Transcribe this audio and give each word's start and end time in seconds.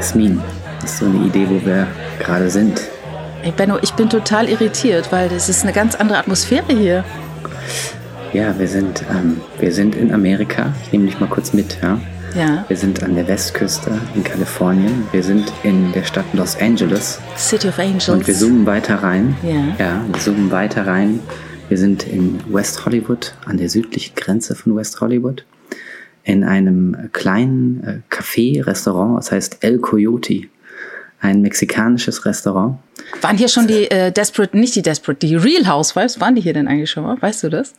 Jasmin, 0.00 0.40
hast 0.80 1.02
du 1.02 1.04
eine 1.04 1.26
Idee, 1.26 1.46
wo 1.46 1.62
wir 1.62 1.86
gerade 2.20 2.48
sind? 2.48 2.80
Ey 3.42 3.52
Benno, 3.54 3.76
ich 3.82 3.92
bin 3.92 4.08
total 4.08 4.48
irritiert, 4.48 5.12
weil 5.12 5.28
das 5.28 5.50
ist 5.50 5.62
eine 5.62 5.74
ganz 5.74 5.94
andere 5.94 6.16
Atmosphäre 6.16 6.72
hier. 6.72 7.04
Ja, 8.32 8.58
wir 8.58 8.66
sind, 8.66 9.04
ähm, 9.10 9.42
wir 9.58 9.70
sind 9.72 9.94
in 9.94 10.14
Amerika. 10.14 10.72
Ich 10.84 10.92
nehme 10.92 11.04
dich 11.04 11.20
mal 11.20 11.28
kurz 11.28 11.52
mit, 11.52 11.76
ja? 11.82 12.00
Ja. 12.34 12.64
Wir 12.68 12.78
sind 12.78 13.02
an 13.02 13.14
der 13.14 13.28
Westküste 13.28 13.90
in 14.14 14.24
Kalifornien. 14.24 15.06
Wir 15.12 15.22
sind 15.22 15.52
in 15.64 15.92
der 15.92 16.04
Stadt 16.04 16.24
Los 16.32 16.56
Angeles. 16.58 17.20
City 17.36 17.68
of 17.68 17.78
Angels. 17.78 18.08
Und 18.08 18.26
wir 18.26 18.34
zoomen 18.34 18.64
weiter 18.64 19.02
rein. 19.02 19.36
Ja. 19.42 19.84
Ja, 19.84 20.00
wir 20.10 20.18
zoomen 20.18 20.50
weiter 20.50 20.86
rein. 20.86 21.20
Wir 21.68 21.76
sind 21.76 22.04
in 22.04 22.40
West 22.48 22.86
Hollywood, 22.86 23.34
an 23.44 23.58
der 23.58 23.68
südlichen 23.68 24.14
Grenze 24.14 24.54
von 24.54 24.74
West 24.74 24.98
Hollywood. 25.02 25.44
In 26.30 26.44
einem 26.44 27.08
kleinen 27.12 27.82
äh, 27.82 28.14
Café, 28.14 28.64
Restaurant, 28.64 29.18
das 29.18 29.32
heißt 29.32 29.64
El 29.64 29.78
Coyote. 29.80 30.42
Ein 31.20 31.42
mexikanisches 31.42 32.24
Restaurant. 32.24 32.78
Waren 33.20 33.36
hier 33.36 33.48
schon 33.48 33.66
die 33.66 33.90
äh, 33.90 34.12
Desperate, 34.12 34.56
nicht 34.56 34.76
die 34.76 34.82
Desperate, 34.82 35.18
die 35.26 35.34
Real 35.34 35.66
Housewives, 35.66 36.20
waren 36.20 36.36
die 36.36 36.40
hier 36.40 36.52
denn 36.52 36.68
eigentlich 36.68 36.88
schon 36.88 37.02
mal? 37.02 37.20
Weißt 37.20 37.42
du 37.42 37.48
das? 37.48 37.74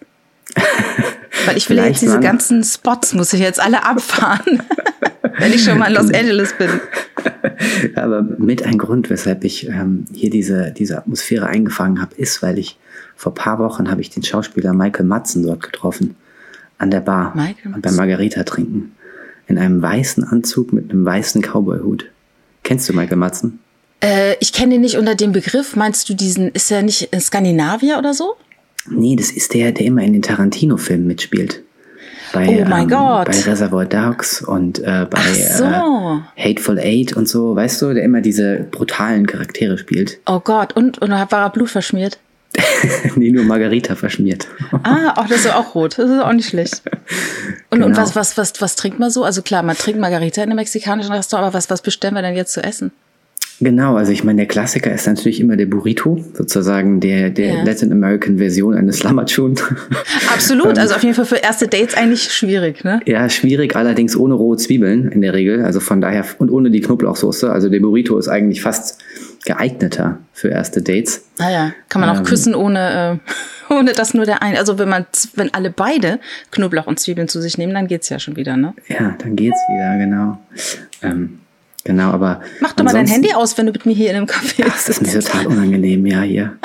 Weil 1.46 1.56
ich 1.56 1.70
will 1.70 1.78
Vielleicht 1.78 1.92
jetzt 1.94 2.02
diese 2.02 2.14
waren- 2.16 2.22
ganzen 2.22 2.62
Spots, 2.66 3.14
muss 3.14 3.32
ich 3.32 3.40
jetzt 3.40 3.62
alle 3.62 3.86
abfahren, 3.86 4.62
wenn 5.40 5.54
ich 5.54 5.64
schon 5.64 5.78
mal 5.78 5.88
in 5.88 5.94
Los 5.94 6.14
Angeles 6.14 6.54
bin. 6.58 6.70
Aber 7.96 8.22
mit 8.22 8.64
ein 8.64 8.78
Grund, 8.78 9.10
weshalb 9.10 9.46
ich 9.46 9.70
ähm, 9.70 10.04
hier 10.14 10.30
diese, 10.30 10.72
diese 10.72 10.98
Atmosphäre 10.98 11.46
eingefangen 11.48 12.02
habe, 12.02 12.16
ist, 12.16 12.44
weil 12.44 12.60
ich 12.60 12.78
vor 13.16 13.34
paar 13.34 13.60
Wochen 13.60 13.90
habe 13.90 14.02
ich 14.02 14.10
den 14.10 14.24
Schauspieler 14.24 14.74
Michael 14.74 15.06
Madsen 15.06 15.44
dort 15.44 15.64
getroffen. 15.64 16.18
An 16.82 16.90
der 16.90 17.02
Bar. 17.02 17.34
Michael 17.36 17.54
und 17.66 17.72
beim 17.74 17.82
Madsen. 17.82 17.98
Margarita 17.98 18.44
trinken. 18.44 18.96
In 19.48 19.58
einem 19.60 19.82
weißen 19.82 20.24
Anzug 20.24 20.74
mit 20.74 20.90
einem 20.90 21.06
weißen 21.06 21.42
Cowboy-Hut. 21.42 22.06
Kennst 22.64 22.90
du 22.90 22.94
Michael 22.94 23.18
Madsen? 23.18 23.60
Äh, 24.04 24.36
ich 24.40 24.52
kenne 24.52 24.74
den 24.74 24.82
nicht 24.82 24.98
unter 24.98 25.14
dem 25.14 25.32
Begriff. 25.32 25.76
Meinst 25.76 26.10
du 26.10 26.16
diesen, 26.16 26.50
ist 26.50 26.72
er 26.72 26.82
nicht 26.82 27.10
in 27.14 27.22
Skandinavier 27.22 27.98
oder 28.00 28.14
so? 28.16 28.34
Nee, 28.90 29.16
das 29.16 29.30
ist 29.30 29.54
der, 29.54 29.72
der 29.72 29.86
immer 29.86 30.02
in 30.02 30.14
den 30.14 30.24
Tarantino-Filmen 30.24 31.06
mitspielt. 31.06 31.62
Bei, 32.34 32.48
Oh 32.48 32.66
mein 32.68 32.88
Gott. 32.88 33.28
Bei 33.28 33.40
Reservoir 33.40 33.86
Dogs 33.86 34.42
und 34.42 34.80
äh, 34.80 35.06
bei 35.08 35.18
Ach 35.20 35.34
so. 35.36 35.66
äh, 35.66 36.50
Hateful 36.50 36.80
Eight 36.80 37.14
und 37.14 37.28
so, 37.28 37.56
weißt 37.56 37.82
du, 37.82 37.94
der 37.94 38.04
immer 38.04 38.22
diese 38.22 38.66
brutalen 38.72 39.28
Charaktere 39.28 39.78
spielt. 39.78 40.20
Oh 40.26 40.40
Gott, 40.40 40.76
und, 40.76 41.00
und 41.00 41.12
war 41.12 41.32
er 41.32 41.50
Blut 41.52 41.70
verschmiert? 41.70 42.18
nee, 43.16 43.32
nur 43.32 43.44
Margarita 43.44 43.96
verschmiert. 43.96 44.48
Ah, 44.84 45.14
auch 45.18 45.28
das 45.28 45.46
ist 45.46 45.54
auch 45.54 45.76
rot. 45.76 45.98
Das 45.98 46.10
ist 46.10 46.20
auch 46.20 46.34
nicht 46.34 46.50
schlecht. 46.50 46.82
Und, 47.70 47.84
und 47.84 47.92
Genau. 47.92 47.98
was, 48.02 48.16
was, 48.16 48.38
was, 48.38 48.54
was 48.62 48.76
trinkt 48.76 49.00
man 49.00 49.10
so? 49.10 49.24
Also 49.24 49.42
klar, 49.42 49.64
man 49.64 49.76
trinkt 49.76 50.00
Margarita 50.00 50.42
in 50.44 50.50
einem 50.50 50.58
mexikanischen 50.58 51.12
Restaurant, 51.14 51.48
aber 51.48 51.54
was, 51.58 51.70
was 51.70 51.82
bestellen 51.82 52.14
wir 52.16 52.22
denn 52.22 52.36
jetzt 52.36 52.54
zu 52.54 52.64
essen? 52.64 52.92
Genau, 53.64 53.96
also 53.96 54.12
ich 54.12 54.24
meine, 54.24 54.38
der 54.38 54.48
Klassiker 54.48 54.92
ist 54.92 55.06
natürlich 55.06 55.40
immer 55.40 55.56
der 55.56 55.68
Burrito, 55.68 56.24
sozusagen 56.34 57.00
der, 57.00 57.30
der 57.30 57.54
Ja. 57.58 57.64
Latin 57.64 57.92
American 57.92 58.40
Version 58.40 58.74
eines 58.74 59.04
Lamachun. 59.04 59.54
Absolut, 60.34 60.78
also 60.80 60.96
auf 60.96 61.04
jeden 61.04 61.14
Fall 61.14 61.26
für 61.26 61.36
erste 61.36 61.68
Dates 61.68 61.94
eigentlich 61.94 62.34
schwierig, 62.34 62.84
ne? 62.84 63.02
ja, 63.06 63.30
schwierig, 63.30 63.76
allerdings 63.76 64.18
ohne 64.18 64.34
rohe 64.34 64.58
Zwiebeln 64.58 65.12
in 65.12 65.22
der 65.22 65.36
Regel, 65.36 65.64
also 65.64 65.80
von 65.80 66.02
daher 66.02 66.26
und 66.40 66.50
ohne 66.50 66.72
die 66.72 66.82
Knoblauchsoße. 66.82 67.52
Also 67.52 67.70
der 67.70 67.80
Burrito 67.82 68.18
ist 68.18 68.30
eigentlich 68.30 68.64
fast 68.64 68.98
geeigneter 69.46 70.20
für 70.34 70.50
erste 70.50 70.82
Dates. 70.82 71.26
Naja, 71.38 71.74
kann 71.90 72.02
man 72.02 72.10
auch 72.10 72.20
Ähm. 72.20 72.24
küssen 72.24 72.56
ohne, 72.56 73.20
äh, 73.70 73.74
ohne 73.74 73.94
dass 73.94 74.14
nur 74.14 74.26
der 74.26 74.42
eine. 74.42 74.60
Also 74.60 74.78
wenn 74.78 74.90
man, 74.90 75.06
wenn 75.36 75.54
alle 75.54 75.72
beide 75.72 76.20
Knoblauch 76.52 76.88
und 76.88 77.00
Zwiebeln 77.00 77.28
zu 77.28 77.42
sich 77.42 77.58
nehmen, 77.58 77.74
dann 77.74 77.88
geht's 77.88 78.10
ja 78.10 78.20
schon 78.20 78.36
wieder, 78.36 78.58
ne? 78.58 78.74
Ja, 78.88 79.16
dann 79.18 79.36
geht's 79.36 79.60
wieder, 79.70 79.98
genau. 79.98 80.40
Ähm, 81.02 81.40
genau, 81.84 82.12
aber 82.12 82.42
Mach 82.60 82.74
doch 82.74 82.84
mal 82.84 82.94
dein 82.94 83.08
Handy 83.08 83.34
aus, 83.34 83.58
wenn 83.58 83.66
du 83.66 83.72
mit 83.72 83.86
mir 83.86 83.94
hier 83.94 84.12
in 84.12 84.18
einem 84.18 84.26
Café 84.26 84.64
Das 84.64 84.90
ist 84.90 85.02
mir 85.02 85.12
total 85.12 85.48
unangenehm, 85.48 86.06
ja, 86.06 86.22
hier 86.22 86.58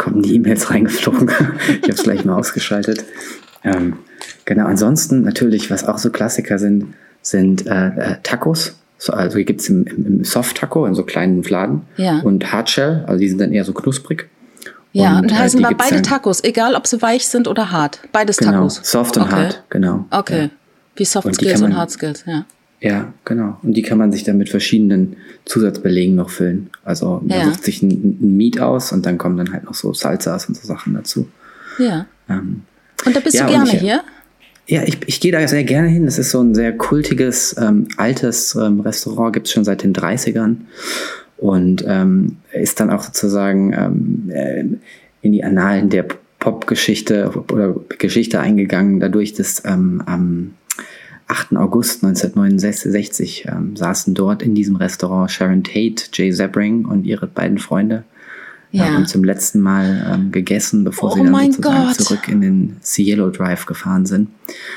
kommen 0.00 0.22
die 0.22 0.34
E-Mails 0.34 0.70
reingeflogen. 0.70 1.30
Ich 1.68 1.82
habe 1.82 1.92
es 1.92 2.02
gleich 2.02 2.24
mal 2.24 2.36
ausgeschaltet. 2.36 3.04
Ähm, 3.62 3.98
genau, 4.46 4.66
ansonsten 4.66 5.22
natürlich, 5.22 5.70
was 5.70 5.84
auch 5.84 5.98
so 5.98 6.10
Klassiker 6.10 6.58
sind, 6.58 6.94
sind 7.22 7.66
äh, 7.66 7.88
äh, 7.88 8.16
Tacos. 8.22 8.79
So, 9.02 9.14
also 9.14 9.36
hier 9.38 9.46
gibt's 9.46 9.66
im, 9.70 9.86
im, 9.86 10.06
im 10.06 10.24
Soft-Taco 10.24 10.84
in 10.84 10.94
so 10.94 11.04
kleinen 11.04 11.42
Fladen. 11.42 11.82
Ja. 11.96 12.18
Und 12.20 12.52
Hardshell, 12.52 13.02
also 13.06 13.18
die 13.18 13.28
sind 13.30 13.40
dann 13.40 13.50
eher 13.52 13.64
so 13.64 13.72
knusprig. 13.72 14.28
Ja, 14.92 15.18
und, 15.20 15.32
äh, 15.32 15.34
heißen 15.34 15.62
gibt's 15.62 15.88
beide 15.88 16.02
Tacos, 16.02 16.44
egal 16.44 16.74
ob 16.74 16.86
sie 16.86 17.00
weich 17.00 17.26
sind 17.26 17.48
oder 17.48 17.70
hart. 17.70 18.00
Beides 18.12 18.36
Genau, 18.36 18.52
Tacos. 18.52 18.80
soft 18.82 19.16
und 19.16 19.22
okay. 19.24 19.32
hart, 19.32 19.64
genau. 19.70 20.04
Okay. 20.10 20.42
Ja. 20.42 20.50
Wie 20.96 21.04
Soft 21.06 21.26
Und 21.26 21.34
Skills 21.34 21.54
kann 21.54 21.62
und 21.62 21.70
man- 21.70 21.78
Hard 21.78 21.90
Skills, 21.92 22.24
ja. 22.26 22.44
Ja, 22.82 23.12
genau. 23.24 23.58
Und 23.62 23.74
die 23.74 23.82
kann 23.82 23.96
man 23.98 24.10
sich 24.12 24.24
dann 24.24 24.36
mit 24.38 24.48
verschiedenen 24.50 25.16
Zusatzbelegen 25.46 26.14
noch 26.14 26.28
füllen. 26.30 26.68
Also 26.84 27.22
man 27.26 27.38
Ja. 27.38 27.44
sucht 27.46 27.64
sich 27.64 27.82
ein, 27.82 28.18
ein 28.20 28.36
Meat 28.36 28.60
aus 28.60 28.92
und 28.92 29.06
dann 29.06 29.16
kommen 29.18 29.36
dann 29.38 29.52
halt 29.52 29.64
noch 29.64 29.74
so 29.74 29.92
Salsas 29.94 30.46
und 30.46 30.56
so 30.56 30.66
Sachen 30.66 30.92
dazu. 30.94 31.26
Ja. 31.78 32.06
Ähm, 32.28 32.62
Und 33.06 33.16
da 33.16 33.20
bist 33.20 33.34
Ja, 33.36 33.46
du 33.46 33.52
und 33.54 33.64
gerne 33.64 33.74
ich- 33.74 33.80
hier? 33.80 34.02
Ja, 34.70 34.84
ich, 34.84 34.98
ich 35.06 35.18
gehe 35.18 35.32
da 35.32 35.46
sehr 35.48 35.64
gerne 35.64 35.88
hin. 35.88 36.04
Das 36.04 36.16
ist 36.16 36.30
so 36.30 36.40
ein 36.40 36.54
sehr 36.54 36.72
kultiges, 36.72 37.56
ähm, 37.60 37.88
altes 37.96 38.54
ähm, 38.54 38.78
Restaurant, 38.78 39.32
gibt's 39.32 39.50
schon 39.50 39.64
seit 39.64 39.82
den 39.82 39.92
30ern. 39.92 40.58
Und 41.38 41.84
ähm, 41.88 42.36
ist 42.52 42.78
dann 42.78 42.90
auch 42.90 43.02
sozusagen 43.02 43.72
ähm, 43.72 44.30
äh, 44.32 44.64
in 45.22 45.32
die 45.32 45.42
Annalen 45.42 45.88
der 45.90 46.06
Popgeschichte 46.38 47.32
oder 47.50 47.74
Geschichte 47.98 48.38
eingegangen, 48.38 49.00
dadurch, 49.00 49.32
dass 49.32 49.60
ähm, 49.64 50.04
am 50.06 50.54
8. 51.26 51.56
August 51.56 52.04
1969 52.04 53.46
ähm, 53.48 53.74
saßen 53.74 54.14
dort 54.14 54.40
in 54.40 54.54
diesem 54.54 54.76
Restaurant 54.76 55.32
Sharon 55.32 55.64
Tate, 55.64 56.04
Jay 56.12 56.30
Sebring 56.30 56.84
und 56.84 57.06
ihre 57.06 57.26
beiden 57.26 57.58
Freunde. 57.58 58.04
Ja. 58.72 58.84
Haben 58.84 59.06
zum 59.06 59.24
letzten 59.24 59.58
Mal 59.60 60.06
ähm, 60.14 60.30
gegessen, 60.30 60.84
bevor 60.84 61.10
Oh 61.10 61.14
sie 61.16 61.24
dann 61.24 61.34
sozusagen 61.52 61.86
Gott. 61.88 61.96
zurück 61.96 62.28
in 62.28 62.40
den 62.40 62.76
Cielo 62.82 63.30
Drive 63.30 63.66
gefahren 63.66 64.06
sind. 64.06 64.28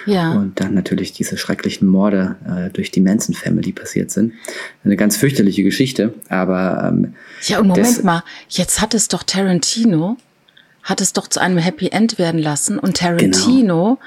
Ja. 0.07 0.31
Und 0.33 0.59
dann 0.59 0.73
natürlich 0.73 1.13
diese 1.13 1.37
schrecklichen 1.37 1.87
Morde 1.87 2.35
äh, 2.47 2.71
durch 2.71 2.89
die 2.89 3.01
Manson 3.01 3.35
Family 3.35 3.71
passiert 3.71 4.09
sind. 4.09 4.33
Eine 4.83 4.95
ganz 4.95 5.17
fürchterliche 5.17 5.61
Geschichte, 5.61 6.13
aber 6.27 6.91
ähm, 6.91 7.13
Ja, 7.43 7.59
und 7.59 7.67
Moment 7.67 8.03
mal, 8.03 8.23
jetzt 8.49 8.81
hat 8.81 8.95
es 8.95 9.09
doch 9.09 9.21
Tarantino, 9.21 10.17
hat 10.81 10.99
es 10.99 11.13
doch 11.13 11.27
zu 11.27 11.39
einem 11.39 11.59
Happy 11.59 11.89
End 11.89 12.17
werden 12.17 12.41
lassen. 12.41 12.79
Und 12.79 12.97
Tarantino, 12.97 13.99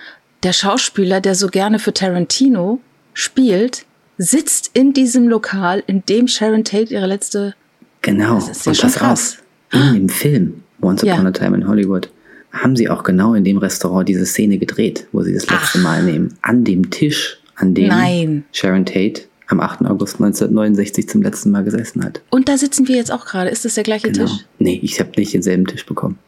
der 0.43 0.53
Schauspieler, 0.53 1.21
der 1.21 1.37
so 1.37 1.47
gerne 1.47 1.79
für 1.79 1.95
Tarantino 1.95 2.81
spielt, 3.15 3.87
sitzt 4.19 4.71
in 4.75 4.93
diesem 4.93 5.29
Lokal, 5.29 5.85
in 5.87 6.05
dem 6.07 6.27
Sharon 6.27 6.65
Tate 6.65 6.93
ihre 6.93 7.07
letzte. 7.07 7.55
genau. 8.03 8.35
Das 8.37 8.49
ist 8.49 8.67
ja 8.67 8.71
und 8.71 8.77
schon 8.77 8.91
pass 8.91 8.99
krass. 8.99 9.33
auf, 9.39 9.43
in 9.73 9.95
dem 9.95 10.09
Film 10.09 10.63
Once 10.83 11.03
Ja. 11.03 11.15
Upon 11.15 11.27
a 11.27 11.31
Time 11.33 11.57
in 11.57 11.67
Hollywood 11.69 12.11
haben 12.53 12.77
sie 12.77 12.89
auch 12.89 13.03
genau 13.03 13.35
in 13.35 13.45
dem 13.45 13.59
Restaurant 13.59 14.09
diese 14.09 14.25
Szene 14.27 14.59
gedreht, 14.59 15.07
wo 15.13 15.23
sie 15.23 15.35
das 15.35 15.49
letzte 15.51 15.79
Ach. 15.79 15.83
Mal 15.83 16.03
nehmen. 16.03 16.35
An 16.43 16.65
dem 16.65 16.91
Tisch, 16.91 17.39
an 17.57 17.75
dem 17.75 17.89
Nein. 17.89 18.45
Sharon 18.53 18.87
Tate 18.87 19.23
am 19.49 19.61
8. 19.61 19.83
August 19.87 20.15
1969 20.21 21.09
zum 21.09 21.23
letzten 21.23 21.51
Mal 21.51 21.65
gesessen 21.65 22.03
hat. 22.05 22.21
Und 22.31 22.49
da 22.49 22.57
sitzen 22.59 22.89
wir 22.89 22.97
jetzt 22.97 23.13
auch 23.13 23.27
gerade. 23.27 23.51
Ist 23.51 23.65
das 23.65 23.75
der 23.75 23.85
gleiche 23.85 24.11
Genau. 24.11 24.27
Tisch? 24.27 24.45
Nee, 24.59 24.81
ich 24.83 24.99
habe 25.01 25.11
nicht 25.17 25.35
denselben 25.35 25.67
Tisch 25.67 25.85
bekommen. 25.87 26.19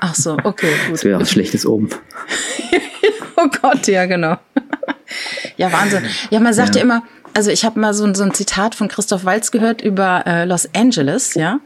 Ach 0.00 0.14
so, 0.14 0.36
okay, 0.44 0.68
Das 0.90 1.00
gut. 1.00 1.04
wäre 1.10 1.20
auch 1.20 1.26
schlechtes 1.26 1.66
Oben. 1.66 1.88
Oh 3.36 3.48
Gott, 3.60 3.88
ja, 3.88 4.06
genau. 4.06 4.36
ja, 5.56 5.72
Wahnsinn. 5.72 6.02
Ja, 6.30 6.38
man 6.38 6.54
sagt 6.54 6.76
ja, 6.76 6.80
Ja. 6.80 6.84
immer, 6.84 7.02
also 7.34 7.50
ich 7.50 7.64
habe 7.64 7.80
mal 7.80 7.92
so, 7.92 8.04
ein- 8.04 8.14
so 8.14 8.22
ein 8.22 8.32
Zitat 8.34 8.74
von 8.76 8.86
Christoph 8.88 9.24
Walz 9.24 9.50
gehört 9.50 9.82
über 9.82 10.22
äh, 10.26 10.44
Los 10.44 10.68
Angeles, 10.76 11.34
ja. 11.34 11.58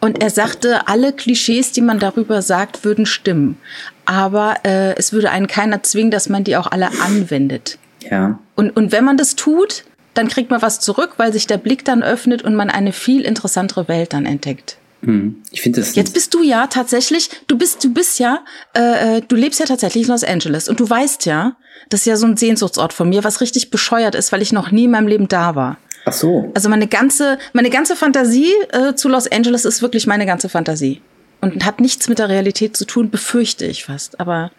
Und 0.00 0.22
er 0.22 0.30
sagte, 0.30 0.88
alle 0.88 1.12
Klischees, 1.12 1.72
die 1.72 1.80
man 1.80 1.98
darüber 1.98 2.42
sagt, 2.42 2.84
würden 2.84 3.06
stimmen. 3.06 3.58
Aber 4.04 4.56
äh, 4.64 4.94
es 4.96 5.12
würde 5.12 5.30
einen 5.30 5.46
keiner 5.46 5.82
zwingen, 5.82 6.10
dass 6.10 6.28
man 6.28 6.44
die 6.44 6.56
auch 6.56 6.66
alle 6.70 6.90
anwendet. 7.00 7.78
Ja. 8.00 8.38
Und, 8.54 8.76
und 8.76 8.92
wenn 8.92 9.04
man 9.04 9.16
das 9.16 9.36
tut, 9.36 9.84
dann 10.14 10.28
kriegt 10.28 10.50
man 10.50 10.62
was 10.62 10.80
zurück, 10.80 11.14
weil 11.16 11.32
sich 11.32 11.46
der 11.46 11.58
Blick 11.58 11.84
dann 11.84 12.02
öffnet 12.02 12.42
und 12.42 12.54
man 12.54 12.70
eine 12.70 12.92
viel 12.92 13.22
interessantere 13.22 13.88
Welt 13.88 14.12
dann 14.12 14.26
entdeckt. 14.26 14.78
Hm. 15.02 15.42
Ich 15.50 15.60
finde 15.60 15.80
das. 15.80 15.94
Jetzt 15.94 16.14
bist 16.14 16.32
du 16.34 16.42
ja 16.42 16.66
tatsächlich, 16.68 17.30
du 17.46 17.58
bist, 17.58 17.84
du 17.84 17.92
bist 17.92 18.18
ja, 18.18 18.44
äh, 18.74 19.18
äh, 19.18 19.22
du 19.26 19.36
lebst 19.36 19.60
ja 19.60 19.66
tatsächlich 19.66 20.04
in 20.04 20.10
Los 20.10 20.24
Angeles 20.24 20.68
und 20.68 20.80
du 20.80 20.88
weißt 20.88 21.26
ja, 21.26 21.56
das 21.90 22.00
ist 22.00 22.06
ja 22.06 22.16
so 22.16 22.26
ein 22.26 22.36
Sehnsuchtsort 22.36 22.92
von 22.92 23.08
mir, 23.08 23.22
was 23.22 23.40
richtig 23.40 23.70
bescheuert 23.70 24.14
ist, 24.14 24.32
weil 24.32 24.42
ich 24.42 24.52
noch 24.52 24.70
nie 24.70 24.84
in 24.84 24.90
meinem 24.90 25.06
Leben 25.06 25.28
da 25.28 25.54
war. 25.54 25.76
Ach 26.08 26.12
so. 26.12 26.50
Also 26.54 26.68
meine 26.68 26.86
ganze, 26.86 27.36
meine 27.52 27.68
ganze 27.68 27.96
Fantasie 27.96 28.52
äh, 28.70 28.94
zu 28.94 29.08
Los 29.08 29.30
Angeles 29.30 29.64
ist 29.64 29.82
wirklich 29.82 30.06
meine 30.06 30.24
ganze 30.24 30.48
Fantasie 30.48 31.02
und 31.40 31.64
hat 31.66 31.80
nichts 31.80 32.08
mit 32.08 32.20
der 32.20 32.28
Realität 32.28 32.76
zu 32.76 32.84
tun, 32.84 33.10
befürchte 33.10 33.66
ich 33.66 33.84
fast. 33.84 34.20
Aber 34.20 34.52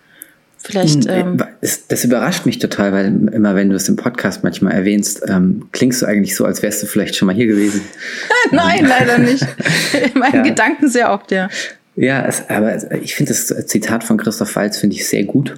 vielleicht. 0.57 1.07
Ähm, 1.07 1.41
das, 1.87 2.03
überrascht 2.03 2.45
mich 2.45 2.59
total, 2.59 2.91
weil 2.91 3.05
immer 3.33 3.55
wenn 3.55 3.69
du 3.69 3.77
es 3.77 3.87
im 3.87 3.95
Podcast 3.95 4.43
manchmal 4.43 4.73
erwähnst, 4.73 5.23
ähm, 5.27 5.69
klingst 5.71 6.01
du 6.01 6.05
eigentlich 6.05 6.35
so, 6.35 6.43
als 6.43 6.61
wärst 6.61 6.83
du 6.83 6.85
vielleicht 6.85 7.15
schon 7.15 7.27
mal 7.27 7.35
hier 7.35 7.47
gewesen. 7.47 7.81
nein, 8.51 8.85
leider 8.85 9.17
nicht. 9.17 9.43
In 10.13 10.19
meinen 10.19 10.35
Ja. 10.35 10.41
Gedanken 10.43 10.89
sehr 10.89 11.11
oft, 11.13 11.31
ja. 11.31 11.47
Ja, 11.95 12.25
es, 12.27 12.43
aber 12.49 12.91
ich 13.01 13.15
finde 13.15 13.33
das 13.33 13.47
Zitat 13.67 14.03
von 14.03 14.17
Christoph 14.17 14.55
Waltz 14.55 14.77
finde 14.77 14.97
ich 14.97 15.07
sehr 15.07 15.23
gut, 15.23 15.55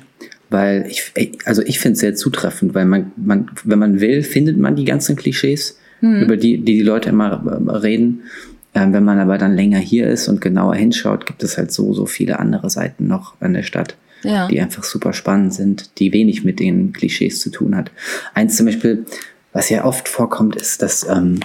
weil 0.49 0.87
ich, 0.87 1.11
also 1.45 1.61
ich 1.61 1.79
finde 1.79 1.93
es 1.93 1.99
sehr 1.99 2.15
zutreffend, 2.15 2.73
weil 2.73 2.85
man, 2.85 3.11
man, 3.15 3.51
wenn 3.63 3.79
man 3.79 3.99
will, 3.99 4.23
findet 4.23 4.57
man 4.57 4.75
die 4.75 4.85
ganzen 4.85 5.15
Klischees 5.15 5.77
mhm. 6.01 6.23
über 6.23 6.37
die, 6.37 6.57
die 6.57 6.77
die 6.77 6.83
Leute 6.83 7.09
immer 7.09 7.41
reden. 7.83 8.23
Ähm, 8.75 8.93
wenn 8.93 9.03
man 9.03 9.19
aber 9.19 9.37
dann 9.37 9.55
länger 9.55 9.79
hier 9.79 10.07
ist 10.07 10.27
und 10.27 10.41
genauer 10.41 10.75
hinschaut, 10.75 11.25
gibt 11.25 11.43
es 11.43 11.57
halt 11.57 11.71
so, 11.71 11.93
so 11.93 12.05
viele 12.05 12.39
andere 12.39 12.69
Seiten 12.69 13.07
noch 13.07 13.33
an 13.39 13.53
der 13.53 13.63
Stadt, 13.63 13.95
ja. 14.23 14.47
die 14.47 14.61
einfach 14.61 14.83
super 14.83 15.13
spannend 15.13 15.53
sind, 15.53 15.99
die 15.99 16.13
wenig 16.13 16.43
mit 16.43 16.59
den 16.59 16.93
Klischees 16.93 17.39
zu 17.39 17.49
tun 17.49 17.75
hat. 17.75 17.91
Eins 18.33 18.57
zum 18.57 18.67
Beispiel, 18.67 19.05
was 19.53 19.69
ja 19.69 19.85
oft 19.85 20.07
vorkommt, 20.07 20.55
ist, 20.55 20.83
dass 20.83 21.07
ähm, 21.07 21.39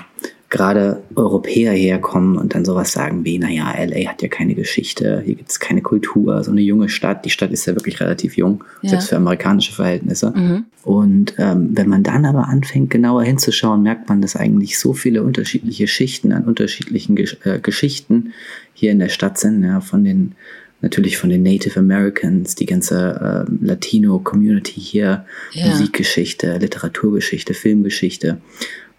gerade 0.54 1.02
Europäer 1.16 1.72
herkommen 1.72 2.38
und 2.38 2.54
dann 2.54 2.64
sowas 2.64 2.92
sagen 2.92 3.24
wie, 3.24 3.40
naja, 3.40 3.74
LA 3.76 4.08
hat 4.08 4.22
ja 4.22 4.28
keine 4.28 4.54
Geschichte, 4.54 5.20
hier 5.24 5.34
gibt 5.34 5.50
es 5.50 5.58
keine 5.58 5.82
Kultur, 5.82 6.44
so 6.44 6.52
eine 6.52 6.60
junge 6.60 6.88
Stadt. 6.88 7.24
Die 7.24 7.30
Stadt 7.30 7.50
ist 7.50 7.66
ja 7.66 7.74
wirklich 7.74 8.00
relativ 8.00 8.36
jung, 8.36 8.62
ja. 8.80 8.90
selbst 8.90 9.08
für 9.08 9.16
amerikanische 9.16 9.72
Verhältnisse. 9.72 10.32
Mhm. 10.34 10.64
Und 10.84 11.34
ähm, 11.38 11.70
wenn 11.72 11.88
man 11.88 12.04
dann 12.04 12.24
aber 12.24 12.46
anfängt, 12.46 12.90
genauer 12.90 13.24
hinzuschauen, 13.24 13.82
merkt 13.82 14.08
man, 14.08 14.22
dass 14.22 14.36
eigentlich 14.36 14.78
so 14.78 14.92
viele 14.92 15.24
unterschiedliche 15.24 15.88
Schichten 15.88 16.30
an 16.30 16.44
unterschiedlichen 16.44 17.16
Gesch 17.16 17.36
äh, 17.42 17.58
Geschichten 17.58 18.32
hier 18.74 18.92
in 18.92 19.00
der 19.00 19.08
Stadt 19.08 19.38
sind, 19.38 19.64
ja, 19.64 19.80
von 19.80 20.04
den 20.04 20.36
natürlich 20.82 21.16
von 21.16 21.30
den 21.30 21.42
Native 21.42 21.80
Americans, 21.80 22.54
die 22.54 22.66
ganze 22.66 23.46
äh, 23.48 23.66
Latino-Community 23.66 24.80
hier, 24.80 25.24
ja. 25.52 25.66
Musikgeschichte, 25.66 26.58
Literaturgeschichte, 26.58 27.54
Filmgeschichte. 27.54 28.38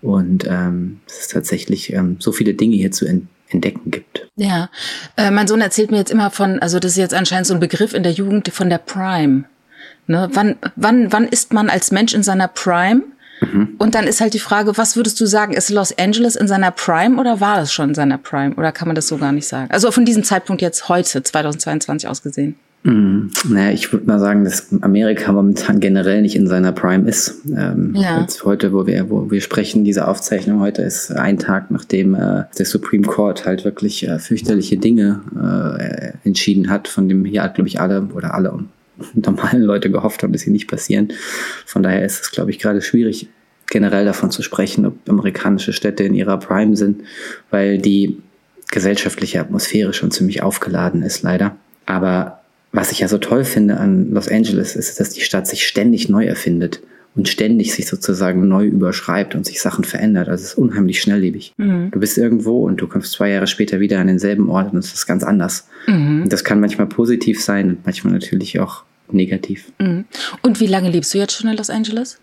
Und 0.05 0.45
ähm, 0.47 1.01
es 1.07 1.21
ist 1.21 1.31
tatsächlich 1.31 1.91
ähm, 1.91 2.17
so 2.19 2.31
viele 2.31 2.53
Dinge 2.53 2.75
hier 2.75 2.91
zu 2.91 3.07
entdecken 3.49 3.89
gibt. 3.89 4.27
Ja, 4.35 4.69
äh, 5.17 5.31
mein 5.31 5.47
Sohn 5.47 5.61
erzählt 5.61 5.89
mir 5.91 5.97
jetzt 5.97 6.11
immer 6.11 6.29
von, 6.29 6.59
also 6.59 6.79
das 6.79 6.91
ist 6.91 6.97
jetzt 6.97 7.13
anscheinend 7.13 7.47
so 7.47 7.55
ein 7.55 7.59
Begriff 7.59 7.93
in 7.93 8.03
der 8.03 8.11
Jugend 8.11 8.49
von 8.49 8.69
der 8.69 8.77
Prime. 8.77 9.45
Ne? 10.07 10.29
Wann, 10.33 10.57
wann, 10.75 11.11
wann 11.11 11.27
ist 11.27 11.53
man 11.53 11.69
als 11.69 11.91
Mensch 11.91 12.13
in 12.13 12.21
seiner 12.21 12.47
Prime? 12.47 13.01
Mhm. 13.41 13.75
Und 13.79 13.95
dann 13.95 14.05
ist 14.05 14.21
halt 14.21 14.33
die 14.35 14.39
Frage, 14.39 14.77
was 14.77 14.95
würdest 14.95 15.19
du 15.19 15.25
sagen, 15.25 15.53
ist 15.53 15.69
Los 15.71 15.97
Angeles 15.97 16.35
in 16.35 16.47
seiner 16.47 16.71
Prime 16.71 17.19
oder 17.19 17.41
war 17.41 17.61
es 17.61 17.73
schon 17.73 17.89
in 17.89 17.95
seiner 17.95 18.19
Prime? 18.19 18.55
Oder 18.55 18.71
kann 18.71 18.87
man 18.87 18.95
das 18.95 19.07
so 19.07 19.17
gar 19.17 19.31
nicht 19.31 19.47
sagen? 19.47 19.71
Also 19.71 19.91
von 19.91 20.05
diesem 20.05 20.23
Zeitpunkt 20.23 20.61
jetzt 20.61 20.87
heute, 20.87 21.23
2022 21.23 22.07
aus 22.07 22.21
gesehen. 22.21 22.55
Mm, 22.85 23.31
naja, 23.49 23.71
ich 23.71 23.91
würde 23.91 24.05
mal 24.05 24.19
sagen, 24.19 24.43
dass 24.43 24.67
Amerika 24.81 25.31
momentan 25.31 25.79
generell 25.79 26.21
nicht 26.21 26.35
in 26.35 26.45
seiner 26.45 26.71
Prime 26.71 27.09
ist. 27.09 27.41
Ähm, 27.47 27.95
ja. 27.95 28.21
Jetzt 28.21 28.45
heute, 28.45 28.73
wo 28.73 28.85
wir, 28.85 29.09
wo 29.09 29.31
wir 29.31 29.41
sprechen, 29.41 29.83
diese 29.83 30.07
Aufzeichnung 30.07 30.59
heute 30.59 30.83
ist 30.83 31.11
ein 31.11 31.39
Tag, 31.39 31.71
nachdem 31.71 32.13
äh, 32.13 32.43
der 32.55 32.65
Supreme 32.67 33.07
Court 33.07 33.47
halt 33.47 33.65
wirklich 33.65 34.07
äh, 34.07 34.19
fürchterliche 34.19 34.77
Dinge 34.77 35.21
äh, 35.35 36.27
entschieden 36.27 36.69
hat, 36.69 36.87
von 36.87 37.09
dem 37.09 37.25
hier, 37.25 37.47
glaube 37.47 37.67
ich, 37.67 37.81
alle 37.81 38.03
oder 38.13 38.35
alle 38.35 38.53
normalen 39.15 39.63
Leute 39.63 39.89
gehofft 39.89 40.21
haben, 40.21 40.31
dass 40.31 40.43
sie 40.43 40.51
nicht 40.51 40.67
passieren. 40.67 41.11
Von 41.65 41.81
daher 41.81 42.05
ist 42.05 42.21
es, 42.21 42.31
glaube 42.31 42.51
ich, 42.51 42.59
gerade 42.59 42.83
schwierig, 42.83 43.29
generell 43.67 44.05
davon 44.05 44.29
zu 44.29 44.43
sprechen, 44.43 44.85
ob 44.85 45.09
amerikanische 45.09 45.73
Städte 45.73 46.03
in 46.03 46.13
ihrer 46.13 46.37
Prime 46.37 46.75
sind, 46.77 47.01
weil 47.49 47.79
die 47.79 48.21
gesellschaftliche 48.69 49.39
Atmosphäre 49.39 49.91
schon 49.93 50.11
ziemlich 50.11 50.43
aufgeladen 50.43 51.01
ist, 51.01 51.23
leider. 51.23 51.55
Aber 51.87 52.41
was 52.75 52.91
ich 52.91 52.99
ja 52.99 53.07
so 53.07 53.17
toll 53.17 53.45
finde 53.45 53.77
an 53.77 54.11
Los 54.11 54.27
Angeles, 54.27 54.75
ist, 54.75 54.99
dass 54.99 55.09
die 55.09 55.21
Stadt 55.21 55.47
sich 55.47 55.65
ständig 55.65 56.09
neu 56.09 56.25
erfindet 56.25 56.81
und 57.15 57.29
ständig 57.29 57.73
sich 57.73 57.87
sozusagen 57.87 58.47
neu 58.47 58.65
überschreibt 58.65 59.35
und 59.35 59.45
sich 59.45 59.61
Sachen 59.61 59.85
verändert. 59.85 60.27
Also 60.27 60.43
es 60.43 60.49
ist 60.51 60.57
unheimlich 60.57 61.01
schnelllebig. 61.01 61.53
Mhm. 61.57 61.91
Du 61.91 61.99
bist 61.99 62.17
irgendwo 62.17 62.65
und 62.65 62.81
du 62.81 62.87
kommst 62.87 63.13
zwei 63.13 63.29
Jahre 63.29 63.47
später 63.47 63.79
wieder 63.79 63.99
an 63.99 64.07
denselben 64.07 64.49
Ort 64.49 64.73
und 64.73 64.79
es 64.79 64.93
ist 64.93 65.05
ganz 65.05 65.23
anders. 65.23 65.69
Mhm. 65.87 66.23
Und 66.23 66.33
das 66.33 66.43
kann 66.43 66.59
manchmal 66.59 66.87
positiv 66.87 67.41
sein 67.41 67.69
und 67.69 67.85
manchmal 67.85 68.13
natürlich 68.13 68.59
auch 68.59 68.83
negativ. 69.09 69.71
Mhm. 69.79 70.03
Und 70.41 70.59
wie 70.59 70.67
lange 70.67 70.89
lebst 70.89 71.13
du 71.13 71.17
jetzt 71.17 71.33
schon 71.33 71.49
in 71.49 71.55
Los 71.55 71.69
Angeles? 71.69 72.19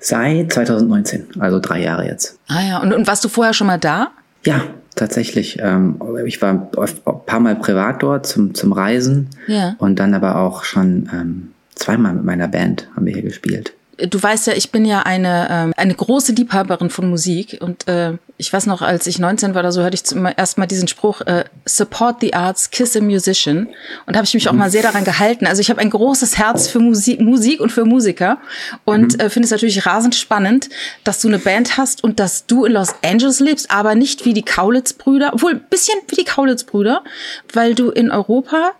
Seit 0.00 0.52
2019, 0.52 1.26
also 1.38 1.60
drei 1.60 1.82
Jahre 1.82 2.06
jetzt. 2.06 2.40
Ah 2.48 2.66
ja, 2.66 2.82
und, 2.82 2.92
und 2.92 3.06
warst 3.06 3.24
du 3.24 3.28
vorher 3.28 3.54
schon 3.54 3.68
mal 3.68 3.78
da? 3.78 4.10
Ja, 4.44 4.64
tatsächlich. 5.00 5.58
Ähm, 5.60 6.00
ich 6.26 6.40
war 6.40 6.50
ein 6.50 7.24
paar 7.26 7.40
Mal 7.40 7.56
privat 7.56 8.02
dort 8.02 8.26
zum, 8.26 8.54
zum 8.54 8.72
Reisen 8.72 9.30
ja. 9.48 9.74
und 9.78 9.98
dann 9.98 10.14
aber 10.14 10.36
auch 10.36 10.62
schon 10.64 11.08
ähm, 11.12 11.48
zweimal 11.74 12.14
mit 12.14 12.24
meiner 12.24 12.48
Band 12.48 12.88
haben 12.94 13.06
wir 13.06 13.14
hier 13.14 13.22
gespielt 13.22 13.72
du 14.06 14.22
weißt 14.22 14.46
ja, 14.46 14.52
ich 14.54 14.70
bin 14.70 14.84
ja 14.84 15.02
eine, 15.02 15.48
ähm, 15.50 15.72
eine 15.76 15.94
große 15.94 16.32
Liebhaberin 16.32 16.90
von 16.90 17.08
Musik 17.08 17.58
und 17.60 17.88
äh, 17.88 18.14
ich 18.36 18.52
weiß 18.52 18.66
noch, 18.66 18.80
als 18.80 19.06
ich 19.06 19.18
19 19.18 19.54
war 19.54 19.60
oder 19.60 19.72
so, 19.72 19.82
hörte 19.82 19.94
ich 19.94 20.04
zum 20.04 20.24
ersten 20.24 20.60
Mal 20.60 20.66
diesen 20.66 20.88
Spruch, 20.88 21.20
äh, 21.22 21.44
support 21.66 22.20
the 22.22 22.32
arts, 22.32 22.70
kiss 22.70 22.96
a 22.96 23.00
musician. 23.00 23.68
Und 24.06 24.14
da 24.14 24.16
habe 24.16 24.24
ich 24.24 24.32
mich 24.32 24.48
auch 24.48 24.54
mal 24.54 24.70
sehr 24.70 24.82
daran 24.82 25.04
gehalten. 25.04 25.46
Also 25.46 25.60
ich 25.60 25.68
habe 25.68 25.80
ein 25.80 25.90
großes 25.90 26.38
Herz 26.38 26.68
für 26.68 26.78
Musik, 26.78 27.20
Musik 27.20 27.60
und 27.60 27.70
für 27.70 27.84
Musiker 27.84 28.38
und 28.84 29.14
mhm. 29.14 29.20
äh, 29.20 29.30
finde 29.30 29.44
es 29.44 29.50
natürlich 29.50 29.84
rasend 29.84 30.14
spannend, 30.14 30.70
dass 31.04 31.20
du 31.20 31.28
eine 31.28 31.38
Band 31.38 31.76
hast 31.76 32.02
und 32.02 32.18
dass 32.18 32.46
du 32.46 32.64
in 32.64 32.72
Los 32.72 32.94
Angeles 33.04 33.40
lebst, 33.40 33.70
aber 33.70 33.94
nicht 33.94 34.24
wie 34.24 34.32
die 34.32 34.44
Kaulitz-Brüder, 34.44 35.32
obwohl 35.34 35.52
ein 35.52 35.64
bisschen 35.68 35.98
wie 36.08 36.16
die 36.16 36.24
Kaulitz-Brüder, 36.24 37.04
weil 37.52 37.74
du 37.74 37.90
in 37.90 38.10
Europa 38.10 38.72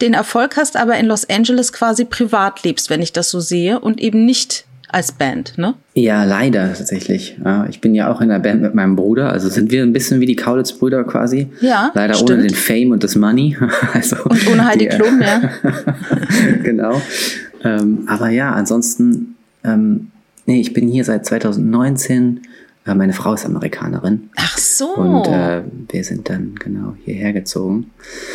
den 0.00 0.14
Erfolg 0.14 0.56
hast, 0.56 0.76
aber 0.76 0.96
in 0.98 1.06
Los 1.06 1.28
Angeles 1.28 1.72
quasi 1.72 2.04
privat 2.04 2.62
lebst, 2.64 2.90
wenn 2.90 3.02
ich 3.02 3.12
das 3.12 3.30
so 3.30 3.40
sehe 3.40 3.80
und 3.80 4.00
eben 4.00 4.24
nicht 4.24 4.64
als 4.88 5.12
Band, 5.12 5.58
ne? 5.58 5.74
Ja, 5.94 6.24
leider 6.24 6.72
tatsächlich. 6.72 7.36
Ja, 7.44 7.66
ich 7.68 7.80
bin 7.80 7.94
ja 7.94 8.10
auch 8.10 8.20
in 8.20 8.28
der 8.28 8.38
Band 8.38 8.62
mit 8.62 8.74
meinem 8.74 8.94
Bruder, 8.94 9.32
also 9.32 9.48
sind 9.48 9.70
wir 9.70 9.82
ein 9.82 9.92
bisschen 9.92 10.20
wie 10.20 10.26
die 10.26 10.36
Kaulitz-Brüder 10.36 11.04
quasi. 11.04 11.48
Ja. 11.60 11.90
Leider 11.94 12.14
stimmt. 12.14 12.30
ohne 12.30 12.42
den 12.42 12.54
Fame 12.54 12.92
und 12.92 13.02
das 13.02 13.16
Money. 13.16 13.56
also 13.92 14.16
und 14.24 14.48
ohne 14.48 14.64
Heidi 14.64 14.88
die, 14.88 14.96
Klum, 14.96 15.20
ja. 15.20 15.50
genau. 16.62 17.00
Ähm, 17.64 18.04
aber 18.06 18.30
ja, 18.30 18.52
ansonsten, 18.52 19.36
ähm, 19.64 20.12
nee, 20.46 20.60
ich 20.60 20.72
bin 20.72 20.88
hier 20.88 21.04
seit 21.04 21.26
2019 21.26 22.40
äh, 22.42 22.55
meine 22.94 23.12
Frau 23.12 23.34
ist 23.34 23.44
Amerikanerin. 23.44 24.30
Ach 24.36 24.58
so. 24.58 24.94
Und 24.94 25.26
äh, 25.26 25.62
wir 25.88 26.04
sind 26.04 26.30
dann 26.30 26.54
genau 26.54 26.94
hierher 27.04 27.32
gezogen. 27.32 27.90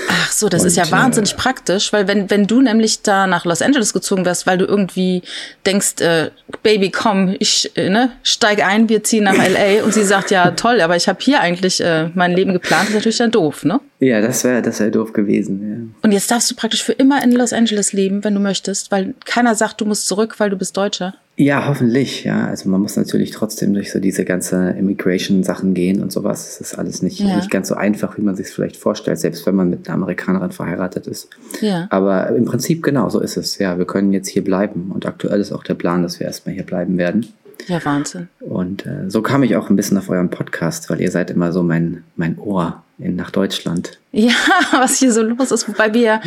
Ach 0.09 0.31
so, 0.31 0.49
das 0.49 0.63
und, 0.63 0.67
ist 0.67 0.77
ja 0.77 0.91
wahnsinnig 0.91 1.33
äh, 1.33 1.37
praktisch, 1.37 1.93
weil 1.93 2.07
wenn, 2.07 2.29
wenn 2.29 2.47
du 2.47 2.61
nämlich 2.61 3.01
da 3.01 3.27
nach 3.27 3.45
Los 3.45 3.61
Angeles 3.61 3.93
gezogen 3.93 4.25
wärst, 4.25 4.47
weil 4.47 4.57
du 4.57 4.65
irgendwie 4.65 5.21
denkst, 5.65 6.01
äh, 6.01 6.31
Baby, 6.63 6.91
komm, 6.91 7.35
ich 7.39 7.71
äh, 7.75 7.89
ne, 7.89 8.11
steig 8.23 8.61
ein, 8.65 8.89
wir 8.89 9.03
ziehen 9.03 9.23
nach 9.23 9.37
LA 9.37 9.83
und 9.85 9.93
sie 9.93 10.03
sagt, 10.03 10.31
ja 10.31 10.51
toll, 10.51 10.81
aber 10.81 10.97
ich 10.97 11.07
habe 11.07 11.19
hier 11.21 11.39
eigentlich 11.39 11.81
äh, 11.81 12.09
mein 12.13 12.33
Leben 12.33 12.51
geplant, 12.51 12.89
ist 12.89 12.95
natürlich 12.95 13.19
dann 13.19 13.31
doof, 13.31 13.63
ne? 13.63 13.79
Ja, 13.99 14.19
das 14.19 14.43
wäre 14.43 14.61
das 14.61 14.79
wär 14.79 14.89
doof 14.89 15.13
gewesen. 15.13 15.61
Ja. 15.61 15.99
Und 16.01 16.11
jetzt 16.11 16.29
darfst 16.29 16.49
du 16.51 16.55
praktisch 16.55 16.83
für 16.83 16.93
immer 16.93 17.23
in 17.23 17.31
Los 17.31 17.53
Angeles 17.53 17.93
leben, 17.93 18.23
wenn 18.23 18.33
du 18.33 18.39
möchtest, 18.39 18.91
weil 18.91 19.13
keiner 19.25 19.55
sagt, 19.55 19.79
du 19.79 19.85
musst 19.85 20.07
zurück, 20.07 20.39
weil 20.39 20.49
du 20.49 20.57
bist 20.57 20.75
Deutscher. 20.75 21.13
Ja, 21.41 21.67
hoffentlich, 21.67 22.23
ja. 22.23 22.45
Also 22.45 22.69
man 22.69 22.81
muss 22.81 22.97
natürlich 22.97 23.31
trotzdem 23.31 23.73
durch 23.73 23.91
so 23.91 23.99
diese 23.99 24.25
ganze 24.25 24.75
Immigration-Sachen 24.77 25.73
gehen 25.73 26.03
und 26.03 26.11
sowas. 26.11 26.47
Es 26.47 26.61
ist 26.61 26.77
alles 26.77 27.01
nicht, 27.01 27.19
ja. 27.19 27.35
nicht 27.35 27.49
ganz 27.49 27.69
so 27.69 27.73
einfach, 27.73 28.15
wie 28.19 28.21
man 28.21 28.35
sich 28.35 28.49
vielleicht 28.49 28.77
vorstellt, 28.77 29.17
selbst 29.17 29.43
wenn 29.47 29.55
man 29.55 29.71
mit 29.71 29.87
einer 29.87 29.95
Amerikanerin 29.95 30.51
verheiratet 30.51 31.07
ist. 31.07 31.29
Ja. 31.59 31.87
Aber 31.89 32.27
im 32.29 32.45
Prinzip 32.45 32.83
genau 32.83 33.09
so 33.09 33.19
ist 33.19 33.37
es. 33.37 33.57
Ja, 33.57 33.79
wir 33.79 33.85
können 33.85 34.13
jetzt 34.13 34.27
hier 34.27 34.43
bleiben 34.43 34.91
und 34.93 35.07
aktuell 35.07 35.39
ist 35.39 35.51
auch 35.51 35.63
der 35.63 35.73
Plan, 35.73 36.03
dass 36.03 36.19
wir 36.19 36.27
erstmal 36.27 36.53
hier 36.53 36.63
bleiben 36.63 36.99
werden. 36.99 37.25
Ja, 37.65 37.83
Wahnsinn. 37.83 38.27
Und 38.39 38.85
äh, 38.85 39.09
so 39.09 39.23
kam 39.23 39.41
ich 39.41 39.55
auch 39.55 39.71
ein 39.71 39.75
bisschen 39.75 39.97
auf 39.97 40.09
euren 40.09 40.29
Podcast, 40.29 40.91
weil 40.91 41.01
ihr 41.01 41.09
seid 41.09 41.31
immer 41.31 41.51
so 41.51 41.63
mein, 41.63 42.03
mein 42.17 42.37
Ohr 42.37 42.83
in, 42.99 43.15
nach 43.15 43.31
Deutschland. 43.31 43.97
Ja, 44.11 44.33
was 44.73 44.99
hier 44.99 45.11
so 45.11 45.23
los 45.23 45.49
ist, 45.49 45.67
wobei 45.67 45.91
wir 45.95 46.21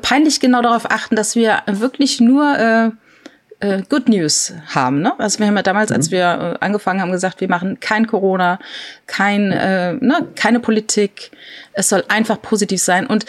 peinlich 0.00 0.38
genau 0.38 0.62
darauf 0.62 0.88
achten, 0.88 1.16
dass 1.16 1.34
wir 1.34 1.58
wirklich 1.66 2.20
nur 2.20 2.56
äh, 2.56 2.90
äh, 3.60 3.82
Good 3.88 4.08
News 4.08 4.52
haben. 4.66 5.00
Ne? 5.00 5.12
Also 5.18 5.38
wir 5.38 5.46
haben 5.46 5.56
ja 5.56 5.62
damals, 5.62 5.90
mhm. 5.90 5.96
als 5.96 6.10
wir 6.10 6.56
äh, 6.60 6.64
angefangen 6.64 7.00
haben, 7.00 7.12
gesagt, 7.12 7.40
wir 7.40 7.48
machen 7.48 7.78
kein 7.80 8.06
Corona, 8.06 8.58
kein, 9.06 9.52
äh, 9.52 9.94
ne, 9.94 10.26
keine 10.34 10.60
Politik. 10.60 11.30
Es 11.72 11.88
soll 11.88 12.04
einfach 12.08 12.40
positiv 12.42 12.82
sein. 12.82 13.06
Und 13.06 13.26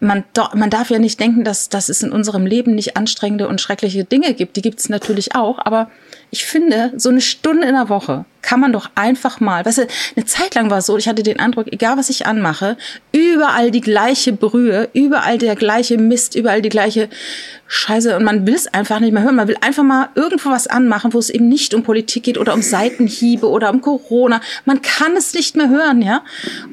man, 0.00 0.24
man 0.54 0.70
darf 0.70 0.90
ja 0.90 0.98
nicht 0.98 1.20
denken, 1.20 1.44
dass, 1.44 1.68
dass 1.68 1.88
es 1.88 2.02
in 2.02 2.10
unserem 2.10 2.46
Leben 2.46 2.74
nicht 2.74 2.96
anstrengende 2.96 3.48
und 3.48 3.60
schreckliche 3.60 4.04
Dinge 4.04 4.34
gibt. 4.34 4.56
Die 4.56 4.62
gibt 4.62 4.80
es 4.80 4.88
natürlich 4.88 5.34
auch, 5.34 5.58
aber 5.58 5.90
ich 6.30 6.44
finde, 6.44 6.92
so 6.96 7.10
eine 7.10 7.20
Stunde 7.20 7.66
in 7.66 7.74
der 7.74 7.88
Woche 7.88 8.24
kann 8.42 8.60
man 8.60 8.72
doch 8.72 8.90
einfach 8.94 9.40
mal, 9.40 9.64
weißt 9.64 9.78
du, 9.78 9.86
eine 10.16 10.24
Zeit 10.24 10.54
lang 10.54 10.70
war 10.70 10.78
es 10.78 10.86
so, 10.86 10.96
ich 10.96 11.08
hatte 11.08 11.22
den 11.22 11.38
Eindruck, 11.38 11.72
egal 11.72 11.96
was 11.96 12.10
ich 12.10 12.26
anmache, 12.26 12.76
überall 13.12 13.70
die 13.70 13.80
gleiche 13.80 14.32
Brühe, 14.32 14.88
überall 14.92 15.38
der 15.38 15.56
gleiche 15.56 15.98
Mist, 15.98 16.34
überall 16.34 16.62
die 16.62 16.68
gleiche 16.68 17.08
Scheiße 17.72 18.16
und 18.16 18.24
man 18.24 18.48
will 18.48 18.54
es 18.56 18.66
einfach 18.66 18.98
nicht 18.98 19.12
mehr 19.12 19.22
hören. 19.22 19.36
Man 19.36 19.46
will 19.46 19.56
einfach 19.60 19.84
mal 19.84 20.08
irgendwo 20.16 20.50
was 20.50 20.66
anmachen, 20.66 21.14
wo 21.14 21.20
es 21.20 21.30
eben 21.30 21.48
nicht 21.48 21.72
um 21.72 21.84
Politik 21.84 22.24
geht 22.24 22.36
oder 22.36 22.52
um 22.52 22.62
Seitenhiebe 22.62 23.48
oder 23.48 23.70
um 23.70 23.80
Corona. 23.80 24.40
Man 24.64 24.82
kann 24.82 25.16
es 25.16 25.34
nicht 25.34 25.54
mehr 25.54 25.68
hören, 25.68 26.02
ja. 26.02 26.24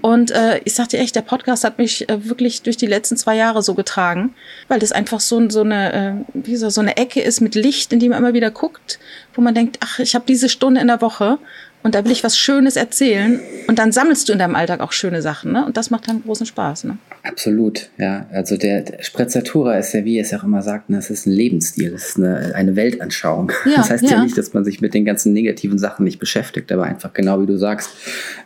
Und 0.01 0.31
äh, 0.31 0.59
ich 0.63 0.73
sagte 0.73 0.97
echt, 0.97 1.15
der 1.15 1.21
Podcast 1.21 1.63
hat 1.63 1.77
mich 1.77 2.09
äh, 2.09 2.27
wirklich 2.27 2.63
durch 2.63 2.77
die 2.77 2.87
letzten 2.87 3.15
zwei 3.15 3.35
Jahre 3.35 3.61
so 3.61 3.75
getragen, 3.75 4.33
weil 4.69 4.79
das 4.79 4.91
einfach 4.91 5.19
so, 5.19 5.47
so 5.51 5.61
eine, 5.61 5.93
äh, 5.93 6.13
wie 6.33 6.55
so, 6.55 6.71
so 6.71 6.81
eine 6.81 6.97
Ecke 6.97 7.21
ist 7.21 7.41
mit 7.41 7.53
Licht, 7.53 7.93
in 7.93 7.99
die 7.99 8.09
man 8.09 8.17
immer 8.17 8.33
wieder 8.33 8.49
guckt, 8.49 8.97
wo 9.35 9.43
man 9.43 9.53
denkt, 9.53 9.77
ach, 9.81 9.99
ich 9.99 10.15
habe 10.15 10.25
diese 10.27 10.49
Stunde 10.49 10.81
in 10.81 10.87
der 10.87 11.01
Woche 11.01 11.37
und 11.83 11.95
da 11.95 12.03
will 12.03 12.11
ich 12.11 12.23
was 12.23 12.37
Schönes 12.37 12.75
erzählen. 12.75 13.39
Und 13.67 13.79
dann 13.79 13.91
sammelst 13.91 14.27
du 14.27 14.33
in 14.33 14.39
deinem 14.39 14.55
Alltag 14.55 14.79
auch 14.81 14.91
schöne 14.91 15.21
Sachen, 15.21 15.51
ne? 15.51 15.65
Und 15.65 15.77
das 15.77 15.89
macht 15.89 16.07
dann 16.07 16.23
großen 16.23 16.45
Spaß, 16.45 16.85
ne? 16.85 16.97
Absolut, 17.23 17.89
ja. 17.97 18.25
Also 18.31 18.57
der, 18.57 18.81
der 18.81 19.03
Sprezzatura 19.03 19.77
ist 19.77 19.93
ja, 19.93 20.05
wie 20.05 20.19
es 20.19 20.31
ja 20.31 20.39
auch 20.39 20.43
immer 20.43 20.61
sagt, 20.61 20.89
ne, 20.89 20.97
es 20.97 21.09
ist 21.09 21.25
ein 21.25 21.31
Lebensstil, 21.31 21.93
es 21.93 22.09
ist 22.09 22.17
eine, 22.17 22.55
eine 22.55 22.75
Weltanschauung. 22.75 23.51
Ja, 23.65 23.77
das 23.77 23.89
heißt 23.89 24.03
ja. 24.05 24.11
ja. 24.11 24.23
nicht, 24.23 24.37
dass 24.37 24.53
man 24.53 24.63
sich 24.63 24.81
mit 24.81 24.93
den 24.93 25.05
ganzen 25.05 25.33
negativen 25.33 25.77
Sachen 25.77 26.03
nicht 26.03 26.19
beschäftigt, 26.19 26.71
aber 26.71 26.83
einfach 26.83 27.13
genau 27.13 27.41
wie 27.41 27.45
du 27.45 27.57
sagst, 27.57 27.89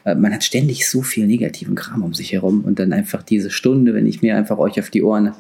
äh, 0.04 0.16
man 0.16 0.34
hat 0.34 0.44
ständig 0.44 0.90
so 0.90 1.02
viel 1.02 1.28
negativen 1.28 1.76
Kram 1.76 2.04
um 2.04 2.14
sich 2.14 2.34
herum 2.34 2.62
und 2.66 2.80
dann 2.80 2.92
einfach 2.92 3.24
diese 3.24 3.52
Stunde, 3.52 3.94
wenn 3.94 4.08
ich 4.08 4.22
mir 4.22 4.36
einfach 4.36 4.58
euch 4.58 4.80
auf 4.80 4.90
die 4.90 5.04
Ohren 5.04 5.34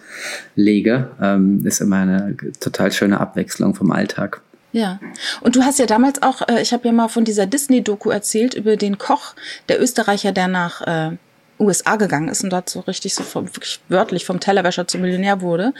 lege, 0.55 1.09
ähm, 1.21 1.65
ist 1.65 1.81
immer 1.81 1.97
eine 1.97 2.35
total 2.59 2.91
schöne 2.91 3.19
Abwechslung 3.19 3.73
vom 3.73 3.91
Alltag. 3.91 4.41
Ja. 4.71 4.99
Und 5.41 5.55
du 5.55 5.63
hast 5.63 5.79
ja 5.79 5.85
damals 5.85 6.21
auch, 6.21 6.47
äh, 6.47 6.61
ich 6.61 6.73
habe 6.73 6.87
ja 6.87 6.93
mal 6.93 7.09
von 7.09 7.25
dieser 7.25 7.45
Disney-Doku 7.45 8.09
erzählt 8.09 8.53
über 8.53 8.77
den 8.77 8.97
Koch, 8.97 9.35
der 9.67 9.81
Österreicher, 9.81 10.31
der 10.31 10.47
nach 10.47 10.81
äh, 10.81 11.17
USA 11.61 11.95
gegangen 11.95 12.27
ist 12.27 12.43
und 12.43 12.49
dort 12.51 12.69
so 12.69 12.81
richtig 12.81 13.13
so 13.13 13.23
vom, 13.23 13.47
wirklich 13.47 13.79
wörtlich 13.87 14.25
vom 14.25 14.39
Tellerwäscher 14.39 14.87
zum 14.87 15.01
Millionär 15.01 15.41
wurde. 15.41 15.73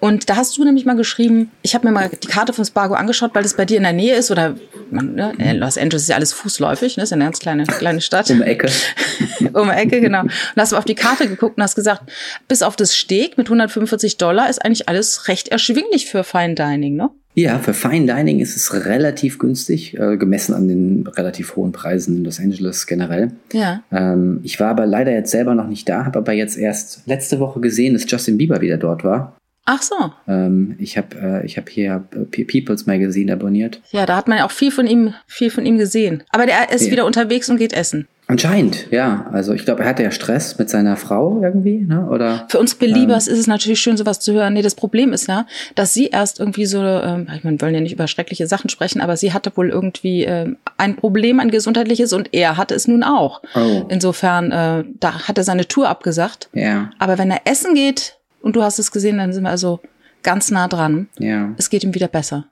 Und 0.00 0.28
da 0.28 0.36
hast 0.36 0.56
du 0.58 0.64
nämlich 0.64 0.84
mal 0.84 0.96
geschrieben, 0.96 1.50
ich 1.62 1.74
habe 1.74 1.86
mir 1.86 1.92
mal 1.92 2.08
die 2.08 2.26
Karte 2.26 2.52
von 2.52 2.64
Spargo 2.64 2.94
angeschaut, 2.94 3.30
weil 3.34 3.44
das 3.44 3.54
bei 3.54 3.64
dir 3.64 3.76
in 3.76 3.84
der 3.84 3.92
Nähe 3.92 4.16
ist 4.16 4.30
oder 4.30 4.56
man, 4.90 5.14
ne, 5.14 5.32
Los 5.54 5.78
Angeles 5.78 6.02
ist 6.02 6.08
ja 6.08 6.16
alles 6.16 6.32
fußläufig, 6.32 6.96
ne, 6.96 7.04
ist 7.04 7.10
ja 7.10 7.14
eine 7.14 7.24
ganz 7.24 7.38
kleine, 7.38 7.64
kleine 7.64 8.00
Stadt. 8.00 8.28
Um 8.30 8.38
die 8.38 8.44
Ecke. 8.44 8.70
um 9.52 9.68
die 9.68 9.74
Ecke, 9.74 10.00
genau. 10.00 10.22
Und 10.22 10.32
hast 10.56 10.72
du 10.72 10.76
auf 10.76 10.84
die 10.84 10.96
Karte 10.96 11.28
geguckt 11.28 11.56
und 11.56 11.62
hast 11.62 11.76
gesagt, 11.76 12.10
bis 12.48 12.62
auf 12.62 12.74
das 12.76 12.92
Steak 12.92 13.38
mit 13.38 13.46
145 13.46 14.16
Dollar 14.16 14.50
ist 14.50 14.64
eigentlich 14.64 14.88
alles 14.88 15.28
recht 15.28 15.48
erschwinglich 15.48 16.06
für 16.06 16.24
Fine 16.24 16.54
Dining, 16.54 16.96
ne? 16.96 17.10
Ja, 17.40 17.58
für 17.58 17.72
Fine 17.72 18.04
Dining 18.04 18.40
ist 18.40 18.54
es 18.54 18.84
relativ 18.86 19.38
günstig, 19.38 19.98
äh, 19.98 20.18
gemessen 20.18 20.54
an 20.54 20.68
den 20.68 21.06
relativ 21.06 21.56
hohen 21.56 21.72
Preisen 21.72 22.18
in 22.18 22.24
Los 22.24 22.38
Angeles 22.38 22.86
generell. 22.86 23.32
Ja. 23.54 23.82
Ähm, 23.90 24.40
ich 24.42 24.60
war 24.60 24.68
aber 24.68 24.84
leider 24.84 25.12
jetzt 25.12 25.30
selber 25.30 25.54
noch 25.54 25.66
nicht 25.66 25.88
da, 25.88 26.04
habe 26.04 26.18
aber 26.18 26.32
jetzt 26.32 26.58
erst 26.58 27.06
letzte 27.06 27.40
Woche 27.40 27.60
gesehen, 27.60 27.94
dass 27.94 28.04
Justin 28.10 28.36
Bieber 28.36 28.60
wieder 28.60 28.76
dort 28.76 29.04
war. 29.04 29.36
Ach 29.64 29.80
so. 29.80 29.94
Ähm, 30.28 30.74
ich 30.78 30.98
habe 30.98 31.16
äh, 31.18 31.46
ich 31.46 31.56
hab 31.56 31.70
hier 31.70 32.04
äh, 32.12 32.44
People's 32.44 32.84
Magazine 32.84 33.32
abonniert. 33.32 33.80
Ja, 33.90 34.04
da 34.04 34.16
hat 34.16 34.28
man 34.28 34.38
ja 34.38 34.46
auch 34.46 34.50
viel 34.50 34.70
von 34.70 34.86
ihm, 34.86 35.14
viel 35.26 35.50
von 35.50 35.64
ihm 35.64 35.78
gesehen. 35.78 36.24
Aber 36.30 36.44
der 36.44 36.72
ist 36.72 36.86
ja. 36.86 36.92
wieder 36.92 37.06
unterwegs 37.06 37.48
und 37.48 37.56
geht 37.56 37.72
essen. 37.72 38.06
Anscheinend, 38.30 38.86
ja. 38.92 39.26
Also 39.32 39.52
ich 39.54 39.64
glaube, 39.64 39.82
er 39.82 39.88
hatte 39.88 40.04
ja 40.04 40.12
Stress 40.12 40.56
mit 40.56 40.70
seiner 40.70 40.96
Frau 40.96 41.42
irgendwie, 41.42 41.78
ne? 41.78 42.06
Oder? 42.08 42.46
Für 42.48 42.60
uns 42.60 42.76
Beliebers 42.76 43.26
ähm, 43.26 43.34
ist 43.34 43.40
es 43.40 43.46
natürlich 43.48 43.80
schön, 43.80 43.96
sowas 43.96 44.20
zu 44.20 44.32
hören. 44.32 44.52
Nee, 44.52 44.62
das 44.62 44.76
Problem 44.76 45.12
ist 45.12 45.26
ja, 45.26 45.46
dass 45.74 45.94
sie 45.94 46.06
erst 46.06 46.38
irgendwie 46.38 46.64
so, 46.64 46.80
ähm, 46.80 47.26
ich 47.36 47.42
meine, 47.42 47.58
wir 47.58 47.62
wollen 47.62 47.74
ja 47.74 47.80
nicht 47.80 47.94
über 47.94 48.06
schreckliche 48.06 48.46
Sachen 48.46 48.70
sprechen, 48.70 49.00
aber 49.00 49.16
sie 49.16 49.32
hatte 49.32 49.50
wohl 49.56 49.70
irgendwie 49.70 50.22
ähm, 50.22 50.58
ein 50.76 50.94
Problem, 50.94 51.40
ein 51.40 51.50
gesundheitliches, 51.50 52.12
und 52.12 52.28
er 52.30 52.56
hatte 52.56 52.76
es 52.76 52.86
nun 52.86 53.02
auch. 53.02 53.42
Oh. 53.56 53.86
Insofern, 53.88 54.52
äh, 54.52 54.84
da 55.00 55.26
hat 55.26 55.36
er 55.36 55.42
seine 55.42 55.66
Tour 55.66 55.88
abgesagt. 55.88 56.50
Ja. 56.52 56.90
Aber 57.00 57.18
wenn 57.18 57.32
er 57.32 57.40
essen 57.46 57.74
geht, 57.74 58.16
und 58.42 58.54
du 58.54 58.62
hast 58.62 58.78
es 58.78 58.92
gesehen, 58.92 59.18
dann 59.18 59.32
sind 59.32 59.42
wir 59.42 59.50
also 59.50 59.80
ganz 60.22 60.52
nah 60.52 60.68
dran. 60.68 61.08
Ja. 61.18 61.52
Es 61.58 61.68
geht 61.68 61.82
ihm 61.82 61.96
wieder 61.96 62.08
besser. 62.08 62.46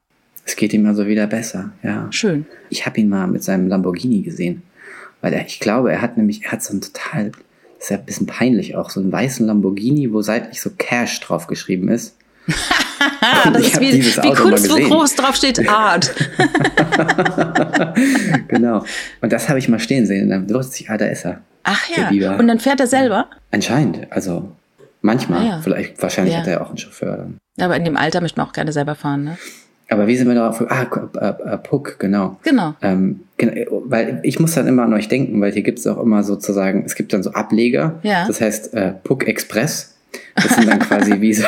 Es 0.44 0.56
geht 0.56 0.72
ihm 0.72 0.86
also 0.86 1.06
wieder 1.06 1.28
besser, 1.28 1.70
ja. 1.84 2.08
Schön. 2.10 2.46
Ich 2.68 2.84
habe 2.84 2.98
ihn 3.00 3.08
mal 3.08 3.28
mit 3.28 3.44
seinem 3.44 3.68
Lamborghini 3.68 4.22
gesehen. 4.22 4.62
Weil 5.20 5.32
er, 5.32 5.46
ich 5.46 5.60
glaube, 5.60 5.92
er 5.92 6.00
hat 6.00 6.16
nämlich, 6.16 6.44
er 6.44 6.52
hat 6.52 6.62
so 6.62 6.74
ein 6.74 6.80
total, 6.80 7.30
das 7.30 7.40
ist 7.80 7.90
ja 7.90 7.96
ein 7.96 8.04
bisschen 8.04 8.26
peinlich 8.26 8.76
auch, 8.76 8.90
so 8.90 9.00
einen 9.00 9.12
weißen 9.12 9.46
Lamborghini, 9.46 10.12
wo 10.12 10.22
seitlich 10.22 10.60
so 10.60 10.70
Cash 10.76 11.20
drauf 11.20 11.46
geschrieben 11.46 11.88
ist. 11.88 12.16
das 13.52 13.62
ist 13.62 13.80
wie, 13.80 14.02
wie 14.02 14.34
Kunst, 14.34 14.70
wo 14.70 14.76
groß 14.76 15.16
drauf 15.16 15.36
steht 15.36 15.68
Art. 15.68 16.14
genau. 18.48 18.84
Und 19.20 19.32
das 19.32 19.48
habe 19.48 19.58
ich 19.58 19.68
mal 19.68 19.78
stehen 19.78 20.06
sehen. 20.06 20.24
Und 20.24 20.30
dann 20.30 20.54
wusste 20.54 20.82
ich, 20.82 20.90
ah, 20.90 20.96
da 20.96 21.06
ist 21.06 21.26
er. 21.26 21.42
Ach 21.64 21.82
ja. 21.94 22.36
Und 22.36 22.48
dann 22.48 22.58
fährt 22.58 22.80
er 22.80 22.86
selber? 22.86 23.28
Anscheinend. 23.50 24.10
Also 24.10 24.50
manchmal. 25.02 25.40
Ah, 25.40 25.46
ja. 25.46 25.60
Vielleicht, 25.60 26.00
wahrscheinlich 26.02 26.34
ja. 26.34 26.40
hat 26.40 26.46
er 26.46 26.52
ja 26.54 26.60
auch 26.62 26.68
einen 26.68 26.78
Chauffeur 26.78 27.16
dann. 27.16 27.38
Aber 27.60 27.76
in 27.76 27.84
dem 27.84 27.96
Alter 27.96 28.20
möchte 28.20 28.38
man 28.38 28.48
auch 28.48 28.52
gerne 28.52 28.72
selber 28.72 28.94
fahren, 28.94 29.24
ne? 29.24 29.38
Aber 29.90 30.06
wie 30.06 30.16
sind 30.16 30.28
wir 30.28 30.34
darauf? 30.34 30.62
Ah, 30.70 30.86
äh, 31.18 31.54
äh, 31.54 31.58
Puck, 31.58 31.98
genau. 31.98 32.38
Genau. 32.42 32.74
Ähm, 32.82 33.20
weil 33.38 34.20
ich 34.22 34.38
muss 34.38 34.54
dann 34.54 34.66
immer 34.66 34.82
an 34.82 34.92
euch 34.92 35.08
denken, 35.08 35.40
weil 35.40 35.52
hier 35.52 35.62
gibt 35.62 35.78
es 35.78 35.86
auch 35.86 36.02
immer 36.02 36.22
sozusagen, 36.22 36.84
es 36.84 36.94
gibt 36.94 37.12
dann 37.12 37.22
so 37.22 37.32
Ableger. 37.32 37.98
Ja. 38.02 38.26
Das 38.26 38.40
heißt 38.40 38.74
äh, 38.74 38.92
Puck 39.02 39.26
Express. 39.26 39.96
Das 40.34 40.54
sind 40.54 40.68
dann 40.68 40.80
quasi 40.80 41.20
wie 41.20 41.34
so, 41.34 41.46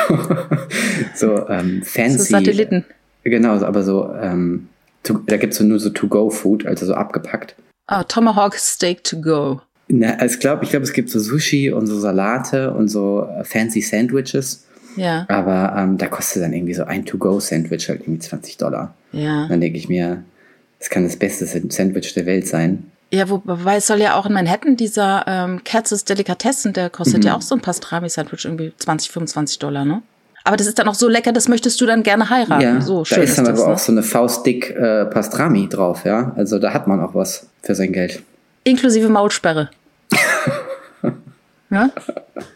so 1.15 1.47
ähm, 1.49 1.81
fancy. 1.83 2.17
So 2.17 2.23
Satelliten. 2.23 2.85
Genau, 3.23 3.53
aber 3.61 3.83
so, 3.83 4.11
ähm, 4.19 4.67
to, 5.03 5.19
da 5.27 5.37
gibt 5.37 5.53
es 5.53 5.59
so 5.59 5.65
nur 5.65 5.79
so 5.79 5.89
To-Go-Food, 5.89 6.65
also 6.65 6.85
so 6.85 6.93
abgepackt. 6.93 7.55
Ah, 7.87 8.03
Tomahawk 8.03 8.55
Steak 8.55 9.03
to 9.03 9.21
go. 9.21 9.61
Na, 9.87 10.15
also 10.15 10.35
ich 10.35 10.39
glaube, 10.39 10.63
ich 10.63 10.69
glaub, 10.71 10.83
es 10.83 10.93
gibt 10.93 11.09
so 11.09 11.19
Sushi 11.19 11.71
und 11.71 11.85
so 11.87 11.99
Salate 11.99 12.73
und 12.73 12.87
so 12.87 13.27
äh, 13.37 13.43
fancy 13.43 13.81
Sandwiches. 13.81 14.67
Ja. 14.95 15.25
Aber 15.29 15.75
ähm, 15.77 15.97
da 15.97 16.07
kostet 16.07 16.43
dann 16.43 16.53
irgendwie 16.53 16.73
so 16.73 16.83
ein 16.83 17.05
To-Go-Sandwich 17.05 17.89
halt 17.89 18.01
irgendwie 18.01 18.19
20 18.19 18.57
Dollar. 18.57 18.93
Ja. 19.11 19.47
Dann 19.47 19.61
denke 19.61 19.77
ich 19.77 19.89
mir, 19.89 20.23
das 20.79 20.89
kann 20.89 21.03
das 21.03 21.15
beste 21.15 21.45
Sandwich 21.45 22.13
der 22.13 22.25
Welt 22.25 22.47
sein. 22.47 22.91
Ja, 23.13 23.29
wobei 23.29 23.75
es 23.75 23.87
soll 23.87 23.99
ja 23.99 24.15
auch 24.15 24.25
in 24.25 24.33
Manhattan 24.33 24.77
dieser 24.77 25.25
ähm, 25.27 25.63
Katz's 25.65 26.05
Delikatessen, 26.05 26.71
der 26.71 26.89
kostet 26.89 27.19
mhm. 27.19 27.27
ja 27.27 27.35
auch 27.35 27.41
so 27.41 27.55
ein 27.55 27.61
Pastrami-Sandwich 27.61 28.45
irgendwie 28.45 28.73
20, 28.77 29.11
25 29.11 29.59
Dollar, 29.59 29.83
ne? 29.83 30.01
Aber 30.43 30.57
das 30.57 30.65
ist 30.65 30.79
dann 30.79 30.87
auch 30.87 30.95
so 30.95 31.07
lecker, 31.07 31.33
das 31.33 31.47
möchtest 31.47 31.79
du 31.81 31.85
dann 31.85 32.03
gerne 32.03 32.29
heiraten. 32.29 32.61
Ja, 32.61 32.81
so 32.81 33.05
schön 33.05 33.17
da 33.17 33.23
ist 33.23 33.37
dann 33.37 33.45
ist 33.45 33.51
das, 33.51 33.59
aber 33.59 33.67
ne? 33.67 33.75
auch 33.75 33.79
so 33.79 33.91
eine 33.91 34.01
faustdick 34.01 34.71
äh, 34.71 35.05
Pastrami 35.05 35.69
drauf, 35.69 36.03
ja. 36.05 36.33
Also 36.35 36.57
da 36.57 36.73
hat 36.73 36.87
man 36.87 36.99
auch 36.99 37.13
was 37.13 37.47
für 37.61 37.75
sein 37.75 37.91
Geld. 37.91 38.23
Inklusive 38.63 39.09
Maulsperre. 39.09 39.69
ja? 41.69 41.91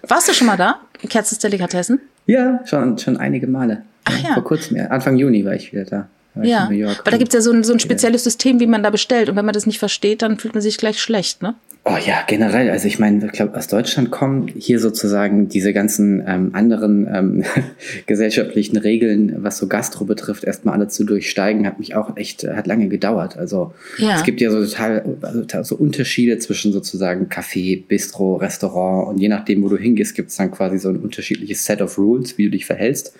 Warst 0.07 0.29
du 0.29 0.33
schon 0.33 0.47
mal 0.47 0.57
da? 0.57 0.79
Katz's 1.09 1.37
Delikatessen? 1.37 1.99
Ja, 2.25 2.61
schon, 2.65 2.97
schon 2.97 3.17
einige 3.17 3.47
Male. 3.47 3.83
Ach 4.05 4.23
ja. 4.23 4.33
Vor 4.33 4.43
kurzem, 4.43 4.77
ja. 4.77 4.87
Anfang 4.87 5.17
Juni 5.17 5.45
war 5.45 5.53
ich 5.53 5.71
wieder 5.71 5.85
da. 5.85 6.07
Ja, 6.43 6.69
weil 6.69 6.95
da 7.05 7.17
gibt 7.17 7.29
es 7.29 7.35
ja 7.35 7.41
so 7.41 7.51
ein, 7.51 7.63
so 7.63 7.73
ein 7.73 7.79
spezielles 7.79 8.23
System, 8.23 8.59
wie 8.59 8.67
man 8.67 8.83
da 8.83 8.89
bestellt. 8.89 9.29
Und 9.29 9.35
wenn 9.35 9.45
man 9.45 9.53
das 9.53 9.65
nicht 9.65 9.79
versteht, 9.79 10.21
dann 10.21 10.37
fühlt 10.37 10.53
man 10.53 10.61
sich 10.61 10.77
gleich 10.77 10.99
schlecht, 10.99 11.41
ne? 11.41 11.55
Oh 11.87 11.97
ja, 12.03 12.23
generell. 12.25 12.71
Also 12.71 12.87
ich 12.87 12.97
meine, 12.97 13.23
ich 13.27 13.31
glaube, 13.31 13.55
aus 13.55 13.67
Deutschland 13.67 14.09
kommen 14.09 14.47
hier 14.47 14.79
sozusagen 14.79 15.49
diese 15.49 15.71
ganzen 15.71 16.23
ähm, 16.25 16.49
anderen 16.53 17.07
ähm, 17.13 17.43
gesellschaftlichen 18.07 18.75
Regeln, 18.77 19.35
was 19.43 19.59
so 19.59 19.67
Gastro 19.67 20.03
betrifft, 20.03 20.45
erstmal 20.45 20.73
alle 20.73 20.87
zu 20.87 21.03
durchsteigen, 21.03 21.67
hat 21.67 21.77
mich 21.77 21.93
auch 21.93 22.17
echt, 22.17 22.43
hat 22.43 22.65
lange 22.65 22.87
gedauert. 22.87 23.37
Also 23.37 23.75
ja. 23.99 24.15
es 24.15 24.23
gibt 24.23 24.41
ja 24.41 24.49
so 24.49 24.65
total 24.65 25.17
also 25.51 25.75
so 25.75 25.75
Unterschiede 25.75 26.39
zwischen 26.39 26.73
sozusagen 26.73 27.27
Café, 27.27 27.85
Bistro, 27.85 28.37
Restaurant 28.37 29.09
und 29.09 29.19
je 29.19 29.29
nachdem, 29.29 29.61
wo 29.61 29.69
du 29.69 29.77
hingehst, 29.77 30.15
gibt 30.15 30.31
es 30.31 30.37
dann 30.37 30.49
quasi 30.49 30.79
so 30.79 30.89
ein 30.89 30.97
unterschiedliches 30.97 31.63
Set 31.65 31.83
of 31.83 31.99
Rules, 31.99 32.39
wie 32.39 32.45
du 32.45 32.49
dich 32.49 32.65
verhältst. 32.65 33.13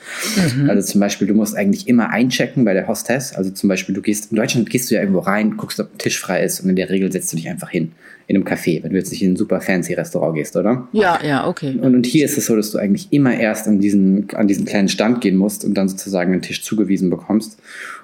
Mhm. 0.57 0.71
Also 0.71 0.91
zum 0.91 1.01
Beispiel, 1.01 1.27
du 1.27 1.35
musst 1.35 1.55
eigentlich 1.55 1.87
immer 1.87 2.09
einchecken 2.09 2.65
bei 2.65 2.73
der 2.73 2.87
Hostess. 3.05 3.33
Also 3.33 3.51
zum 3.51 3.69
Beispiel, 3.69 3.95
du 3.95 4.01
gehst, 4.01 4.31
in 4.31 4.37
Deutschland 4.37 4.69
gehst 4.69 4.89
du 4.89 4.95
ja 4.95 5.01
irgendwo 5.01 5.19
rein, 5.19 5.57
guckst, 5.57 5.79
ob 5.79 5.93
ein 5.93 5.97
Tisch 5.97 6.19
frei 6.19 6.43
ist 6.43 6.61
und 6.61 6.69
in 6.69 6.75
der 6.75 6.89
Regel 6.89 7.11
setzt 7.11 7.31
du 7.31 7.37
dich 7.37 7.49
einfach 7.49 7.69
hin 7.69 7.91
in 8.27 8.35
einem 8.35 8.45
Café, 8.45 8.81
wenn 8.83 8.89
du 8.89 8.97
jetzt 8.97 9.11
nicht 9.11 9.21
in 9.21 9.33
ein 9.33 9.35
super 9.35 9.61
fancy 9.61 9.93
Restaurant 9.93 10.35
gehst, 10.35 10.55
oder? 10.55 10.87
Ja, 10.93 11.19
ja, 11.23 11.47
okay. 11.47 11.77
Und, 11.79 11.93
und 11.93 12.05
hier 12.07 12.25
ist 12.25 12.39
es 12.39 12.47
so, 12.47 12.55
dass 12.55 12.71
du 12.71 12.79
eigentlich 12.79 13.09
immer 13.11 13.37
erst 13.37 13.67
an 13.67 13.79
diesen, 13.79 14.27
an 14.33 14.47
diesen 14.47 14.65
kleinen 14.65 14.89
Stand 14.89 15.21
gehen 15.21 15.35
musst 15.35 15.63
und 15.63 15.75
dann 15.75 15.87
sozusagen 15.87 16.33
einen 16.33 16.41
Tisch 16.41 16.63
zugewiesen 16.63 17.11
bekommst. 17.11 17.59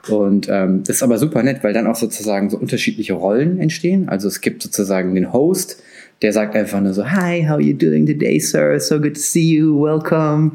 Und 0.09 0.47
ähm, 0.47 0.83
das 0.85 0.97
ist 0.97 1.03
aber 1.03 1.17
super 1.17 1.41
nett, 1.41 1.63
weil 1.63 1.73
dann 1.73 1.87
auch 1.87 1.95
sozusagen 1.95 2.51
so 2.51 2.57
unterschiedliche 2.57 3.13
Rollen 3.13 3.59
entstehen. 3.59 4.09
Also 4.09 4.27
es 4.27 4.41
gibt 4.41 4.61
sozusagen 4.61 5.15
den 5.15 5.33
Host, 5.33 5.81
der 6.21 6.33
sagt 6.33 6.55
einfach 6.55 6.81
nur 6.81 6.93
so, 6.93 7.09
Hi, 7.09 7.41
how 7.41 7.53
are 7.53 7.61
you 7.61 7.73
doing 7.73 8.05
today, 8.05 8.39
sir? 8.39 8.79
So 8.79 8.99
good 8.99 9.15
to 9.15 9.19
see 9.19 9.55
you, 9.55 9.81
welcome. 9.81 10.51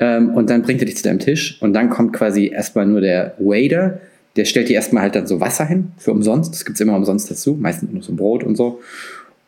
Ähm, 0.00 0.30
und 0.30 0.50
dann 0.50 0.62
bringt 0.62 0.80
er 0.80 0.86
dich 0.86 0.96
zu 0.96 1.04
deinem 1.04 1.18
Tisch 1.18 1.60
und 1.60 1.72
dann 1.72 1.90
kommt 1.90 2.12
quasi 2.12 2.48
erstmal 2.48 2.86
nur 2.86 3.00
der 3.00 3.34
Waiter, 3.38 4.00
der 4.36 4.44
stellt 4.44 4.68
dir 4.68 4.74
erstmal 4.74 5.04
halt 5.04 5.14
dann 5.14 5.26
so 5.26 5.40
Wasser 5.40 5.64
hin 5.64 5.92
für 5.96 6.10
umsonst. 6.10 6.52
Das 6.52 6.64
gibt's 6.64 6.80
immer 6.80 6.96
umsonst 6.96 7.30
dazu, 7.30 7.56
meistens 7.58 7.92
nur 7.92 8.02
so 8.02 8.14
Brot 8.14 8.42
und 8.42 8.56
so. 8.56 8.80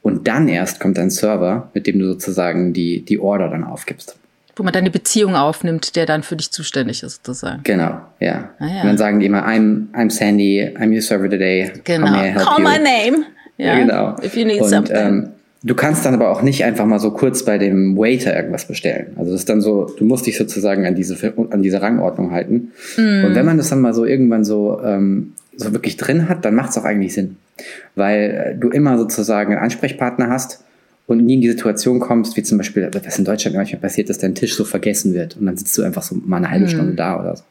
Und 0.02 0.28
dann 0.28 0.48
erst 0.48 0.78
kommt 0.78 0.98
ein 1.00 1.10
Server, 1.10 1.68
mit 1.74 1.88
dem 1.88 1.98
du 1.98 2.06
sozusagen 2.06 2.72
die, 2.72 3.04
die 3.04 3.18
Order 3.18 3.48
dann 3.48 3.64
aufgibst. 3.64 4.16
Wo 4.54 4.62
man 4.62 4.72
dann 4.72 4.84
eine 4.84 4.90
Beziehung 4.90 5.34
aufnimmt, 5.34 5.96
der 5.96 6.06
dann 6.06 6.22
für 6.22 6.36
dich 6.36 6.52
zuständig 6.52 7.02
ist, 7.02 7.26
sozusagen. 7.26 7.62
Genau, 7.64 8.00
ja. 8.20 8.50
Ah, 8.58 8.66
ja. 8.66 8.80
Und 8.82 8.86
dann 8.86 8.98
sagen 8.98 9.20
die 9.20 9.26
immer, 9.26 9.46
I'm, 9.46 9.88
I'm 9.92 10.10
Sandy, 10.10 10.62
I'm 10.62 10.94
your 10.94 11.02
server 11.02 11.28
today. 11.28 11.72
Genau. 11.84 12.06
Call 12.06 12.60
my 12.60 12.78
name. 12.78 13.26
Ja, 13.58 13.66
ja, 13.66 13.78
genau. 13.80 14.16
If 14.22 14.36
you 14.36 14.46
need 14.46 14.62
und, 14.62 14.68
something. 14.68 14.96
Ähm, 14.96 15.28
Du 15.66 15.74
kannst 15.74 16.06
dann 16.06 16.14
aber 16.14 16.30
auch 16.30 16.42
nicht 16.42 16.62
einfach 16.64 16.86
mal 16.86 17.00
so 17.00 17.10
kurz 17.10 17.44
bei 17.44 17.58
dem 17.58 17.96
Waiter 17.96 18.36
irgendwas 18.36 18.66
bestellen. 18.68 19.08
Also 19.16 19.32
das 19.32 19.40
ist 19.40 19.48
dann 19.48 19.60
so, 19.60 19.92
du 19.98 20.04
musst 20.04 20.24
dich 20.24 20.38
sozusagen 20.38 20.86
an 20.86 20.94
diese, 20.94 21.16
an 21.50 21.60
diese 21.60 21.82
Rangordnung 21.82 22.30
halten. 22.30 22.70
Mm. 22.96 23.24
Und 23.24 23.34
wenn 23.34 23.44
man 23.44 23.56
das 23.56 23.70
dann 23.70 23.80
mal 23.80 23.92
so 23.92 24.04
irgendwann 24.04 24.44
so, 24.44 24.80
ähm, 24.84 25.32
so 25.56 25.72
wirklich 25.72 25.96
drin 25.96 26.28
hat, 26.28 26.44
dann 26.44 26.54
macht 26.54 26.70
es 26.70 26.78
auch 26.78 26.84
eigentlich 26.84 27.14
Sinn. 27.14 27.36
Weil 27.96 28.54
äh, 28.54 28.56
du 28.56 28.68
immer 28.68 28.96
sozusagen 28.96 29.54
einen 29.54 29.62
Ansprechpartner 29.64 30.30
hast 30.30 30.62
und 31.08 31.26
nie 31.26 31.34
in 31.34 31.40
die 31.40 31.50
Situation 31.50 31.98
kommst, 31.98 32.36
wie 32.36 32.44
zum 32.44 32.58
Beispiel, 32.58 32.88
was 33.04 33.18
in 33.18 33.24
Deutschland 33.24 33.56
manchmal 33.56 33.80
passiert, 33.80 34.08
dass 34.08 34.18
dein 34.18 34.36
Tisch 34.36 34.54
so 34.54 34.64
vergessen 34.64 35.14
wird 35.14 35.36
und 35.36 35.46
dann 35.46 35.56
sitzt 35.56 35.76
du 35.76 35.82
einfach 35.82 36.04
so 36.04 36.14
mal 36.14 36.36
eine 36.36 36.50
halbe 36.50 36.66
mm. 36.66 36.68
Stunde 36.68 36.94
da 36.94 37.18
oder 37.18 37.34
so. 37.34 37.42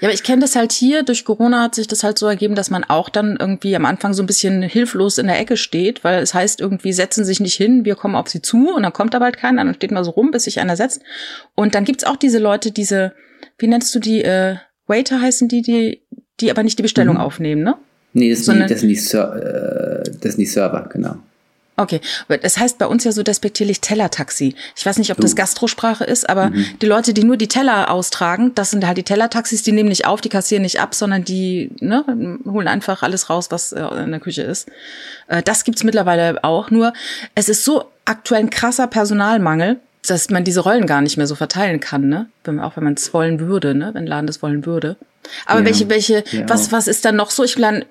Ja, 0.00 0.08
aber 0.08 0.14
ich 0.14 0.22
kenne 0.22 0.42
das 0.42 0.56
halt 0.56 0.72
hier. 0.72 1.02
Durch 1.02 1.24
Corona 1.24 1.62
hat 1.62 1.74
sich 1.74 1.86
das 1.86 2.04
halt 2.04 2.18
so 2.18 2.26
ergeben, 2.26 2.54
dass 2.54 2.70
man 2.70 2.84
auch 2.84 3.08
dann 3.08 3.36
irgendwie 3.38 3.76
am 3.76 3.84
Anfang 3.84 4.14
so 4.14 4.22
ein 4.22 4.26
bisschen 4.26 4.62
hilflos 4.62 5.18
in 5.18 5.26
der 5.26 5.38
Ecke 5.38 5.56
steht, 5.56 6.04
weil 6.04 6.22
es 6.22 6.34
heißt 6.34 6.60
irgendwie, 6.60 6.92
setzen 6.92 7.24
sich 7.24 7.40
nicht 7.40 7.54
hin, 7.54 7.84
wir 7.84 7.94
kommen 7.94 8.14
auf 8.14 8.28
sie 8.28 8.42
zu 8.42 8.74
und 8.74 8.82
dann 8.82 8.92
kommt 8.92 9.14
aber 9.14 9.26
halt 9.26 9.36
keiner, 9.36 9.64
dann 9.64 9.74
steht 9.74 9.90
man 9.90 10.04
so 10.04 10.10
rum, 10.10 10.30
bis 10.30 10.44
sich 10.44 10.60
einer 10.60 10.76
setzt. 10.76 11.02
Und 11.54 11.74
dann 11.74 11.84
gibt's 11.84 12.04
auch 12.04 12.16
diese 12.16 12.38
Leute, 12.38 12.70
diese, 12.70 13.12
wie 13.58 13.66
nennst 13.66 13.94
du 13.94 13.98
die, 13.98 14.22
äh, 14.22 14.56
Waiter 14.86 15.20
heißen 15.20 15.48
die, 15.48 15.62
die, 15.62 16.02
die 16.40 16.50
aber 16.50 16.62
nicht 16.62 16.78
die 16.78 16.82
Bestellung 16.82 17.16
mhm. 17.16 17.20
aufnehmen, 17.20 17.62
ne? 17.62 17.76
Nee, 18.12 18.30
das, 18.30 18.44
sind 18.44 18.62
die, 18.62 18.66
das, 18.66 18.80
sind 18.80 18.88
die, 18.88 18.96
Ser 18.96 20.02
äh, 20.04 20.10
das 20.20 20.34
sind 20.34 20.40
die 20.40 20.46
Server, 20.46 20.88
genau. 20.92 21.16
Okay, 21.76 22.00
das 22.28 22.56
heißt 22.56 22.78
bei 22.78 22.86
uns 22.86 23.02
ja 23.02 23.10
so 23.10 23.24
despektierlich 23.24 23.80
Tellertaxi. 23.80 24.54
Ich 24.76 24.86
weiß 24.86 24.98
nicht, 24.98 25.10
ob 25.10 25.18
das 25.18 25.32
uh. 25.32 25.34
Gastrosprache 25.34 26.04
ist, 26.04 26.28
aber 26.28 26.50
mhm. 26.50 26.66
die 26.80 26.86
Leute, 26.86 27.12
die 27.12 27.24
nur 27.24 27.36
die 27.36 27.48
Teller 27.48 27.90
austragen, 27.90 28.54
das 28.54 28.70
sind 28.70 28.86
halt 28.86 28.96
die 28.96 29.02
Tellertaxis, 29.02 29.64
die 29.64 29.72
nehmen 29.72 29.88
nicht 29.88 30.06
auf, 30.06 30.20
die 30.20 30.28
kassieren 30.28 30.62
nicht 30.62 30.80
ab, 30.80 30.94
sondern 30.94 31.24
die 31.24 31.72
ne, 31.80 32.04
holen 32.44 32.68
einfach 32.68 33.02
alles 33.02 33.28
raus, 33.28 33.48
was 33.50 33.72
äh, 33.72 33.82
in 33.82 34.12
der 34.12 34.20
Küche 34.20 34.42
ist. 34.42 34.68
Äh, 35.26 35.42
das 35.42 35.64
gibt's 35.64 35.82
mittlerweile 35.82 36.44
auch. 36.44 36.70
Nur 36.70 36.92
es 37.34 37.48
ist 37.48 37.64
so 37.64 37.90
aktuell 38.04 38.42
ein 38.42 38.50
krasser 38.50 38.86
Personalmangel, 38.86 39.78
dass 40.06 40.30
man 40.30 40.44
diese 40.44 40.60
Rollen 40.60 40.86
gar 40.86 41.00
nicht 41.00 41.16
mehr 41.16 41.26
so 41.26 41.34
verteilen 41.34 41.80
kann, 41.80 42.08
ne? 42.08 42.26
Wenn, 42.44 42.60
auch 42.60 42.76
wenn 42.76 42.84
man 42.84 42.94
es 42.94 43.12
wollen 43.14 43.40
würde, 43.40 43.74
ne? 43.74 43.90
Wenn 43.94 44.06
Laden 44.06 44.26
das 44.26 44.42
wollen 44.42 44.64
würde. 44.64 44.96
Aber 45.46 45.60
ja, 45.60 45.66
welche, 45.66 45.88
welche, 45.88 46.24
ja. 46.30 46.48
was, 46.48 46.70
was 46.70 46.86
ist 46.86 47.04
dann 47.04 47.16
noch 47.16 47.30
so? 47.30 47.42
Ich 47.42 47.58
meine, 47.58 47.86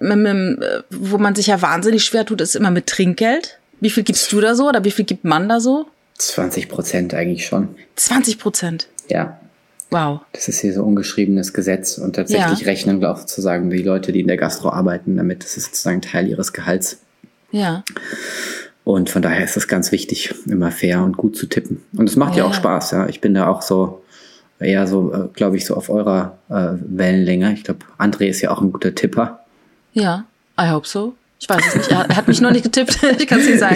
wo 0.89 1.17
man 1.17 1.35
sich 1.35 1.47
ja 1.47 1.61
wahnsinnig 1.61 2.05
schwer 2.05 2.25
tut, 2.25 2.39
ist 2.39 2.55
immer 2.55 2.71
mit 2.71 2.87
Trinkgeld. 2.87 3.57
Wie 3.79 3.89
viel 3.89 4.03
gibst 4.03 4.31
du 4.31 4.41
da 4.41 4.55
so 4.55 4.69
oder 4.69 4.83
wie 4.83 4.91
viel 4.91 5.05
gibt 5.05 5.23
man 5.23 5.49
da 5.49 5.59
so? 5.59 5.87
20 6.17 6.69
Prozent 6.69 7.13
eigentlich 7.13 7.45
schon. 7.45 7.69
20 7.95 8.39
Prozent? 8.39 8.87
Ja. 9.09 9.39
Wow. 9.89 10.21
Das 10.31 10.47
ist 10.47 10.61
hier 10.61 10.73
so 10.73 10.83
ungeschriebenes 10.83 11.53
Gesetz 11.53 11.97
und 11.97 12.15
tatsächlich 12.15 12.61
ja. 12.61 12.65
rechnen, 12.65 12.99
glaube 12.99 13.19
ich, 13.19 13.27
sozusagen 13.27 13.69
die 13.69 13.83
Leute, 13.83 14.11
die 14.11 14.21
in 14.21 14.27
der 14.27 14.37
Gastro 14.37 14.69
arbeiten, 14.69 15.17
damit 15.17 15.43
das 15.43 15.55
ist 15.55 15.65
sozusagen 15.65 16.01
Teil 16.01 16.27
ihres 16.27 16.51
Gehalts. 16.51 16.99
Ja. 17.51 17.83
Und 18.83 19.09
von 19.09 19.21
daher 19.21 19.43
ist 19.43 19.55
es 19.55 19.67
ganz 19.67 19.91
wichtig, 19.91 20.33
immer 20.47 20.71
fair 20.71 21.03
und 21.03 21.15
gut 21.15 21.37
zu 21.37 21.45
tippen. 21.45 21.83
Und 21.95 22.09
es 22.09 22.15
macht 22.15 22.35
ja, 22.35 22.43
ja 22.43 22.49
auch 22.49 22.53
Spaß, 22.53 22.91
ja. 22.91 23.07
Ich 23.07 23.21
bin 23.21 23.33
da 23.33 23.47
auch 23.47 23.61
so 23.61 24.03
eher 24.59 24.87
so, 24.87 25.13
äh, 25.13 25.27
glaube 25.33 25.57
ich, 25.57 25.65
so 25.65 25.75
auf 25.75 25.89
eurer 25.89 26.39
äh, 26.49 26.69
Wellenlänge. 26.79 27.53
Ich 27.53 27.63
glaube, 27.63 27.85
André 27.97 28.25
ist 28.25 28.41
ja 28.41 28.51
auch 28.51 28.61
ein 28.61 28.71
guter 28.71 28.95
Tipper. 28.95 29.45
Ja, 29.93 30.25
I 30.59 30.69
hope 30.69 30.87
so. 30.87 31.13
Ich 31.43 31.49
weiß 31.49 31.61
es 31.67 31.75
nicht. 31.75 31.91
Er 31.91 32.07
hat 32.07 32.29
mich 32.29 32.39
noch 32.39 32.51
nicht 32.51 32.63
getippt. 32.63 32.99
Ich 33.19 33.27
kann 33.27 33.41
es 33.41 33.47
nicht 33.47 33.59
sagen. 33.59 33.75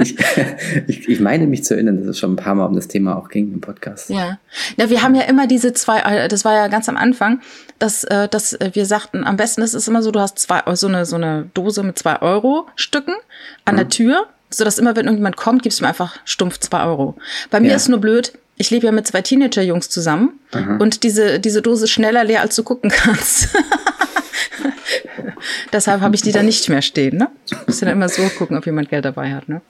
ich, 0.00 0.16
ich, 0.88 1.08
ich, 1.08 1.20
meine 1.20 1.46
mich 1.46 1.62
zu 1.62 1.74
erinnern, 1.74 1.98
dass 1.98 2.08
es 2.08 2.18
schon 2.18 2.32
ein 2.32 2.36
paar 2.36 2.56
Mal 2.56 2.66
um 2.66 2.74
das 2.74 2.88
Thema 2.88 3.16
auch 3.16 3.28
ging 3.28 3.52
im 3.52 3.60
Podcast. 3.60 4.10
Ja. 4.10 4.40
Ja, 4.76 4.90
wir 4.90 5.00
haben 5.00 5.14
ja 5.14 5.22
immer 5.22 5.46
diese 5.46 5.72
zwei, 5.74 6.00
äh, 6.00 6.26
das 6.26 6.44
war 6.44 6.54
ja 6.54 6.66
ganz 6.66 6.88
am 6.88 6.96
Anfang, 6.96 7.40
dass, 7.78 8.02
äh, 8.02 8.26
dass 8.26 8.58
wir 8.72 8.84
sagten, 8.84 9.22
am 9.22 9.36
besten 9.36 9.62
ist 9.62 9.74
es 9.74 9.86
immer 9.86 10.02
so, 10.02 10.10
du 10.10 10.18
hast 10.18 10.40
zwei, 10.40 10.62
so 10.74 10.88
eine, 10.88 11.06
so 11.06 11.14
eine 11.14 11.48
Dose 11.54 11.84
mit 11.84 12.00
zwei 12.00 12.20
Euro 12.20 12.66
Stücken 12.74 13.14
an 13.64 13.76
mhm. 13.76 13.78
der 13.78 13.88
Tür, 13.88 14.26
so 14.50 14.64
dass 14.64 14.80
immer, 14.80 14.96
wenn 14.96 15.04
irgendjemand 15.04 15.36
kommt, 15.36 15.62
gibst 15.62 15.78
du 15.78 15.84
mir 15.84 15.88
einfach 15.88 16.16
stumpf 16.24 16.58
zwei 16.58 16.82
Euro. 16.84 17.14
Bei 17.50 17.60
mir 17.60 17.70
ja. 17.70 17.76
ist 17.76 17.88
nur 17.88 18.00
blöd, 18.00 18.32
ich 18.62 18.70
lebe 18.70 18.86
ja 18.86 18.92
mit 18.92 19.08
zwei 19.08 19.22
Teenager-Jungs 19.22 19.88
zusammen 19.88 20.38
mhm. 20.54 20.80
und 20.80 21.02
diese, 21.02 21.40
diese 21.40 21.62
Dose 21.62 21.84
ist 21.84 21.90
schneller 21.90 22.22
leer, 22.22 22.42
als 22.42 22.54
du 22.54 22.62
gucken 22.62 22.90
kannst. 22.90 23.48
Deshalb 25.72 26.00
habe 26.00 26.14
ich 26.14 26.22
die 26.22 26.30
da 26.30 26.44
nicht 26.44 26.68
mehr 26.68 26.80
stehen. 26.80 27.18
Ne? 27.18 27.28
Muss 27.66 27.80
ja 27.80 27.86
dann 27.86 27.96
immer 27.96 28.08
so 28.08 28.22
gucken, 28.38 28.56
ob 28.56 28.64
jemand 28.64 28.88
Geld 28.88 29.04
dabei 29.04 29.34
hat. 29.34 29.48
Ne? 29.48 29.62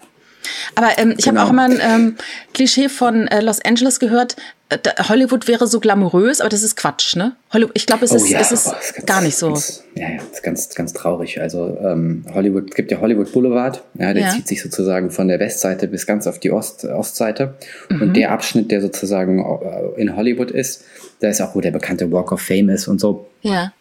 Aber 0.74 0.98
ähm, 0.98 1.14
ich 1.16 1.24
genau. 1.24 1.40
habe 1.40 1.48
auch 1.48 1.52
immer 1.52 1.64
ein 1.64 1.78
ähm, 1.80 2.16
Klischee 2.54 2.88
von 2.88 3.26
äh, 3.28 3.40
Los 3.40 3.60
Angeles 3.64 4.00
gehört, 4.00 4.36
äh, 4.68 4.78
Hollywood 5.08 5.48
wäre 5.48 5.66
so 5.66 5.80
glamourös, 5.80 6.40
aber 6.40 6.48
das 6.48 6.62
ist 6.62 6.76
Quatsch, 6.76 7.16
ne? 7.16 7.36
Hollywood, 7.52 7.72
ich 7.74 7.86
glaube, 7.86 8.04
es, 8.04 8.12
oh, 8.12 8.16
ist, 8.16 8.28
ja, 8.28 8.40
es 8.40 8.52
ist 8.52 8.64
ganz, 8.72 9.06
gar 9.06 9.20
nicht 9.20 9.36
so. 9.36 9.48
Ganz, 9.48 9.84
ja, 9.94 10.08
ja, 10.10 10.16
ist 10.16 10.42
ganz, 10.42 10.68
ganz 10.74 10.92
traurig. 10.92 11.40
Also 11.40 11.76
ähm, 11.82 12.24
Hollywood, 12.32 12.70
es 12.70 12.76
gibt 12.76 12.90
ja 12.90 13.00
Hollywood 13.00 13.32
Boulevard, 13.32 13.82
ja, 13.94 14.12
der 14.12 14.22
ja. 14.22 14.30
zieht 14.30 14.48
sich 14.48 14.62
sozusagen 14.62 15.10
von 15.10 15.28
der 15.28 15.38
Westseite 15.40 15.88
bis 15.88 16.06
ganz 16.06 16.26
auf 16.26 16.38
die 16.38 16.50
Ost, 16.50 16.84
Ostseite. 16.84 17.54
Mhm. 17.88 18.02
Und 18.02 18.16
der 18.16 18.30
Abschnitt, 18.32 18.70
der 18.70 18.80
sozusagen 18.80 19.40
äh, 19.40 20.00
in 20.00 20.16
Hollywood 20.16 20.50
ist, 20.50 20.84
da 21.20 21.28
ist 21.28 21.40
auch, 21.40 21.54
wo 21.54 21.60
der 21.60 21.70
bekannte 21.70 22.10
Walk 22.10 22.32
of 22.32 22.40
Fame 22.40 22.70
ist 22.70 22.88
und 22.88 23.00
so. 23.00 23.26
Ja 23.42 23.72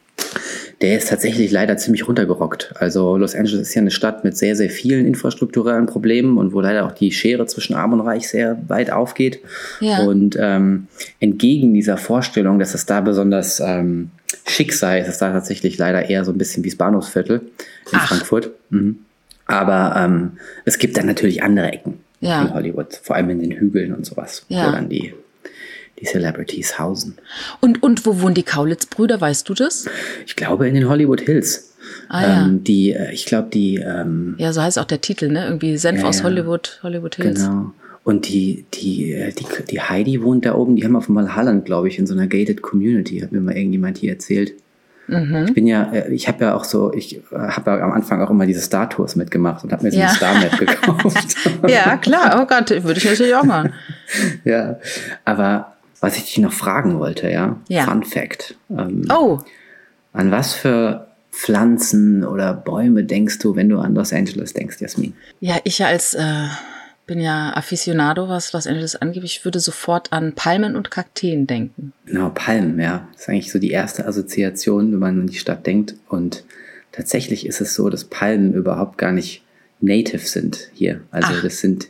der 0.81 0.97
ist 0.97 1.09
tatsächlich 1.09 1.51
leider 1.51 1.77
ziemlich 1.77 2.07
runtergerockt. 2.07 2.73
Also 2.79 3.15
Los 3.17 3.35
Angeles 3.35 3.67
ist 3.67 3.75
ja 3.75 3.81
eine 3.81 3.91
Stadt 3.91 4.23
mit 4.23 4.35
sehr, 4.35 4.55
sehr 4.55 4.69
vielen 4.69 5.05
infrastrukturellen 5.05 5.85
Problemen 5.85 6.37
und 6.37 6.53
wo 6.53 6.61
leider 6.61 6.85
auch 6.85 6.91
die 6.91 7.11
Schere 7.11 7.45
zwischen 7.45 7.75
Arm 7.75 7.93
und 7.93 8.01
Reich 8.01 8.27
sehr 8.27 8.57
weit 8.67 8.91
aufgeht. 8.91 9.39
Ja. 9.79 9.99
Und 9.99 10.37
ähm, 10.39 10.87
entgegen 11.19 11.73
dieser 11.73 11.97
Vorstellung, 11.97 12.57
dass 12.57 12.73
es 12.73 12.85
da 12.85 13.01
besonders 13.01 13.59
ähm, 13.59 14.09
schick 14.47 14.73
sei, 14.73 14.99
ist 14.99 15.07
es 15.07 15.19
da 15.19 15.31
tatsächlich 15.31 15.77
leider 15.77 16.09
eher 16.09 16.25
so 16.25 16.31
ein 16.31 16.37
bisschen 16.37 16.63
wie 16.63 16.69
das 16.69 16.77
Bahnhofsviertel 16.77 17.41
in 17.91 17.97
Ach. 17.99 18.07
Frankfurt. 18.07 18.51
Mhm. 18.69 18.99
Aber 19.45 19.95
ähm, 19.97 20.31
es 20.65 20.79
gibt 20.79 20.97
dann 20.97 21.05
natürlich 21.05 21.43
andere 21.43 21.71
Ecken 21.71 21.99
ja. 22.21 22.41
in 22.41 22.53
Hollywood, 22.53 22.99
vor 23.03 23.15
allem 23.15 23.29
in 23.29 23.41
den 23.41 23.51
Hügeln 23.51 23.93
und 23.93 24.05
sowas, 24.05 24.45
ja. 24.47 24.67
wo 24.67 24.71
dann 24.71 24.89
die 24.89 25.13
die 26.01 26.05
Celebrities 26.05 26.79
hausen. 26.79 27.17
Und, 27.59 27.83
und 27.83 28.05
wo 28.05 28.21
wohnen 28.21 28.35
die 28.35 28.43
Kaulitz-Brüder, 28.43 29.21
weißt 29.21 29.47
du 29.47 29.53
das? 29.53 29.85
Ich 30.25 30.35
glaube 30.35 30.67
in 30.67 30.75
den 30.75 30.89
Hollywood 30.89 31.21
Hills. 31.21 31.71
Ah, 32.09 32.21
ja. 32.21 32.45
Ähm, 32.45 32.63
die, 32.63 32.91
äh, 32.93 33.11
ich 33.11 33.25
glaube, 33.25 33.49
die. 33.51 33.77
Ähm, 33.77 34.35
ja, 34.37 34.53
so 34.53 34.61
heißt 34.61 34.79
auch 34.79 34.85
der 34.85 35.01
Titel, 35.01 35.29
ne? 35.29 35.45
Irgendwie 35.45 35.77
Senf 35.77 36.01
ja, 36.01 36.07
aus 36.07 36.23
Hollywood, 36.23 36.79
Hollywood 36.83 37.15
Hills. 37.15 37.41
Genau. 37.41 37.73
Und 38.03 38.27
die, 38.27 38.65
die, 38.73 39.13
äh, 39.13 39.31
die, 39.31 39.45
die 39.69 39.81
Heidi 39.81 40.23
wohnt 40.23 40.45
da 40.45 40.55
oben, 40.55 40.75
die 40.75 40.83
haben 40.83 40.95
auf 40.95 41.09
Mulholland, 41.09 41.65
glaube 41.65 41.87
ich, 41.87 41.99
in 41.99 42.07
so 42.07 42.13
einer 42.13 42.27
gated 42.27 42.61
Community, 42.61 43.19
hat 43.19 43.31
mir 43.31 43.41
mal 43.41 43.55
irgendjemand 43.55 43.97
hier 43.97 44.11
erzählt. 44.13 44.53
Mhm. 45.07 45.45
Ich 45.47 45.53
bin 45.53 45.67
ja, 45.67 45.91
äh, 45.91 46.13
ich 46.13 46.27
habe 46.27 46.45
ja 46.45 46.55
auch 46.55 46.63
so, 46.63 46.93
ich 46.93 47.21
habe 47.31 47.71
ja 47.71 47.79
am 47.81 47.91
Anfang 47.91 48.21
auch 48.21 48.29
immer 48.29 48.45
diese 48.45 48.61
Star-Tours 48.61 49.15
mitgemacht 49.15 49.63
und 49.63 49.71
habe 49.71 49.83
mir 49.83 49.91
so 49.91 49.99
ja. 49.99 50.07
eine 50.07 50.15
Star-Map 50.15 50.57
gekauft. 50.57 51.35
ja, 51.67 51.97
klar, 51.97 52.39
oh 52.41 52.47
Gott, 52.47 52.69
würde 52.83 52.97
ich 52.97 53.05
natürlich 53.05 53.35
auch 53.35 53.43
machen. 53.43 53.73
ja, 54.45 54.79
aber 55.25 55.73
was 56.01 56.17
ich 56.17 56.25
dich 56.25 56.37
noch 56.39 56.51
fragen 56.51 56.99
wollte, 56.99 57.29
ja? 57.29 57.61
ja. 57.69 57.85
Fun 57.85 58.03
Fact. 58.03 58.55
Ähm, 58.69 59.07
oh. 59.09 59.39
An 60.11 60.31
was 60.31 60.53
für 60.53 61.07
Pflanzen 61.31 62.25
oder 62.25 62.53
Bäume 62.53 63.05
denkst 63.05 63.39
du, 63.39 63.55
wenn 63.55 63.69
du 63.69 63.77
an 63.79 63.95
Los 63.95 64.11
Angeles 64.11 64.53
denkst, 64.53 64.81
Jasmin? 64.81 65.13
Ja, 65.39 65.57
ich 65.63 65.85
als 65.85 66.15
äh, 66.15 66.47
bin 67.05 67.21
ja 67.21 67.55
Aficionado, 67.55 68.27
was 68.27 68.51
Los 68.51 68.67
Angeles 68.67 68.95
angeht. 68.95 69.23
Ich 69.23 69.45
würde 69.45 69.59
sofort 69.59 70.11
an 70.11 70.33
Palmen 70.33 70.75
und 70.75 70.91
Kakteen 70.91 71.45
denken. 71.45 71.93
Genau, 72.05 72.29
Palmen, 72.29 72.79
ja. 72.79 73.07
Das 73.13 73.21
ist 73.21 73.29
eigentlich 73.29 73.51
so 73.51 73.59
die 73.59 73.71
erste 73.71 74.07
Assoziation, 74.07 74.91
wenn 74.91 74.99
man 74.99 75.21
an 75.21 75.27
die 75.27 75.37
Stadt 75.37 75.65
denkt. 75.67 75.95
Und 76.09 76.43
tatsächlich 76.91 77.45
ist 77.45 77.61
es 77.61 77.75
so, 77.75 77.89
dass 77.89 78.05
Palmen 78.05 78.53
überhaupt 78.53 78.97
gar 78.97 79.11
nicht 79.11 79.43
native 79.81 80.25
sind 80.25 80.69
hier. 80.73 81.01
Also 81.11 81.33
Ach. 81.37 81.43
das 81.43 81.59
sind, 81.59 81.89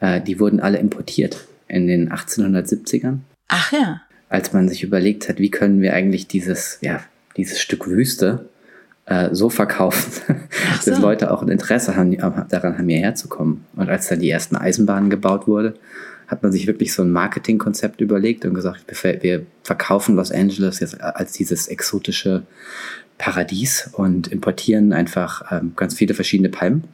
äh, 0.00 0.20
die 0.22 0.40
wurden 0.40 0.60
alle 0.60 0.78
importiert 0.78 1.46
in 1.68 1.86
den 1.86 2.10
1870ern. 2.10 3.18
Ach 3.52 3.70
ja. 3.70 4.00
Als 4.30 4.54
man 4.54 4.66
sich 4.68 4.82
überlegt 4.82 5.28
hat, 5.28 5.38
wie 5.38 5.50
können 5.50 5.82
wir 5.82 5.92
eigentlich 5.92 6.26
dieses, 6.26 6.78
ja, 6.80 7.00
dieses 7.36 7.60
Stück 7.60 7.86
Wüste 7.86 8.48
äh, 9.04 9.28
so 9.32 9.50
verkaufen, 9.50 10.10
so. 10.80 10.90
dass 10.90 10.98
Leute 10.98 11.30
auch 11.30 11.42
ein 11.42 11.50
Interesse 11.50 11.94
haben, 11.96 12.16
daran 12.16 12.78
haben, 12.78 12.88
hierher 12.88 13.14
zu 13.14 13.28
kommen. 13.28 13.66
Und 13.76 13.90
als 13.90 14.08
dann 14.08 14.20
die 14.20 14.30
ersten 14.30 14.56
Eisenbahnen 14.56 15.10
gebaut 15.10 15.46
wurde, 15.46 15.74
hat 16.28 16.42
man 16.42 16.50
sich 16.50 16.66
wirklich 16.66 16.94
so 16.94 17.02
ein 17.02 17.12
Marketingkonzept 17.12 18.00
überlegt 18.00 18.46
und 18.46 18.54
gesagt, 18.54 18.86
wir 19.02 19.44
verkaufen 19.62 20.16
Los 20.16 20.32
Angeles 20.32 20.80
jetzt 20.80 20.98
als 20.98 21.32
dieses 21.32 21.68
exotische 21.68 22.44
Paradies 23.18 23.90
und 23.92 24.28
importieren 24.28 24.94
einfach 24.94 25.52
ähm, 25.52 25.74
ganz 25.76 25.94
viele 25.94 26.14
verschiedene 26.14 26.48
Palmen 26.48 26.84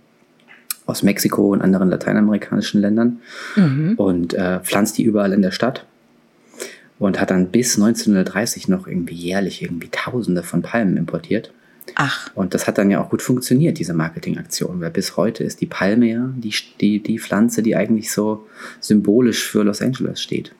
aus 0.87 1.05
Mexiko 1.05 1.53
und 1.53 1.63
anderen 1.63 1.89
lateinamerikanischen 1.89 2.81
Ländern 2.81 3.21
mhm. 3.55 3.95
und 3.97 4.35
äh, 4.35 4.59
pflanzt 4.59 4.99
die 4.99 5.05
überall 5.05 5.33
in 5.33 5.43
der 5.43 5.53
Stadt 5.53 5.87
und 6.99 7.21
hat 7.21 7.31
dann 7.31 7.51
bis 7.51 7.77
1930 7.77 8.69
noch 8.69 8.87
irgendwie 8.87 9.15
jährlich 9.15 9.63
irgendwie 9.63 9.89
Tausende 9.91 10.43
von 10.43 10.63
Palmen 10.63 10.97
importiert. 10.97 11.53
Ach. 11.95 12.31
Und 12.35 12.55
das 12.55 12.67
hat 12.67 12.79
dann 12.79 12.91
ja 12.91 13.03
auch 13.03 13.11
gut 13.11 13.23
funktioniert, 13.23 13.79
diese 13.79 13.95
Marketingaktion, 13.95 14.81
weil 14.81 14.91
bis 14.91 15.17
heute 15.17 15.45
ist 15.45 15.61
die 15.61 15.67
Palme 15.67 16.07
ja 16.07 16.31
die, 16.37 16.53
die, 16.81 17.03
die 17.03 17.19
Pflanze, 17.19 17.63
die 17.63 17.77
eigentlich 17.77 18.13
so 18.13 18.47
symbolisch 18.81 19.45
für 19.45 19.63
Los 19.63 19.81
Angeles 19.81 20.21
steht. 20.21 20.53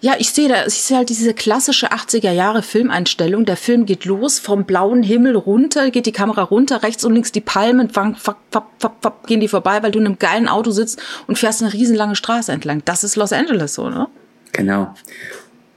Ja, 0.00 0.14
ich 0.18 0.30
sehe 0.30 0.48
da, 0.48 0.66
ich 0.66 0.74
sehe 0.74 0.98
halt 0.98 1.08
diese 1.08 1.34
klassische 1.34 1.90
80er 1.90 2.30
Jahre 2.30 2.62
Filmeinstellung. 2.62 3.44
Der 3.44 3.56
Film 3.56 3.86
geht 3.86 4.04
los 4.04 4.38
vom 4.38 4.64
blauen 4.64 5.02
Himmel 5.02 5.34
runter, 5.34 5.90
geht 5.90 6.06
die 6.06 6.12
Kamera 6.12 6.42
runter, 6.42 6.84
rechts 6.84 7.04
und 7.04 7.14
links 7.14 7.32
die 7.32 7.40
Palmen, 7.40 7.90
fang, 7.90 8.14
fapp, 8.14 8.38
fapp, 8.52 8.70
fapp, 8.78 9.26
gehen 9.26 9.40
die 9.40 9.48
vorbei, 9.48 9.82
weil 9.82 9.90
du 9.90 9.98
in 9.98 10.06
einem 10.06 10.18
geilen 10.18 10.46
Auto 10.46 10.70
sitzt 10.70 11.02
und 11.26 11.38
fährst 11.38 11.62
eine 11.62 11.72
riesenlange 11.72 12.14
Straße 12.14 12.52
entlang. 12.52 12.82
Das 12.84 13.02
ist 13.02 13.16
Los 13.16 13.32
Angeles 13.32 13.74
so, 13.74 13.90
ne? 13.90 14.06
Genau. 14.52 14.94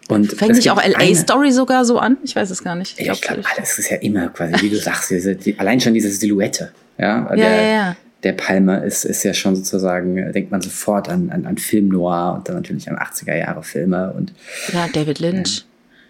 Und 0.08 0.32
Fängt 0.34 0.56
nicht 0.56 0.72
auch 0.72 0.82
LA 0.82 1.15
Story 1.15 1.52
sogar 1.52 1.84
so 1.84 2.00
an? 2.00 2.17
Ich 2.24 2.36
weiß 2.36 2.50
es 2.50 2.63
gar 2.63 2.76
nicht. 2.76 3.00
Ich, 3.00 3.10
ich 3.10 3.22
glaube, 3.22 3.43
alles 3.56 3.78
ist 3.78 3.89
ja 3.89 3.98
immer 3.98 4.30
quasi, 4.30 4.54
wie 4.62 4.70
du 4.70 4.78
sagst, 4.78 5.10
diese, 5.10 5.36
die, 5.36 5.60
allein 5.60 5.82
schon 5.82 5.93
diese 5.93 6.10
Silhouette. 6.10 6.72
Ja, 6.98 7.28
ja, 7.30 7.36
der, 7.36 7.52
ja, 7.52 7.62
ja. 7.62 7.96
der 8.24 8.34
Palmer 8.34 8.84
ist, 8.84 9.04
ist 9.04 9.24
ja 9.24 9.34
schon 9.34 9.56
sozusagen, 9.56 10.32
denkt 10.32 10.50
man 10.50 10.62
sofort 10.62 11.10
an, 11.10 11.30
an, 11.30 11.46
an 11.46 11.58
Film 11.58 11.89
Noir 11.89 12.36
und 12.38 12.48
dann 12.48 12.56
natürlich 12.56 12.89
an 12.89 12.96
80er 12.96 13.36
Jahre 13.36 13.63
Filme 13.63 14.13
und. 14.13 14.34
Ja, 14.72 14.88
David 14.91 15.20
Lynch. 15.20 15.65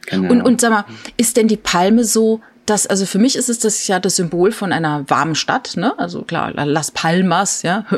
Genau. 0.05 0.31
Und, 0.31 0.41
und 0.43 0.61
sag 0.61 0.69
mal, 0.69 0.85
ist 1.17 1.35
denn 1.35 1.47
die 1.47 1.57
Palme 1.57 2.03
so 2.03 2.39
das, 2.67 2.85
also 2.85 3.05
für 3.05 3.17
mich 3.17 3.35
ist 3.35 3.49
es 3.49 3.59
das 3.59 3.87
ja 3.87 3.99
das 3.99 4.17
Symbol 4.17 4.51
von 4.51 4.73
einer 4.73 5.03
warmen 5.07 5.35
Stadt, 5.35 5.77
ne? 5.77 5.97
Also 5.97 6.21
klar, 6.21 6.51
Las 6.53 6.91
Palmas, 6.91 7.63
ja. 7.63 7.85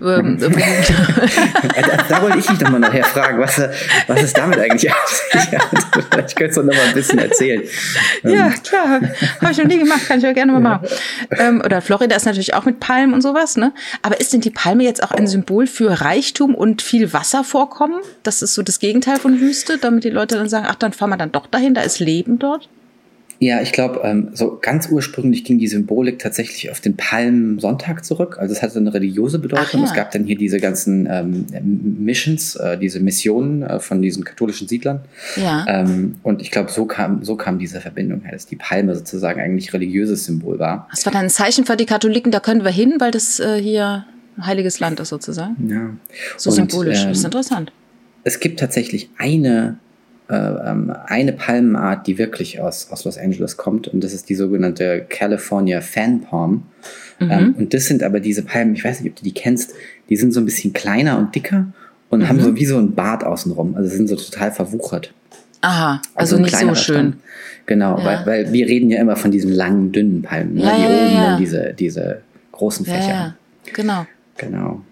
Ähm, 0.00 0.38
da 2.08 2.22
wollte 2.22 2.38
ich 2.38 2.46
dich 2.46 2.60
nochmal 2.60 2.80
nachher 2.80 3.04
fragen, 3.04 3.38
was, 3.38 3.60
was 4.06 4.22
ist 4.22 4.36
damit 4.36 4.58
eigentlich 4.58 4.90
Vielleicht 5.30 6.36
könntest 6.36 6.56
du 6.56 6.62
noch 6.62 6.74
mal 6.74 6.86
ein 6.88 6.94
bisschen 6.94 7.18
erzählen. 7.18 7.62
Ja, 8.22 8.46
ähm. 8.46 8.62
klar. 8.62 9.00
Habe 9.40 9.52
ich 9.52 9.58
noch 9.58 9.66
nie 9.66 9.78
gemacht, 9.78 10.06
kann 10.06 10.18
ich 10.18 10.24
ja 10.24 10.32
gerne 10.32 10.52
mal 10.52 10.60
machen. 10.60 10.88
Ähm, 11.30 11.62
oder 11.64 11.82
Florida 11.82 12.16
ist 12.16 12.24
natürlich 12.24 12.54
auch 12.54 12.64
mit 12.64 12.80
Palmen 12.80 13.12
und 13.12 13.20
sowas, 13.20 13.56
ne? 13.56 13.72
Aber 14.02 14.20
ist 14.20 14.32
denn 14.32 14.40
die 14.40 14.50
Palme 14.50 14.84
jetzt 14.84 15.02
auch 15.02 15.10
ein 15.10 15.26
Symbol 15.26 15.66
für 15.66 16.00
Reichtum 16.00 16.54
und 16.54 16.82
viel 16.82 17.12
Wasservorkommen? 17.12 18.00
Das 18.22 18.42
ist 18.42 18.54
so 18.54 18.62
das 18.62 18.78
Gegenteil 18.78 19.18
von 19.18 19.40
Wüste, 19.40 19.78
damit 19.78 20.04
die 20.04 20.10
Leute 20.10 20.36
dann 20.36 20.48
sagen, 20.48 20.66
ach, 20.68 20.76
dann 20.76 20.92
fahren 20.92 21.10
wir 21.10 21.16
dann 21.16 21.32
doch 21.32 21.46
dahin, 21.46 21.74
da 21.74 21.82
ist 21.82 22.00
Leben 22.00 22.38
dort? 22.38 22.68
Ja, 23.42 23.62
ich 23.62 23.72
glaube, 23.72 24.02
ähm, 24.04 24.28
so 24.34 24.58
ganz 24.60 24.90
ursprünglich 24.90 25.44
ging 25.44 25.58
die 25.58 25.66
Symbolik 25.66 26.18
tatsächlich 26.18 26.70
auf 26.70 26.80
den 26.80 26.98
Palmsonntag 26.98 28.04
zurück. 28.04 28.36
Also 28.38 28.52
es 28.52 28.60
hatte 28.60 28.78
eine 28.78 28.92
religiöse 28.92 29.38
Bedeutung. 29.38 29.80
Ja. 29.80 29.86
Es 29.86 29.94
gab 29.94 30.10
dann 30.10 30.24
hier 30.24 30.36
diese 30.36 30.60
ganzen 30.60 31.08
ähm, 31.10 31.46
Missions, 31.98 32.56
äh, 32.56 32.76
diese 32.76 33.00
Missionen 33.00 33.62
äh, 33.62 33.80
von 33.80 34.02
diesen 34.02 34.24
katholischen 34.24 34.68
Siedlern. 34.68 35.00
Ja. 35.36 35.64
Ähm, 35.66 36.16
und 36.22 36.42
ich 36.42 36.50
glaube, 36.50 36.70
so 36.70 36.84
kam, 36.84 37.24
so 37.24 37.34
kam 37.34 37.58
diese 37.58 37.80
Verbindung 37.80 38.20
her, 38.24 38.32
dass 38.32 38.44
die 38.44 38.56
Palme 38.56 38.94
sozusagen 38.94 39.40
eigentlich 39.40 39.72
religiöses 39.72 40.26
Symbol 40.26 40.58
war. 40.58 40.86
Das 40.90 41.06
war 41.06 41.12
dann 41.12 41.24
ein 41.24 41.30
Zeichen 41.30 41.64
für 41.64 41.78
die 41.78 41.86
Katholiken, 41.86 42.30
da 42.32 42.40
können 42.40 42.62
wir 42.62 42.70
hin, 42.70 42.96
weil 42.98 43.10
das 43.10 43.40
äh, 43.40 43.58
hier 43.58 44.04
ein 44.36 44.44
heiliges 44.44 44.80
Land 44.80 45.00
ist 45.00 45.08
sozusagen. 45.08 45.56
Ja. 45.66 45.96
So 46.36 46.50
und, 46.50 46.56
symbolisch, 46.56 47.04
das 47.04 47.16
ist 47.16 47.24
ähm, 47.24 47.28
interessant. 47.28 47.72
Es 48.22 48.38
gibt 48.38 48.60
tatsächlich 48.60 49.08
eine 49.16 49.78
eine 50.32 51.32
Palmenart, 51.32 52.06
die 52.06 52.18
wirklich 52.18 52.60
aus, 52.60 52.88
aus 52.90 53.04
Los 53.04 53.18
Angeles 53.18 53.56
kommt. 53.56 53.88
Und 53.88 54.04
das 54.04 54.12
ist 54.12 54.28
die 54.28 54.34
sogenannte 54.34 55.04
California 55.08 55.80
Fan 55.80 56.20
Palm. 56.20 56.64
Mhm. 57.18 57.30
Ähm, 57.30 57.54
und 57.58 57.74
das 57.74 57.86
sind 57.86 58.02
aber 58.02 58.20
diese 58.20 58.42
Palmen, 58.42 58.74
ich 58.74 58.84
weiß 58.84 59.00
nicht, 59.00 59.10
ob 59.10 59.16
du 59.16 59.24
die 59.24 59.34
kennst, 59.34 59.74
die 60.08 60.16
sind 60.16 60.32
so 60.32 60.40
ein 60.40 60.44
bisschen 60.44 60.72
kleiner 60.72 61.18
und 61.18 61.34
dicker 61.34 61.66
und 62.08 62.20
mhm. 62.20 62.28
haben 62.28 62.40
so 62.40 62.54
wie 62.56 62.64
so 62.64 62.78
ein 62.78 62.94
Bart 62.94 63.24
außenrum. 63.24 63.74
Also 63.74 63.90
sind 63.90 64.08
so 64.08 64.16
total 64.16 64.52
verwuchert. 64.52 65.12
Aha, 65.62 66.00
also, 66.14 66.36
also 66.36 66.38
nicht 66.38 66.56
so 66.56 66.74
schön. 66.74 66.96
Stand. 66.96 67.16
Genau, 67.66 67.98
ja. 67.98 68.04
weil, 68.04 68.26
weil 68.26 68.52
wir 68.52 68.66
reden 68.66 68.90
ja 68.90 69.00
immer 69.00 69.16
von 69.16 69.30
diesen 69.30 69.52
langen, 69.52 69.92
dünnen 69.92 70.22
Palmen, 70.22 70.54
ne? 70.54 70.62
ja, 70.62 70.76
die 70.76 70.82
ja, 70.82 70.88
oben 70.88 71.14
ja. 71.14 71.36
diese, 71.36 71.74
diese 71.78 72.22
großen 72.52 72.86
Fächer. 72.86 73.08
Ja, 73.08 73.34
genau. 73.72 74.06
Genau. 74.38 74.82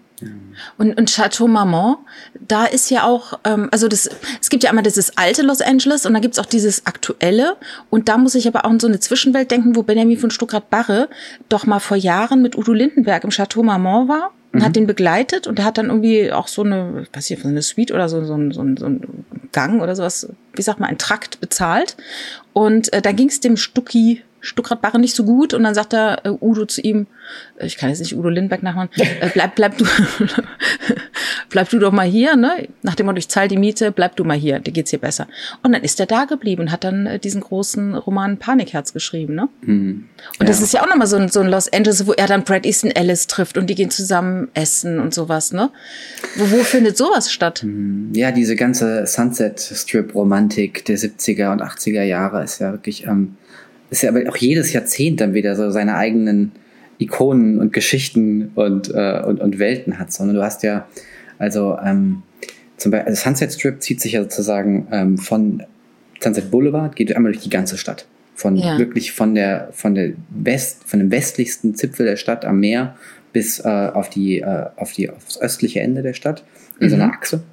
Und, 0.77 0.97
und 0.97 1.09
Chateau 1.09 1.47
Marmont, 1.47 1.99
da 2.47 2.65
ist 2.65 2.89
ja 2.89 3.03
auch, 3.03 3.39
ähm, 3.43 3.69
also 3.71 3.87
das, 3.87 4.09
es 4.41 4.49
gibt 4.49 4.63
ja 4.63 4.69
einmal 4.69 4.83
dieses 4.83 5.17
alte 5.17 5.41
Los 5.41 5.61
Angeles 5.61 6.05
und 6.05 6.13
dann 6.13 6.21
gibt's 6.21 6.39
auch 6.39 6.45
dieses 6.45 6.85
aktuelle. 6.85 7.57
Und 7.89 8.09
da 8.09 8.17
muss 8.17 8.35
ich 8.35 8.47
aber 8.47 8.65
auch 8.65 8.69
an 8.69 8.79
so 8.79 8.87
eine 8.87 8.99
Zwischenwelt 8.99 9.51
denken, 9.51 9.75
wo 9.75 9.83
Benjamin 9.83 10.17
von 10.17 10.31
Stuckrad-Barre 10.31 11.09
doch 11.47 11.65
mal 11.65 11.79
vor 11.79 11.97
Jahren 11.97 12.41
mit 12.41 12.57
Udo 12.57 12.73
Lindenberg 12.73 13.23
im 13.23 13.29
Chateau 13.29 13.63
Marmont 13.63 14.09
war 14.09 14.31
und 14.51 14.59
mhm. 14.59 14.65
hat 14.65 14.75
den 14.75 14.87
begleitet 14.87 15.47
und 15.47 15.57
der 15.57 15.65
hat 15.65 15.77
dann 15.77 15.87
irgendwie 15.87 16.31
auch 16.31 16.47
so 16.47 16.63
eine, 16.63 17.05
was 17.13 17.27
hier, 17.27 17.37
so 17.37 17.47
eine 17.47 17.61
Suite 17.61 17.91
oder 17.91 18.09
so, 18.09 18.23
so, 18.25 18.35
so, 18.51 18.63
so 18.77 18.85
ein 18.85 19.25
Gang 19.51 19.81
oder 19.81 19.95
sowas, 19.95 20.29
wie 20.53 20.61
sagt 20.61 20.79
man, 20.79 20.89
ein 20.89 20.97
Trakt 20.97 21.39
bezahlt. 21.39 21.95
Und 22.53 22.91
äh, 22.93 23.01
da 23.01 23.11
ging's 23.11 23.39
dem 23.39 23.57
Stucki 23.57 24.23
Stuckrad-Barre 24.41 24.99
nicht 24.99 25.15
so 25.15 25.23
gut 25.23 25.53
und 25.53 25.63
dann 25.63 25.73
sagt 25.73 25.93
er 25.93 26.25
äh, 26.25 26.29
Udo 26.29 26.65
zu 26.65 26.81
ihm, 26.81 27.07
äh, 27.57 27.65
ich 27.65 27.77
kann 27.77 27.89
jetzt 27.89 27.99
nicht 27.99 28.15
Udo 28.15 28.29
Lindberg 28.29 28.63
nachmachen, 28.63 28.89
äh, 28.97 29.29
bleib, 29.33 29.55
bleib 29.55 29.77
du, 29.77 29.85
bleib 31.49 31.69
du 31.69 31.79
doch 31.79 31.91
mal 31.91 32.07
hier, 32.07 32.35
ne? 32.35 32.67
Nach 32.81 32.95
dem 32.95 33.05
Motto, 33.05 33.17
ich 33.17 33.27
zahle 33.27 33.47
die 33.47 33.57
Miete, 33.57 33.91
bleib 33.91 34.15
du 34.15 34.23
mal 34.23 34.37
hier, 34.37 34.59
dir 34.59 34.71
geht's 34.71 34.89
hier 34.89 34.99
besser. 34.99 35.27
Und 35.63 35.73
dann 35.73 35.83
ist 35.83 35.99
er 35.99 36.05
da 36.05 36.25
geblieben 36.25 36.63
und 36.63 36.71
hat 36.71 36.83
dann 36.83 37.05
äh, 37.05 37.19
diesen 37.19 37.41
großen 37.41 37.95
Roman 37.95 38.37
Panikherz 38.37 38.93
geschrieben, 38.93 39.35
ne? 39.35 39.49
Mhm. 39.61 40.05
Und 40.39 40.41
ja. 40.41 40.45
das 40.45 40.61
ist 40.61 40.73
ja 40.73 40.81
auch 40.81 40.87
nochmal 40.87 41.07
so 41.07 41.17
ein, 41.17 41.29
so 41.29 41.41
ein 41.41 41.47
Los 41.47 41.71
Angeles, 41.71 42.07
wo 42.07 42.13
er 42.13 42.27
dann 42.27 42.43
Brad 42.43 42.65
Easton 42.65 42.91
Ellis 42.91 43.27
trifft 43.27 43.57
und 43.57 43.69
die 43.69 43.75
gehen 43.75 43.89
zusammen 43.89 44.49
essen 44.53 44.99
und 44.99 45.13
sowas, 45.13 45.51
ne? 45.51 45.69
Wo, 46.35 46.51
wo 46.51 46.63
findet 46.63 46.97
sowas 46.97 47.31
statt? 47.31 47.63
Mhm. 47.63 48.11
Ja, 48.13 48.31
diese 48.31 48.55
ganze 48.55 49.05
Sunset 49.05 49.59
Strip 49.59 50.15
Romantik 50.15 50.85
der 50.85 50.97
70er 50.97 51.51
und 51.51 51.61
80er 51.61 52.03
Jahre 52.03 52.43
ist 52.43 52.59
ja 52.59 52.71
wirklich, 52.71 53.05
ähm, 53.05 53.35
ist 53.89 54.03
ja 54.03 54.09
aber 54.09 54.21
auch 54.29 54.37
jedes 54.37 54.73
Jahrzehnt 54.73 55.21
dann 55.21 55.33
wieder 55.33 55.55
so 55.55 55.71
seine 55.71 55.95
eigenen 55.95 56.51
Ikonen 56.99 57.59
und 57.59 57.73
Geschichten 57.73 58.51
und, 58.55 58.93
äh, 58.93 59.21
und, 59.25 59.39
und 59.39 59.59
Welten 59.59 59.99
hat, 59.99 60.11
sondern 60.11 60.35
du 60.35 60.43
hast 60.43 60.63
ja, 60.63 60.87
also 61.37 61.77
ähm, 61.83 62.23
zum 62.77 62.91
Beispiel, 62.91 63.09
also 63.09 63.21
Sunset 63.21 63.53
Strip 63.53 63.81
zieht 63.81 64.01
sich 64.01 64.13
ja 64.13 64.21
sozusagen 64.21 64.87
ähm, 64.91 65.17
von 65.17 65.63
Sunset 66.21 66.51
Boulevard, 66.51 66.95
geht 66.95 67.15
einmal 67.15 67.31
durch 67.31 67.43
die 67.43 67.49
ganze 67.49 67.77
Stadt. 67.77 68.05
Von 68.35 68.55
ja. 68.55 68.77
wirklich 68.77 69.11
von 69.11 69.35
der, 69.35 69.69
von 69.73 69.95
der 69.95 70.13
West, 70.29 70.83
von 70.85 70.99
dem 70.99 71.11
westlichsten 71.11 71.75
Zipfel 71.75 72.05
der 72.05 72.15
Stadt 72.15 72.45
am 72.45 72.59
Meer 72.59 72.95
bis 73.33 73.59
äh, 73.59 73.67
auf 73.67 74.09
die, 74.09 74.39
äh, 74.39 74.65
auf 74.75 74.93
die, 74.93 75.09
aufs 75.09 75.39
östliche 75.39 75.81
Ende 75.81 76.01
der 76.01 76.13
Stadt, 76.13 76.43
in 76.79 76.87
mhm. 76.87 76.89
so 76.89 76.95
einer 76.95 77.13
Achse. 77.13 77.43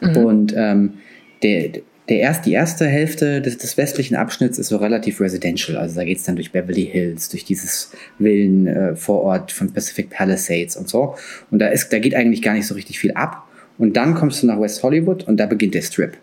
Mhm. 0.00 0.16
Und 0.16 0.54
ähm, 0.56 0.94
der, 1.42 1.82
der 2.10 2.18
erst, 2.18 2.44
die 2.44 2.52
erste 2.52 2.86
Hälfte 2.86 3.40
des, 3.40 3.56
des 3.56 3.76
westlichen 3.76 4.16
Abschnitts 4.16 4.58
ist 4.58 4.68
so 4.68 4.76
relativ 4.78 5.20
residential. 5.20 5.78
Also 5.78 5.94
da 5.94 6.04
geht 6.04 6.18
es 6.18 6.24
dann 6.24 6.34
durch 6.34 6.50
Beverly 6.50 6.84
Hills, 6.84 7.28
durch 7.28 7.44
dieses 7.44 7.92
Villen 8.18 8.66
äh, 8.66 8.96
Vorort 8.96 9.52
von 9.52 9.72
Pacific 9.72 10.10
Palisades 10.10 10.76
und 10.76 10.88
so. 10.88 11.14
Und 11.52 11.60
da, 11.60 11.68
ist, 11.68 11.92
da 11.92 12.00
geht 12.00 12.16
eigentlich 12.16 12.42
gar 12.42 12.54
nicht 12.54 12.66
so 12.66 12.74
richtig 12.74 12.98
viel 12.98 13.12
ab. 13.12 13.46
Und 13.78 13.96
dann 13.96 14.14
kommst 14.14 14.42
du 14.42 14.48
nach 14.48 14.60
West 14.60 14.82
Hollywood 14.82 15.22
und 15.28 15.38
da 15.38 15.46
beginnt 15.46 15.74
der 15.74 15.82
Strip. 15.82 16.18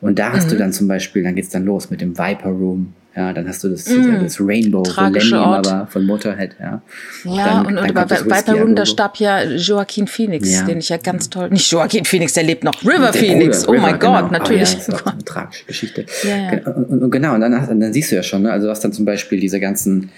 Und 0.00 0.18
da 0.18 0.32
hast 0.32 0.46
mhm. 0.46 0.50
du 0.50 0.56
dann 0.56 0.72
zum 0.72 0.88
Beispiel, 0.88 1.22
dann 1.22 1.34
geht's 1.34 1.50
dann 1.50 1.66
los 1.66 1.90
mit 1.90 2.00
dem 2.00 2.16
Viper 2.16 2.48
Room, 2.48 2.94
ja, 3.18 3.32
dann 3.32 3.48
hast 3.48 3.64
du 3.64 3.68
das, 3.68 3.88
mm. 3.88 4.22
das 4.22 4.40
Rainbow, 4.40 4.84
Ort. 4.86 5.66
war 5.66 5.86
von 5.88 6.06
Motorhead, 6.06 6.54
ja. 6.60 6.80
Ja, 7.24 7.46
dann, 7.46 7.66
und, 7.66 7.78
und 7.78 7.92
bei, 7.92 8.04
bei 8.04 8.42
Peru, 8.42 8.72
da 8.74 8.86
starb 8.86 9.16
ja 9.16 9.42
Joaquin 9.42 10.06
Phoenix, 10.06 10.52
ja. 10.52 10.62
den 10.62 10.78
ich 10.78 10.88
ja 10.88 10.98
ganz 10.98 11.28
toll, 11.28 11.50
nicht 11.50 11.68
Joaquin 11.68 12.04
Phoenix, 12.04 12.34
der 12.34 12.44
lebt 12.44 12.62
noch, 12.62 12.80
River 12.84 13.12
Phoenix, 13.12 13.64
Bruder, 13.64 13.78
oh 13.78 13.82
mein 13.82 13.98
genau. 13.98 14.20
Gott, 14.22 14.30
natürlich. 14.30 14.62
Oh, 14.62 14.72
ja, 14.72 14.76
das 14.76 14.88
ist 15.00 15.06
eine 15.08 15.24
tragische 15.24 15.64
Geschichte. 15.64 16.06
Ja. 16.22 16.72
Und, 16.72 17.02
und, 17.02 17.10
genau, 17.10 17.34
und 17.34 17.40
dann, 17.40 17.80
dann 17.80 17.92
siehst 17.92 18.12
du 18.12 18.14
ja 18.14 18.22
schon, 18.22 18.42
ne, 18.42 18.52
also 18.52 18.68
du 18.68 18.70
hast 18.70 18.84
dann 18.84 18.92
zum 18.92 19.04
Beispiel 19.04 19.40
diese 19.40 19.58
ganzen 19.58 20.10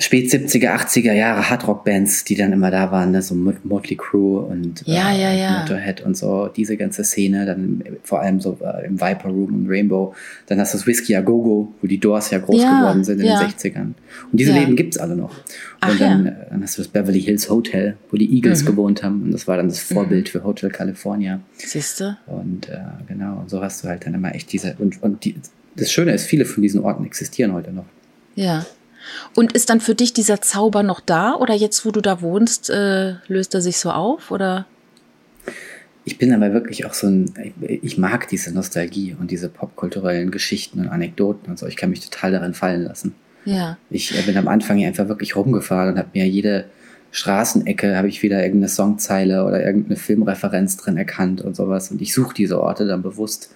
spät 0.00 0.30
70er, 0.30 0.74
80er 0.74 1.12
Jahre 1.12 1.48
Hardrock-Bands, 1.48 2.24
die 2.24 2.34
dann 2.34 2.52
immer 2.52 2.70
da 2.70 2.90
waren, 2.92 3.12
ne? 3.12 3.22
so 3.22 3.34
Motley 3.34 3.96
Crue 3.96 4.40
und 4.40 4.82
ja, 4.86 5.12
äh, 5.12 5.20
ja, 5.20 5.32
ja. 5.32 5.60
Motorhead 5.60 6.00
und 6.02 6.16
so, 6.16 6.48
diese 6.48 6.76
ganze 6.76 7.04
Szene, 7.04 7.46
dann 7.46 7.82
vor 8.02 8.20
allem 8.20 8.40
so 8.40 8.58
äh, 8.62 8.86
im 8.86 9.00
Viper 9.00 9.28
Room 9.28 9.54
und 9.54 9.66
Rainbow. 9.68 10.14
Dann 10.46 10.60
hast 10.60 10.74
du 10.74 10.78
das 10.78 10.86
Whiskey 10.86 11.16
A 11.16 11.20
Go 11.20 11.42
Go, 11.42 11.72
wo 11.80 11.86
die 11.86 11.98
Doors 11.98 12.30
ja 12.30 12.38
groß 12.38 12.62
geworden 12.62 13.04
sind 13.04 13.20
in 13.20 13.26
den 13.26 13.36
60ern. 13.36 13.80
Und 13.80 13.94
diese. 14.32 14.52
Läden 14.52 14.76
gibt's 14.76 14.98
alle 14.98 15.14
noch. 15.14 15.32
Ach, 15.80 15.90
und 15.90 16.00
dann, 16.00 16.26
ja. 16.26 16.32
Äh, 16.32 16.50
dann 16.50 16.62
hast 16.62 16.78
du 16.78 16.82
das 16.82 16.88
Beverly 16.88 17.20
Hills 17.20 17.48
Hotel, 17.48 17.96
wo 18.10 18.16
die 18.16 18.34
Eagles 18.34 18.62
mhm. 18.62 18.66
gewohnt 18.66 19.02
haben. 19.02 19.22
Und 19.22 19.32
das 19.32 19.46
war 19.46 19.56
dann 19.56 19.68
das 19.68 19.88
mhm. 19.90 19.94
Vorbild 19.94 20.26
mhm. 20.26 20.30
für 20.30 20.44
Hotel 20.44 20.70
California. 20.70 21.40
Siehst 21.56 22.00
du? 22.00 22.16
Und 22.26 22.68
äh, 22.68 22.78
genau, 23.06 23.40
und 23.40 23.50
so 23.50 23.62
hast 23.62 23.84
du 23.84 23.88
halt 23.88 24.06
dann 24.06 24.14
immer 24.14 24.34
echt 24.34 24.52
diese, 24.52 24.74
und, 24.78 25.02
und 25.02 25.24
die, 25.24 25.36
das 25.76 25.92
Schöne 25.92 26.12
ist, 26.12 26.26
viele 26.26 26.44
von 26.44 26.62
diesen 26.62 26.82
Orten 26.82 27.04
existieren 27.04 27.52
heute 27.52 27.72
noch. 27.72 27.86
Ja. 28.34 28.64
Und 29.34 29.52
ist 29.52 29.70
dann 29.70 29.80
für 29.80 29.94
dich 29.94 30.12
dieser 30.12 30.40
Zauber 30.40 30.82
noch 30.82 31.00
da 31.00 31.34
oder 31.34 31.54
jetzt, 31.54 31.84
wo 31.84 31.90
du 31.90 32.00
da 32.00 32.20
wohnst, 32.20 32.70
äh, 32.70 33.14
löst 33.28 33.54
er 33.54 33.60
sich 33.60 33.78
so 33.78 33.90
auf 33.90 34.30
oder? 34.30 34.66
Ich 36.04 36.16
bin 36.16 36.32
aber 36.32 36.54
wirklich 36.54 36.86
auch 36.86 36.94
so 36.94 37.06
ein, 37.06 37.34
ich 37.60 37.98
mag 37.98 38.28
diese 38.28 38.54
Nostalgie 38.54 39.14
und 39.18 39.30
diese 39.30 39.48
popkulturellen 39.48 40.30
Geschichten 40.30 40.80
und 40.80 40.88
Anekdoten 40.88 41.50
und 41.50 41.58
so. 41.58 41.66
Ich 41.66 41.76
kann 41.76 41.90
mich 41.90 42.00
total 42.00 42.32
daran 42.32 42.54
fallen 42.54 42.84
lassen. 42.84 43.14
Ja. 43.44 43.76
Ich 43.90 44.18
äh, 44.18 44.22
bin 44.22 44.36
am 44.36 44.48
Anfang 44.48 44.82
einfach 44.84 45.08
wirklich 45.08 45.36
rumgefahren 45.36 45.92
und 45.92 45.98
habe 45.98 46.08
mir 46.14 46.26
jede 46.26 46.66
Straßenecke 47.10 47.96
habe 47.96 48.08
ich 48.08 48.22
wieder 48.22 48.42
irgendeine 48.42 48.68
Songzeile 48.68 49.44
oder 49.44 49.64
irgendeine 49.64 49.96
Filmreferenz 49.96 50.76
drin 50.76 50.96
erkannt 50.96 51.40
und 51.40 51.56
sowas. 51.56 51.90
Und 51.90 52.02
ich 52.02 52.12
suche 52.12 52.34
diese 52.34 52.60
Orte 52.60 52.86
dann 52.86 53.02
bewusst 53.02 53.54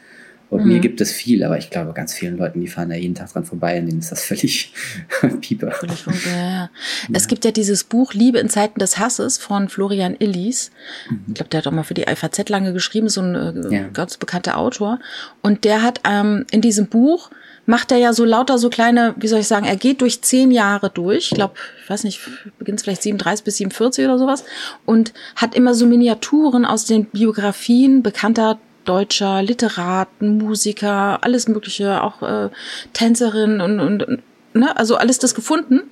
und 0.52 0.66
mhm. 0.66 0.68
mir 0.68 0.80
gibt 0.80 1.00
es 1.00 1.10
viel, 1.10 1.44
aber 1.44 1.56
ich 1.56 1.70
glaube, 1.70 1.94
ganz 1.94 2.12
vielen 2.12 2.36
Leuten, 2.36 2.60
die 2.60 2.66
fahren 2.66 2.90
da 2.90 2.94
jeden 2.94 3.14
Tag 3.14 3.32
dran 3.32 3.46
vorbei, 3.46 3.80
und 3.80 3.86
denen 3.86 4.00
ist 4.00 4.12
das 4.12 4.22
völlig 4.22 4.74
pieper. 5.40 5.70
Völlig 5.70 6.04
ja, 6.26 6.36
ja. 6.36 6.70
Es 7.14 7.26
gibt 7.26 7.46
ja 7.46 7.52
dieses 7.52 7.84
Buch 7.84 8.12
Liebe 8.12 8.38
in 8.38 8.50
Zeiten 8.50 8.78
des 8.78 8.98
Hasses 8.98 9.38
von 9.38 9.70
Florian 9.70 10.14
Illis. 10.18 10.70
Mhm. 11.08 11.24
Ich 11.28 11.34
glaube, 11.36 11.48
der 11.48 11.58
hat 11.58 11.66
auch 11.68 11.72
mal 11.72 11.84
für 11.84 11.94
die 11.94 12.04
FAZ 12.04 12.50
lange 12.50 12.74
geschrieben, 12.74 13.08
so 13.08 13.22
ein 13.22 13.34
äh, 13.34 13.74
ja. 13.74 13.88
ganz 13.94 14.18
bekannter 14.18 14.58
Autor. 14.58 14.98
Und 15.40 15.64
der 15.64 15.80
hat 15.80 16.02
ähm, 16.06 16.44
in 16.50 16.60
diesem 16.60 16.86
Buch 16.86 17.30
macht 17.64 17.90
er 17.90 17.96
ja 17.96 18.12
so 18.12 18.26
lauter 18.26 18.58
so 18.58 18.68
kleine, 18.68 19.14
wie 19.16 19.28
soll 19.28 19.40
ich 19.40 19.48
sagen, 19.48 19.64
er 19.64 19.76
geht 19.76 20.02
durch 20.02 20.20
zehn 20.20 20.50
Jahre 20.50 20.90
durch. 20.90 21.30
Ich 21.30 21.34
glaube, 21.34 21.54
ich 21.82 21.88
weiß 21.88 22.04
nicht, 22.04 22.20
beginnt 22.58 22.82
vielleicht 22.82 23.02
37 23.02 23.42
bis 23.42 23.56
47 23.56 24.04
oder 24.04 24.18
sowas. 24.18 24.44
Und 24.84 25.14
hat 25.34 25.54
immer 25.54 25.72
so 25.72 25.86
Miniaturen 25.86 26.66
aus 26.66 26.84
den 26.84 27.06
Biografien 27.06 28.02
bekannter 28.02 28.58
deutscher 28.84 29.42
Literaten, 29.42 30.38
Musiker, 30.38 31.22
alles 31.22 31.48
Mögliche, 31.48 32.02
auch 32.02 32.22
äh, 32.22 32.50
Tänzerin 32.92 33.60
und, 33.60 33.80
und, 33.80 34.22
ne, 34.54 34.76
also 34.76 34.96
alles 34.96 35.18
das 35.18 35.34
gefunden 35.34 35.82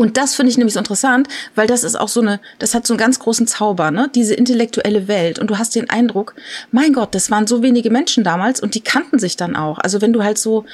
Und 0.00 0.16
das 0.16 0.34
finde 0.34 0.48
ich 0.50 0.56
nämlich 0.56 0.72
so 0.72 0.78
interessant, 0.78 1.28
weil 1.54 1.66
das 1.66 1.84
ist 1.84 1.94
auch 1.94 2.08
so 2.08 2.22
eine, 2.22 2.40
das 2.58 2.74
hat 2.74 2.86
so 2.86 2.94
einen 2.94 2.98
ganz 2.98 3.18
großen 3.18 3.46
Zauber, 3.46 3.90
ne? 3.90 4.10
Diese 4.14 4.32
intellektuelle 4.32 5.08
Welt. 5.08 5.38
Und 5.38 5.50
du 5.50 5.58
hast 5.58 5.74
den 5.74 5.90
Eindruck, 5.90 6.34
mein 6.72 6.94
Gott, 6.94 7.14
das 7.14 7.30
waren 7.30 7.46
so 7.46 7.62
wenige 7.62 7.90
Menschen 7.90 8.24
damals 8.24 8.60
und 8.60 8.74
die 8.74 8.80
kannten 8.80 9.18
sich 9.18 9.36
dann 9.36 9.56
auch. 9.56 9.78
Also 9.78 10.00
wenn 10.00 10.14
du 10.14 10.24
halt 10.24 10.38
so 10.38 10.64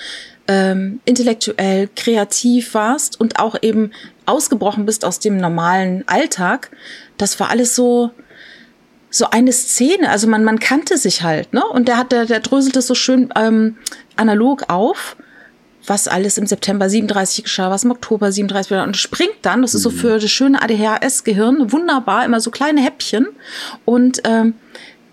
ähm, 0.47 1.01
intellektuell 1.07 1.89
kreativ 1.97 2.75
warst 2.75 3.19
und 3.21 3.41
auch 3.41 3.57
eben 3.63 3.91
ausgebrochen 4.27 4.87
bist 4.87 5.05
aus 5.05 5.19
dem 5.19 5.39
normalen 5.39 6.05
Alltag, 6.07 6.71
das 7.19 7.41
war 7.41 7.51
alles 7.51 7.75
so, 7.75 8.13
so 9.11 9.31
eine 9.31 9.53
Szene. 9.53 10.09
Also 10.11 10.27
man, 10.29 10.45
man 10.45 10.59
kannte 10.59 10.99
sich 10.99 11.23
halt, 11.23 11.53
ne? 11.53 11.65
Und 11.65 11.89
der 11.89 11.97
hat, 11.97 12.13
der, 12.13 12.27
der 12.27 12.41
dröselt 12.41 12.77
es 12.77 12.87
so 12.87 12.95
schön 12.95 13.33
ähm, 13.37 13.77
analog 14.17 14.65
auf, 14.69 15.17
was 15.87 16.09
alles 16.09 16.39
im 16.39 16.47
September 16.47 16.89
37 16.89 17.45
geschah, 17.45 17.71
was 17.71 17.85
im 17.85 17.93
Oktober 17.93 18.33
37 18.33 18.73
war 18.73 18.85
und 18.85 18.97
springt 18.97 19.37
dann, 19.43 19.63
das 19.63 19.75
ist 19.75 19.83
so 19.83 19.91
mhm. 19.91 19.97
für 19.97 20.19
das 20.19 20.31
schöne 20.31 20.61
ADHS-Gehirn 20.61 21.71
wunderbar, 21.73 22.25
immer 22.25 22.41
so 22.41 22.51
kleine 22.51 22.83
Häppchen 22.83 23.29
und 23.85 24.21
ähm, 24.25 24.55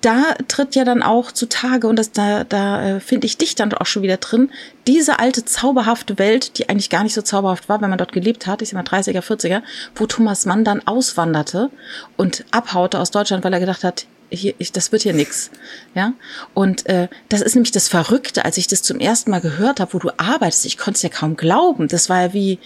da 0.03 0.35
tritt 0.47 0.75
ja 0.75 0.83
dann 0.83 1.01
auch 1.01 1.31
zutage, 1.31 1.87
und 1.87 1.97
das, 1.97 2.11
da, 2.11 2.43
da 2.43 2.97
äh, 2.97 2.99
finde 2.99 3.25
ich 3.25 3.37
dich 3.37 3.55
dann 3.55 3.73
auch 3.73 3.85
schon 3.85 4.03
wieder 4.03 4.17
drin, 4.17 4.51
diese 4.85 5.19
alte 5.19 5.45
zauberhafte 5.45 6.19
Welt, 6.19 6.57
die 6.57 6.69
eigentlich 6.69 6.89
gar 6.89 7.03
nicht 7.03 7.13
so 7.13 7.21
zauberhaft 7.21 7.69
war, 7.69 7.81
wenn 7.81 7.89
man 7.89 7.97
dort 7.97 8.11
gelebt 8.11 8.45
hat, 8.45 8.61
ich 8.61 8.69
sag 8.69 8.91
mal 8.91 8.99
30er, 8.99 9.21
40er, 9.21 9.61
wo 9.95 10.05
Thomas 10.05 10.45
Mann 10.45 10.65
dann 10.65 10.85
auswanderte 10.85 11.69
und 12.17 12.43
abhaute 12.51 12.99
aus 12.99 13.11
Deutschland, 13.11 13.43
weil 13.43 13.53
er 13.53 13.61
gedacht 13.61 13.83
hat, 13.83 14.05
hier, 14.29 14.55
ich, 14.57 14.71
das 14.71 14.91
wird 14.91 15.03
hier 15.03 15.13
nix, 15.13 15.51
ja. 15.93 16.13
Und 16.53 16.87
äh, 16.87 17.07
das 17.29 17.41
ist 17.41 17.55
nämlich 17.55 17.71
das 17.71 17.87
Verrückte, 17.87 18.45
als 18.45 18.57
ich 18.57 18.67
das 18.67 18.81
zum 18.81 18.99
ersten 18.99 19.31
Mal 19.31 19.41
gehört 19.41 19.79
habe, 19.79 19.93
wo 19.93 19.99
du 19.99 20.09
arbeitest. 20.17 20.65
Ich 20.65 20.77
konnte 20.77 20.97
es 20.97 21.03
ja 21.03 21.09
kaum 21.09 21.37
glauben. 21.37 21.87
Das 21.87 22.09
war 22.09 22.21
ja 22.21 22.33
wie, 22.33 22.59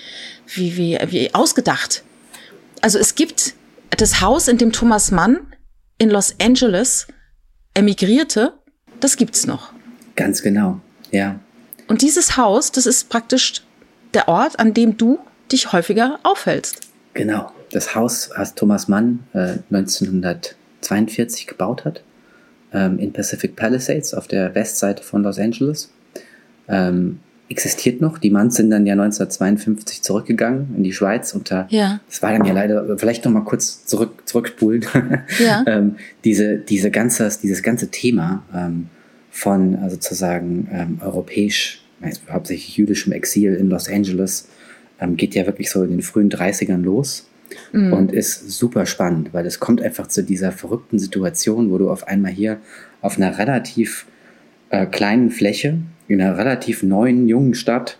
wie, 0.47 0.78
wie, 0.78 0.97
wie 1.10 1.36
ausgedacht. 1.36 2.04
Also 2.82 2.97
es 3.00 3.15
gibt 3.15 3.54
das 3.89 4.21
Haus, 4.21 4.47
in 4.47 4.58
dem 4.58 4.71
Thomas 4.71 5.12
Mann 5.12 5.39
in 5.97 6.10
Los 6.10 6.36
Angeles 6.41 7.08
emigrierte, 7.78 8.54
das 9.00 9.18
gibt's 9.18 9.46
noch. 9.46 9.72
Ganz 10.16 10.42
genau, 10.42 10.80
ja. 11.12 11.40
Und 11.88 12.02
dieses 12.02 12.36
Haus, 12.36 12.72
das 12.72 12.86
ist 12.86 13.10
praktisch 13.10 13.63
der 14.13 14.28
Ort, 14.28 14.60
an 14.60 14.74
dem 14.74 14.98
du 14.98 15.20
dich 15.52 15.72
häufiger 15.72 16.20
aufhältst. 16.24 16.82
Genau. 17.13 17.52
Das 17.72 17.96
Haus, 17.96 18.30
was 18.36 18.56
Thomas 18.56 18.88
Mann 18.88 19.24
äh, 19.34 19.58
1942 19.72 21.48
gebaut 21.48 21.86
hat, 21.86 22.02
ähm, 22.74 22.98
in 23.00 23.13
Pacific 23.13 23.56
Palisades 23.56 24.13
auf 24.13 24.28
der 24.28 24.56
Westseite 24.56 25.04
von 25.04 25.24
Los 25.24 25.38
Angeles. 25.38 25.92
Ähm, 26.68 27.20
existiert 27.50 28.02
noch. 28.02 28.18
Die 28.18 28.30
Manns 28.30 28.56
sind 28.56 28.70
dann 28.70 28.86
ja 28.86 28.94
1952 28.94 30.02
zurückgegangen 30.02 30.76
in 30.76 30.84
die 30.84 30.94
Schweiz 30.94 31.34
unter, 31.34 31.68
ja. 31.70 32.00
das 32.08 32.22
war 32.22 32.32
dann 32.32 32.46
ja 32.46 32.54
leider, 32.54 32.98
vielleicht 32.98 33.26
noch 33.26 33.32
mal 33.32 33.44
kurz 33.44 33.86
zurück, 33.86 34.24
zurückspulen, 34.26 34.86
ja. 35.40 35.64
ähm, 35.66 35.96
diese, 36.24 36.58
diese 36.58 36.92
ganze, 36.92 37.30
dieses 37.42 37.64
ganze 37.64 37.90
Thema 37.90 38.44
ähm, 38.54 38.88
von 39.32 39.76
also 39.76 39.96
sozusagen 39.96 40.68
ähm, 40.72 41.00
europäisch, 41.02 41.82
hauptsächlich 42.30 42.78
jüdischem 42.78 43.14
Exil 43.14 43.54
in 43.56 43.70
Los 43.70 43.90
Angeles, 43.90 44.50
ähm, 45.00 45.16
geht 45.16 45.36
ja 45.36 45.46
wirklich 45.46 45.70
so 45.70 45.84
in 45.84 45.92
den 45.92 46.02
frühen 46.02 46.30
30ern 46.30 46.82
los. 46.82 47.30
Mhm. 47.72 47.94
Und 47.94 48.12
ist 48.12 48.52
super 48.52 48.86
spannend, 48.86 49.34
weil 49.34 49.46
es 49.46 49.62
kommt 49.62 49.82
einfach 49.82 50.08
zu 50.08 50.22
dieser 50.22 50.52
verrückten 50.52 51.00
Situation, 51.00 51.72
wo 51.72 51.78
du 51.78 51.90
auf 51.90 52.06
einmal 52.06 52.34
hier 52.34 52.58
auf 53.02 53.18
einer 53.18 53.38
relativ 53.38 54.06
äh, 54.70 54.86
kleinen 54.86 55.32
Fläche 55.32 55.80
in 56.08 56.22
einer 56.22 56.38
relativ 56.38 56.84
neuen, 56.84 57.28
jungen 57.28 57.54
Stadt 57.54 57.98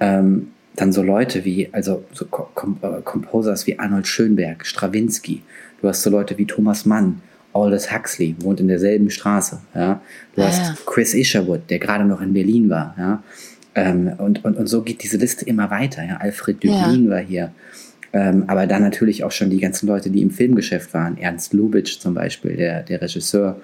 ähm, 0.00 0.48
dann 0.76 0.92
so 0.92 1.02
Leute 1.02 1.44
wie, 1.44 1.68
also 1.72 2.04
so 2.12 2.24
Kom 2.26 2.78
äh, 2.82 3.00
Composers 3.02 3.66
wie 3.66 3.78
Arnold 3.78 4.06
Schönberg, 4.06 4.64
Stravinsky, 4.64 5.42
du 5.80 5.88
hast 5.88 6.02
so 6.02 6.10
Leute 6.10 6.38
wie 6.38 6.46
Thomas 6.46 6.86
Mann, 6.86 7.20
Aldous 7.52 7.92
Huxley, 7.92 8.36
wohnt 8.40 8.60
in 8.60 8.68
derselben 8.68 9.10
Straße, 9.10 9.60
ja. 9.74 10.00
Du 10.36 10.42
ah, 10.42 10.46
hast 10.46 10.58
ja. 10.58 10.74
Chris 10.86 11.14
Isherwood, 11.14 11.62
der 11.68 11.78
gerade 11.78 12.04
noch 12.04 12.20
in 12.20 12.32
Berlin 12.32 12.68
war, 12.68 12.94
ja. 12.98 13.22
Ähm, 13.74 14.12
und, 14.18 14.44
und, 14.44 14.56
und 14.56 14.66
so 14.66 14.82
geht 14.82 15.02
diese 15.02 15.16
Liste 15.16 15.44
immer 15.44 15.70
weiter, 15.70 16.04
ja. 16.04 16.18
Alfred 16.18 16.62
Döblin 16.62 17.06
ja. 17.06 17.10
war 17.10 17.20
hier. 17.20 17.52
Ähm, 18.12 18.44
aber 18.46 18.66
dann 18.66 18.82
natürlich 18.82 19.22
auch 19.24 19.32
schon 19.32 19.50
die 19.50 19.60
ganzen 19.60 19.86
Leute, 19.86 20.10
die 20.10 20.22
im 20.22 20.30
Filmgeschäft 20.30 20.94
waren. 20.94 21.18
Ernst 21.18 21.52
Lubitsch 21.52 21.98
zum 21.98 22.14
Beispiel, 22.14 22.56
der, 22.56 22.82
der 22.82 23.02
Regisseur, 23.02 23.60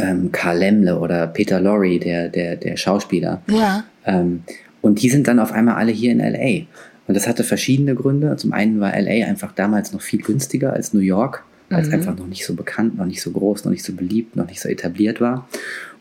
ähm, 0.00 0.32
Karl 0.32 0.58
Lemle 0.58 0.98
oder 0.98 1.26
Peter 1.26 1.60
Lorre, 1.60 1.98
der, 1.98 2.28
der, 2.28 2.56
der 2.56 2.76
Schauspieler. 2.76 3.42
Ja. 3.48 3.84
Ähm, 4.04 4.42
und 4.80 5.02
die 5.02 5.10
sind 5.10 5.28
dann 5.28 5.38
auf 5.38 5.52
einmal 5.52 5.76
alle 5.76 5.92
hier 5.92 6.12
in 6.12 6.18
LA. 6.18 6.66
Und 7.06 7.14
das 7.14 7.26
hatte 7.26 7.44
verschiedene 7.44 7.94
Gründe. 7.94 8.36
Zum 8.36 8.52
einen 8.52 8.80
war 8.80 8.98
LA 8.98 9.26
einfach 9.26 9.52
damals 9.52 9.92
noch 9.92 10.00
viel 10.00 10.22
günstiger 10.22 10.72
als 10.72 10.94
New 10.94 11.00
York, 11.00 11.44
weil 11.68 11.82
es 11.82 11.88
mhm. 11.88 11.94
einfach 11.94 12.16
noch 12.16 12.26
nicht 12.26 12.46
so 12.46 12.54
bekannt, 12.54 12.96
noch 12.96 13.06
nicht 13.06 13.20
so 13.20 13.30
groß, 13.30 13.64
noch 13.64 13.72
nicht 13.72 13.84
so 13.84 13.92
beliebt, 13.92 14.36
noch 14.36 14.46
nicht 14.46 14.60
so 14.60 14.68
etabliert 14.68 15.20
war. 15.20 15.48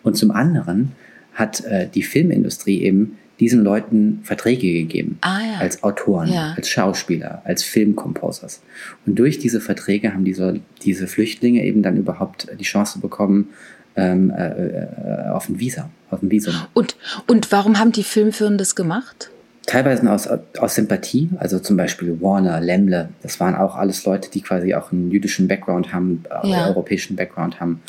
Und 0.03 0.15
zum 0.15 0.31
anderen 0.31 0.93
hat 1.33 1.63
äh, 1.65 1.88
die 1.93 2.03
Filmindustrie 2.03 2.83
eben 2.83 3.17
diesen 3.39 3.63
Leuten 3.63 4.19
Verträge 4.23 4.71
gegeben. 4.73 5.17
Ah, 5.21 5.39
ja. 5.39 5.59
Als 5.59 5.81
Autoren, 5.83 6.31
ja. 6.31 6.53
als 6.57 6.69
Schauspieler, 6.69 7.41
als 7.45 7.63
Filmkomposers. 7.63 8.62
Und 9.05 9.17
durch 9.17 9.39
diese 9.39 9.62
Verträge 9.62 10.13
haben 10.13 10.25
diese, 10.25 10.59
diese 10.83 11.07
Flüchtlinge 11.07 11.63
eben 11.63 11.81
dann 11.81 11.97
überhaupt 11.97 12.47
die 12.59 12.65
Chance 12.65 12.99
bekommen, 12.99 13.49
ähm, 13.95 14.32
äh, 14.32 14.47
äh, 14.47 15.30
auf 15.30 15.49
ein 15.49 15.60
Visa, 15.60 15.89
auf 16.10 16.21
ein 16.21 16.32
Visum. 16.32 16.54
Und, 16.73 16.95
und 17.28 17.52
warum 17.52 17.80
haben 17.80 17.91
die 17.91 18.04
Filmfirmen 18.04 18.58
das 18.58 18.75
gemacht? 18.75 19.30
Teilweise 19.65 20.12
aus, 20.12 20.28
aus 20.58 20.75
Sympathie, 20.75 21.30
also 21.38 21.60
zum 21.60 21.78
Beispiel 21.78 22.19
Warner, 22.21 22.60
Lemle, 22.60 23.10
das 23.21 23.39
waren 23.39 23.56
auch 23.56 23.75
alles 23.75 24.04
Leute, 24.06 24.32
die 24.32 24.41
quasi 24.41 24.73
auch 24.73 24.91
einen 24.91 25.12
jüdischen 25.12 25.47
Background 25.47 25.93
haben, 25.93 26.23
ja. 26.43 26.67
europäischen 26.67 27.15
Background 27.15 27.60
haben. 27.60 27.82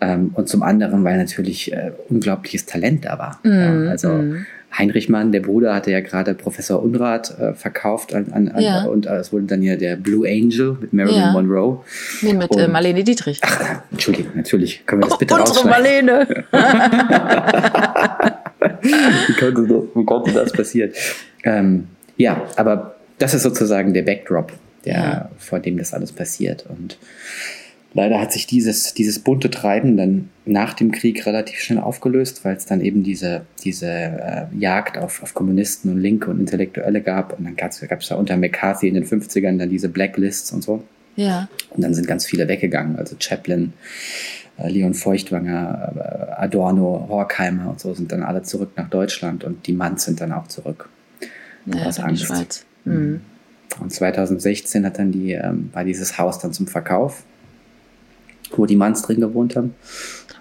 Ähm, 0.00 0.30
und 0.34 0.48
zum 0.48 0.62
anderen, 0.62 1.04
weil 1.04 1.18
natürlich 1.18 1.72
äh, 1.72 1.92
unglaubliches 2.08 2.66
Talent 2.66 3.04
da 3.04 3.18
war. 3.18 3.38
Mm, 3.44 3.84
ja, 3.84 3.90
also 3.90 4.08
mm. 4.08 4.46
Heinrich 4.76 5.08
Mann, 5.08 5.32
der 5.32 5.40
Bruder, 5.40 5.74
hatte 5.74 5.90
ja 5.90 6.00
gerade 6.00 6.34
Professor 6.34 6.82
Unrat 6.82 7.36
äh, 7.38 7.54
verkauft 7.54 8.14
an, 8.14 8.32
an, 8.32 8.48
an 8.48 8.62
ja. 8.62 8.84
und 8.84 9.06
äh, 9.06 9.16
es 9.16 9.32
wurde 9.32 9.46
dann 9.46 9.62
ja 9.62 9.76
der 9.76 9.96
Blue 9.96 10.28
Angel 10.28 10.76
mit 10.80 10.92
Marilyn 10.92 11.18
ja. 11.18 11.32
Monroe. 11.32 11.84
Nee, 12.22 12.34
mit 12.34 12.54
äh, 12.54 12.64
und, 12.64 12.72
Marlene 12.72 13.02
Dietrich. 13.02 13.40
Ach, 13.42 13.82
Entschuldigung, 13.90 14.32
natürlich. 14.36 14.86
Können 14.86 15.02
wir 15.02 15.08
das 15.08 15.18
bitte 15.18 15.34
oh, 15.34 15.40
Unsere 15.40 15.68
Marlene. 15.68 16.26
wie, 18.80 19.32
konnte 19.34 19.66
das, 19.66 19.82
wie 19.94 20.04
konnte 20.04 20.32
das 20.32 20.52
passieren? 20.52 20.92
Ähm, 21.42 21.88
ja, 22.16 22.40
aber 22.56 22.94
das 23.18 23.34
ist 23.34 23.42
sozusagen 23.42 23.92
der 23.92 24.02
Backdrop, 24.02 24.52
der, 24.84 24.94
ja. 24.94 25.30
vor 25.38 25.58
dem 25.58 25.78
das 25.78 25.92
alles 25.92 26.12
passiert. 26.12 26.64
Und 26.68 26.96
Leider 27.92 28.20
hat 28.20 28.32
sich 28.32 28.46
dieses, 28.46 28.94
dieses 28.94 29.18
bunte 29.18 29.50
Treiben 29.50 29.96
dann 29.96 30.30
nach 30.44 30.74
dem 30.74 30.92
Krieg 30.92 31.26
relativ 31.26 31.58
schnell 31.58 31.80
aufgelöst, 31.80 32.44
weil 32.44 32.56
es 32.56 32.64
dann 32.64 32.80
eben 32.80 33.02
diese, 33.02 33.42
diese 33.64 33.88
äh, 33.88 34.44
Jagd 34.56 34.96
auf, 34.96 35.22
auf 35.24 35.34
Kommunisten 35.34 35.90
und 35.90 35.98
Linke 35.98 36.30
und 36.30 36.38
Intellektuelle 36.38 37.00
gab. 37.00 37.36
Und 37.36 37.44
dann 37.44 37.56
gab 37.56 37.72
es 37.72 38.08
da 38.08 38.14
unter 38.14 38.36
McCarthy 38.36 38.86
in 38.86 38.94
den 38.94 39.04
50ern 39.04 39.58
dann 39.58 39.70
diese 39.70 39.88
Blacklists 39.88 40.52
und 40.52 40.62
so. 40.62 40.84
Ja. 41.16 41.48
Und 41.70 41.82
dann 41.82 41.92
sind 41.92 42.06
ganz 42.06 42.26
viele 42.26 42.46
weggegangen. 42.46 42.96
Also 42.96 43.16
Chaplin, 43.18 43.72
äh, 44.58 44.68
Leon 44.68 44.94
Feuchtwanger, 44.94 45.92
äh, 45.96 46.42
Adorno, 46.42 47.06
Horkheimer 47.08 47.70
und 47.70 47.80
so 47.80 47.92
sind 47.94 48.12
dann 48.12 48.22
alle 48.22 48.42
zurück 48.42 48.70
nach 48.76 48.88
Deutschland 48.88 49.42
und 49.42 49.66
die 49.66 49.72
Manns 49.72 50.04
sind 50.04 50.20
dann 50.20 50.30
auch 50.30 50.46
zurück. 50.46 50.88
Ja, 51.66 51.86
aus 51.86 51.98
Angst. 51.98 52.24
Schweiz. 52.24 52.64
Mhm. 52.84 53.22
Und 53.80 53.92
2016 53.92 54.86
hat 54.86 54.98
dann 55.00 55.10
die, 55.10 55.32
ähm, 55.32 55.70
war 55.72 55.84
dieses 55.84 56.18
Haus 56.18 56.38
dann 56.38 56.52
zum 56.52 56.68
Verkauf 56.68 57.24
wo 58.56 58.66
die 58.66 58.76
Manns 58.76 59.02
drin 59.02 59.20
gewohnt 59.20 59.56
haben. 59.56 59.74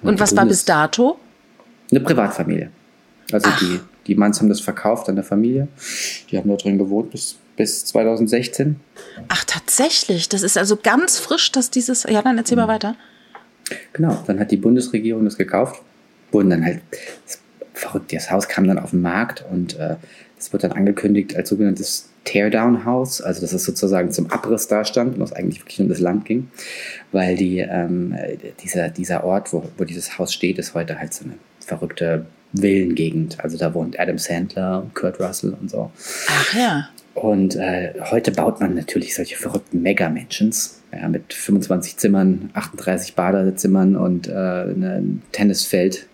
Und, 0.02 0.10
Und 0.10 0.20
was 0.20 0.36
war 0.36 0.46
bis 0.46 0.66
dato? 0.66 1.20
Eine 1.92 2.00
Privatfamilie. 2.02 2.70
Also 3.32 3.50
die, 3.62 3.80
die 4.08 4.16
Manns 4.16 4.40
haben 4.40 4.50
das 4.50 4.60
verkauft 4.60 5.10
an 5.10 5.16
der 5.16 5.24
Familie. 5.24 5.68
Die 6.30 6.38
haben 6.38 6.48
dort 6.48 6.64
drin 6.64 6.78
gewohnt 6.78 7.12
bis, 7.12 7.38
bis 7.56 7.86
2016. 7.86 8.80
Ach, 9.28 9.44
tatsächlich. 9.46 10.30
Das 10.30 10.44
ist 10.44 10.58
also 10.58 10.78
ganz 10.78 11.20
frisch, 11.20 11.52
dass 11.52 11.70
dieses. 11.70 12.04
Ja, 12.04 12.22
dann 12.22 12.38
erzähl 12.38 12.58
mhm. 12.58 12.64
mal 12.64 12.68
weiter. 12.68 12.96
Genau, 13.94 14.24
dann 14.26 14.40
hat 14.40 14.52
die 14.52 14.58
Bundesregierung 14.58 15.26
das 15.26 15.38
gekauft. 15.38 15.82
Wurden 16.32 16.50
dann 16.50 16.66
halt. 16.66 16.82
Verrückt, 17.74 18.12
das 18.12 18.30
Haus 18.30 18.50
kam 18.50 18.68
dann 18.68 18.78
auf 18.78 18.90
den 18.90 19.02
Markt 19.02 19.46
und 19.50 19.80
äh, 19.80 19.96
das 20.36 20.52
wird 20.52 20.66
dann 20.66 20.74
angekündigt 20.74 21.34
als 21.38 21.48
sogenanntes 21.48 22.09
Teardown-Haus, 22.26 23.22
also 23.22 23.42
dass 23.42 23.54
es 23.54 23.64
sozusagen 23.64 24.12
zum 24.12 24.32
Abriss 24.32 24.68
dastand 24.68 25.16
und 25.16 25.24
es 25.24 25.34
eigentlich 25.34 25.62
wirklich 25.62 25.80
um 25.80 25.90
das 25.90 26.00
Land 26.00 26.26
ging, 26.26 26.50
weil 27.12 27.36
die, 27.36 27.60
ähm, 27.60 28.16
dieser, 28.64 28.90
dieser 28.90 29.24
Ort, 29.24 29.54
wo, 29.54 29.64
wo 29.78 29.84
dieses 29.84 30.18
Haus 30.18 30.34
steht, 30.34 30.60
ist 30.60 30.74
heute 30.74 31.00
halt 31.00 31.14
so 31.14 31.26
eine 31.26 31.36
verrückte 31.60 32.26
Villengegend. 32.54 33.40
Also 33.44 33.58
da 33.58 33.74
wohnt 33.74 34.00
Adam 34.00 34.18
Sandler, 34.18 34.86
Kurt 34.94 35.20
Russell 35.20 35.56
und 35.60 35.70
so. 35.70 35.92
Ach 36.28 36.54
ja. 36.56 36.90
Und 37.14 37.56
äh, 37.56 37.94
heute 38.12 38.32
baut 38.32 38.60
man 38.60 38.76
natürlich 38.76 39.16
solche 39.16 39.36
verrückten 39.36 39.82
Mega-Mansions 39.82 40.82
ja, 40.92 41.08
mit 41.10 41.34
25 41.34 41.98
Zimmern, 41.98 42.50
38 42.54 43.16
Badezimmern 43.16 43.96
und 43.96 44.28
äh, 44.28 44.32
ein 44.32 45.22
Tennisfeld 45.32 46.08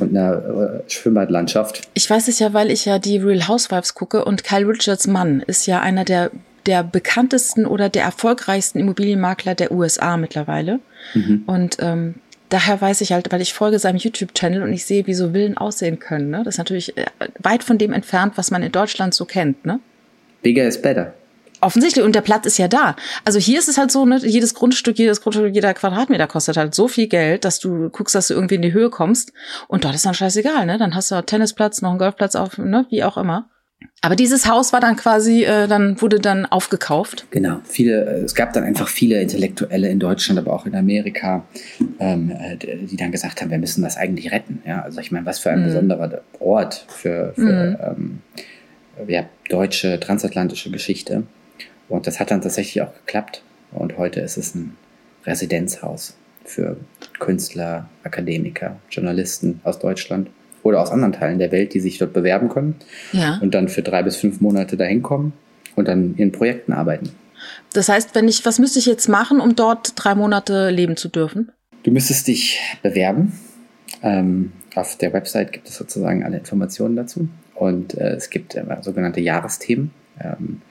und 0.00 0.16
einer 0.16 0.82
äh, 0.86 0.90
Schwimmbadlandschaft. 0.90 1.88
Ich 1.94 2.08
weiß 2.08 2.28
es 2.28 2.38
ja, 2.38 2.52
weil 2.52 2.70
ich 2.70 2.84
ja 2.84 2.98
die 2.98 3.18
Real 3.18 3.48
Housewives 3.48 3.94
gucke 3.94 4.24
und 4.24 4.44
Kyle 4.44 4.68
Richards 4.68 5.06
Mann 5.06 5.42
ist 5.46 5.66
ja 5.66 5.80
einer 5.80 6.04
der 6.04 6.30
der 6.66 6.82
bekanntesten 6.82 7.64
oder 7.64 7.88
der 7.88 8.02
erfolgreichsten 8.02 8.78
Immobilienmakler 8.78 9.54
der 9.54 9.72
USA 9.72 10.18
mittlerweile. 10.18 10.80
Mhm. 11.14 11.44
Und 11.46 11.78
ähm, 11.80 12.16
daher 12.50 12.78
weiß 12.78 13.00
ich 13.00 13.12
halt, 13.12 13.32
weil 13.32 13.40
ich 13.40 13.54
folge 13.54 13.78
seinem 13.78 13.96
YouTube-Channel 13.96 14.62
und 14.62 14.72
ich 14.74 14.84
sehe, 14.84 15.06
wie 15.06 15.14
so 15.14 15.32
Villen 15.32 15.56
aussehen 15.56 15.98
können. 15.98 16.28
Ne? 16.28 16.42
Das 16.44 16.54
ist 16.54 16.58
natürlich 16.58 16.96
äh, 16.98 17.06
weit 17.38 17.64
von 17.64 17.78
dem 17.78 17.94
entfernt, 17.94 18.34
was 18.36 18.50
man 18.50 18.62
in 18.62 18.70
Deutschland 18.70 19.14
so 19.14 19.24
kennt. 19.24 19.64
Ne? 19.64 19.80
Bigger 20.42 20.66
is 20.66 20.80
better. 20.80 21.14
Offensichtlich, 21.60 22.04
und 22.04 22.14
der 22.14 22.20
Platz 22.20 22.46
ist 22.46 22.58
ja 22.58 22.68
da. 22.68 22.96
Also 23.24 23.38
hier 23.38 23.58
ist 23.58 23.68
es 23.68 23.78
halt 23.78 23.90
so, 23.90 24.04
ne, 24.04 24.18
jedes 24.18 24.54
Grundstück, 24.54 24.98
jedes 24.98 25.20
Grundstück, 25.20 25.54
jeder 25.54 25.74
Quadratmeter 25.74 26.26
kostet 26.26 26.56
halt 26.56 26.74
so 26.74 26.88
viel 26.88 27.08
Geld, 27.08 27.44
dass 27.44 27.58
du 27.58 27.90
guckst, 27.90 28.14
dass 28.14 28.28
du 28.28 28.34
irgendwie 28.34 28.56
in 28.56 28.62
die 28.62 28.72
Höhe 28.72 28.90
kommst. 28.90 29.32
Und 29.66 29.84
dort 29.84 29.94
ist 29.94 30.06
dann 30.06 30.14
scheißegal, 30.14 30.66
ne? 30.66 30.78
Dann 30.78 30.94
hast 30.94 31.10
du 31.10 31.20
Tennisplatz, 31.22 31.82
noch 31.82 31.90
einen 31.90 31.98
Golfplatz 31.98 32.36
auf, 32.36 32.58
ne, 32.58 32.86
wie 32.90 33.02
auch 33.02 33.16
immer. 33.16 33.48
Aber 34.00 34.14
dieses 34.14 34.48
Haus 34.48 34.72
war 34.72 34.80
dann 34.80 34.94
quasi, 34.94 35.42
äh, 35.42 35.66
dann 35.66 36.00
wurde 36.00 36.20
dann 36.20 36.46
aufgekauft. 36.46 37.26
Genau, 37.30 37.60
viele, 37.64 38.04
äh, 38.04 38.20
es 38.20 38.34
gab 38.34 38.52
dann 38.52 38.62
einfach 38.62 38.86
viele 38.86 39.20
Intellektuelle 39.20 39.88
in 39.88 39.98
Deutschland, 39.98 40.38
aber 40.38 40.52
auch 40.52 40.66
in 40.66 40.76
Amerika, 40.76 41.44
ähm, 41.98 42.30
äh, 42.30 42.56
die 42.56 42.96
dann 42.96 43.10
gesagt 43.10 43.40
haben, 43.40 43.50
wir 43.50 43.58
müssen 43.58 43.82
das 43.82 43.96
eigentlich 43.96 44.30
retten. 44.30 44.62
Ja, 44.64 44.82
also 44.82 45.00
ich 45.00 45.10
meine, 45.10 45.26
was 45.26 45.40
für 45.40 45.50
ein 45.50 45.62
mhm. 45.62 45.64
besonderer 45.64 46.20
Ort 46.38 46.84
für, 46.88 47.32
für 47.34 47.42
mhm. 47.42 48.20
ähm, 49.00 49.08
ja, 49.08 49.24
deutsche 49.48 49.98
transatlantische 49.98 50.70
Geschichte. 50.70 51.24
Und 51.88 52.06
das 52.06 52.20
hat 52.20 52.30
dann 52.30 52.42
tatsächlich 52.42 52.82
auch 52.82 52.94
geklappt. 52.94 53.42
Und 53.72 53.98
heute 53.98 54.20
ist 54.20 54.36
es 54.36 54.54
ein 54.54 54.76
Residenzhaus 55.24 56.16
für 56.44 56.76
Künstler, 57.18 57.88
Akademiker, 58.04 58.76
Journalisten 58.90 59.60
aus 59.64 59.78
Deutschland 59.78 60.30
oder 60.62 60.80
aus 60.80 60.90
anderen 60.90 61.12
Teilen 61.12 61.38
der 61.38 61.52
Welt, 61.52 61.74
die 61.74 61.80
sich 61.80 61.98
dort 61.98 62.12
bewerben 62.12 62.48
können 62.48 62.76
ja. 63.12 63.38
und 63.40 63.54
dann 63.54 63.68
für 63.68 63.82
drei 63.82 64.02
bis 64.02 64.16
fünf 64.16 64.40
Monate 64.40 64.76
dahin 64.76 65.02
kommen 65.02 65.32
und 65.76 65.88
dann 65.88 66.14
in 66.16 66.32
Projekten 66.32 66.72
arbeiten. 66.72 67.10
Das 67.72 67.88
heißt, 67.88 68.14
wenn 68.14 68.28
ich, 68.28 68.44
was 68.44 68.58
müsste 68.58 68.78
ich 68.78 68.86
jetzt 68.86 69.08
machen, 69.08 69.40
um 69.40 69.54
dort 69.54 69.92
drei 69.96 70.14
Monate 70.14 70.70
leben 70.70 70.96
zu 70.96 71.08
dürfen? 71.08 71.52
Du 71.82 71.90
müsstest 71.90 72.26
dich 72.26 72.60
bewerben. 72.82 73.32
Ähm, 74.02 74.52
auf 74.74 74.96
der 74.98 75.12
Website 75.12 75.52
gibt 75.52 75.68
es 75.68 75.76
sozusagen 75.76 76.24
alle 76.24 76.38
Informationen 76.38 76.96
dazu. 76.96 77.28
Und 77.54 77.94
äh, 77.94 78.14
es 78.14 78.30
gibt 78.30 78.54
äh, 78.54 78.64
sogenannte 78.82 79.20
Jahresthemen. 79.20 79.90
Ähm, 80.20 80.62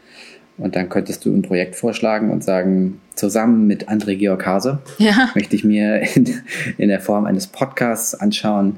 und 0.58 0.76
dann 0.76 0.90
könntest 0.90 1.26
du 1.26 1.34
ein 1.34 1.42
Projekt 1.42 1.76
vorschlagen 1.76 2.32
und 2.32 2.44
sagen, 2.44 3.00
zusammen 3.16 3.68
mit 3.68 3.90
André 3.90 4.16
Georg 4.16 4.46
Hase 4.46 4.80
ja. 4.98 5.30
möchte 5.36 5.56
ich 5.56 5.64
mir 5.64 6.02
in, 6.16 6.42
in, 6.78 6.90
der 6.90 7.00
Form 7.00 7.26
eines 7.26 7.48
Podcasts 7.48 8.16
anschauen, 8.16 8.78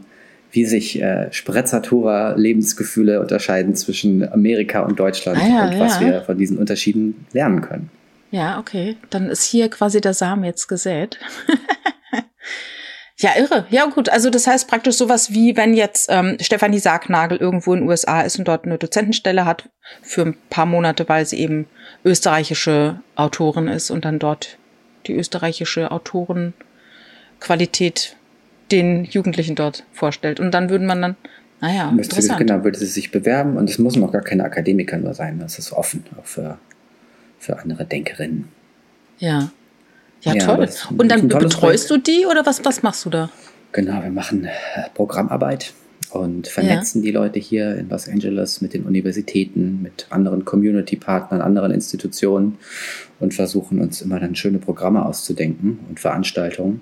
wie 0.52 0.66
sich 0.66 1.02
äh, 1.02 1.32
Sprezzatura 1.32 2.34
Lebensgefühle 2.36 3.22
unterscheiden 3.22 3.76
zwischen 3.76 4.30
Amerika 4.32 4.82
und 4.82 5.00
Deutschland 5.00 5.40
ah 5.42 5.48
ja, 5.48 5.68
und 5.68 5.80
was 5.80 6.00
ja. 6.00 6.08
wir 6.08 6.22
von 6.22 6.38
diesen 6.38 6.58
Unterschieden 6.58 7.26
lernen 7.34 7.62
können. 7.62 7.90
Ja, 8.32 8.60
okay. 8.60 8.96
Dann 9.10 9.28
ist 9.30 9.44
hier 9.44 9.70
quasi 9.70 10.02
der 10.02 10.14
Samen 10.14 10.44
jetzt 10.44 10.68
gesät. 10.68 11.20
Ja, 13.22 13.32
irre. 13.38 13.66
Ja, 13.70 13.86
gut. 13.86 14.08
Also 14.10 14.30
das 14.30 14.48
heißt 14.48 14.70
praktisch 14.70 14.96
sowas 14.96 15.34
wie, 15.34 15.58
wenn 15.58 15.74
jetzt 15.74 16.08
ähm, 16.10 16.38
Stefanie 16.40 16.80
Sargnagel 16.80 17.38
irgendwo 17.38 17.74
in 17.74 17.82
den 17.82 17.90
USA 17.90 18.22
ist 18.22 18.40
und 18.40 18.48
dort 18.48 18.64
eine 18.66 18.78
Dozentenstelle 18.78 19.44
hat 19.46 19.68
für 20.02 20.22
ein 20.22 20.38
paar 20.50 20.66
Monate, 20.66 21.10
weil 21.10 21.26
sie 21.26 21.38
eben 21.40 21.68
österreichische 22.06 23.02
Autorin 23.16 23.68
ist 23.68 23.92
und 23.92 24.06
dann 24.06 24.20
dort 24.20 24.58
die 25.06 25.16
österreichische 25.16 25.92
Autorenqualität 25.92 28.16
den 28.72 29.04
Jugendlichen 29.04 29.56
dort 29.56 29.84
vorstellt. 29.92 30.40
Und 30.40 30.52
dann 30.52 30.70
würden 30.70 30.88
man 30.88 31.02
dann, 31.02 31.16
naja, 31.60 31.92
Müsste 31.92 32.16
interessant. 32.16 32.48
genau, 32.48 32.64
würde 32.64 32.78
sie 32.78 32.86
sich 32.86 33.12
bewerben 33.12 33.58
und 33.58 33.70
es 33.70 33.80
muss 33.80 33.98
noch 33.98 34.14
gar 34.14 34.22
keine 34.22 34.46
Akademiker 34.46 34.96
nur 34.98 35.14
sein. 35.14 35.40
Das 35.40 35.60
ist 35.60 35.74
offen, 35.74 36.06
auch 36.18 36.26
für, 36.26 36.58
für 37.38 37.60
andere 37.60 37.84
Denkerinnen. 37.86 38.48
Ja. 39.18 39.52
Ja, 40.22 40.34
ja 40.34 40.46
toll. 40.46 40.70
Und 40.98 41.10
dann 41.10 41.28
betreust 41.28 41.88
Projekt. 41.88 41.90
du 41.90 41.98
die 41.98 42.26
oder 42.26 42.46
was, 42.46 42.64
was 42.66 42.84
machst 42.84 43.06
du 43.06 43.10
da? 43.10 43.30
Genau, 43.72 44.02
wir 44.02 44.10
machen 44.10 44.46
äh, 44.46 44.90
Programmarbeit 44.94 45.74
und 46.12 46.48
vernetzen 46.48 47.02
ja. 47.02 47.06
die 47.06 47.12
Leute 47.12 47.40
hier 47.40 47.76
in 47.76 47.90
Los 47.90 48.08
Angeles 48.08 48.62
mit 48.62 48.74
den 48.74 48.84
Universitäten, 48.84 49.82
mit 49.82 50.08
anderen 50.10 50.44
Community-Partnern, 50.44 51.42
anderen 51.42 51.72
Institutionen 51.72 52.58
und 53.20 53.34
versuchen 53.34 53.80
uns 53.80 54.02
immer 54.02 54.20
dann 54.20 54.36
schöne 54.36 54.58
Programme 54.58 55.06
auszudenken 55.06 55.80
und 55.88 56.00
Veranstaltungen. 56.00 56.82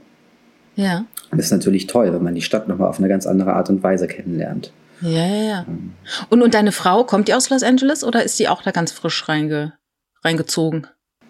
Ja. 0.75 1.05
Das 1.31 1.45
ist 1.45 1.51
natürlich 1.51 1.87
toll, 1.87 2.13
wenn 2.13 2.23
man 2.23 2.35
die 2.35 2.41
Stadt 2.41 2.67
nochmal 2.67 2.87
auf 2.87 2.99
eine 2.99 3.09
ganz 3.09 3.27
andere 3.27 3.53
Art 3.53 3.69
und 3.69 3.83
Weise 3.83 4.07
kennenlernt. 4.07 4.71
Ja, 5.01 5.09
ja, 5.09 5.43
ja. 5.43 5.65
Ähm. 5.67 5.93
Und, 6.29 6.41
und 6.41 6.53
deine 6.53 6.71
Frau, 6.71 7.03
kommt 7.03 7.27
die 7.27 7.33
aus 7.33 7.49
Los 7.49 7.63
Angeles 7.63 8.03
oder 8.03 8.23
ist 8.23 8.39
die 8.39 8.47
auch 8.47 8.61
da 8.61 8.71
ganz 8.71 8.91
frisch 8.91 9.27
reinge, 9.27 9.73
reingezogen? 10.23 10.87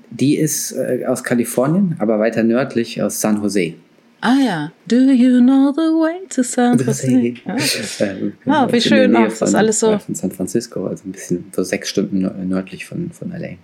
Die 0.09 0.37
ist 0.37 0.71
äh, 0.71 1.05
aus 1.05 1.23
Kalifornien, 1.23 1.95
aber 1.99 2.19
weiter 2.19 2.43
nördlich 2.43 3.01
aus 3.01 3.19
San 3.19 3.41
Jose. 3.41 3.73
Ah 4.21 4.37
ja. 4.43 4.71
Do 4.87 4.95
you 4.95 5.39
know 5.41 5.71
the 5.75 5.91
way 5.93 6.27
to 6.29 6.43
San 6.43 6.77
Jose? 6.85 7.07
Äh, 7.07 8.31
ah, 8.45 8.67
wie 8.71 8.81
schön 8.81 9.15
auch, 9.15 9.27
das 9.27 9.41
ist 9.41 9.55
alles 9.55 9.79
so. 9.79 9.97
Von 9.99 10.15
San 10.15 10.31
Francisco, 10.31 10.87
also 10.87 11.07
ein 11.07 11.11
bisschen 11.11 11.45
so 11.55 11.63
sechs 11.63 11.89
Stunden 11.89 12.21
nördlich 12.47 12.85
von, 12.85 13.11
von 13.11 13.31
LA. 13.31 13.57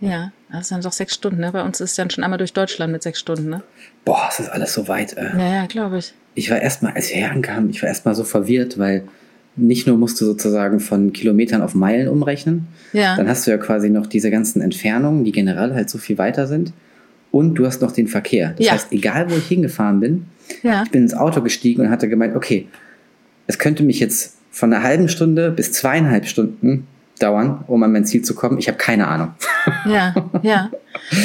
Ja, 0.00 0.32
das 0.52 0.68
sind 0.68 0.84
doch 0.84 0.92
sechs 0.92 1.14
Stunden, 1.14 1.40
ne? 1.40 1.50
Bei 1.50 1.62
uns 1.62 1.80
ist 1.80 1.98
dann 1.98 2.08
schon 2.10 2.22
einmal 2.22 2.38
durch 2.38 2.52
Deutschland 2.52 2.92
mit 2.92 3.02
sechs 3.02 3.18
Stunden, 3.18 3.48
ne? 3.48 3.62
Boah, 4.04 4.26
das 4.26 4.38
ist 4.40 4.48
alles 4.48 4.72
so 4.72 4.86
weit. 4.86 5.16
Äh. 5.16 5.36
Ja, 5.36 5.54
ja, 5.54 5.66
glaube 5.66 5.98
ich. 5.98 6.14
Ich 6.34 6.50
war 6.50 6.60
erstmal, 6.60 6.92
als 6.92 7.10
ich 7.10 7.16
herankam, 7.16 7.68
ich 7.68 7.82
war 7.82 7.88
erstmal 7.88 8.14
so 8.14 8.22
verwirrt, 8.22 8.78
weil 8.78 9.08
nicht 9.58 9.86
nur 9.86 9.96
musst 9.98 10.20
du 10.20 10.24
sozusagen 10.24 10.80
von 10.80 11.12
Kilometern 11.12 11.62
auf 11.62 11.74
Meilen 11.74 12.08
umrechnen, 12.08 12.66
ja. 12.92 13.16
dann 13.16 13.28
hast 13.28 13.46
du 13.46 13.50
ja 13.50 13.58
quasi 13.58 13.90
noch 13.90 14.06
diese 14.06 14.30
ganzen 14.30 14.62
Entfernungen, 14.62 15.24
die 15.24 15.32
generell 15.32 15.74
halt 15.74 15.90
so 15.90 15.98
viel 15.98 16.18
weiter 16.18 16.46
sind. 16.46 16.72
Und 17.30 17.54
du 17.56 17.66
hast 17.66 17.82
noch 17.82 17.92
den 17.92 18.08
Verkehr. 18.08 18.54
Das 18.56 18.66
ja. 18.66 18.72
heißt, 18.72 18.92
egal 18.92 19.30
wo 19.30 19.36
ich 19.36 19.46
hingefahren 19.46 20.00
bin, 20.00 20.26
ja. 20.62 20.82
ich 20.84 20.90
bin 20.90 21.02
ins 21.02 21.14
Auto 21.14 21.42
gestiegen 21.42 21.82
und 21.82 21.90
hatte 21.90 22.08
gemeint, 22.08 22.34
okay, 22.34 22.68
es 23.46 23.58
könnte 23.58 23.82
mich 23.82 24.00
jetzt 24.00 24.36
von 24.50 24.72
einer 24.72 24.82
halben 24.82 25.08
Stunde 25.08 25.50
bis 25.50 25.72
zweieinhalb 25.72 26.26
Stunden 26.26 26.86
dauern, 27.20 27.64
um 27.66 27.82
an 27.82 27.92
mein 27.92 28.04
Ziel 28.04 28.22
zu 28.22 28.34
kommen. 28.34 28.58
Ich 28.58 28.68
habe 28.68 28.78
keine 28.78 29.08
Ahnung. 29.08 29.32
Ja, 29.86 30.14
ja. 30.42 30.70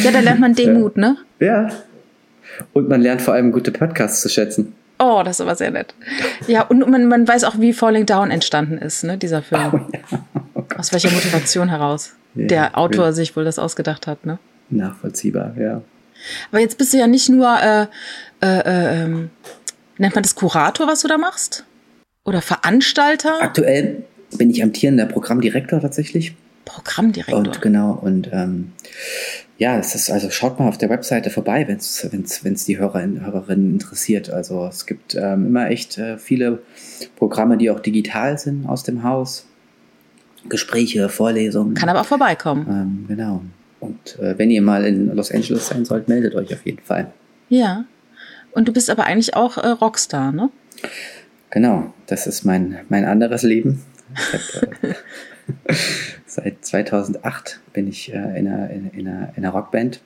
Ja, 0.03 0.11
da 0.11 0.19
lernt 0.19 0.39
man 0.39 0.53
Demut, 0.55 0.97
ne? 0.97 1.17
Ja. 1.39 1.69
Und 2.73 2.89
man 2.89 3.01
lernt 3.01 3.21
vor 3.21 3.33
allem 3.33 3.51
gute 3.51 3.71
Podcasts 3.71 4.21
zu 4.21 4.29
schätzen. 4.29 4.73
Oh, 5.03 5.21
das 5.21 5.37
ist 5.37 5.41
aber 5.41 5.55
sehr 5.55 5.69
nett. 5.69 5.93
Ja, 6.47 6.61
und 6.61 6.87
man, 6.89 7.07
man 7.07 7.27
weiß 7.27 7.43
auch, 7.43 7.59
wie 7.59 7.73
Falling 7.73 8.05
Down 8.05 8.31
entstanden 8.31 8.77
ist, 8.77 9.03
ne, 9.03 9.17
dieser 9.17 9.41
Film. 9.41 9.61
Oh, 9.73 9.79
ja. 9.91 10.19
oh 10.53 10.63
Aus 10.77 10.93
welcher 10.93 11.11
Motivation 11.11 11.67
heraus 11.67 12.13
ja, 12.35 12.47
der 12.47 12.77
Autor 12.77 13.11
sich 13.11 13.35
wohl 13.35 13.43
das 13.43 13.59
ausgedacht 13.59 14.07
hat, 14.07 14.25
ne? 14.25 14.39
Nachvollziehbar, 14.69 15.55
ja. 15.59 15.81
Aber 16.51 16.61
jetzt 16.61 16.77
bist 16.77 16.93
du 16.93 16.97
ja 16.97 17.07
nicht 17.07 17.27
nur, 17.27 17.53
äh, 17.61 17.87
äh, 18.41 18.59
äh, 18.59 19.03
ähm, 19.03 19.29
nennt 19.97 20.15
man 20.15 20.23
das 20.23 20.35
Kurator, 20.35 20.87
was 20.87 21.01
du 21.01 21.09
da 21.09 21.17
machst? 21.17 21.65
Oder 22.23 22.41
Veranstalter? 22.41 23.41
Aktuell 23.41 24.05
bin 24.37 24.49
ich 24.51 24.63
amtierender 24.63 25.05
Programmdirektor 25.05 25.81
tatsächlich. 25.81 26.33
Programmdirektor. 26.65 27.37
Und 27.37 27.61
genau, 27.61 27.91
und 27.93 28.29
ähm, 28.31 28.71
ja, 29.57 29.77
es 29.77 29.95
ist, 29.95 30.09
also 30.09 30.29
schaut 30.29 30.59
mal 30.59 30.67
auf 30.67 30.77
der 30.77 30.89
Webseite 30.89 31.29
vorbei, 31.29 31.67
wenn 31.67 31.77
es 31.77 32.07
wenn's, 32.11 32.43
wenn's 32.43 32.65
die 32.65 32.77
Hörerinnen 32.77 33.25
Hörerinnen 33.25 33.73
interessiert. 33.73 34.29
Also 34.29 34.65
es 34.67 34.85
gibt 34.85 35.15
ähm, 35.15 35.47
immer 35.47 35.69
echt 35.69 35.97
äh, 35.97 36.17
viele 36.17 36.59
Programme, 37.15 37.57
die 37.57 37.69
auch 37.69 37.79
digital 37.79 38.37
sind 38.37 38.67
aus 38.67 38.83
dem 38.83 39.03
Haus. 39.03 39.45
Gespräche, 40.49 41.07
Vorlesungen. 41.07 41.73
Kann 41.73 41.89
aber 41.89 42.01
auch 42.01 42.05
vorbeikommen. 42.05 42.67
Ähm, 42.69 43.05
genau. 43.07 43.41
Und 43.79 44.19
äh, 44.19 44.37
wenn 44.37 44.51
ihr 44.51 44.61
mal 44.61 44.85
in 44.85 45.15
Los 45.15 45.31
Angeles 45.31 45.67
sein 45.67 45.85
sollt, 45.85 46.07
meldet 46.07 46.35
euch 46.35 46.53
auf 46.53 46.65
jeden 46.65 46.83
Fall. 46.83 47.11
Ja. 47.49 47.85
Und 48.51 48.67
du 48.67 48.73
bist 48.73 48.89
aber 48.89 49.05
eigentlich 49.05 49.35
auch 49.35 49.57
äh, 49.57 49.67
Rockstar, 49.67 50.31
ne? 50.31 50.49
Genau, 51.49 51.93
das 52.07 52.27
ist 52.27 52.45
mein, 52.45 52.79
mein 52.89 53.05
anderes 53.05 53.43
Leben. 53.43 53.81
Ich 54.15 54.33
hab, 54.33 54.83
äh, 54.83 54.93
Seit 56.33 56.65
2008 56.65 57.59
bin 57.73 57.87
ich 57.87 58.11
äh, 58.11 58.17
in, 58.17 58.47
einer, 58.47 58.67
in, 58.71 58.89
in, 58.89 59.07
einer, 59.07 59.33
in 59.35 59.45
einer 59.45 59.49
Rockband. 59.53 60.01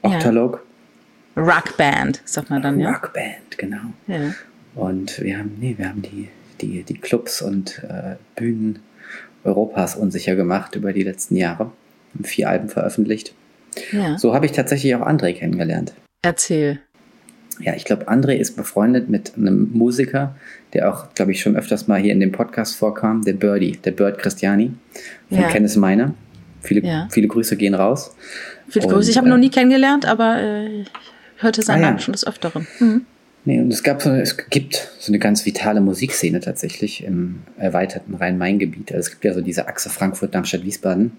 Octalog. 0.00 0.64
Ja. 1.36 1.42
Rockband, 1.42 2.22
sagt 2.24 2.48
man 2.48 2.62
dann, 2.62 2.80
ja? 2.80 2.92
Rockband, 2.92 3.58
genau. 3.58 3.82
Ja. 4.06 4.32
Und 4.74 5.20
wir 5.20 5.36
haben, 5.36 5.58
nee, 5.60 5.74
wir 5.76 5.90
haben 5.90 6.00
die, 6.00 6.30
die, 6.62 6.84
die 6.84 6.94
Clubs 6.94 7.42
und 7.42 7.84
äh, 7.84 8.16
Bühnen 8.34 8.78
Europas 9.44 9.94
unsicher 9.94 10.36
gemacht 10.36 10.74
über 10.74 10.94
die 10.94 11.02
letzten 11.02 11.36
Jahre. 11.36 11.70
Vier 12.22 12.48
Alben 12.48 12.70
veröffentlicht. 12.70 13.34
Ja. 13.90 14.16
So 14.16 14.34
habe 14.34 14.46
ich 14.46 14.52
tatsächlich 14.52 14.94
auch 14.94 15.06
André 15.06 15.34
kennengelernt. 15.34 15.92
Erzähl. 16.22 16.80
Ja, 17.62 17.74
ich 17.74 17.84
glaube, 17.84 18.08
André 18.08 18.34
ist 18.34 18.56
befreundet 18.56 19.08
mit 19.08 19.32
einem 19.36 19.70
Musiker, 19.72 20.34
der 20.72 20.92
auch, 20.92 21.14
glaube 21.14 21.32
ich, 21.32 21.40
schon 21.40 21.56
öfters 21.56 21.86
mal 21.86 22.00
hier 22.00 22.12
in 22.12 22.20
dem 22.20 22.32
Podcast 22.32 22.76
vorkam, 22.76 23.22
der 23.22 23.34
Birdie, 23.34 23.78
der 23.84 23.92
Bird 23.92 24.18
Christiani 24.18 24.72
von 25.28 25.40
ja. 25.40 25.48
Kenneth 25.48 25.76
Meiner. 25.76 26.14
Viele, 26.60 26.86
ja. 26.86 27.08
viele 27.10 27.28
Grüße 27.28 27.56
gehen 27.56 27.74
raus. 27.74 28.14
Viele 28.68 28.86
Grüße. 28.86 29.10
Ich 29.10 29.16
habe 29.16 29.26
äh, 29.26 29.30
noch 29.30 29.38
nie 29.38 29.50
kennengelernt, 29.50 30.06
aber 30.06 30.40
äh, 30.40 30.84
hörte 31.38 31.62
seinen 31.62 31.84
ah, 31.84 31.86
Namen 31.88 31.98
schon 31.98 32.12
des 32.12 32.26
Öfteren. 32.26 32.66
Mhm. 32.78 33.06
Nee, 33.44 33.60
und 33.60 33.72
es 33.72 33.82
gab 33.82 34.00
so, 34.00 34.10
es 34.10 34.36
gibt 34.50 34.90
so 35.00 35.10
eine 35.10 35.18
ganz 35.18 35.44
vitale 35.44 35.80
Musikszene 35.80 36.38
tatsächlich 36.38 37.02
im 37.02 37.40
erweiterten 37.56 38.14
Rhein-Main-Gebiet. 38.14 38.92
Also 38.92 39.06
es 39.06 39.10
gibt 39.10 39.24
ja 39.24 39.34
so 39.34 39.40
diese 39.40 39.66
Achse 39.66 39.90
Frankfurt, 39.90 40.34
Darmstadt, 40.34 40.64
Wiesbaden. 40.64 41.12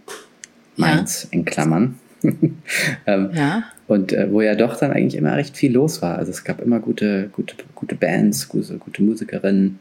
Mainz 0.78 1.24
ja. 1.24 1.30
in 1.32 1.46
Klammern. 1.46 2.00
ähm, 2.24 3.30
ja. 3.34 3.64
Und 3.94 4.12
äh, 4.12 4.32
wo 4.32 4.42
ja 4.42 4.56
doch 4.56 4.76
dann 4.76 4.92
eigentlich 4.92 5.16
immer 5.16 5.36
recht 5.36 5.56
viel 5.56 5.72
los 5.72 6.02
war. 6.02 6.18
Also 6.18 6.32
es 6.32 6.44
gab 6.44 6.60
immer 6.62 6.80
gute, 6.80 7.30
gute, 7.32 7.56
gute 7.76 7.94
Bands, 7.94 8.50
gute, 8.50 8.80
gute 8.80 9.04
Musikerinnen. 9.04 9.78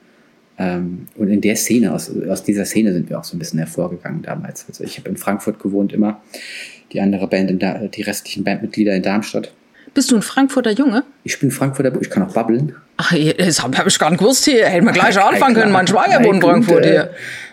Ähm, 0.58 1.08
und 1.16 1.30
in 1.30 1.40
der 1.40 1.56
Szene, 1.56 1.94
aus, 1.94 2.12
aus 2.28 2.44
dieser 2.44 2.66
Szene 2.66 2.92
sind 2.92 3.08
wir 3.08 3.18
auch 3.18 3.24
so 3.24 3.34
ein 3.34 3.38
bisschen 3.38 3.58
hervorgegangen 3.58 4.20
damals. 4.20 4.66
Also 4.68 4.84
ich 4.84 4.98
habe 4.98 5.08
in 5.08 5.16
Frankfurt 5.16 5.60
gewohnt 5.60 5.94
immer, 5.94 6.20
die 6.92 7.00
andere 7.00 7.26
Band, 7.26 7.62
die 7.94 8.02
restlichen 8.02 8.44
Bandmitglieder 8.44 8.94
in 8.94 9.02
Darmstadt. 9.02 9.50
Bist 9.94 10.10
du 10.10 10.16
ein 10.16 10.22
Frankfurter 10.22 10.72
Junge? 10.72 11.04
Ich 11.24 11.40
bin 11.40 11.50
Frankfurter, 11.50 11.98
ich 11.98 12.10
kann 12.10 12.22
auch 12.22 12.34
babbeln. 12.34 12.74
Ach, 12.98 13.14
das 13.38 13.62
habe 13.62 13.88
ich 13.88 13.98
gar 13.98 14.10
nicht 14.10 14.18
gewusst 14.20 14.44
hier. 14.44 14.66
Hätten 14.66 14.84
wir 14.84 14.92
gleich 14.92 15.18
anfangen 15.22 15.54
können. 15.54 15.72
Mein 15.72 15.86
Schwager 15.86 16.22
wohnt 16.22 16.36
in 16.36 16.42
Frankfurt 16.42 16.84
hier. 16.84 17.10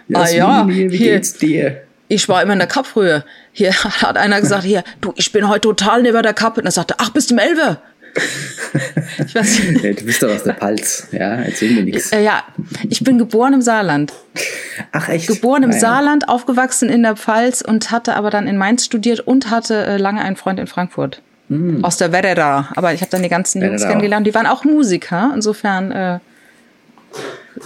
Ja, 0.09 0.19
ah 0.19 0.29
ja, 0.29 0.67
wie 0.67 0.89
hier, 0.89 1.13
geht's 1.13 1.35
dir? 1.35 1.83
Ich 2.09 2.27
war 2.27 2.41
immer 2.41 2.53
in 2.53 2.59
der 2.59 2.69
früher. 2.83 3.23
Hier 3.53 3.71
hat 4.01 4.17
einer 4.17 4.41
gesagt, 4.41 4.63
hier, 4.63 4.83
du, 4.99 5.13
ich 5.15 5.31
bin 5.31 5.47
heute 5.47 5.61
total 5.61 6.01
neben 6.01 6.21
der 6.21 6.33
Cup. 6.33 6.57
Und 6.57 6.65
er 6.65 6.71
sagte, 6.71 6.95
ach, 6.97 7.11
bist 7.11 7.29
du 7.29 7.35
im 7.35 7.39
Elbe? 7.39 7.77
ich 9.25 9.35
weiß 9.35 9.59
nicht. 9.59 10.01
du 10.01 10.05
bist 10.05 10.23
doch 10.23 10.31
aus 10.31 10.41
der 10.41 10.53
Palz, 10.53 11.07
ja, 11.11 11.35
erzähl 11.35 11.71
mir 11.71 11.83
nichts. 11.83 12.11
Äh, 12.11 12.23
ja, 12.23 12.43
ich 12.89 13.03
bin 13.03 13.19
geboren 13.19 13.53
im 13.53 13.61
Saarland. 13.61 14.11
Ach 14.91 15.07
echt? 15.09 15.27
Geboren 15.27 15.61
im 15.61 15.69
Nein. 15.69 15.79
Saarland, 15.79 16.27
aufgewachsen 16.27 16.89
in 16.89 17.03
der 17.03 17.15
Pfalz 17.15 17.61
und 17.61 17.91
hatte 17.91 18.15
aber 18.15 18.31
dann 18.31 18.47
in 18.47 18.57
Mainz 18.57 18.85
studiert 18.85 19.19
und 19.19 19.51
hatte 19.51 19.85
äh, 19.85 19.97
lange 19.97 20.21
einen 20.21 20.35
Freund 20.35 20.59
in 20.59 20.65
Frankfurt. 20.65 21.21
Mm. 21.49 21.85
Aus 21.85 21.97
der 21.97 22.11
Werder. 22.11 22.69
Aber 22.75 22.93
ich 22.93 23.01
habe 23.01 23.11
dann 23.11 23.21
die 23.21 23.29
ganzen 23.29 23.61
Jungs 23.61 23.83
kennengelernt. 23.83 24.25
Die 24.25 24.33
waren 24.33 24.47
auch 24.47 24.63
Musiker. 24.63 25.31
Insofern 25.35 25.91
äh, 25.91 26.19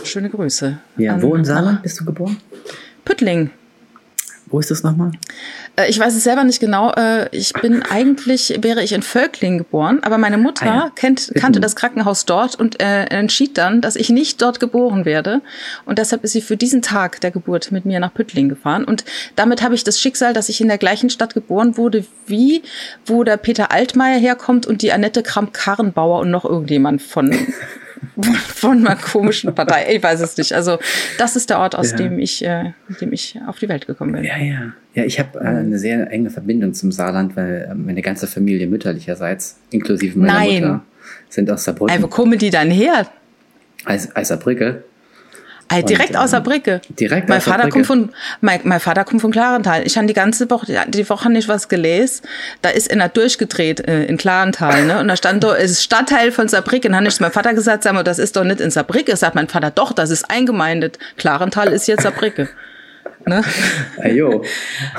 schöne 0.04 0.30
Grüße. 0.30 0.78
Ja, 0.98 1.22
wo 1.22 1.36
im 1.36 1.46
Saarland 1.46 1.84
bist 1.84 2.02
du 2.02 2.06
geboren? 2.06 2.38
Püttling. 3.06 3.52
Wo 4.54 4.60
ist 4.60 4.70
das 4.70 4.84
nochmal? 4.84 5.12
Äh, 5.78 5.90
ich 5.90 6.00
weiß 6.00 6.16
es 6.16 6.24
selber 6.24 6.44
nicht 6.44 6.60
genau. 6.60 6.92
Äh, 6.92 7.28
ich 7.36 7.54
bin 7.54 7.82
eigentlich, 7.90 8.60
wäre 8.62 8.84
ich 8.84 8.94
in 8.94 9.02
Völkling 9.02 9.58
geboren, 9.58 10.00
aber 10.04 10.20
meine 10.20 10.38
Mutter 10.38 10.66
ah, 10.68 10.76
ja. 10.76 10.92
kennt, 10.96 11.32
kannte 11.34 11.60
das 11.60 11.76
Krankenhaus 11.76 12.26
dort 12.26 12.60
und 12.60 12.80
äh, 12.80 13.06
entschied 13.06 13.58
dann, 13.58 13.82
dass 13.82 13.96
ich 13.96 14.12
nicht 14.12 14.44
dort 14.44 14.60
geboren 14.60 15.06
werde. 15.06 15.42
Und 15.86 15.98
deshalb 15.98 16.24
ist 16.24 16.34
sie 16.34 16.42
für 16.42 16.56
diesen 16.56 16.84
Tag 16.84 17.20
der 17.22 17.32
Geburt 17.32 17.72
mit 17.72 17.86
mir 17.86 18.00
nach 18.00 18.14
Püttling 18.14 18.48
gefahren. 18.48 18.84
Und 18.84 19.06
damit 19.36 19.64
habe 19.64 19.74
ich 19.74 19.84
das 19.84 20.00
Schicksal, 20.00 20.34
dass 20.34 20.50
ich 20.50 20.62
in 20.62 20.68
der 20.68 20.78
gleichen 20.78 21.10
Stadt 21.10 21.34
geboren 21.34 21.76
wurde, 21.76 22.06
wie 22.28 22.62
wo 23.08 23.24
der 23.24 23.38
Peter 23.38 23.72
Altmaier 23.72 24.20
herkommt 24.20 24.68
und 24.68 24.84
die 24.84 24.92
Annette 24.92 25.24
Kramp-Karrenbauer 25.24 26.20
und 26.20 26.30
noch 26.30 26.46
irgendjemand 26.46 27.02
von 27.02 27.36
von 28.48 28.86
einer 28.86 28.96
komischen 28.96 29.54
Partei. 29.54 29.96
Ich 29.96 30.04
weiß 30.04 30.22
es 30.22 30.38
nicht. 30.38 30.54
Also 30.54 30.80
das 31.18 31.36
ist 31.36 31.50
der 31.50 31.60
Ort, 31.60 31.76
aus 31.76 31.92
ja. 31.92 31.98
dem 31.98 32.20
ich, 32.20 32.44
äh, 32.44 32.74
dem 33.02 33.14
ich 33.14 33.40
auf 33.48 33.60
die 33.60 33.70
Welt 33.70 33.88
gekommen 33.88 34.14
bin. 34.14 34.24
Ja, 34.24 34.38
ja. 34.38 34.74
Ja, 34.96 35.04
ich 35.04 35.20
habe 35.20 35.40
äh, 35.40 35.44
eine 35.44 35.80
sehr 35.80 36.12
enge 36.12 36.30
Verbindung 36.30 36.74
zum 36.74 36.92
Saarland, 36.92 37.36
weil 37.36 37.68
äh, 37.70 37.76
meine 37.76 38.02
ganze 38.02 38.28
Familie 38.28 38.68
mütterlicherseits, 38.68 39.58
inklusive 39.72 40.18
meiner 40.18 40.34
Nein. 40.34 40.54
Mutter, 40.54 40.86
sind 41.30 41.50
aus 41.50 41.64
Saarbrücken. 41.64 41.96
Ey, 41.96 42.04
wo 42.04 42.08
kommen 42.08 42.38
die 42.38 42.50
dann 42.50 42.70
her? 42.70 43.08
Aus, 43.86 44.10
aus 44.16 44.28
Saarbrücke. 44.28 44.84
Halt 45.72 45.90
direkt 45.90 46.16
aus 46.16 46.32
der 46.32 46.42
Brücke. 46.42 46.82
Direkt 46.90 47.30
mein 47.30 47.40
aus 47.40 47.46
Vater 47.46 47.64
der 47.64 47.72
Kommt 47.72 47.88
von, 47.88 48.10
mein, 48.42 48.60
mein 48.64 48.80
Vater 48.80 49.04
kommt 49.06 49.22
von 49.22 49.32
Klarental. 49.32 49.84
Ich 49.86 49.98
habe 49.98 50.08
die 50.08 50.14
ganze 50.14 50.50
Woche, 50.50 50.86
die 50.88 51.10
Woche 51.10 51.32
nicht 51.32 51.48
was 51.48 51.68
gelesen. 51.68 52.26
Da 52.62 52.70
ist 52.70 52.92
einer 52.92 53.10
durchgedreht 53.10 53.88
äh, 53.88 54.06
in 54.06 54.18
Klarental. 54.18 54.86
Ne? 54.86 55.00
Und 55.00 55.08
da 55.08 55.16
stand 55.16 55.44
da, 55.44 55.56
es 55.56 55.72
ist 55.72 55.84
Stadtteil 55.84 56.32
von 56.32 56.48
Saarbrücken. 56.48 56.92
Dann 56.92 56.98
habe 56.98 57.08
ich 57.08 57.16
zu 57.16 57.24
meinem 57.24 57.32
Vater 57.32 57.54
gesagt, 57.54 57.84
sag 57.84 57.94
mal, 57.94 58.04
das 58.04 58.20
ist 58.20 58.36
doch 58.36 58.44
nicht 58.44 58.62
in 58.62 58.72
Saarbrücken. 58.72 59.16
Sagt 59.16 59.36
mein 59.36 59.48
Vater, 59.48 59.72
doch, 59.72 59.94
das 59.94 60.10
ist 60.10 60.30
eingemeindet. 60.30 61.00
Klarental 61.18 61.70
ist 61.70 61.88
jetzt 61.88 62.04
Saarbrücken. 62.04 62.50
Ne? 63.26 63.42
Ajo. 64.02 64.44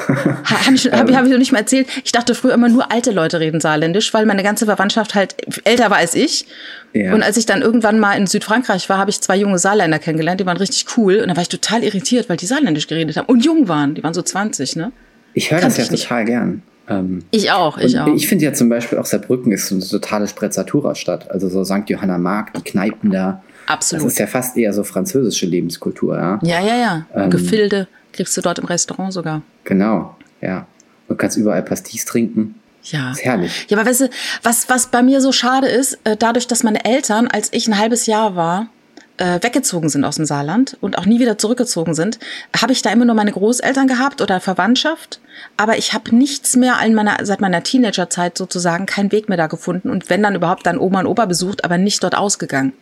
Habe 0.07 0.75
ich, 0.75 0.87
hab, 0.87 1.13
hab 1.13 1.25
ich 1.25 1.31
noch 1.31 1.39
nicht 1.39 1.53
mal 1.53 1.59
erzählt. 1.59 1.89
Ich 2.05 2.13
dachte 2.13 2.35
früher 2.35 2.55
immer 2.55 2.69
nur 2.69 2.91
alte 2.91 3.11
Leute 3.11 3.41
reden 3.41 3.61
Saarländisch, 3.61 4.15
weil 4.15 4.25
meine 4.27 4.43
ganze 4.43 4.65
Verwandtschaft 4.65 5.15
halt 5.15 5.37
älter 5.65 5.91
war 5.91 5.99
als 5.99 6.15
ich. 6.15 6.47
Ja. 6.95 7.13
Und 7.13 7.23
als 7.23 7.37
ich 7.37 7.45
dann 7.45 7.61
irgendwann 7.61 7.99
mal 7.99 8.15
in 8.15 8.27
Südfrankreich 8.27 8.89
war, 8.89 8.99
habe 8.99 9.11
ich 9.11 9.21
zwei 9.21 9.37
junge 9.37 9.59
Saarländer 9.59 9.99
kennengelernt, 9.99 10.41
die 10.41 10.47
waren 10.47 10.57
richtig 10.57 10.87
cool. 10.97 11.17
Und 11.17 11.29
da 11.29 11.37
war 11.37 11.43
ich 11.43 11.49
total 11.49 11.83
irritiert, 11.83 12.29
weil 12.29 12.37
die 12.37 12.47
Saarländisch 12.47 12.87
geredet 12.87 13.17
haben 13.17 13.27
und 13.27 13.45
jung 13.45 13.69
waren. 13.69 13.95
Die 13.95 14.03
waren 14.03 14.15
so 14.15 14.23
20, 14.23 14.77
ne? 14.77 14.93
Ich 15.35 15.51
höre 15.51 15.61
das 15.61 15.77
ja 15.77 15.85
total 15.85 16.25
gern. 16.25 16.63
Ähm, 16.89 17.25
ich 17.31 17.51
auch, 17.51 17.79
ich 17.79 17.99
auch. 17.99 18.07
Ich 18.09 18.29
finde 18.29 18.45
ja 18.45 18.53
zum 18.53 18.69
Beispiel 18.69 18.99
auch 18.99 19.07
Saarbrücken 19.07 19.53
ist 19.53 19.69
so 19.69 19.75
eine 19.75 19.85
totale 19.85 20.29
Sprezzatura-Stadt. 20.29 21.31
Also 21.31 21.49
so 21.49 21.65
St. 21.65 21.89
Johanna 21.89 22.19
Mark, 22.19 22.55
die 22.55 22.63
Kneipen 22.63 23.11
da. 23.11 23.43
Absolut. 23.67 24.05
Das 24.05 24.13
ist 24.13 24.19
ja 24.19 24.27
fast 24.27 24.57
eher 24.57 24.73
so 24.73 24.85
französische 24.85 25.47
Lebenskultur, 25.47 26.17
ja. 26.17 26.39
Ja, 26.43 26.61
ja, 26.61 26.77
ja. 26.77 27.07
Ähm, 27.15 27.31
Gefilde 27.31 27.89
kriegst 28.15 28.37
du 28.37 28.41
dort 28.41 28.59
im 28.59 28.65
Restaurant 28.65 29.13
sogar. 29.13 29.43
Genau, 29.65 30.17
ja. 30.41 30.67
Du 31.09 31.15
kannst 31.15 31.37
überall 31.37 31.63
Pastis 31.63 32.05
trinken. 32.05 32.55
Ja. 32.85 33.13
ist 33.13 33.25
herrlich. 33.25 33.67
Ja, 33.69 33.79
aber 33.79 33.89
weißt 33.89 34.03
du, 34.03 34.11
was, 34.43 34.69
was 34.69 34.89
bei 34.89 35.03
mir 35.03 35.21
so 35.21 35.33
schade 35.33 35.69
ist, 35.69 35.99
äh, 36.05 36.17
dadurch, 36.17 36.47
dass 36.47 36.63
meine 36.63 36.85
Eltern, 36.85 37.29
als 37.29 37.51
ich 37.53 37.67
ein 37.67 37.79
halbes 37.79 38.07
Jahr 38.07 38.37
war, 38.37 38.69
äh, 39.17 39.39
weggezogen 39.43 39.89
sind 39.89 40.05
aus 40.05 40.17
dem 40.17 40.25
Saarland 40.25 40.77
und 40.81 40.99
auch 40.99 41.07
nie 41.07 41.21
wieder 41.21 41.39
zurückgezogen 41.39 41.95
sind, 41.95 42.19
habe 42.57 42.73
ich 42.73 42.83
da 42.83 42.91
immer 42.91 43.05
nur 43.05 43.15
meine 43.15 43.33
Großeltern 43.33 43.87
gehabt 43.87 44.21
oder 44.21 44.41
Verwandtschaft. 44.41 45.21
Aber 45.57 45.77
ich 45.79 45.93
habe 45.93 46.15
nichts 46.15 46.57
mehr 46.57 46.77
in 46.85 46.95
meiner, 46.95 47.19
seit 47.25 47.41
meiner 47.41 47.63
Teenagerzeit 47.63 48.37
sozusagen 48.39 48.87
keinen 48.87 49.13
Weg 49.13 49.29
mehr 49.29 49.39
da 49.39 49.47
gefunden 49.47 49.91
und 49.91 50.11
wenn 50.11 50.23
dann 50.23 50.35
überhaupt 50.35 50.67
dann 50.67 50.79
Oma 50.79 51.01
und 51.01 51.07
Opa 51.07 51.27
besucht, 51.27 51.65
aber 51.65 51.79
nicht 51.79 52.03
dort 52.03 52.17
ausgegangen. 52.17 52.73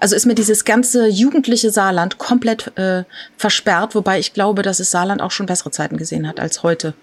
Also 0.00 0.16
ist 0.16 0.26
mir 0.26 0.34
dieses 0.34 0.64
ganze 0.64 1.08
jugendliche 1.08 1.70
Saarland 1.70 2.18
komplett 2.18 2.76
äh, 2.78 3.04
versperrt, 3.36 3.94
wobei 3.94 4.18
ich 4.18 4.32
glaube, 4.32 4.62
dass 4.62 4.80
es 4.80 4.90
Saarland 4.90 5.20
auch 5.20 5.30
schon 5.30 5.46
bessere 5.46 5.70
Zeiten 5.70 5.96
gesehen 5.96 6.26
hat 6.28 6.40
als 6.40 6.62
heute. 6.62 6.94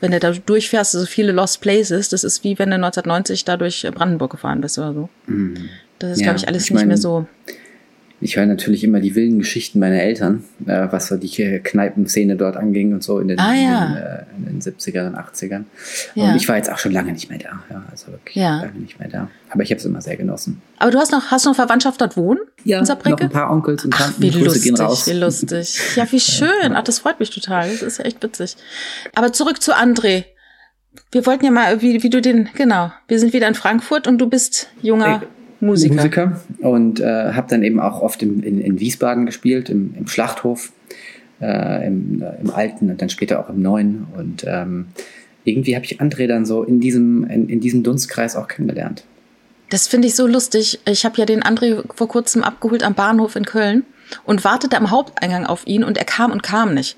Wenn 0.00 0.12
du 0.12 0.20
da 0.20 0.32
durchfährst, 0.32 0.92
so 0.92 1.06
viele 1.06 1.32
Lost 1.32 1.60
Places, 1.60 2.08
das 2.08 2.24
ist 2.24 2.44
wie 2.44 2.58
wenn 2.58 2.70
du 2.70 2.76
1990 2.76 3.44
da 3.44 3.56
durch 3.56 3.86
Brandenburg 3.94 4.32
gefahren 4.32 4.60
bist 4.60 4.78
oder 4.78 4.92
so. 4.92 5.08
Mhm. 5.26 5.68
Das 5.98 6.12
ist, 6.12 6.20
ja, 6.20 6.24
glaube 6.24 6.38
ich, 6.38 6.48
alles 6.48 6.64
ich 6.64 6.70
mein, 6.70 6.82
nicht 6.82 6.88
mehr 6.88 6.96
so. 6.98 7.26
Ich 8.20 8.36
höre 8.36 8.46
natürlich 8.46 8.82
immer 8.82 9.00
die 9.00 9.14
wilden 9.14 9.38
Geschichten 9.38 9.78
meiner 9.78 10.00
Eltern, 10.00 10.44
äh, 10.66 10.88
was 10.90 11.08
so 11.08 11.18
die 11.18 11.28
Kneipenszene 11.62 12.36
dort 12.36 12.56
anging 12.56 12.94
und 12.94 13.02
so 13.02 13.18
in 13.18 13.28
den, 13.28 13.38
ah, 13.38 13.52
ja. 13.52 13.86
in, 13.86 13.94
den, 13.94 14.02
äh, 14.02 14.24
in 14.38 14.44
den 14.44 14.60
70ern 14.62 15.08
und 15.08 15.16
80ern. 15.16 15.64
Ja. 16.14 16.30
Und 16.30 16.36
ich 16.36 16.48
war 16.48 16.56
jetzt 16.56 16.72
auch 16.72 16.78
schon 16.78 16.92
lange 16.92 17.12
nicht 17.12 17.28
mehr 17.28 17.38
da. 17.38 17.62
Ja, 17.70 17.84
also 17.90 18.12
wirklich 18.12 18.36
ja. 18.36 18.60
lange 18.62 18.78
nicht 18.78 18.98
mehr 18.98 19.08
da. 19.08 19.28
Aber 19.50 19.62
ich 19.62 19.70
habe 19.70 19.78
es 19.78 19.84
immer 19.84 20.00
sehr 20.00 20.16
genossen. 20.16 20.62
Aber 20.78 20.90
du 20.90 20.98
hast 20.98 21.12
noch, 21.12 21.30
hast 21.30 21.44
noch 21.44 21.54
Verwandtschaft 21.54 22.00
dort 22.00 22.16
wohnen? 22.16 22.40
Ja, 22.64 22.80
noch 22.80 23.04
ein 23.04 23.30
paar 23.30 23.50
Onkels 23.50 23.84
und 23.84 23.92
Tanten. 23.92 24.14
Ach, 24.16 24.22
wie 24.22 24.30
lustig, 24.30 24.62
gehen 24.62 24.76
raus. 24.76 25.06
wie 25.06 25.12
lustig. 25.12 25.78
Ja, 25.96 26.10
wie 26.10 26.20
schön. 26.20 26.72
Ach, 26.74 26.84
das 26.84 27.00
freut 27.00 27.20
mich 27.20 27.30
total. 27.30 27.68
Das 27.68 27.82
ist 27.82 27.98
ja 27.98 28.06
echt 28.06 28.22
witzig. 28.22 28.56
Aber 29.14 29.32
zurück 29.34 29.60
zu 29.60 29.74
André. 29.74 30.24
Wir 31.12 31.26
wollten 31.26 31.44
ja 31.44 31.50
mal, 31.50 31.82
wie, 31.82 32.02
wie 32.02 32.08
du 32.08 32.22
den, 32.22 32.48
genau, 32.54 32.90
wir 33.08 33.18
sind 33.18 33.34
wieder 33.34 33.46
in 33.46 33.54
Frankfurt 33.54 34.06
und 34.06 34.16
du 34.16 34.28
bist 34.28 34.68
junger 34.80 35.22
Musiker. 35.60 35.94
Musiker 35.94 36.40
und 36.60 37.00
äh, 37.00 37.32
habe 37.32 37.46
dann 37.48 37.62
eben 37.62 37.80
auch 37.80 38.02
oft 38.02 38.22
im, 38.22 38.42
in, 38.42 38.60
in 38.60 38.80
Wiesbaden 38.80 39.26
gespielt, 39.26 39.70
im, 39.70 39.94
im 39.96 40.06
Schlachthof, 40.06 40.72
äh, 41.40 41.86
im, 41.86 42.22
äh, 42.22 42.40
im 42.40 42.50
Alten 42.50 42.90
und 42.90 43.00
dann 43.00 43.08
später 43.08 43.40
auch 43.40 43.48
im 43.48 43.62
Neuen. 43.62 44.06
Und 44.16 44.44
ähm, 44.46 44.86
irgendwie 45.44 45.74
habe 45.74 45.84
ich 45.84 46.00
André 46.00 46.26
dann 46.26 46.44
so 46.44 46.62
in 46.62 46.80
diesem, 46.80 47.24
in, 47.24 47.48
in 47.48 47.60
diesem 47.60 47.82
Dunstkreis 47.82 48.36
auch 48.36 48.48
kennengelernt. 48.48 49.04
Das 49.70 49.88
finde 49.88 50.08
ich 50.08 50.14
so 50.14 50.26
lustig. 50.26 50.80
Ich 50.86 51.04
habe 51.04 51.16
ja 51.18 51.24
den 51.24 51.42
André 51.42 51.82
vor 51.94 52.08
kurzem 52.08 52.42
abgeholt 52.42 52.82
am 52.82 52.94
Bahnhof 52.94 53.34
in 53.36 53.44
Köln 53.44 53.84
und 54.24 54.44
wartete 54.44 54.76
am 54.76 54.90
Haupteingang 54.90 55.46
auf 55.46 55.66
ihn 55.66 55.82
und 55.82 55.98
er 55.98 56.04
kam 56.04 56.30
und 56.30 56.42
kam 56.42 56.74
nicht. 56.74 56.96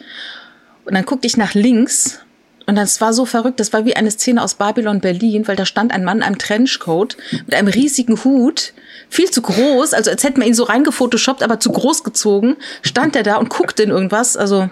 Und 0.84 0.94
dann 0.94 1.04
guckte 1.04 1.26
ich 1.26 1.36
nach 1.36 1.54
links 1.54 2.20
und 2.68 2.74
das 2.74 3.00
war 3.00 3.14
so 3.14 3.24
verrückt, 3.24 3.60
das 3.60 3.72
war 3.72 3.86
wie 3.86 3.96
eine 3.96 4.10
Szene 4.10 4.42
aus 4.42 4.56
Babylon 4.56 5.00
Berlin, 5.00 5.48
weil 5.48 5.56
da 5.56 5.64
stand 5.64 5.90
ein 5.90 6.04
Mann 6.04 6.18
in 6.18 6.22
einem 6.22 6.36
Trenchcoat 6.36 7.16
mit 7.46 7.54
einem 7.54 7.68
riesigen 7.68 8.22
Hut, 8.24 8.74
viel 9.08 9.30
zu 9.30 9.40
groß, 9.40 9.94
also 9.94 10.10
als 10.10 10.22
hätte 10.22 10.38
man 10.38 10.48
ihn 10.48 10.54
so 10.54 10.64
reingefotoshoppt, 10.64 11.42
aber 11.42 11.60
zu 11.60 11.72
groß 11.72 12.04
gezogen, 12.04 12.58
stand 12.82 13.16
er 13.16 13.22
da 13.22 13.36
und 13.36 13.48
guckte 13.48 13.82
in 13.84 13.88
irgendwas, 13.88 14.36
also 14.36 14.68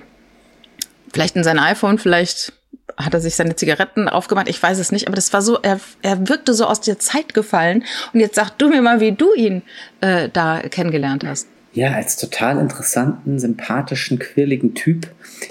vielleicht 1.10 1.36
in 1.36 1.44
sein 1.44 1.58
iPhone, 1.58 1.98
vielleicht 1.98 2.52
hat 2.98 3.14
er 3.14 3.22
sich 3.22 3.34
seine 3.34 3.56
Zigaretten 3.56 4.10
aufgemacht, 4.10 4.50
ich 4.50 4.62
weiß 4.62 4.78
es 4.78 4.92
nicht, 4.92 5.06
aber 5.06 5.16
das 5.16 5.32
war 5.32 5.40
so, 5.40 5.58
er, 5.62 5.80
er 6.02 6.28
wirkte 6.28 6.52
so 6.52 6.66
aus 6.66 6.82
der 6.82 6.98
Zeit 6.98 7.32
gefallen. 7.32 7.82
Und 8.12 8.20
jetzt 8.20 8.34
sag 8.34 8.50
du 8.58 8.68
mir 8.68 8.82
mal, 8.82 9.00
wie 9.00 9.12
du 9.12 9.32
ihn 9.32 9.62
äh, 10.02 10.28
da 10.30 10.60
kennengelernt 10.60 11.24
hast 11.24 11.46
ja, 11.76 11.92
als 11.92 12.16
total 12.16 12.58
interessanten, 12.58 13.38
sympathischen, 13.38 14.18
quirligen 14.18 14.74
Typ. 14.74 15.08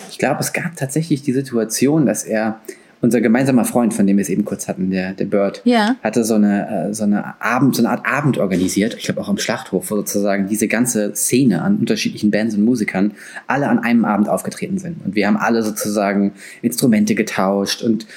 Ich 0.09 0.17
glaube, 0.17 0.39
es 0.41 0.53
gab 0.53 0.75
tatsächlich 0.75 1.21
die 1.21 1.33
Situation, 1.33 2.05
dass 2.05 2.23
er, 2.23 2.59
unser 3.01 3.21
gemeinsamer 3.21 3.65
Freund, 3.65 3.93
von 3.93 4.07
dem 4.07 4.17
wir 4.17 4.23
es 4.23 4.29
eben 4.29 4.45
kurz 4.45 4.67
hatten, 4.67 4.89
der, 4.89 5.13
der 5.13 5.25
Bird, 5.25 5.61
ja. 5.63 5.95
hatte 6.03 6.23
so 6.23 6.35
eine, 6.35 6.89
äh, 6.89 6.93
so 6.93 7.03
eine 7.03 7.39
Abend, 7.41 7.75
so 7.75 7.83
eine 7.83 7.89
Art 7.89 8.05
Abend 8.05 8.37
organisiert, 8.37 8.95
ich 8.95 9.03
glaube 9.03 9.21
auch 9.21 9.29
am 9.29 9.37
Schlachthof, 9.37 9.91
wo 9.91 9.95
sozusagen 9.95 10.47
diese 10.47 10.67
ganze 10.67 11.13
Szene 11.15 11.61
an 11.61 11.77
unterschiedlichen 11.77 12.31
Bands 12.31 12.55
und 12.55 12.63
Musikern 12.63 13.11
alle 13.47 13.67
an 13.67 13.79
einem 13.79 14.05
Abend 14.05 14.27
aufgetreten 14.27 14.79
sind. 14.79 15.05
Und 15.05 15.13
wir 15.13 15.27
haben 15.27 15.37
alle 15.37 15.61
sozusagen 15.61 16.33
Instrumente 16.61 17.13
getauscht 17.13 17.83
und 17.83 18.07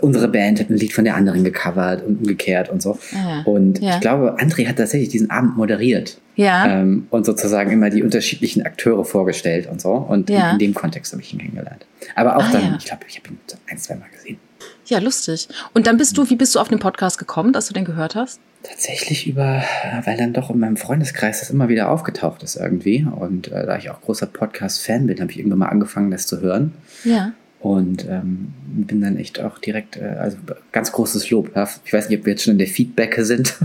unsere 0.00 0.28
Band 0.28 0.60
hat 0.60 0.70
ein 0.70 0.76
Lied 0.76 0.92
von 0.92 1.04
der 1.04 1.16
anderen 1.16 1.44
gecovert 1.44 2.04
und 2.06 2.20
umgekehrt 2.20 2.68
und 2.68 2.80
so. 2.82 2.98
Ah, 3.14 3.42
und 3.44 3.80
ja. 3.80 3.94
ich 3.94 4.00
glaube, 4.00 4.36
André 4.38 4.66
hat 4.68 4.76
tatsächlich 4.76 5.08
diesen 5.10 5.30
Abend 5.30 5.56
moderiert. 5.56 6.18
Ja. 6.36 6.66
Ähm, 6.80 7.06
und 7.10 7.26
sozusagen 7.26 7.70
immer 7.70 7.90
die 7.90 8.02
unterschiedlichen 8.02 8.62
Akteure 8.64 9.04
vorgestellt 9.04 9.68
und 9.70 9.80
so. 9.80 9.92
Und 9.92 10.30
Ja. 10.30 10.48
in, 10.48 10.52
in 10.54 10.58
dem 10.58 10.74
Kontext 10.74 11.12
habe 11.12 11.22
ich 11.22 11.32
ihn 11.32 11.40
kennengelernt. 11.40 11.84
Aber 12.14 12.36
auch 12.36 12.44
Ah, 12.44 12.52
dann, 12.52 12.62
ja. 12.62 12.76
ich 12.78 12.84
glaube, 12.86 13.02
ich 13.08 13.18
habe 13.18 13.28
ihn 13.28 13.38
ein, 13.70 13.78
zwei 13.78 13.94
Mal 13.96 14.08
gesehen. 14.16 14.38
Ja, 14.86 14.98
lustig. 14.98 15.48
Und 15.74 15.86
dann 15.86 15.96
bist 15.98 16.16
du, 16.18 16.28
wie 16.30 16.36
bist 16.36 16.54
du 16.54 16.58
auf 16.60 16.68
den 16.68 16.78
Podcast 16.78 17.18
gekommen, 17.18 17.52
dass 17.52 17.66
du 17.68 17.74
den 17.74 17.84
gehört 17.84 18.14
hast? 18.14 18.40
Tatsächlich 18.62 19.26
über, 19.26 19.62
weil 20.04 20.16
dann 20.18 20.32
doch 20.32 20.50
in 20.50 20.58
meinem 20.58 20.76
Freundeskreis 20.76 21.40
das 21.40 21.50
immer 21.50 21.68
wieder 21.68 21.90
aufgetaucht 21.90 22.42
ist 22.42 22.56
irgendwie. 22.56 23.06
Und 23.10 23.48
äh, 23.52 23.64
da 23.66 23.76
ich 23.78 23.88
auch 23.90 24.00
großer 24.02 24.26
Podcast-Fan 24.26 25.06
bin, 25.06 25.20
habe 25.20 25.30
ich 25.30 25.38
irgendwann 25.38 25.60
mal 25.60 25.68
angefangen, 25.68 26.10
das 26.10 26.26
zu 26.26 26.40
hören. 26.40 26.74
Ja. 27.04 27.32
Und 27.60 28.06
ähm, 28.08 28.54
bin 28.66 29.02
dann 29.02 29.18
echt 29.18 29.40
auch 29.40 29.58
direkt, 29.58 29.96
äh, 29.96 30.16
also 30.18 30.38
ganz 30.72 30.92
großes 30.92 31.30
Lob. 31.30 31.54
Ja. 31.54 31.68
Ich 31.84 31.92
weiß 31.92 32.08
nicht, 32.08 32.20
ob 32.20 32.26
wir 32.26 32.32
jetzt 32.32 32.44
schon 32.44 32.52
in 32.52 32.58
der 32.58 32.66
Feedbacke 32.66 33.24
sind. 33.24 33.54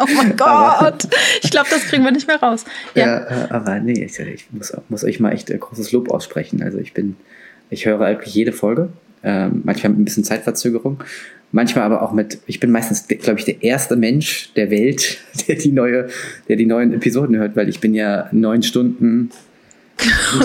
Oh 0.00 0.06
mein 0.16 0.36
Gott. 0.36 1.08
Ich 1.42 1.50
glaube, 1.50 1.68
das 1.70 1.84
kriegen 1.84 2.04
wir 2.04 2.10
nicht 2.10 2.26
mehr 2.26 2.40
raus. 2.40 2.64
Ja. 2.94 3.06
Ja, 3.06 3.46
äh, 3.46 3.50
aber 3.50 3.80
nee, 3.80 4.04
ich, 4.04 4.18
ich 4.18 4.46
muss, 4.50 4.72
muss 4.88 5.04
euch 5.04 5.20
mal 5.20 5.32
echt 5.32 5.50
äh, 5.50 5.58
großes 5.58 5.92
Lob 5.92 6.10
aussprechen. 6.10 6.62
Also 6.62 6.78
ich 6.78 6.94
bin, 6.94 7.16
ich 7.70 7.86
höre 7.86 7.98
wirklich 7.98 8.34
jede 8.34 8.52
Folge, 8.52 8.90
ähm, 9.22 9.62
manchmal 9.64 9.90
mit 9.90 10.00
ein 10.00 10.04
bisschen 10.04 10.24
Zeitverzögerung, 10.24 11.02
manchmal 11.52 11.84
aber 11.84 12.02
auch 12.02 12.12
mit, 12.12 12.38
ich 12.46 12.60
bin 12.60 12.70
meistens, 12.70 13.06
glaube 13.08 13.38
ich, 13.38 13.44
der 13.44 13.62
erste 13.62 13.96
Mensch 13.96 14.52
der 14.54 14.70
Welt, 14.70 15.18
der 15.48 15.56
die 15.56 15.72
neue, 15.72 16.08
der 16.48 16.56
die 16.56 16.66
neuen 16.66 16.92
Episoden 16.92 17.36
hört, 17.36 17.56
weil 17.56 17.68
ich 17.68 17.80
bin 17.80 17.94
ja 17.94 18.28
neun 18.32 18.62
Stunden, 18.62 19.30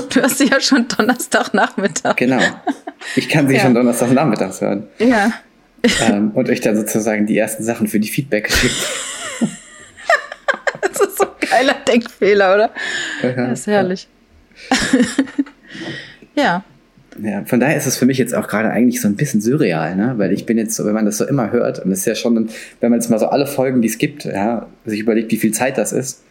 Du 0.09 0.21
hast 0.21 0.37
sie 0.39 0.47
ja 0.47 0.59
schon 0.59 0.87
Donnerstagnachmittag. 0.87 2.15
genau. 2.15 2.41
Ich 3.15 3.29
kann 3.29 3.47
sie 3.47 3.55
Ja. 3.55 3.61
schon 3.61 3.73
donnerstags 3.75 4.11
nachmittags 4.11 4.61
hören. 4.61 4.87
Ja. 4.99 5.31
ähm, 6.07 6.31
und 6.33 6.49
euch 6.49 6.61
dann 6.61 6.75
sozusagen 6.75 7.25
die 7.25 7.37
ersten 7.37 7.63
Sachen 7.63 7.87
für 7.87 7.99
die 7.99 8.07
Feedback 8.07 8.45
geschickt. 8.45 8.75
Das 10.81 10.99
ist 11.07 11.17
so 11.17 11.23
ein 11.25 11.49
geiler 11.49 11.75
Denkfehler, 11.87 12.55
oder? 12.55 12.69
Das 13.21 13.59
ist 13.61 13.67
herrlich. 13.67 14.07
ja. 16.35 16.63
Ja, 17.21 17.43
von 17.45 17.59
daher 17.59 17.77
ist 17.77 17.85
es 17.85 17.95
für 17.97 18.05
mich 18.07 18.17
jetzt 18.17 18.33
auch 18.33 18.47
gerade 18.47 18.71
eigentlich 18.71 18.99
so 18.99 19.07
ein 19.07 19.15
bisschen 19.15 19.39
surreal, 19.39 19.95
ne? 19.95 20.13
Weil 20.17 20.31
ich 20.33 20.47
bin 20.47 20.57
jetzt 20.57 20.75
so, 20.75 20.83
wenn 20.85 20.93
man 20.95 21.05
das 21.05 21.17
so 21.17 21.25
immer 21.27 21.51
hört, 21.51 21.77
und 21.79 21.91
das 21.91 21.99
ist 21.99 22.05
ja 22.05 22.15
schon, 22.15 22.49
wenn 22.79 22.89
man 22.89 22.99
jetzt 22.99 23.09
mal 23.09 23.19
so 23.19 23.27
alle 23.27 23.45
Folgen, 23.45 23.81
die 23.83 23.87
es 23.87 23.99
gibt, 23.99 24.25
ja, 24.25 24.65
sich 24.85 24.99
überlegt, 24.99 25.31
wie 25.31 25.37
viel 25.37 25.51
Zeit 25.53 25.77
das 25.77 25.93
ist. 25.93 26.23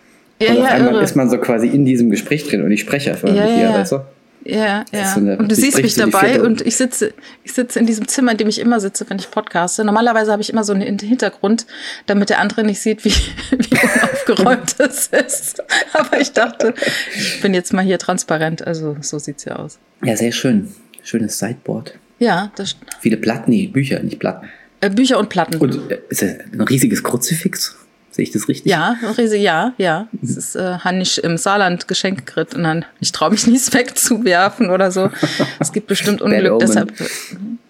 Ja, 0.42 0.50
und 0.52 0.58
auf 0.58 0.64
ja, 0.64 0.70
einmal 0.70 0.94
irre. 0.94 1.02
ist 1.04 1.16
man 1.16 1.30
so 1.30 1.38
quasi 1.38 1.68
in 1.68 1.84
diesem 1.84 2.10
Gespräch 2.10 2.46
drin 2.48 2.62
und 2.62 2.70
ich 2.72 2.80
spreche 2.80 3.10
einfach 3.10 3.28
Ja, 3.28 3.34
mit 3.42 3.50
ja, 3.50 3.56
dir, 3.56 3.62
ja. 3.62 3.74
weißt 3.74 3.92
du? 3.92 4.00
Ja, 4.44 4.84
Das 4.90 5.00
ja. 5.00 5.14
so 5.14 5.20
eine- 5.20 5.36
und 5.38 5.48
du 5.52 5.54
siehst 5.54 5.80
mich 5.80 5.94
dabei 5.94 6.42
und 6.42 6.62
ich 6.66 6.76
sitze, 6.76 7.14
ich 7.44 7.52
sitze 7.52 7.78
in 7.78 7.86
diesem 7.86 8.08
Zimmer, 8.08 8.32
in 8.32 8.38
dem 8.38 8.48
ich 8.48 8.58
immer 8.60 8.80
sitze, 8.80 9.04
wenn 9.08 9.18
ich 9.20 9.30
podcaste. 9.30 9.84
Normalerweise 9.84 10.32
habe 10.32 10.42
ich 10.42 10.50
immer 10.50 10.64
so 10.64 10.72
einen 10.72 10.98
Hintergrund, 10.98 11.64
damit 12.06 12.28
der 12.28 12.40
andere 12.40 12.64
nicht 12.64 12.80
sieht, 12.80 13.04
wie, 13.04 13.10
wie 13.50 13.76
unaufgeräumt 13.76 14.74
es 14.80 15.06
ist. 15.06 15.62
Aber 15.92 16.20
ich 16.20 16.32
dachte, 16.32 16.74
ich 17.14 17.40
bin 17.40 17.54
jetzt 17.54 17.72
mal 17.72 17.84
hier 17.84 17.98
transparent. 18.00 18.66
Also 18.66 18.96
so 19.00 19.20
sieht's 19.20 19.44
ja 19.44 19.56
aus. 19.56 19.78
Ja, 20.04 20.16
sehr 20.16 20.32
schön. 20.32 20.68
Schönes 21.04 21.38
Sideboard. 21.38 21.94
Ja, 22.18 22.50
das, 22.56 22.76
Viele 23.00 23.18
Platten, 23.18 23.50
nee, 23.50 23.68
Bücher, 23.68 24.00
nicht 24.02 24.18
Platten. 24.18 24.48
äh, 24.80 24.90
Bücher 24.90 25.18
und 25.20 25.28
Platten. 25.28 25.56
Und 25.58 25.88
äh, 25.90 25.98
ist 26.08 26.22
das 26.22 26.30
ein 26.52 26.60
riesiges 26.62 27.02
Kruzifix? 27.04 27.76
Sehe 28.12 28.24
ich 28.24 28.30
das 28.30 28.46
richtig? 28.46 28.70
ja, 28.70 28.96
Riese, 29.16 29.38
ja, 29.38 29.72
ja. 29.78 30.06
Das 30.12 30.36
ist, 30.36 30.54
äh, 30.54 30.78
han 30.80 31.00
ich 31.00 31.24
im 31.24 31.38
Saarland 31.38 31.88
geschenkt 31.88 32.26
gekriegt 32.26 32.54
und 32.54 32.62
dann, 32.62 32.84
ich 33.00 33.10
traue 33.10 33.30
mich 33.30 33.46
nicht 33.46 33.72
wegzuwerfen 33.74 34.70
oder 34.70 34.92
so. 34.92 35.10
Es 35.58 35.72
gibt 35.72 35.86
bestimmt 35.86 36.20
Unglück, 36.20 36.58
deshalb 36.60 37.00
äh, 37.00 37.06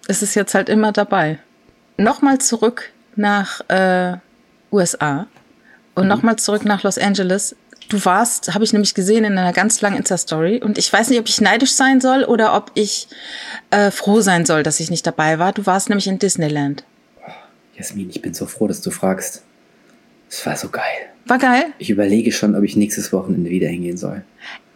ist 0.09 0.21
es 0.21 0.35
jetzt 0.35 0.53
halt 0.53 0.67
immer 0.67 0.91
dabei. 0.91 1.39
Nochmal 1.97 2.39
zurück 2.39 2.91
nach 3.15 3.61
äh, 3.69 4.17
USA 4.71 5.27
und 5.95 6.07
nochmal 6.07 6.35
zurück 6.35 6.65
nach 6.65 6.83
Los 6.83 6.97
Angeles. 6.97 7.55
Du 7.87 8.03
warst, 8.03 8.53
habe 8.53 8.65
ich 8.65 8.73
nämlich 8.73 8.95
gesehen 8.95 9.23
in 9.23 9.37
einer 9.37 9.53
ganz 9.53 9.79
langen 9.79 9.97
Insta-Story 9.97 10.61
und 10.61 10.77
ich 10.77 10.91
weiß 10.91 11.09
nicht, 11.09 11.19
ob 11.19 11.29
ich 11.29 11.39
neidisch 11.39 11.73
sein 11.73 12.01
soll 12.01 12.25
oder 12.25 12.53
ob 12.55 12.71
ich 12.73 13.07
äh, 13.69 13.91
froh 13.91 14.19
sein 14.19 14.45
soll, 14.45 14.63
dass 14.63 14.81
ich 14.81 14.89
nicht 14.89 15.07
dabei 15.07 15.39
war. 15.39 15.53
Du 15.53 15.65
warst 15.65 15.87
nämlich 15.87 16.07
in 16.07 16.19
Disneyland. 16.19 16.83
Jasmin, 17.75 18.09
ich 18.09 18.21
bin 18.21 18.33
so 18.33 18.45
froh, 18.45 18.67
dass 18.67 18.81
du 18.81 18.91
fragst. 18.91 19.43
Es 20.35 20.45
war 20.47 20.55
so 20.55 20.69
geil. 20.69 20.83
War 21.27 21.37
geil? 21.37 21.65
Ich 21.77 21.91
überlege 21.91 22.31
schon, 22.31 22.55
ob 22.55 22.63
ich 22.63 22.75
nächstes 22.75 23.13
Wochenende 23.13 23.51
wieder 23.51 23.67
hingehen 23.67 23.97
soll. 23.97 24.23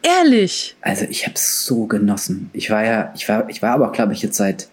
Ehrlich? 0.03 0.75
Also 0.81 1.05
ich 1.09 1.23
habe 1.25 1.33
es 1.35 1.65
so 1.65 1.87
genossen. 1.87 2.49
Ich 2.53 2.69
war 2.69 2.85
ja, 2.85 3.11
ich 3.15 3.27
war, 3.27 3.49
ich 3.49 3.61
war 3.63 3.71
aber 3.71 3.91
glaube 3.91 4.13
ich, 4.13 4.21
jetzt 4.21 4.37
seit 4.37 4.67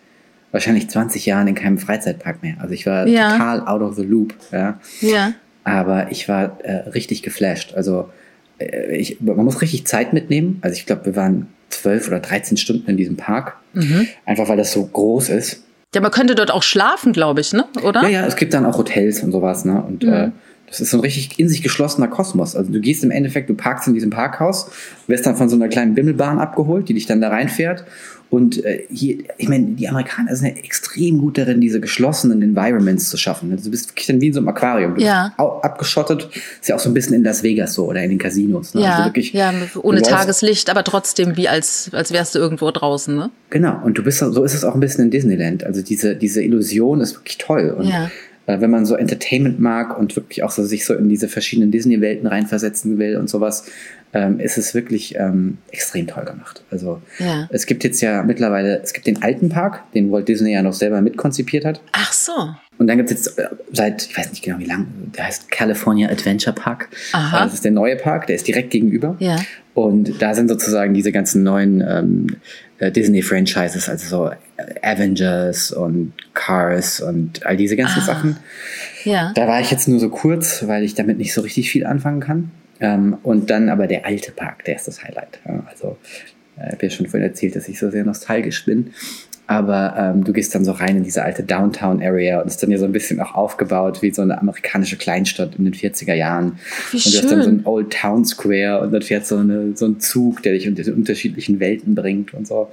wahrscheinlich 0.53 0.89
20 0.91 1.24
Jahren 1.24 1.49
in 1.49 1.55
keinem 1.55 1.78
Freizeitpark 1.78 2.43
mehr. 2.43 2.57
Also 2.61 2.74
ich 2.74 2.85
war 2.87 3.07
Ja. 3.07 3.32
total 3.32 3.66
out 3.66 3.80
of 3.80 3.97
the 3.97 4.03
loop. 4.05 4.35
Ja. 4.53 4.78
Ja. 5.01 5.32
Aber 5.64 6.12
ich 6.12 6.28
war 6.28 6.61
äh, 6.62 6.89
richtig 6.91 7.22
geflasht. 7.22 7.72
Also 7.74 8.11
äh, 8.59 8.95
ich, 8.97 9.20
man 9.22 9.37
muss 9.45 9.62
richtig 9.62 9.87
Zeit 9.87 10.12
mitnehmen. 10.12 10.59
Also 10.61 10.76
ich 10.76 10.85
glaube, 10.85 11.07
wir 11.07 11.16
waren 11.16 11.49
12 11.70 12.09
oder 12.09 12.20
13 12.20 12.59
Stunden 12.59 12.91
in 12.91 12.99
diesem 12.99 13.16
Park. 13.16 13.57
Mhm. 13.72 14.07
Einfach 14.26 14.49
weil 14.51 14.59
das 14.59 14.72
so 14.72 14.85
groß 14.87 15.30
ist. 15.30 15.62
Ja, 15.95 16.01
man 16.03 16.11
könnte 16.11 16.35
dort 16.35 16.51
auch 16.51 16.62
schlafen, 16.62 17.12
glaube 17.12 17.41
ich, 17.41 17.53
ne? 17.53 17.64
Oder? 17.82 18.03
Ja, 18.03 18.09
ja, 18.09 18.26
es 18.26 18.37
gibt 18.37 18.53
dann 18.53 18.66
auch 18.66 18.76
Hotels 18.78 19.22
und 19.22 19.32
sowas, 19.32 19.64
ne? 19.64 19.80
Und 19.82 20.03
Mhm. 20.03 20.12
äh, 20.12 20.30
das 20.75 20.81
ist 20.81 20.91
so 20.91 20.97
ein 20.97 21.01
richtig 21.01 21.39
in 21.39 21.49
sich 21.49 21.62
geschlossener 21.62 22.09
Kosmos. 22.09 22.57
Also 22.57 22.72
du 22.72 22.81
gehst 22.81 23.05
im 23.05 23.12
Endeffekt, 23.12 23.49
du 23.49 23.55
parkst 23.55 23.87
in 23.87 23.95
diesem 23.95 24.11
Parkhaus, 24.11 24.70
wirst 25.07 25.25
dann 25.25 25.37
von 25.37 25.49
so 25.49 25.55
einer 25.55 25.68
kleinen 25.68 25.95
Bimmelbahn 25.95 26.39
abgeholt, 26.41 26.89
die 26.89 26.95
dich 26.95 27.07
dann 27.07 27.20
da 27.20 27.29
reinfährt. 27.29 27.85
Und 28.31 28.64
äh, 28.64 28.83
hier, 28.91 29.18
ich 29.39 29.49
meine, 29.49 29.66
die 29.66 29.89
Amerikaner 29.89 30.35
sind 30.35 30.49
ja 30.49 30.55
extrem 30.55 31.18
gut 31.18 31.39
darin, 31.39 31.61
diese 31.61 31.79
geschlossenen 31.79 32.43
Environments 32.43 33.09
zu 33.09 33.16
schaffen. 33.16 33.53
Also 33.53 33.66
du 33.66 33.70
bist 33.70 33.91
wirklich 33.91 34.09
dann 34.09 34.20
wie 34.20 34.27
in 34.29 34.33
so 34.33 34.41
einem 34.41 34.49
Aquarium. 34.49 34.97
Du 34.97 35.03
Ja. 35.03 35.33
abgeschottet. 35.37 36.29
Ist 36.61 36.68
ja 36.68 36.75
auch 36.75 36.81
so 36.81 36.91
ein 36.91 36.95
bisschen 36.95 37.14
in 37.14 37.22
Las 37.22 37.45
Vegas 37.45 37.75
so 37.75 37.87
oder 37.87 38.03
in 38.03 38.11
den 38.11 38.18
Casinos. 38.18 38.75
Ne? 38.75 38.81
Ja, 38.81 38.95
also 38.95 39.05
wirklich, 39.05 39.33
ja, 39.33 39.55
ohne 39.81 40.03
Tageslicht, 40.03 40.68
aber 40.68 40.83
trotzdem 40.83 41.37
wie 41.37 41.49
als, 41.49 41.91
als 41.93 42.12
wärst 42.12 42.35
du 42.35 42.41
irgendwo 42.41 42.72
draußen, 42.72 43.14
ne? 43.14 43.31
Genau, 43.51 43.81
und 43.85 43.97
du 43.99 44.03
bist 44.03 44.18
so 44.18 44.43
ist 44.43 44.55
es 44.55 44.64
auch 44.64 44.75
ein 44.75 44.81
bisschen 44.81 45.05
in 45.05 45.11
Disneyland. 45.12 45.62
Also 45.62 45.83
diese, 45.83 46.16
diese 46.16 46.43
Illusion 46.43 47.01
ist 47.03 47.14
wirklich 47.14 47.39
toll. 47.39 47.70
Und 47.79 47.87
Ja. 47.87 48.11
Äh, 48.47 48.61
wenn 48.61 48.71
man 48.71 48.87
so 48.87 48.95
Entertainment 48.97 49.59
mag 49.61 49.99
und 49.99 50.17
wirklich 50.17 50.43
auch 50.43 50.51
so 50.51 50.65
sich 50.65 50.85
so 50.85 50.95
in 50.95 51.09
diese 51.09 51.29
verschiedenen 51.29 51.71
Disney-Welten 51.71 52.27
reinversetzen 52.27 52.99
will 52.99 53.17
und 53.17 53.29
sowas, 53.31 53.65
ähm, 54.13 54.39
ist 54.39 54.59
es 54.59 54.75
wirklich 54.75 55.17
ähm, 55.19 55.59
extrem 55.73 56.07
toll 56.07 56.25
gemacht. 56.25 56.63
Also 56.71 57.03
Ja. 57.19 57.49
es 57.51 57.67
gibt 57.67 57.83
jetzt 57.85 58.01
ja 58.01 58.23
mittlerweile, 58.23 58.81
es 58.83 58.93
gibt 58.93 59.07
den 59.07 59.23
alten 59.23 59.49
Park, 59.49 59.83
den 59.93 60.13
Walt 60.13 60.29
Disney 60.29 60.53
ja 60.53 60.63
noch 60.63 60.73
selber 60.73 61.01
mitkonzipiert 61.01 61.65
hat. 61.65 61.81
Ach 61.93 62.13
so. 62.13 62.33
Und 62.79 62.87
dann 62.89 62.97
gibt 62.97 63.11
es 63.11 63.25
jetzt 63.27 63.39
äh, 63.39 63.49
seit, 63.73 64.07
ich 64.07 64.17
weiß 64.17 64.31
nicht 64.31 64.43
genau 64.45 64.59
wie 64.59 64.65
lang, 64.67 64.87
der 65.17 65.27
heißt 65.27 65.51
California 65.51 66.09
Adventure 66.11 66.55
Park. 66.55 66.89
Aha. 67.13 67.39
Äh, 67.39 67.45
Das 67.47 67.55
ist 67.55 67.65
der 67.65 67.73
neue 67.73 67.97
Park, 67.97 68.27
der 68.29 68.37
ist 68.37 68.47
direkt 68.47 68.71
gegenüber. 68.71 69.17
Ja. 69.19 69.37
Und 69.75 70.21
da 70.23 70.35
sind 70.35 70.49
sozusagen 70.49 70.95
diese 70.95 71.11
ganzen 71.11 71.43
neuen 71.43 71.81
ähm, 71.87 72.27
äh, 72.74 72.74
Disney-Franchises, 72.91 73.89
also 73.89 74.07
so 74.09 74.30
äh, 74.57 74.64
Avengers 74.82 75.72
und 75.72 76.12
Cars 76.35 77.01
und 77.01 77.45
all 77.47 77.57
diese 77.57 77.76
ganzen 77.76 78.01
Ah. 78.01 78.07
Sachen. 78.07 78.37
Ja. 79.05 79.32
Da 79.35 79.47
war 79.47 79.61
ich 79.61 79.70
jetzt 79.70 79.89
nur 79.89 80.01
so 80.01 80.09
kurz, 80.09 80.66
weil 80.66 80.82
ich 80.85 80.95
damit 80.95 81.18
nicht 81.18 81.32
so 81.35 81.41
richtig 81.43 81.70
viel 81.70 81.87
anfangen 81.87 82.20
kann. 82.20 82.51
Ähm, 82.80 83.18
und 83.22 83.51
dann 83.51 83.68
aber 83.68 83.87
der 83.87 84.05
alte 84.05 84.32
Park, 84.32 84.64
der 84.64 84.76
ist 84.76 84.89
das 84.89 85.03
Highlight. 85.05 85.39
Ja, 85.47 85.64
also, 85.70 85.97
äh, 86.59 86.66
ich 86.66 86.72
habe 86.72 86.87
ja 86.87 86.91
schon 86.91 87.07
vorhin 87.07 87.28
erzählt, 87.28 87.55
dass 87.57 87.68
ich 87.68 87.78
so 87.78 87.91
sehr 87.91 88.05
nostalgisch 88.05 88.64
bin. 88.64 88.93
Aber 89.47 89.95
ähm, 89.99 90.25
du 90.25 90.33
gehst 90.33 90.55
dann 90.55 90.65
so 90.65 90.73
rein 90.73 90.97
in 90.97 91.05
diese 91.05 91.23
alte 91.23 91.43
Downtown-Area 91.43 92.41
und 92.41 92.47
ist 92.47 92.63
dann 92.63 92.71
ja 92.71 92.79
so 92.79 92.87
ein 92.87 92.93
bisschen 92.93 93.21
auch 93.21 93.35
aufgebaut 93.35 94.01
wie 94.01 94.13
so 94.13 94.23
eine 94.23 94.41
amerikanische 94.41 94.97
Kleinstadt 94.97 95.57
in 95.57 95.65
den 95.65 95.75
40er 95.75 96.15
Jahren. 96.15 96.59
Wie 96.91 96.97
und 96.97 97.07
du 97.07 97.19
hast 97.19 97.25
dann 97.25 97.29
so 97.29 97.43
schön. 97.43 97.43
einen 97.43 97.67
Old 97.67 97.93
Town 97.93 98.25
Square 98.25 98.81
und 98.81 98.93
dann 98.93 99.03
fährt 99.03 99.27
so, 99.27 99.37
eine, 99.37 99.77
so 99.77 99.85
ein 99.87 100.01
Zug, 100.01 100.43
der 100.43 100.55
dich 100.55 100.65
in 100.65 100.75
diese 100.75 100.95
unterschiedlichen 100.95 101.61
Welten 101.61 101.95
bringt 101.95 102.33
und 102.33 102.47
so. 102.47 102.71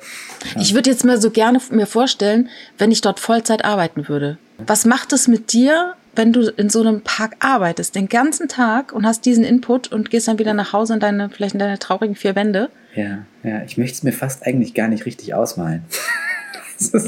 Ich 0.59 0.73
würde 0.73 0.89
jetzt 0.89 1.03
mal 1.03 1.19
so 1.19 1.29
gerne 1.29 1.59
mir 1.71 1.87
vorstellen, 1.87 2.47
wenn 2.77 2.91
ich 2.91 3.01
dort 3.01 3.19
Vollzeit 3.19 3.65
arbeiten 3.65 4.07
würde. 4.07 4.37
Was 4.65 4.85
macht 4.85 5.11
es 5.11 5.27
mit 5.27 5.51
dir, 5.51 5.95
wenn 6.15 6.31
du 6.31 6.49
in 6.51 6.69
so 6.69 6.81
einem 6.81 7.01
Park 7.01 7.35
arbeitest, 7.39 7.95
den 7.95 8.07
ganzen 8.07 8.47
Tag 8.47 8.93
und 8.93 9.05
hast 9.05 9.25
diesen 9.25 9.43
Input 9.43 9.91
und 9.91 10.09
gehst 10.09 10.27
dann 10.27 10.39
wieder 10.39 10.53
nach 10.53 10.71
Hause 10.71 10.93
in 10.93 10.99
deine, 10.99 11.29
vielleicht 11.29 11.53
in 11.53 11.59
deine 11.59 11.79
traurigen 11.79 12.15
vier 12.15 12.35
Wände? 12.35 12.69
Ja, 12.95 13.25
ja, 13.43 13.63
ich 13.63 13.77
möchte 13.77 13.95
es 13.95 14.03
mir 14.03 14.11
fast 14.11 14.45
eigentlich 14.45 14.73
gar 14.73 14.87
nicht 14.87 15.05
richtig 15.05 15.33
ausmalen. 15.33 15.83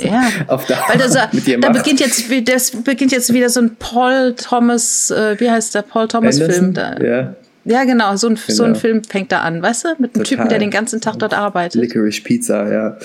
Ja, 0.04 0.24
auf 0.48 0.66
der 0.66 0.78
Weil 0.88 0.98
das, 0.98 1.18
dir 1.46 1.60
da 1.60 1.70
beginnt 1.70 2.00
jetzt, 2.00 2.26
das 2.46 2.72
beginnt 2.72 3.12
jetzt 3.12 3.34
wieder 3.34 3.50
so 3.50 3.62
ein 3.62 3.76
Paul 3.78 4.36
Thomas, 4.36 5.12
äh, 5.12 5.40
wie 5.40 5.50
heißt 5.50 5.76
der 5.76 5.82
Paul 5.82 6.08
Thomas 6.08 6.40
Film? 6.40 6.74
Da, 6.74 6.98
Ja, 7.02 7.36
Ja, 7.66 7.84
genau, 7.86 8.16
so 8.16 8.28
ein, 8.28 8.36
so 8.36 8.64
ein 8.64 8.74
Genau. 8.74 8.80
Film 8.80 9.04
fängt 9.04 9.32
da 9.32 9.40
an, 9.40 9.62
weißt 9.62 9.86
du? 9.86 9.88
Mit 10.00 10.16
einem 10.16 10.24
Total. 10.24 10.26
Typen, 10.26 10.50
der 10.50 10.60
den 10.60 10.70
ganzen 10.70 11.02
Tag 11.02 11.18
dort 11.20 11.34
arbeitet. 11.34 11.82
Licorice 11.82 12.22
Pizza, 12.22 12.72
ja. 12.72 12.98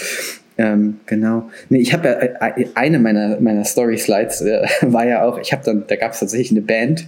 Ähm, 0.59 0.99
genau. 1.07 1.49
Nee, 1.69 1.79
ich 1.79 1.93
habe 1.93 2.09
ja 2.09 2.49
äh, 2.49 2.66
eine 2.75 2.99
meiner, 2.99 3.41
meiner 3.41 3.64
Story-Slides 3.64 4.41
äh, 4.41 4.66
war 4.83 5.07
ja 5.07 5.23
auch, 5.23 5.39
ich 5.39 5.53
habe 5.53 5.62
dann, 5.64 5.85
da 5.87 5.95
gab 5.97 6.12
es 6.12 6.21
tatsächlich 6.21 6.51
eine 6.51 6.62
Band, 6.62 7.07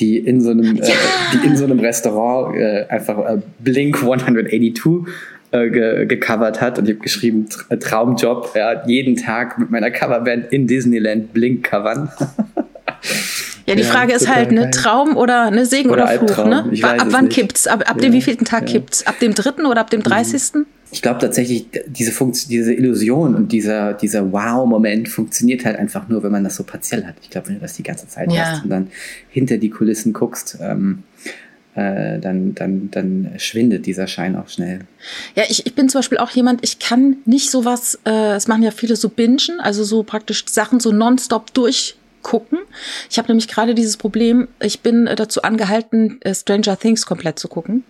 die 0.00 0.18
in 0.18 0.40
so 0.40 0.50
einem, 0.50 0.76
äh, 0.76 0.90
die 1.32 1.46
in 1.46 1.56
so 1.56 1.64
einem 1.64 1.78
Restaurant 1.78 2.56
äh, 2.56 2.86
einfach 2.88 3.18
äh, 3.18 3.38
Blink 3.60 4.02
182 4.02 5.06
äh, 5.50 5.70
ge 5.70 6.06
gecovert 6.06 6.60
hat. 6.60 6.78
Und 6.78 6.88
ich 6.88 6.94
habe 6.94 7.02
geschrieben, 7.02 7.48
Traumjob, 7.80 8.52
ja, 8.54 8.86
jeden 8.86 9.16
Tag 9.16 9.58
mit 9.58 9.70
meiner 9.70 9.90
Coverband 9.90 10.52
in 10.52 10.66
Disneyland 10.66 11.32
Blink 11.32 11.64
covern. 11.64 12.10
Ja, 13.68 13.74
die 13.74 13.82
Frage 13.82 14.14
ist 14.14 14.34
halt, 14.34 14.50
ne, 14.50 14.70
Traum 14.70 15.14
oder 15.14 15.50
ne, 15.50 15.66
Segen 15.66 15.90
oder, 15.90 16.04
oder 16.04 16.26
Fluch, 16.26 16.46
ne? 16.46 16.70
ab 16.82 17.08
wann 17.10 17.26
nicht. 17.26 17.34
kippt's? 17.34 17.66
Ab, 17.66 17.82
ab 17.82 17.96
ja. 17.96 18.02
dem 18.02 18.14
wievielten 18.14 18.46
Tag 18.46 18.62
ja. 18.62 18.72
kippt's? 18.72 19.06
Ab 19.06 19.18
dem 19.18 19.34
dritten 19.34 19.66
oder 19.66 19.82
ab 19.82 19.90
dem 19.90 20.00
mhm. 20.00 20.04
dreißigsten? 20.04 20.64
Ich 20.90 21.02
glaube 21.02 21.18
tatsächlich, 21.18 21.66
diese, 21.86 22.10
Funktion, 22.10 22.48
diese 22.48 22.72
Illusion 22.72 23.34
und 23.34 23.52
dieser, 23.52 23.92
dieser 23.92 24.32
Wow-Moment 24.32 25.10
funktioniert 25.10 25.66
halt 25.66 25.76
einfach 25.76 26.08
nur, 26.08 26.22
wenn 26.22 26.32
man 26.32 26.44
das 26.44 26.56
so 26.56 26.64
partiell 26.64 27.04
hat. 27.04 27.16
Ich 27.20 27.28
glaube, 27.28 27.48
wenn 27.48 27.56
du 27.56 27.60
das 27.60 27.74
die 27.74 27.82
ganze 27.82 28.08
Zeit 28.08 28.32
ja. 28.32 28.46
hast 28.46 28.64
und 28.64 28.70
dann 28.70 28.88
hinter 29.28 29.58
die 29.58 29.68
Kulissen 29.68 30.14
guckst, 30.14 30.56
ähm, 30.62 31.02
äh, 31.74 32.18
dann, 32.18 32.54
dann, 32.54 32.90
dann 32.90 33.34
schwindet 33.36 33.86
dieser 33.86 34.06
Schein 34.06 34.36
auch 34.36 34.48
schnell. 34.48 34.80
Ja, 35.34 35.44
ich, 35.48 35.66
ich 35.66 35.74
bin 35.74 35.88
zum 35.88 36.00
Beispiel 36.00 36.18
auch 36.18 36.30
jemand, 36.30 36.64
ich 36.64 36.78
kann 36.78 37.18
nicht 37.24 37.50
sowas, 37.50 37.98
äh, 38.04 38.34
es 38.34 38.48
machen 38.48 38.62
ja 38.62 38.70
viele 38.70 38.96
so 38.96 39.08
Bingen, 39.08 39.60
also 39.60 39.84
so 39.84 40.02
praktisch 40.02 40.44
Sachen 40.48 40.80
so 40.80 40.92
nonstop 40.92 41.52
durch 41.54 41.96
gucken. 42.22 42.58
Ich 43.10 43.18
habe 43.18 43.28
nämlich 43.28 43.48
gerade 43.48 43.74
dieses 43.74 43.96
Problem, 43.96 44.48
ich 44.60 44.80
bin 44.80 45.06
äh, 45.06 45.16
dazu 45.16 45.42
angehalten, 45.42 46.20
äh, 46.22 46.34
Stranger 46.34 46.78
Things 46.78 47.06
komplett 47.06 47.38
zu 47.38 47.48
gucken. 47.48 47.84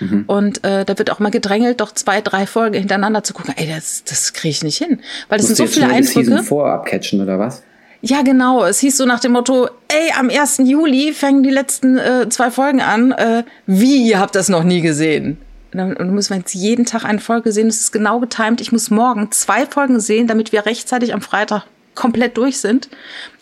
Mhm. 0.00 0.24
Und 0.26 0.64
äh, 0.64 0.84
da 0.84 0.98
wird 0.98 1.10
auch 1.10 1.18
mal 1.18 1.30
gedrängelt, 1.30 1.80
doch 1.80 1.92
zwei, 1.92 2.20
drei 2.20 2.46
Folgen 2.46 2.78
hintereinander 2.78 3.24
zu 3.24 3.34
gucken. 3.34 3.54
Ey, 3.56 3.68
das, 3.68 4.04
das 4.04 4.32
kriege 4.32 4.50
ich 4.50 4.62
nicht 4.62 4.78
hin. 4.78 5.00
Weil 5.28 5.38
das 5.38 5.46
sind 5.46 5.56
so 5.56 5.66
viele 5.66 5.86
Eindrücke. 5.86 6.24
Season 6.24 6.42
vorab 6.44 6.86
catchen 6.86 7.20
oder 7.20 7.38
was? 7.38 7.62
Ja, 8.02 8.22
genau. 8.22 8.64
Es 8.64 8.80
hieß 8.80 8.96
so 8.96 9.06
nach 9.06 9.20
dem 9.20 9.32
Motto, 9.32 9.68
ey, 9.88 10.12
am 10.18 10.28
1. 10.28 10.58
Juli 10.64 11.12
fangen 11.12 11.42
die 11.42 11.50
letzten 11.50 11.98
äh, 11.98 12.28
zwei 12.28 12.50
Folgen 12.50 12.80
an. 12.80 13.12
Äh, 13.12 13.44
wie, 13.66 14.08
ihr 14.08 14.18
habt 14.18 14.34
das 14.34 14.48
noch 14.48 14.64
nie 14.64 14.80
gesehen? 14.80 15.38
Und 15.72 15.78
dann 15.78 16.14
müssen 16.14 16.30
wir 16.30 16.38
jetzt 16.38 16.52
jeden 16.52 16.84
Tag 16.84 17.04
eine 17.04 17.20
Folge 17.20 17.52
sehen. 17.52 17.68
Das 17.68 17.76
ist 17.78 17.92
genau 17.92 18.18
getimt. 18.18 18.60
Ich 18.60 18.72
muss 18.72 18.90
morgen 18.90 19.30
zwei 19.30 19.66
Folgen 19.66 20.00
sehen, 20.00 20.26
damit 20.26 20.52
wir 20.52 20.66
rechtzeitig 20.66 21.14
am 21.14 21.22
Freitag 21.22 21.64
komplett 21.94 22.36
durch 22.36 22.58
sind. 22.58 22.88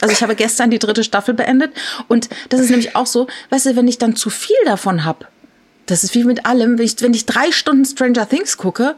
Also 0.00 0.12
ich 0.12 0.22
habe 0.22 0.36
gestern 0.36 0.70
die 0.70 0.78
dritte 0.78 1.04
Staffel 1.04 1.34
beendet 1.34 1.72
und 2.08 2.28
das 2.48 2.60
ist 2.60 2.70
nämlich 2.70 2.96
auch 2.96 3.06
so, 3.06 3.28
weißt 3.50 3.66
du, 3.66 3.76
wenn 3.76 3.88
ich 3.88 3.98
dann 3.98 4.16
zu 4.16 4.28
viel 4.28 4.56
davon 4.64 5.04
hab, 5.04 5.28
das 5.86 6.04
ist 6.04 6.14
wie 6.14 6.24
mit 6.24 6.46
allem, 6.46 6.78
wenn 6.78 6.84
ich, 6.84 7.00
wenn 7.00 7.14
ich 7.14 7.26
drei 7.26 7.52
Stunden 7.52 7.84
Stranger 7.84 8.28
Things 8.28 8.56
gucke, 8.56 8.96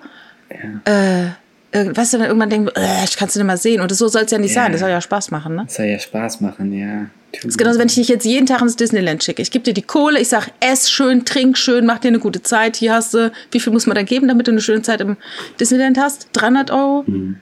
ja. 0.51 1.25
äh, 1.25 1.31
weißt 1.73 2.15
du, 2.15 2.19
dann 2.19 2.27
irgendwann 2.27 2.51
denke, 2.51 2.73
äh, 2.77 3.05
ich 3.05 3.17
kann 3.17 3.29
es 3.29 3.37
nicht 3.37 3.45
mehr 3.45 3.57
sehen. 3.57 3.81
Und 3.81 3.91
das, 3.91 3.99
so 3.99 4.09
soll 4.09 4.23
es 4.23 4.31
ja 4.31 4.39
nicht 4.39 4.55
ja. 4.55 4.63
sein. 4.63 4.73
Das 4.73 4.81
soll 4.81 4.91
ja 4.91 5.01
Spaß 5.01 5.31
machen, 5.31 5.55
ne? 5.55 5.65
Das 5.67 5.77
soll 5.77 5.87
ja 5.87 5.99
Spaß 5.99 6.41
machen, 6.41 6.73
ja. 6.73 7.07
Das 7.33 7.45
ist 7.47 7.59
genauso, 7.59 7.79
wenn 7.79 7.89
ich 7.89 7.95
dich 7.95 8.09
jetzt 8.09 8.27
jeden 8.27 8.47
Tag 8.47 8.61
ins 8.61 8.77
Disneyland 8.77 9.25
schicke. 9.25 9.41
Ich 9.41 9.51
gebe 9.51 9.65
dir 9.65 9.73
die 9.73 9.83
Kohle, 9.83 10.21
ich 10.21 10.29
sag, 10.29 10.49
ess 10.61 10.91
schön, 10.91 11.25
trink 11.25 11.57
schön, 11.57 11.87
mach 11.87 11.99
dir 11.99 12.09
eine 12.09 12.19
gute 12.19 12.43
Zeit. 12.43 12.77
Hier 12.77 12.93
hast 12.93 13.15
du, 13.15 13.33
wie 13.51 13.61
viel 13.61 13.73
muss 13.73 13.87
man 13.87 13.95
da 13.95 14.03
geben, 14.03 14.29
damit 14.29 14.49
du 14.49 14.51
eine 14.51 14.61
schöne 14.61 14.83
Zeit 14.83 15.01
im 15.01 15.17
Disneyland 15.59 15.99
hast? 15.99 16.29
300 16.35 16.71
Euro? 16.71 17.05
Mhm. 17.07 17.37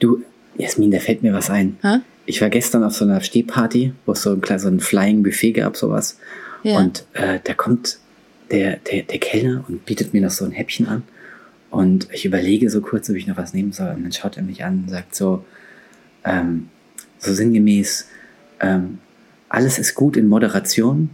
Du, 0.00 0.22
Jasmin, 0.58 0.90
da 0.90 0.98
fällt 0.98 1.22
mir 1.22 1.32
was 1.32 1.50
ein. 1.50 1.78
Hä? 1.82 1.98
Ich 2.26 2.40
war 2.40 2.50
gestern 2.50 2.82
auf 2.82 2.94
so 2.94 3.04
einer 3.04 3.20
Stehparty, 3.20 3.92
wo 4.06 4.12
es 4.12 4.22
so 4.22 4.32
ein, 4.32 4.58
so 4.58 4.68
ein 4.68 4.80
Flying 4.80 5.22
Buffet 5.22 5.52
gab, 5.52 5.76
sowas. 5.76 6.18
Ja. 6.64 6.78
Und 6.78 7.04
äh, 7.12 7.38
da 7.42 7.54
kommt 7.54 7.98
der, 8.50 8.76
der, 8.78 9.02
der 9.02 9.18
Kellner 9.18 9.64
und 9.68 9.86
bietet 9.86 10.12
mir 10.12 10.22
noch 10.22 10.30
so 10.30 10.44
ein 10.44 10.52
Häppchen 10.52 10.88
an. 10.88 11.04
Und 11.72 12.06
ich 12.12 12.26
überlege 12.26 12.68
so 12.68 12.82
kurz, 12.82 13.08
ob 13.08 13.16
ich 13.16 13.26
noch 13.26 13.38
was 13.38 13.54
nehmen 13.54 13.72
soll. 13.72 13.94
Und 13.94 14.02
dann 14.02 14.12
schaut 14.12 14.36
er 14.36 14.42
mich 14.42 14.62
an 14.62 14.82
und 14.82 14.90
sagt 14.90 15.14
so, 15.14 15.42
ähm, 16.22 16.68
so 17.18 17.32
sinngemäß, 17.32 18.08
ähm, 18.60 18.98
alles 19.48 19.78
ist 19.78 19.94
gut 19.94 20.18
in 20.18 20.28
Moderation, 20.28 21.08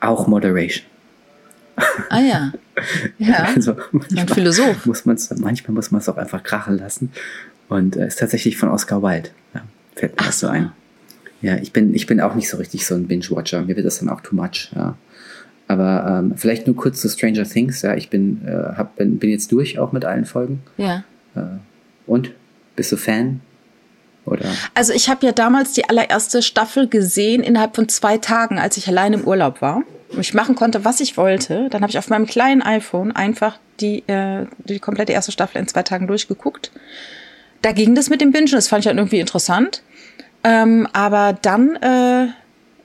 auch 0.00 0.26
Moderation. 0.26 0.84
Ah 2.10 2.20
ja. 2.20 2.52
Ja. 3.18 3.44
Also 3.54 3.76
manchmal, 3.92 4.20
Ein 4.22 4.28
Philosoph. 4.28 4.86
Muss 4.86 5.04
man's, 5.04 5.30
manchmal 5.38 5.74
muss 5.74 5.92
man 5.92 6.00
es 6.00 6.08
auch 6.08 6.16
einfach 6.16 6.42
krachen 6.42 6.78
lassen. 6.78 7.12
Und 7.68 7.96
äh, 7.96 8.08
ist 8.08 8.18
tatsächlich 8.18 8.56
von 8.56 8.70
Oscar 8.70 9.02
Wilde. 9.02 9.28
Ja, 9.54 9.62
fällt 9.94 10.12
mir 10.12 10.18
Ach 10.22 10.26
das 10.26 10.40
so 10.40 10.48
ein. 10.48 10.72
Ja, 11.42 11.56
ich 11.56 11.72
bin, 11.72 11.94
ich 11.94 12.06
bin 12.06 12.20
auch 12.20 12.34
nicht 12.34 12.48
so 12.48 12.56
richtig 12.56 12.86
so 12.86 12.96
ein 12.96 13.06
Binge-Watcher. 13.06 13.62
Mir 13.62 13.76
wird 13.76 13.86
das 13.86 14.00
dann 14.00 14.08
auch 14.08 14.20
too 14.20 14.34
much. 14.34 14.72
Ja. 14.74 14.96
Aber 15.72 16.18
ähm, 16.18 16.34
vielleicht 16.36 16.66
nur 16.66 16.76
kurz 16.76 17.00
zu 17.00 17.08
Stranger 17.08 17.44
Things. 17.44 17.82
Ja, 17.82 17.94
ich 17.94 18.10
bin, 18.10 18.42
äh, 18.46 18.76
hab, 18.76 18.96
bin, 18.96 19.18
bin 19.18 19.30
jetzt 19.30 19.50
durch 19.52 19.78
auch 19.78 19.92
mit 19.92 20.04
allen 20.04 20.24
Folgen. 20.24 20.62
Ja. 20.76 21.04
Äh, 21.34 21.40
und? 22.06 22.32
Bist 22.76 22.90
du 22.92 22.96
Fan? 22.96 23.40
Oder? 24.24 24.46
Also 24.74 24.92
ich 24.92 25.08
habe 25.08 25.26
ja 25.26 25.32
damals 25.32 25.72
die 25.72 25.88
allererste 25.88 26.42
Staffel 26.42 26.88
gesehen 26.88 27.42
innerhalb 27.42 27.76
von 27.76 27.88
zwei 27.88 28.18
Tagen, 28.18 28.58
als 28.58 28.76
ich 28.76 28.88
allein 28.88 29.12
im 29.12 29.24
Urlaub 29.24 29.60
war. 29.60 29.82
Und 30.10 30.20
ich 30.20 30.32
machen 30.32 30.54
konnte, 30.54 30.84
was 30.84 31.00
ich 31.00 31.16
wollte. 31.16 31.68
Dann 31.70 31.82
habe 31.82 31.90
ich 31.90 31.98
auf 31.98 32.08
meinem 32.08 32.26
kleinen 32.26 32.62
iPhone 32.62 33.12
einfach 33.12 33.58
die, 33.80 34.04
äh, 34.06 34.46
die 34.64 34.78
komplette 34.78 35.12
erste 35.12 35.32
Staffel 35.32 35.58
in 35.58 35.68
zwei 35.68 35.82
Tagen 35.82 36.06
durchgeguckt 36.06 36.70
da 37.62 37.72
ging 37.72 37.94
das 37.94 38.10
mit 38.10 38.20
dem 38.20 38.32
Bingen, 38.32 38.50
das 38.50 38.68
fand 38.68 38.84
ich 38.84 38.88
halt 38.88 38.98
irgendwie 38.98 39.20
interessant. 39.20 39.82
Ähm, 40.44 40.88
aber 40.92 41.38
dann, 41.40 41.76
äh, 41.76 42.26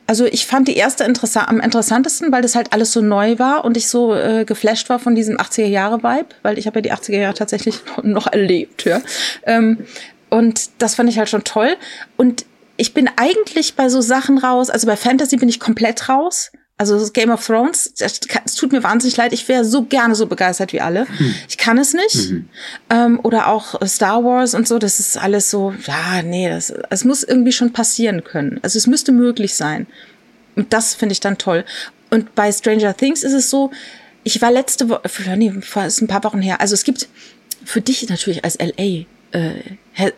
also 0.07 0.25
ich 0.25 0.47
fand 0.47 0.67
die 0.67 0.77
erste 0.77 1.03
interessa 1.03 1.43
am 1.45 1.59
interessantesten, 1.59 2.31
weil 2.31 2.41
das 2.41 2.55
halt 2.55 2.73
alles 2.73 2.93
so 2.93 3.01
neu 3.01 3.37
war 3.39 3.65
und 3.65 3.75
ich 3.77 3.89
so 3.89 4.15
äh, 4.15 4.45
geflasht 4.45 4.89
war 4.89 4.99
von 4.99 5.15
diesem 5.15 5.37
80er-Jahre-Vibe, 5.37 6.29
weil 6.41 6.57
ich 6.57 6.65
habe 6.65 6.79
ja 6.79 6.81
die 6.81 6.93
80er 6.93 7.19
Jahre 7.19 7.33
tatsächlich 7.33 7.81
noch 8.03 8.27
erlebt, 8.27 8.85
ja. 8.85 9.01
Ähm, 9.43 9.85
und 10.29 10.69
das 10.79 10.95
fand 10.95 11.09
ich 11.09 11.17
halt 11.17 11.29
schon 11.29 11.43
toll. 11.43 11.75
Und 12.15 12.45
ich 12.77 12.93
bin 12.93 13.09
eigentlich 13.17 13.75
bei 13.75 13.89
so 13.89 14.01
Sachen 14.01 14.37
raus, 14.37 14.69
also 14.69 14.87
bei 14.87 14.95
Fantasy 14.95 15.37
bin 15.37 15.49
ich 15.49 15.59
komplett 15.59 16.09
raus. 16.09 16.51
Also 16.79 17.09
Game 17.11 17.31
of 17.31 17.43
Thrones, 17.43 17.91
es 17.97 18.19
tut 18.55 18.71
mir 18.71 18.83
wahnsinnig 18.83 19.17
leid, 19.17 19.33
ich 19.33 19.47
wäre 19.47 19.65
so 19.65 19.83
gerne 19.83 20.13
so 20.13 20.27
begeistert 20.27 20.73
wie 20.73 20.81
alle. 20.81 21.07
Hm. 21.07 21.33
Ich 21.49 21.57
kann 21.57 21.79
es 21.79 21.93
nicht. 21.95 22.29
Mhm. 22.29 22.49
Ähm, 22.91 23.19
oder 23.23 23.47
auch 23.47 23.81
Star 23.87 24.23
Wars 24.23 24.53
und 24.53 24.67
so, 24.67 24.77
das 24.77 24.99
ist 24.99 25.17
alles 25.17 25.49
so, 25.49 25.73
ja, 25.87 26.21
nee, 26.21 26.47
das, 26.49 26.71
es 26.91 27.03
muss 27.03 27.23
irgendwie 27.23 27.51
schon 27.51 27.73
passieren 27.73 28.23
können. 28.23 28.59
Also 28.61 28.77
es 28.77 28.85
müsste 28.85 29.11
möglich 29.11 29.55
sein. 29.55 29.87
Und 30.55 30.71
das 30.71 30.93
finde 30.93 31.13
ich 31.13 31.19
dann 31.19 31.39
toll. 31.39 31.65
Und 32.11 32.35
bei 32.35 32.51
Stranger 32.51 32.95
Things 32.95 33.23
ist 33.23 33.33
es 33.33 33.49
so, 33.49 33.71
ich 34.23 34.41
war 34.41 34.51
letzte 34.51 34.89
Woche, 34.89 35.01
nee, 35.35 35.51
ist 35.87 36.01
ein 36.01 36.07
paar 36.07 36.23
Wochen 36.25 36.41
her, 36.41 36.61
also 36.61 36.73
es 36.73 36.83
gibt 36.83 37.07
für 37.65 37.81
dich 37.81 38.07
natürlich 38.07 38.43
als 38.43 38.57
LA, 38.59 39.05
äh, 39.31 39.61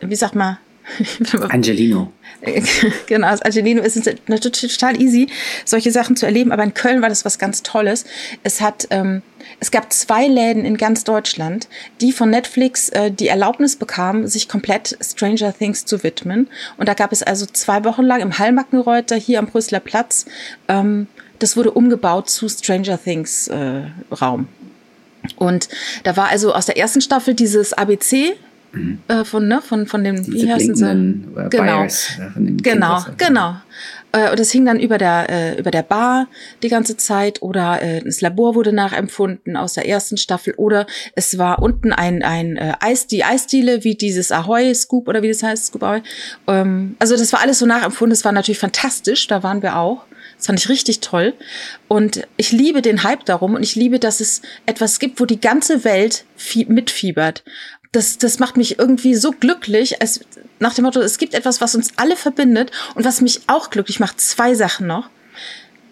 wie 0.00 0.16
sagt 0.16 0.34
man, 0.34 0.58
Angelino. 1.48 2.12
genau, 3.06 3.26
als 3.26 3.42
Angelino 3.42 3.82
ist 3.82 3.96
es 3.96 4.16
total 4.24 5.00
easy, 5.00 5.28
solche 5.64 5.90
Sachen 5.90 6.16
zu 6.16 6.26
erleben. 6.26 6.52
Aber 6.52 6.62
in 6.62 6.74
Köln 6.74 7.02
war 7.02 7.08
das 7.08 7.24
was 7.24 7.38
ganz 7.38 7.62
Tolles. 7.62 8.04
Es 8.42 8.60
hat, 8.60 8.86
ähm, 8.90 9.22
es 9.58 9.70
gab 9.70 9.92
zwei 9.92 10.26
Läden 10.26 10.64
in 10.64 10.76
ganz 10.76 11.04
Deutschland, 11.04 11.68
die 12.00 12.12
von 12.12 12.30
Netflix 12.30 12.88
äh, 12.90 13.10
die 13.10 13.28
Erlaubnis 13.28 13.76
bekamen, 13.76 14.26
sich 14.26 14.48
komplett 14.48 14.96
Stranger 15.00 15.56
Things 15.56 15.84
zu 15.84 16.02
widmen. 16.02 16.48
Und 16.76 16.88
da 16.88 16.94
gab 16.94 17.12
es 17.12 17.22
also 17.22 17.46
zwei 17.46 17.84
Wochen 17.84 18.02
lang 18.02 18.20
im 18.20 18.38
Hallmackenreuter 18.38 19.16
hier 19.16 19.38
am 19.38 19.46
Brüsseler 19.46 19.80
Platz. 19.80 20.26
Ähm, 20.68 21.08
das 21.38 21.56
wurde 21.56 21.70
umgebaut 21.70 22.30
zu 22.30 22.48
Stranger 22.48 23.02
Things 23.02 23.48
äh, 23.48 23.82
Raum. 24.20 24.48
Und 25.36 25.68
da 26.04 26.16
war 26.16 26.28
also 26.28 26.54
aus 26.54 26.66
der 26.66 26.78
ersten 26.78 27.00
Staffel 27.00 27.34
dieses 27.34 27.72
ABC 27.72 28.36
Mhm. 28.72 29.00
Äh, 29.08 29.24
von, 29.24 29.48
ne, 29.48 29.60
von, 29.62 29.86
von 29.86 30.04
dem, 30.04 30.22
Diese 30.22 30.46
wie 30.46 30.52
heißen 30.52 30.74
sie? 30.74 30.84
Äh, 30.84 31.48
genau, 31.48 31.86
genau, 32.62 33.04
genau. 33.16 33.56
Äh, 34.12 34.30
und 34.30 34.38
das 34.38 34.50
hing 34.50 34.64
dann 34.64 34.78
über 34.78 34.98
der, 34.98 35.28
äh, 35.28 35.58
über 35.58 35.70
der 35.70 35.82
Bar 35.82 36.28
die 36.62 36.68
ganze 36.68 36.96
Zeit 36.96 37.42
oder 37.42 37.82
äh, 37.82 38.02
das 38.02 38.20
Labor 38.20 38.54
wurde 38.54 38.72
nachempfunden 38.72 39.56
aus 39.56 39.74
der 39.74 39.88
ersten 39.88 40.16
Staffel 40.16 40.54
oder 40.56 40.86
es 41.14 41.38
war 41.38 41.62
unten 41.62 41.92
ein, 41.92 42.22
ein 42.22 42.56
äh, 42.56 42.74
Eis, 42.80 43.06
die 43.06 43.24
Eisdiele 43.24 43.84
wie 43.84 43.94
dieses 43.94 44.32
Ahoy 44.32 44.74
Scoop 44.74 45.08
oder 45.08 45.22
wie 45.22 45.28
das 45.28 45.42
heißt, 45.42 45.66
Scoop 45.66 45.82
Ahoy. 45.82 46.02
Ähm, 46.46 46.96
also 46.98 47.16
das 47.16 47.32
war 47.32 47.40
alles 47.40 47.58
so 47.58 47.66
nachempfunden, 47.66 48.10
das 48.10 48.24
war 48.24 48.32
natürlich 48.32 48.58
fantastisch, 48.58 49.26
da 49.26 49.42
waren 49.42 49.62
wir 49.62 49.76
auch. 49.76 50.04
Das 50.36 50.46
fand 50.46 50.58
ich 50.58 50.70
richtig 50.70 51.00
toll. 51.00 51.34
Und 51.86 52.26
ich 52.38 52.50
liebe 52.50 52.80
den 52.80 53.02
Hype 53.02 53.26
darum 53.26 53.54
und 53.54 53.62
ich 53.62 53.74
liebe, 53.74 53.98
dass 53.98 54.20
es 54.20 54.40
etwas 54.64 54.98
gibt, 54.98 55.20
wo 55.20 55.26
die 55.26 55.40
ganze 55.40 55.84
Welt 55.84 56.24
mitfiebert 56.66 57.44
das, 57.92 58.18
das 58.18 58.38
macht 58.38 58.56
mich 58.56 58.78
irgendwie 58.78 59.14
so 59.14 59.32
glücklich, 59.32 60.00
als 60.00 60.20
nach 60.58 60.74
dem 60.74 60.84
Motto, 60.84 61.00
es 61.00 61.18
gibt 61.18 61.34
etwas, 61.34 61.60
was 61.60 61.74
uns 61.74 61.92
alle 61.96 62.16
verbindet 62.16 62.70
und 62.94 63.04
was 63.04 63.20
mich 63.20 63.42
auch 63.46 63.70
glücklich 63.70 63.98
macht. 63.98 64.20
Zwei 64.20 64.54
Sachen 64.54 64.86
noch. 64.86 65.10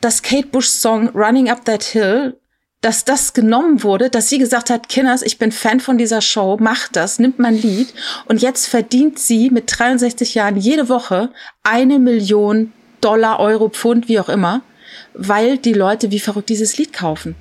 Das 0.01 0.23
Kate 0.23 0.47
Bush 0.47 0.69
Song 0.69 1.09
Running 1.09 1.51
Up 1.51 1.65
That 1.65 1.83
Hill, 1.83 2.39
dass 2.81 3.05
das 3.05 3.33
genommen 3.33 3.83
wurde, 3.83 4.11
dass 4.11 4.29
sie 4.29 4.39
gesagt 4.39 4.71
hat, 4.71 4.89
Kinders, 4.89 5.23
ich 5.23 5.39
bin 5.39 5.51
Fan 5.51 5.81
von 5.81 5.99
dieser 5.99 6.21
Show, 6.21 6.57
macht 6.61 6.95
das, 6.95 7.19
nimmt 7.19 7.41
mein 7.41 7.61
Lied 7.61 7.93
und 8.27 8.41
jetzt 8.41 8.67
verdient 8.67 9.19
sie 9.19 9.51
mit 9.51 9.65
63 9.67 10.35
Jahren 10.35 10.57
jede 10.57 10.89
Woche 10.89 11.33
eine 11.65 11.99
Million 11.99 12.73
Dollar, 13.01 13.41
Euro, 13.41 13.69
Pfund, 13.69 14.09
wie 14.09 14.21
auch 14.21 14.29
immer, 14.29 14.63
weil 15.15 15.59
die 15.59 15.73
Leute 15.73 16.13
wie 16.13 16.21
verrückt 16.21 16.49
dieses 16.49 16.79
Lied 16.79 16.93
kaufen. 16.93 17.35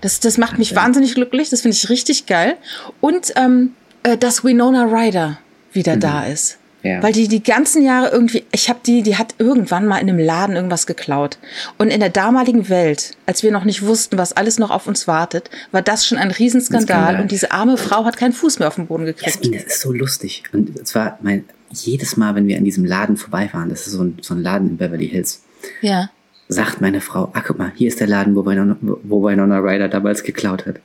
Das, 0.00 0.20
das 0.20 0.38
macht 0.38 0.58
mich 0.58 0.74
wahnsinnig 0.76 1.14
glücklich, 1.14 1.50
das 1.50 1.62
finde 1.62 1.76
ich 1.76 1.88
richtig 1.88 2.26
geil. 2.26 2.56
Und 3.00 3.32
ähm, 3.36 3.74
äh, 4.06 4.16
dass 4.16 4.44
Winona 4.44 4.84
Ryder 4.84 5.38
wieder 5.72 5.96
mhm. 5.96 6.00
da 6.00 6.24
ist. 6.24 6.58
Ja. 6.82 7.02
Weil 7.02 7.12
die 7.12 7.26
die 7.26 7.42
ganzen 7.42 7.82
Jahre 7.82 8.10
irgendwie, 8.10 8.44
ich 8.52 8.68
habe 8.68 8.78
die, 8.86 9.02
die 9.02 9.16
hat 9.16 9.34
irgendwann 9.38 9.88
mal 9.88 9.98
in 9.98 10.08
einem 10.08 10.20
Laden 10.20 10.54
irgendwas 10.54 10.86
geklaut. 10.86 11.36
Und 11.78 11.90
in 11.90 11.98
der 11.98 12.10
damaligen 12.10 12.68
Welt, 12.68 13.16
als 13.26 13.42
wir 13.42 13.50
noch 13.50 13.64
nicht 13.64 13.84
wussten, 13.84 14.18
was 14.18 14.34
alles 14.34 14.60
noch 14.60 14.70
auf 14.70 14.86
uns 14.86 15.08
wartet, 15.08 15.50
war 15.72 15.82
das 15.82 16.06
schon 16.06 16.16
ein 16.16 16.30
Riesenskandal. 16.30 17.20
Und 17.20 17.32
diese 17.32 17.50
arme 17.50 17.76
Frau 17.76 18.04
hat 18.04 18.16
keinen 18.16 18.32
Fuß 18.32 18.60
mehr 18.60 18.68
auf 18.68 18.76
den 18.76 18.86
Boden 18.86 19.04
gekriegt. 19.04 19.34
Jasmin, 19.34 19.52
das 19.54 19.64
ist 19.64 19.80
so 19.80 19.92
lustig. 19.92 20.44
Und 20.52 20.86
zwar 20.86 21.18
mein, 21.22 21.44
jedes 21.72 22.16
Mal, 22.16 22.36
wenn 22.36 22.46
wir 22.46 22.56
an 22.56 22.64
diesem 22.64 22.84
Laden 22.84 23.16
vorbeifahren, 23.16 23.68
das 23.68 23.88
ist 23.88 23.94
so 23.94 24.04
ein, 24.04 24.18
so 24.22 24.34
ein 24.34 24.42
Laden 24.42 24.68
in 24.68 24.76
Beverly 24.76 25.08
Hills. 25.08 25.42
Ja 25.80 26.10
sagt 26.48 26.80
meine 26.80 27.00
Frau, 27.00 27.30
ah, 27.32 27.42
guck 27.44 27.58
mal, 27.58 27.72
hier 27.74 27.88
ist 27.88 28.00
der 28.00 28.06
Laden, 28.06 28.36
wo 28.36 28.46
Winona, 28.46 28.76
wo 28.80 29.22
Winona 29.24 29.58
Ryder 29.58 29.88
damals 29.88 30.22
geklaut 30.22 30.66
hat. 30.66 30.76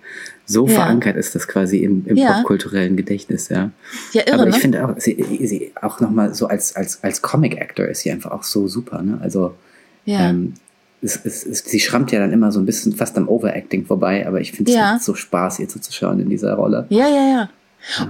So 0.52 0.68
ja. 0.68 0.74
verankert 0.76 1.16
ist 1.16 1.34
das 1.34 1.48
quasi 1.48 1.78
im, 1.78 2.06
im 2.06 2.18
ja. 2.18 2.34
popkulturellen 2.34 2.98
Gedächtnis, 2.98 3.50
ja. 3.50 3.72
Ja, 4.12 4.24
irre, 4.28 4.34
Aber 4.34 4.48
ich 4.48 4.56
ne? 4.56 4.62
finde 4.62 4.86
auch, 4.86 4.94
sie, 4.98 5.24
sie 5.42 5.72
auch 5.82 6.00
nochmal 6.00 6.34
so 6.34 6.48
als, 6.48 6.76
als, 6.76 7.04
als 7.04 7.22
Comic-Actor 7.22 7.86
ist 7.86 8.02
sie 8.02 8.12
einfach 8.12 8.32
auch 8.32 8.44
so 8.44 8.68
super, 8.68 9.02
ne? 9.02 9.20
Also, 9.22 9.56
ja. 10.06 10.30
ähm, 10.30 10.56
es, 11.02 11.20
es, 11.24 11.46
es, 11.46 11.60
sie 11.60 11.80
schrammt 11.80 12.12
ja 12.12 12.20
dann 12.20 12.34
immer 12.34 12.52
so 12.52 12.60
ein 12.60 12.66
bisschen 12.66 12.94
fast 12.94 13.18
am 13.18 13.28
Overacting 13.30 13.86
vorbei, 13.86 14.28
aber 14.28 14.42
ich 14.42 14.52
finde 14.52 14.72
es 14.72 14.78
ja. 14.78 15.00
so 15.02 15.16
Spaß, 15.16 15.60
ihr 15.60 15.70
zuzuschauen 15.70 16.20
in 16.20 16.30
dieser 16.30 16.54
Rolle. 16.54 16.86
Ja, 16.90 17.08
ja, 17.08 17.28
ja. 17.30 17.50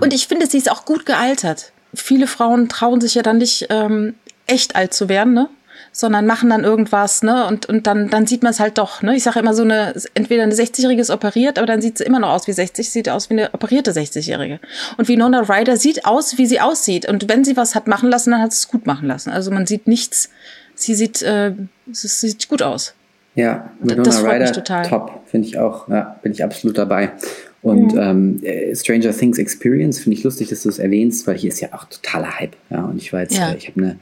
Und 0.01 0.13
ich 0.13 0.27
finde, 0.27 0.47
sie 0.47 0.57
ist 0.57 0.69
auch 0.69 0.83
gut 0.83 1.05
gealtert. 1.05 1.71
Viele 1.93 2.27
Frauen 2.27 2.67
trauen 2.67 2.99
sich 2.99 3.15
ja 3.15 3.21
dann 3.21 3.37
nicht, 3.37 3.67
ähm, 3.69 4.15
echt 4.47 4.75
alt 4.75 4.93
zu 4.93 5.09
werden, 5.09 5.33
ne? 5.33 5.49
Sondern 5.91 6.25
machen 6.25 6.49
dann 6.49 6.63
irgendwas, 6.63 7.21
ne? 7.21 7.45
Und, 7.47 7.67
und 7.67 7.85
dann, 7.85 8.09
dann 8.09 8.25
sieht 8.25 8.43
man 8.43 8.51
es 8.51 8.59
halt 8.59 8.77
doch, 8.77 9.01
ne? 9.01 9.15
Ich 9.15 9.23
sage 9.23 9.39
immer 9.39 9.53
so 9.53 9.63
eine, 9.63 9.93
entweder 10.13 10.43
eine 10.43 10.53
60-Jährige 10.53 11.01
ist 11.01 11.09
operiert, 11.09 11.57
aber 11.57 11.67
dann 11.67 11.81
sieht 11.81 11.97
sie 11.97 12.05
immer 12.05 12.19
noch 12.19 12.29
aus 12.29 12.47
wie 12.47 12.53
60, 12.53 12.89
sieht 12.89 13.09
aus 13.09 13.29
wie 13.29 13.33
eine 13.33 13.53
operierte 13.53 13.91
60-Jährige. 13.91 14.59
Und 14.97 15.07
Winona 15.09 15.41
Ryder 15.41 15.75
sieht 15.77 16.05
aus, 16.05 16.37
wie 16.37 16.45
sie 16.45 16.61
aussieht. 16.61 17.07
Und 17.07 17.27
wenn 17.27 17.43
sie 17.43 17.57
was 17.57 17.75
hat 17.75 17.87
machen 17.87 18.09
lassen, 18.09 18.31
dann 18.31 18.41
hat 18.41 18.53
sie 18.53 18.59
es 18.59 18.67
gut 18.69 18.85
machen 18.85 19.07
lassen. 19.07 19.31
Also 19.31 19.51
man 19.51 19.67
sieht 19.67 19.87
nichts, 19.87 20.29
sie 20.75 20.95
sieht, 20.95 21.21
äh, 21.23 21.53
sie 21.91 22.07
sieht 22.07 22.47
gut 22.47 22.61
aus. 22.61 22.93
Ja, 23.35 23.71
Winona 23.79 24.03
das 24.03 24.23
Ryder, 24.23 24.63
top, 24.83 25.21
finde 25.25 25.47
ich 25.47 25.57
auch, 25.57 25.87
ja, 25.87 26.19
bin 26.21 26.31
ich 26.33 26.43
absolut 26.43 26.77
dabei. 26.77 27.11
Und 27.62 27.93
mhm. 27.93 27.99
ähm, 27.99 28.43
äh, 28.43 28.76
Stranger 28.76 29.16
Things 29.16 29.38
Experience 29.38 29.99
finde 29.99 30.18
ich 30.18 30.24
lustig, 30.24 30.49
dass 30.49 30.64
du 30.64 30.70
es 30.70 30.80
erwähnst, 30.80 31.28
weil 31.28 31.38
hier 31.38 31.49
ist 31.49 31.59
ja 31.59 31.70
auch 31.74 31.84
totaler 31.86 32.39
Hype. 32.39 32.55
Ja, 32.72 32.86
und 32.86 32.97
ich 32.97 33.14
war 33.14 33.22
jetzt, 33.22 33.38
ja. 33.38 33.51
äh, 33.51 33.57
ich 33.57 33.68
habe 33.68 33.80
eine, 33.80 33.99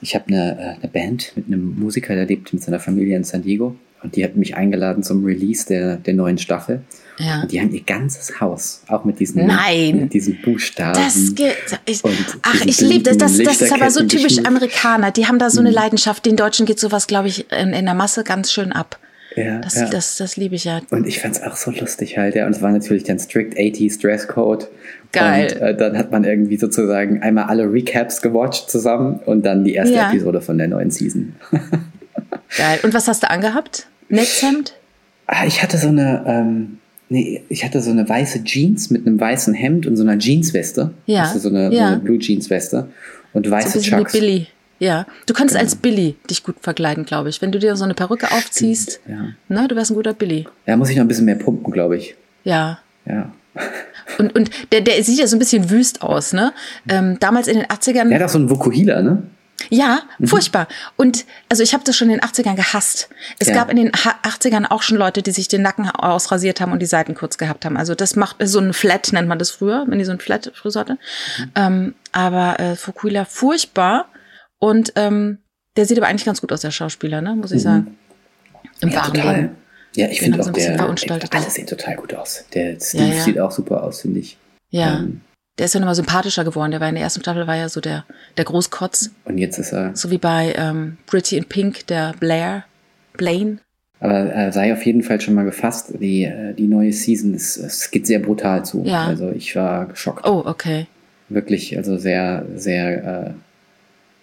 ich 0.00 0.14
habe 0.14 0.24
eine, 0.28 0.58
äh, 0.58 0.82
eine 0.82 0.90
Band 0.90 1.32
mit 1.36 1.46
einem 1.46 1.78
Musiker, 1.78 2.14
der 2.14 2.26
lebt 2.26 2.52
mit 2.54 2.62
seiner 2.62 2.80
Familie 2.80 3.16
in 3.16 3.24
San 3.24 3.42
Diego. 3.42 3.76
Und 4.02 4.14
die 4.14 4.24
hat 4.24 4.36
mich 4.36 4.56
eingeladen 4.56 5.02
zum 5.02 5.24
Release 5.24 5.66
der, 5.66 5.96
der 5.96 6.14
neuen 6.14 6.38
Staffel. 6.38 6.82
Ja. 7.18 7.42
Und 7.42 7.52
die 7.52 7.60
haben 7.60 7.72
ihr 7.72 7.82
ganzes 7.82 8.40
Haus, 8.40 8.82
auch 8.88 9.04
mit 9.04 9.18
diesen, 9.20 9.46
Nein. 9.46 10.00
Mit 10.00 10.12
diesen 10.12 10.40
Buchstaben. 10.42 10.94
Das 10.94 11.34
geht. 11.34 11.56
Ich, 11.86 12.02
ach, 12.42 12.64
ich 12.64 12.80
liebe 12.80 13.02
das. 13.02 13.16
Das, 13.16 13.38
das 13.38 13.62
ist 13.62 13.72
aber 13.72 13.90
so 13.90 14.04
typisch 14.04 14.38
Amerikaner. 14.44 15.10
Die 15.10 15.26
haben 15.26 15.38
da 15.38 15.50
so 15.50 15.60
eine 15.60 15.70
mhm. 15.70 15.76
Leidenschaft. 15.76 16.26
Den 16.26 16.36
Deutschen 16.36 16.66
geht 16.66 16.78
sowas, 16.78 17.06
glaube 17.06 17.28
ich, 17.28 17.50
in, 17.50 17.72
in 17.72 17.86
der 17.86 17.94
Masse 17.94 18.22
ganz 18.22 18.52
schön 18.52 18.72
ab. 18.72 18.98
Ja, 19.36 19.58
das, 19.58 19.74
ja. 19.74 19.88
das, 19.88 20.16
das 20.16 20.36
liebe 20.36 20.54
ich 20.54 20.64
ja. 20.64 20.80
Und 20.90 21.06
ich 21.06 21.20
fand 21.20 21.36
es 21.36 21.42
auch 21.42 21.56
so 21.56 21.70
lustig 21.70 22.16
halt, 22.16 22.34
ja. 22.34 22.46
Und 22.46 22.52
es 22.52 22.62
war 22.62 22.72
natürlich 22.72 23.04
dann 23.04 23.18
strict 23.18 23.56
80s 23.58 24.00
Dresscode. 24.00 24.68
Geil. 25.12 25.52
Und 25.52 25.60
äh, 25.60 25.76
dann 25.76 25.96
hat 25.98 26.10
man 26.10 26.24
irgendwie 26.24 26.56
sozusagen 26.56 27.22
einmal 27.22 27.44
alle 27.44 27.70
Recaps 27.70 28.22
gewatcht 28.22 28.70
zusammen 28.70 29.20
und 29.26 29.44
dann 29.44 29.64
die 29.64 29.74
erste 29.74 29.94
ja. 29.94 30.10
Episode 30.10 30.40
von 30.40 30.56
der 30.56 30.68
neuen 30.68 30.90
Season. 30.90 31.34
Geil. 32.56 32.80
Und 32.82 32.94
was 32.94 33.08
hast 33.08 33.22
du 33.22 33.30
angehabt? 33.30 33.88
Netzhemd? 34.08 34.74
Ah, 35.26 35.44
ich 35.46 35.62
hatte 35.62 35.76
so 35.76 35.88
eine, 35.88 36.24
ähm, 36.26 36.78
nee, 37.10 37.42
ich 37.50 37.64
hatte 37.64 37.82
so 37.82 37.90
eine 37.90 38.08
weiße 38.08 38.44
Jeans 38.44 38.90
mit 38.90 39.06
einem 39.06 39.20
weißen 39.20 39.52
Hemd 39.52 39.86
und 39.86 39.96
so 39.96 40.02
einer 40.02 40.18
Jeansweste. 40.18 40.92
Ja. 41.04 41.24
Also 41.24 41.40
so 41.40 41.48
eine, 41.50 41.64
ja. 41.64 41.70
so 41.70 41.84
eine 41.94 41.98
Blue 41.98 42.18
Jeansweste 42.18 42.88
und 43.34 43.50
weiße 43.50 43.80
so 43.80 43.90
Chucks. 43.90 44.14
Wie 44.14 44.20
Billy. 44.20 44.46
Ja, 44.78 45.06
du 45.26 45.32
kannst 45.34 45.54
genau. 45.54 45.64
als 45.64 45.76
Billy 45.76 46.16
dich 46.28 46.42
gut 46.42 46.56
verkleiden, 46.60 47.04
glaube 47.04 47.28
ich. 47.28 47.40
Wenn 47.40 47.52
du 47.52 47.58
dir 47.58 47.76
so 47.76 47.84
eine 47.84 47.94
Perücke 47.94 48.30
aufziehst, 48.32 49.00
ja. 49.08 49.28
na, 49.48 49.66
du 49.68 49.74
wärst 49.74 49.90
ein 49.90 49.94
guter 49.94 50.12
Billy. 50.12 50.46
Ja, 50.66 50.76
muss 50.76 50.90
ich 50.90 50.96
noch 50.96 51.04
ein 51.04 51.08
bisschen 51.08 51.24
mehr 51.24 51.36
pumpen, 51.36 51.72
glaube 51.72 51.96
ich. 51.96 52.14
Ja. 52.44 52.78
Ja. 53.06 53.32
Und, 54.18 54.36
und 54.36 54.50
der, 54.72 54.82
der 54.82 55.02
sieht 55.02 55.18
ja 55.18 55.26
so 55.26 55.34
ein 55.36 55.40
bisschen 55.40 55.68
wüst 55.68 56.00
aus, 56.00 56.32
ne? 56.32 56.52
Ähm, 56.88 57.18
damals 57.18 57.48
in 57.48 57.58
den 57.58 57.66
80ern. 57.66 58.08
Der 58.08 58.20
hat 58.20 58.26
auch 58.26 58.32
so 58.32 58.38
einen 58.38 58.48
Vokuhila, 58.48 59.02
ne? 59.02 59.24
Ja, 59.68 60.02
mhm. 60.18 60.28
furchtbar. 60.28 60.68
Und 60.96 61.24
also 61.48 61.62
ich 61.62 61.74
habe 61.74 61.82
das 61.84 61.96
schon 61.96 62.08
in 62.10 62.18
den 62.18 62.22
80ern 62.22 62.54
gehasst. 62.54 63.08
Es 63.38 63.48
ja. 63.48 63.54
gab 63.54 63.70
in 63.70 63.76
den 63.76 63.90
80ern 63.90 64.66
auch 64.70 64.82
schon 64.82 64.96
Leute, 64.96 65.22
die 65.22 65.32
sich 65.32 65.48
den 65.48 65.62
Nacken 65.62 65.90
ausrasiert 65.90 66.60
haben 66.60 66.72
und 66.72 66.80
die 66.80 66.86
Seiten 66.86 67.14
kurz 67.14 67.38
gehabt 67.38 67.64
haben. 67.64 67.76
Also 67.76 67.94
das 67.94 68.16
macht 68.16 68.36
so 68.40 68.60
ein 68.60 68.72
Flat, 68.72 69.12
nennt 69.12 69.28
man 69.28 69.38
das 69.38 69.50
früher, 69.50 69.84
wenn 69.88 69.98
die 69.98 70.04
so 70.04 70.12
ein 70.12 70.20
Flat 70.20 70.52
Frisur 70.54 70.80
hatte. 70.80 70.94
Mhm. 71.38 71.50
Ähm, 71.54 71.94
aber 72.12 72.60
äh, 72.60 72.76
Fukuhila 72.76 73.24
furchtbar. 73.24 74.06
Und 74.58 74.92
ähm, 74.96 75.38
der 75.76 75.86
sieht 75.86 75.98
aber 75.98 76.06
eigentlich 76.06 76.24
ganz 76.24 76.40
gut 76.40 76.52
aus, 76.52 76.62
der 76.62 76.70
Schauspieler, 76.70 77.20
ne? 77.20 77.36
muss 77.36 77.52
ich 77.52 77.58
mhm. 77.58 77.62
sagen. 77.62 77.96
Im 78.80 78.90
ja, 78.90 78.96
wahren 78.96 79.14
total. 79.14 79.36
Leben. 79.36 79.56
Ja, 79.94 80.08
ich 80.08 80.20
finde 80.20 80.40
auch, 80.40 80.50
der, 80.50 80.78
alle 80.80 81.50
sehen 81.50 81.66
total 81.66 81.96
gut 81.96 82.14
aus. 82.14 82.44
Der 82.52 82.78
Steve 82.78 83.04
ja, 83.04 83.14
ja. 83.14 83.22
sieht 83.22 83.40
auch 83.40 83.50
super 83.50 83.82
aus, 83.82 84.02
finde 84.02 84.20
ich. 84.20 84.36
Ja. 84.68 84.98
Ähm, 84.98 85.22
der 85.58 85.66
ist 85.66 85.74
ja 85.74 85.80
nochmal 85.80 85.94
sympathischer 85.94 86.44
geworden. 86.44 86.70
Der 86.70 86.80
war 86.80 86.88
in 86.88 86.96
der 86.96 87.04
ersten 87.04 87.22
Staffel 87.22 87.46
war 87.46 87.56
ja 87.56 87.70
so 87.70 87.80
der, 87.80 88.04
der 88.36 88.44
Großkotz. 88.44 89.10
Und 89.24 89.38
jetzt 89.38 89.58
ist 89.58 89.72
er. 89.72 89.96
So 89.96 90.10
wie 90.10 90.18
bei 90.18 90.54
ähm, 90.56 90.98
Pretty 91.06 91.38
in 91.38 91.46
Pink, 91.46 91.86
der 91.86 92.14
Blair, 92.20 92.64
Blaine. 93.14 93.58
Aber 93.98 94.34
äh, 94.34 94.52
sei 94.52 94.74
auf 94.74 94.84
jeden 94.84 95.02
Fall 95.02 95.20
schon 95.22 95.32
mal 95.32 95.44
gefasst, 95.44 95.94
die, 95.98 96.24
äh, 96.24 96.52
die 96.52 96.66
neue 96.66 96.92
Season, 96.92 97.32
ist, 97.32 97.56
es 97.56 97.90
geht 97.90 98.06
sehr 98.06 98.18
brutal 98.18 98.66
zu. 98.66 98.84
Ja. 98.84 99.06
Also 99.06 99.30
ich 99.30 99.56
war 99.56 99.86
geschockt. 99.86 100.26
Oh, 100.26 100.42
okay. 100.44 100.86
Wirklich, 101.30 101.76
also 101.78 101.96
sehr, 101.96 102.44
sehr 102.54 103.04
äh, 103.26 103.30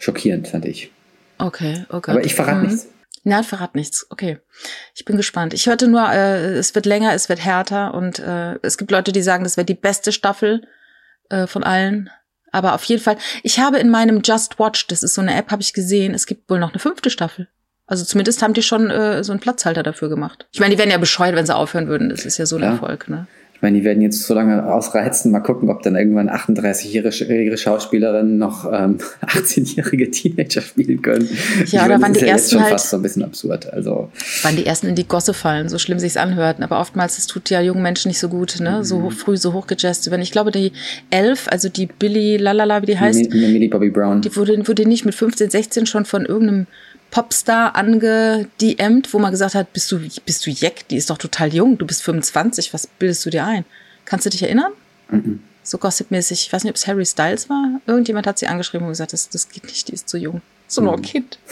schockierend, 0.03 0.47
fand 0.47 0.65
ich. 0.65 0.91
Okay, 1.37 1.85
okay. 1.89 2.11
Aber 2.11 2.23
ich 2.23 2.35
verrate 2.35 2.57
mhm. 2.57 2.67
nichts. 2.67 2.87
Nein, 3.25 3.43
verrat 3.43 3.73
nichts. 3.73 4.05
Okay. 4.09 4.39
Ich 4.95 5.05
bin 5.05 5.15
gespannt. 5.15 5.53
Ich 5.53 5.67
hörte 5.67 5.87
nur, 5.87 6.11
äh, 6.11 6.55
es 6.55 6.75
wird 6.75 6.85
länger, 6.85 7.13
es 7.13 7.29
wird 7.29 7.43
härter 7.43 7.93
und 7.93 8.19
äh, 8.19 8.55
es 8.61 8.77
gibt 8.77 8.91
Leute, 8.91 9.13
die 9.13 9.21
sagen, 9.21 9.45
das 9.45 9.55
wäre 9.55 9.65
die 9.65 9.75
beste 9.75 10.11
Staffel 10.11 10.67
äh, 11.29 11.47
von 11.47 11.63
allen. 11.63 12.09
Aber 12.51 12.73
auf 12.73 12.83
jeden 12.83 13.01
Fall, 13.01 13.17
ich 13.41 13.59
habe 13.59 13.79
in 13.79 13.89
meinem 13.89 14.21
Just 14.23 14.59
Watch, 14.59 14.87
das 14.87 15.03
ist 15.03 15.13
so 15.13 15.21
eine 15.21 15.35
App, 15.35 15.51
habe 15.51 15.61
ich 15.61 15.73
gesehen, 15.73 16.13
es 16.13 16.25
gibt 16.25 16.49
wohl 16.49 16.59
noch 16.59 16.71
eine 16.71 16.79
fünfte 16.79 17.09
Staffel. 17.09 17.47
Also 17.85 18.03
zumindest 18.03 18.41
haben 18.41 18.53
die 18.53 18.61
schon 18.61 18.89
äh, 18.89 19.23
so 19.23 19.31
einen 19.31 19.39
Platzhalter 19.39 19.83
dafür 19.83 20.09
gemacht. 20.09 20.47
Ich 20.51 20.59
meine, 20.59 20.75
die 20.75 20.77
wären 20.77 20.91
ja 20.91 20.97
bescheuert, 20.97 21.35
wenn 21.35 21.45
sie 21.45 21.55
aufhören 21.55 21.87
würden. 21.87 22.09
Das 22.09 22.25
ist 22.25 22.37
ja 22.37 22.45
so 22.45 22.57
ein 22.57 22.63
ja. 22.63 22.71
Erfolg, 22.71 23.09
ne? 23.09 23.27
Meine, 23.64 23.80
die 23.80 23.84
werden 23.84 24.01
jetzt 24.01 24.22
so 24.24 24.34
lange 24.34 24.72
ausreizen. 24.72 25.32
Mal 25.32 25.39
gucken, 25.39 25.70
ob 25.70 25.82
dann 25.82 25.95
irgendwann 25.95 26.30
38-jährige 26.30 27.57
Schauspielerinnen 27.57 28.38
noch 28.38 28.72
ähm, 28.72 28.97
18-jährige 29.26 30.11
Teenager 30.11 30.61
spielen 30.61 31.01
können. 31.01 31.28
Ja, 31.68 31.88
da 31.88 31.99
waren 31.99 32.14
die 32.14 32.20
ja 32.20 32.28
ersten 32.28 32.59
halt, 32.59 32.74
fast 32.74 32.89
so 32.91 32.97
ein 32.97 33.01
bisschen 33.01 33.24
absurd. 33.24 33.72
Also 33.74 34.09
waren 34.43 34.55
die 34.55 34.66
ersten 34.66 34.88
in 34.88 34.95
die 34.95 35.07
Gosse 35.07 35.34
fallen, 35.34 35.70
so 35.70 35.80
schlimm 35.80 35.97
sich's 35.97 36.18
anhört. 36.18 36.61
Aber 36.61 36.80
oftmals, 36.80 37.18
es 37.18 37.26
tut 37.26 37.49
ja 37.49 37.61
jungen 37.61 37.82
Menschen 37.82 38.09
nicht 38.09 38.20
so 38.20 38.30
gut, 38.30 38.59
ne? 38.59 38.80
Mhm. 38.80 38.84
So 38.84 39.09
früh, 39.09 39.38
so 39.38 39.53
hochgejazzt 39.53 40.11
werden. 40.11 40.22
Ich 40.22 40.32
glaube, 40.32 40.51
die 40.51 40.74
Elf, 41.09 41.47
also 41.49 41.70
die 41.70 41.88
Billy 41.88 42.38
Lalala, 42.38 42.82
wie 42.82 42.88
die 42.88 42.99
heißt, 42.99 43.34
Millie 43.34 43.70
Bobby 43.70 43.89
Brown, 43.89 44.22
die 44.22 44.36
wurde, 44.36 44.68
wurde 44.68 44.88
nicht 44.88 45.05
mit 45.05 45.16
15, 45.16 45.49
16 45.49 45.86
schon 45.86 46.05
von 46.05 46.26
irgendeinem 46.26 46.68
Popstar 47.14 47.76
angedMt, 47.76 49.14
wo 49.14 49.20
man 49.20 49.30
gesagt 49.30 49.53
hat, 49.53 49.72
bist 49.72 49.91
du, 49.91 49.99
bist 50.26 50.47
du 50.47 50.49
Jack? 50.49 50.88
Die 50.88 50.97
ist 50.97 51.11
doch 51.11 51.20
total 51.20 51.53
jung, 51.53 51.78
du 51.78 51.86
bist 51.86 52.01
25, 52.01 52.74
was 52.74 52.88
bildest 52.88 53.24
du 53.24 53.30
dir 53.30 53.45
ein? 53.45 53.66
Kannst 54.03 54.26
du 54.26 54.32
dich 54.32 54.41
erinnern? 54.41 54.72
Mhm. 55.11 55.39
So 55.61 55.78
gossipmäßig, 55.78 56.47
ich 56.47 56.51
weiß 56.51 56.64
nicht, 56.64 56.72
ob 56.72 56.76
es 56.76 56.88
Harry 56.88 57.05
Styles 57.05 57.49
war. 57.49 57.80
Irgendjemand 57.86 58.26
hat 58.26 58.39
sie 58.39 58.47
angeschrieben 58.47 58.88
und 58.88 58.93
gesagt, 58.93 59.14
das, 59.14 59.30
das 59.30 59.47
geht 59.47 59.66
nicht, 59.66 59.89
die 59.89 59.93
ist 59.93 60.09
zu 60.09 60.18
jung. 60.18 60.41
So 60.68 60.82
mhm. 60.82 60.86
nur 60.86 60.95
ein 60.95 61.01
Kind. 61.03 61.38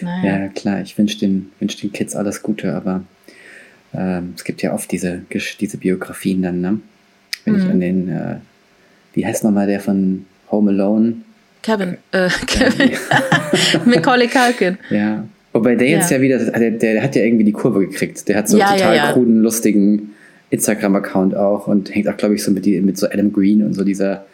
Naja. 0.00 0.38
Ja, 0.38 0.48
klar, 0.48 0.80
ich 0.80 0.96
wünsche 0.96 1.18
den, 1.18 1.52
wünsch 1.60 1.76
den 1.76 1.92
Kids 1.92 2.16
alles 2.16 2.42
Gute, 2.42 2.74
aber 2.74 3.04
ähm, 3.92 4.32
es 4.34 4.42
gibt 4.42 4.62
ja 4.62 4.72
oft 4.72 4.90
diese, 4.90 5.22
diese 5.60 5.76
Biografien 5.76 6.42
dann, 6.42 6.60
ne? 6.60 6.80
Wenn 7.44 7.54
mhm. 7.54 7.60
ich 7.60 7.66
an 7.66 7.80
den, 7.80 8.08
äh, 8.08 8.36
wie 9.12 9.24
heißt 9.24 9.44
nochmal 9.44 9.68
der 9.68 9.78
von 9.78 10.24
Home 10.50 10.70
Alone? 10.70 11.16
Kevin, 11.62 11.98
äh, 12.12 12.28
Kevin. 12.46 12.92
Macaulay 13.84 14.28
Culkin. 14.28 14.78
Ja. 14.90 15.24
Wobei 15.52 15.74
der 15.74 15.88
jetzt 15.88 16.10
ja, 16.10 16.16
ja 16.16 16.22
wieder, 16.22 16.38
der, 16.38 16.70
der, 16.72 17.02
hat 17.02 17.14
ja 17.14 17.22
irgendwie 17.22 17.44
die 17.44 17.52
Kurve 17.52 17.80
gekriegt. 17.86 18.26
Der 18.28 18.36
hat 18.36 18.48
so 18.48 18.56
ja, 18.56 18.68
einen 18.68 18.78
total 18.78 18.96
ja, 18.96 19.12
kruden, 19.12 19.42
lustigen 19.42 20.14
Instagram-Account 20.50 21.36
auch 21.36 21.66
und 21.66 21.94
hängt 21.94 22.08
auch, 22.08 22.16
glaube 22.16 22.34
ich, 22.34 22.42
so 22.42 22.50
mit, 22.50 22.64
die, 22.64 22.80
mit 22.80 22.98
so 22.98 23.06
Adam 23.06 23.32
Green 23.32 23.62
und 23.62 23.74
so 23.74 23.84
dieser, 23.84 24.24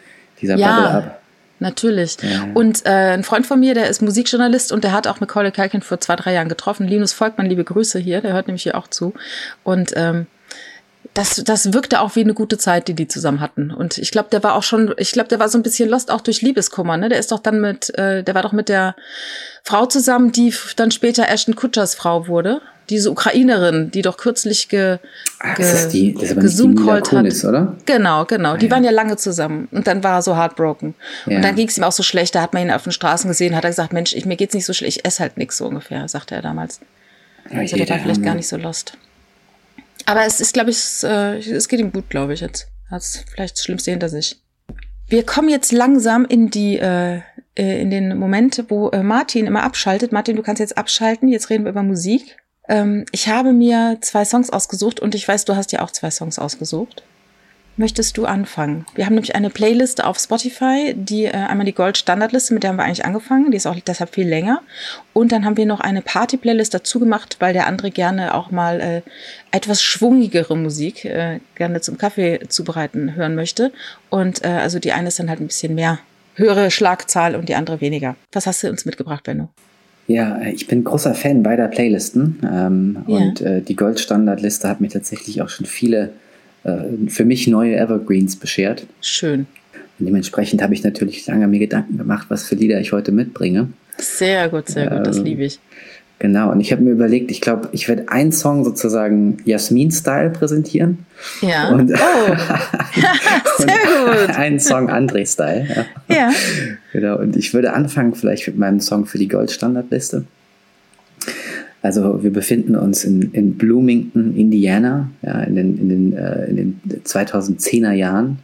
dieser 0.41 0.55
Bubble 0.55 0.89
ab. 0.89 1.21
Natürlich. 1.59 2.17
Ja. 2.21 2.47
Und 2.53 2.85
äh, 2.85 2.89
ein 2.89 3.23
Freund 3.23 3.45
von 3.45 3.59
mir, 3.59 3.73
der 3.73 3.89
ist 3.89 4.01
Musikjournalist 4.01 4.71
und 4.71 4.85
der 4.85 4.93
hat 4.93 5.07
auch 5.07 5.19
Macaulay 5.19 5.51
Culkin 5.51 5.81
vor 5.81 5.99
zwei, 5.99 6.15
drei 6.15 6.33
Jahren 6.33 6.47
getroffen. 6.47 6.87
Linus 6.87 7.11
Volkmann, 7.11 7.47
liebe 7.47 7.65
Grüße 7.65 7.99
hier, 7.99 8.21
der 8.21 8.33
hört 8.33 8.47
nämlich 8.47 8.63
hier 8.63 8.77
auch 8.77 8.87
zu. 8.87 9.13
Und 9.63 9.91
ähm, 9.95 10.27
das, 11.13 11.35
das 11.43 11.73
wirkte 11.73 12.01
auch 12.01 12.15
wie 12.15 12.21
eine 12.21 12.33
gute 12.33 12.57
Zeit, 12.57 12.87
die 12.87 12.93
die 12.93 13.07
zusammen 13.07 13.39
hatten. 13.39 13.71
Und 13.71 13.97
ich 13.97 14.11
glaube, 14.11 14.29
der 14.31 14.43
war 14.43 14.55
auch 14.55 14.63
schon, 14.63 14.93
ich 14.97 15.11
glaube, 15.11 15.29
der 15.29 15.39
war 15.39 15.49
so 15.49 15.57
ein 15.57 15.63
bisschen 15.63 15.89
lost 15.89 16.11
auch 16.11 16.21
durch 16.21 16.41
Liebeskummer. 16.41 16.97
Ne? 16.97 17.09
Der 17.09 17.19
ist 17.19 17.31
doch 17.31 17.39
dann 17.39 17.61
mit, 17.61 17.97
äh, 17.97 18.23
der 18.23 18.35
war 18.35 18.41
doch 18.41 18.51
mit 18.51 18.69
der 18.69 18.95
Frau 19.63 19.85
zusammen, 19.85 20.31
die 20.31 20.53
dann 20.75 20.91
später 20.91 21.27
Ashton 21.27 21.55
Kutchers 21.55 21.95
Frau 21.95 22.27
wurde. 22.27 22.61
Diese 22.89 23.11
Ukrainerin, 23.11 23.91
die 23.91 24.01
doch 24.01 24.17
kürzlich 24.17 24.67
ge, 24.67 24.97
Ach, 25.39 25.55
ge, 25.55 25.71
das 25.71 25.89
die, 25.89 26.13
das 26.13 26.35
hat. 27.43 27.49
oder? 27.49 27.75
Genau, 27.85 28.25
genau. 28.25 28.53
Ah, 28.53 28.57
die 28.57 28.65
ja. 28.65 28.71
waren 28.71 28.83
ja 28.83 28.91
lange 28.91 29.15
zusammen. 29.15 29.67
Und 29.71 29.87
dann 29.87 30.03
war 30.03 30.15
er 30.15 30.21
so 30.21 30.35
heartbroken. 30.35 30.95
Ja. 31.27 31.37
Und 31.37 31.43
dann 31.43 31.55
ging 31.55 31.67
es 31.67 31.77
ihm 31.77 31.83
auch 31.83 31.91
so 31.91 32.01
schlecht. 32.01 32.33
Da 32.33 32.41
hat 32.41 32.53
man 32.53 32.63
ihn 32.63 32.71
auf 32.71 32.83
den 32.83 32.91
Straßen 32.91 33.27
gesehen, 33.27 33.55
hat 33.55 33.63
er 33.63 33.69
gesagt, 33.69 33.93
Mensch, 33.93 34.15
ich, 34.15 34.25
mir 34.25 34.37
geht's 34.37 34.53
nicht 34.55 34.65
so 34.65 34.73
schlecht, 34.73 34.97
ich 34.97 35.05
esse 35.05 35.19
halt 35.19 35.37
nix 35.37 35.57
so 35.57 35.67
ungefähr, 35.67 36.07
sagte 36.07 36.35
er 36.35 36.41
damals. 36.41 36.79
Also 37.51 37.75
der 37.77 37.89
war 37.89 37.99
vielleicht 37.99 38.23
gar 38.23 38.35
nicht 38.35 38.47
so 38.47 38.57
lost. 38.57 38.93
Aber 40.09 40.25
es 40.25 40.41
ist, 40.41 40.55
glaube 40.55 40.71
ich, 40.71 40.77
es, 40.77 41.03
äh, 41.03 41.37
es 41.37 41.67
geht 41.67 41.79
ihm 41.79 41.91
gut, 41.91 42.09
glaube 42.09 42.33
ich, 42.33 42.39
jetzt. 42.39 42.67
Hat 42.89 43.03
vielleicht 43.03 43.57
das 43.57 43.63
Schlimmste 43.63 43.91
hinter 43.91 44.09
sich. 44.09 44.41
Wir 45.07 45.23
kommen 45.23 45.49
jetzt 45.49 45.71
langsam 45.71 46.25
in 46.25 46.49
die, 46.49 46.79
äh, 46.79 47.17
äh, 47.53 47.79
in 47.79 47.91
den 47.91 48.17
Moment, 48.17 48.65
wo 48.69 48.89
äh, 48.89 49.03
Martin 49.03 49.45
immer 49.45 49.61
abschaltet. 49.61 50.11
Martin, 50.11 50.35
du 50.35 50.41
kannst 50.41 50.61
jetzt 50.61 50.79
abschalten. 50.79 51.27
Jetzt 51.27 51.51
reden 51.51 51.63
wir 51.63 51.69
über 51.69 51.83
Musik. 51.83 52.37
Ähm, 52.67 53.05
ich 53.11 53.27
habe 53.27 53.53
mir 53.53 53.99
zwei 54.01 54.25
Songs 54.25 54.49
ausgesucht 54.49 54.99
und 54.99 55.13
ich 55.13 55.27
weiß, 55.27 55.45
du 55.45 55.55
hast 55.55 55.71
ja 55.73 55.83
auch 55.83 55.91
zwei 55.91 56.09
Songs 56.09 56.39
ausgesucht 56.39 57.03
möchtest 57.79 58.17
du 58.17 58.25
anfangen? 58.25 58.85
Wir 58.93 59.05
haben 59.05 59.15
nämlich 59.15 59.35
eine 59.35 59.49
Playlist 59.49 60.03
auf 60.03 60.19
Spotify, 60.19 60.93
die 60.95 61.25
äh, 61.25 61.31
einmal 61.31 61.65
die 61.65 61.73
Gold-Standardliste, 61.73 62.53
mit 62.53 62.63
der 62.63 62.71
haben 62.71 62.77
wir 62.77 62.83
eigentlich 62.83 63.05
angefangen, 63.05 63.51
die 63.51 63.57
ist 63.57 63.65
auch 63.65 63.79
deshalb 63.79 64.13
viel 64.13 64.27
länger. 64.27 64.61
Und 65.13 65.31
dann 65.31 65.45
haben 65.45 65.57
wir 65.57 65.65
noch 65.65 65.79
eine 65.79 66.01
Party-Playlist 66.01 66.73
dazu 66.73 66.99
gemacht, 66.99 67.37
weil 67.39 67.53
der 67.53 67.65
andere 67.65 67.89
gerne 67.89 68.35
auch 68.35 68.51
mal 68.51 68.81
äh, 68.81 69.01
etwas 69.51 69.81
schwungigere 69.81 70.55
Musik 70.55 71.05
äh, 71.05 71.39
gerne 71.55 71.81
zum 71.81 71.97
Kaffee 71.97 72.41
zubereiten 72.49 73.15
hören 73.15 73.33
möchte. 73.33 73.71
Und 74.09 74.43
äh, 74.43 74.49
also 74.49 74.77
die 74.79 74.91
eine 74.91 75.07
ist 75.07 75.17
dann 75.17 75.29
halt 75.29 75.39
ein 75.39 75.47
bisschen 75.47 75.73
mehr 75.73 75.99
höhere 76.35 76.71
Schlagzahl 76.71 77.35
und 77.35 77.49
die 77.49 77.55
andere 77.55 77.81
weniger. 77.81 78.15
Was 78.33 78.45
hast 78.45 78.61
du 78.61 78.69
uns 78.69 78.85
mitgebracht, 78.85 79.23
Benno? 79.23 79.49
Ja, 80.07 80.41
ich 80.41 80.67
bin 80.67 80.83
großer 80.83 81.13
Fan 81.13 81.43
beider 81.43 81.67
Playlisten 81.67 82.39
ähm, 82.43 83.05
ja. 83.07 83.17
und 83.17 83.41
äh, 83.41 83.61
die 83.61 83.75
Gold-Standardliste 83.75 84.67
hat 84.67 84.81
mir 84.81 84.89
tatsächlich 84.89 85.41
auch 85.41 85.49
schon 85.49 85.65
viele 85.65 86.05
äh, 86.05 86.28
für 86.63 87.25
mich 87.25 87.47
neue 87.47 87.75
Evergreens 87.75 88.35
beschert. 88.35 88.85
Schön. 89.01 89.47
Und 89.99 90.05
dementsprechend 90.05 90.61
habe 90.61 90.73
ich 90.73 90.83
natürlich 90.83 91.25
lange 91.27 91.47
mir 91.47 91.59
Gedanken 91.59 91.97
gemacht, 91.97 92.27
was 92.29 92.45
für 92.45 92.55
Lieder 92.55 92.79
ich 92.79 92.91
heute 92.91 93.11
mitbringe. 93.11 93.69
Sehr 93.97 94.49
gut, 94.49 94.69
sehr 94.69 94.89
gut, 94.89 95.05
das 95.05 95.17
ähm, 95.17 95.25
liebe 95.25 95.43
ich. 95.43 95.59
Genau, 96.19 96.51
und 96.51 96.59
ich 96.59 96.73
habe 96.73 96.81
mir 96.81 96.91
überlegt, 96.91 97.31
ich 97.31 97.39
glaube, 97.39 97.69
ich 97.71 97.87
werde 97.87 98.09
einen 98.09 98.33
Song 98.33 98.65
sozusagen 98.65 99.37
Jasmin-Style 99.45 100.31
präsentieren. 100.31 101.05
Ja. 101.41 101.69
Und, 101.69 101.93
oh. 101.93 101.95
sehr 103.57 103.67
gut. 103.67 104.35
einen 104.35 104.59
Song 104.59 104.89
André-Style. 104.89 105.85
Ja. 106.09 106.15
ja. 106.15 106.31
Genau, 106.91 107.17
und 107.17 107.37
ich 107.37 107.53
würde 107.53 107.73
anfangen 107.73 108.15
vielleicht 108.15 108.47
mit 108.47 108.57
meinem 108.57 108.81
Song 108.81 109.05
für 109.05 109.17
die 109.17 109.29
Goldstandardliste. 109.29 110.25
Also 111.81 112.23
wir 112.23 112.31
befinden 112.31 112.75
uns 112.75 113.05
in, 113.05 113.31
in 113.31 113.57
Bloomington, 113.57 114.35
Indiana, 114.35 115.09
ja, 115.21 115.41
in 115.41 115.55
den, 115.55 115.77
in 115.77 115.89
den, 115.89 116.13
äh, 116.13 116.45
in 116.45 116.55
den 116.55 116.81
2010er 117.05 117.93
Jahren. 117.93 118.39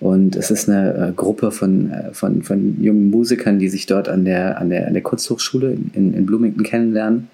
Und 0.00 0.34
es 0.34 0.50
ist 0.50 0.68
eine 0.68 1.10
äh, 1.10 1.12
Gruppe 1.12 1.50
von, 1.50 1.90
äh, 1.90 2.14
von, 2.14 2.42
von 2.42 2.82
jungen 2.82 3.10
Musikern, 3.10 3.58
die 3.58 3.68
sich 3.68 3.84
dort 3.84 4.08
an 4.08 4.24
der, 4.24 4.58
an 4.58 4.70
der, 4.70 4.86
an 4.86 4.94
der 4.94 5.02
Kunsthochschule 5.02 5.76
in, 5.92 6.14
in 6.14 6.24
Bloomington 6.24 6.62
kennenlernen. 6.62 7.28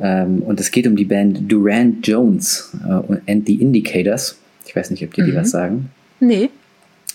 Ähm, 0.00 0.42
und 0.42 0.58
es 0.58 0.72
geht 0.72 0.88
um 0.88 0.96
die 0.96 1.04
Band 1.04 1.50
Durand 1.50 2.06
Jones 2.06 2.72
äh, 2.84 3.32
and 3.32 3.46
the 3.46 3.54
Indicators. 3.54 4.38
Ich 4.66 4.74
weiß 4.74 4.90
nicht, 4.90 5.04
ob 5.04 5.14
die 5.14 5.22
mhm. 5.22 5.26
die 5.26 5.36
was 5.36 5.50
sagen. 5.50 5.90
Nee. 6.18 6.50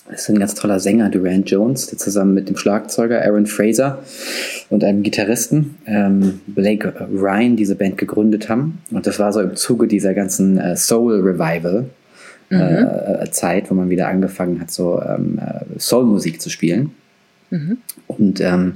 Das 0.09 0.23
ist 0.23 0.29
ein 0.29 0.39
ganz 0.39 0.53
toller 0.53 0.79
Sänger, 0.79 1.09
Durant 1.09 1.49
Jones, 1.49 1.87
der 1.87 1.97
zusammen 1.97 2.33
mit 2.33 2.49
dem 2.49 2.57
Schlagzeuger 2.57 3.21
Aaron 3.21 3.45
Fraser 3.45 4.03
und 4.69 4.83
einem 4.83 5.01
Gitarristen 5.01 5.75
ähm, 5.85 6.41
Blake 6.47 6.93
Ryan 7.09 7.55
diese 7.55 7.75
Band 7.75 7.97
gegründet 7.97 8.49
haben. 8.49 8.81
Und 8.91 9.07
das 9.07 9.17
war 9.19 9.31
so 9.31 9.39
im 9.39 9.55
Zuge 9.55 9.87
dieser 9.87 10.13
ganzen 10.13 10.57
äh, 10.57 10.75
Soul 10.75 11.21
Revival 11.21 11.85
äh, 12.51 12.55
mhm. 12.55 13.21
äh, 13.21 13.31
Zeit, 13.31 13.71
wo 13.71 13.75
man 13.75 13.89
wieder 13.89 14.09
angefangen 14.09 14.59
hat, 14.59 14.71
so 14.71 15.01
ähm, 15.01 15.39
äh, 15.39 15.79
Soul-Musik 15.79 16.41
zu 16.41 16.49
spielen. 16.49 16.91
Mhm. 17.49 17.77
Und 18.07 18.41
ähm, 18.41 18.75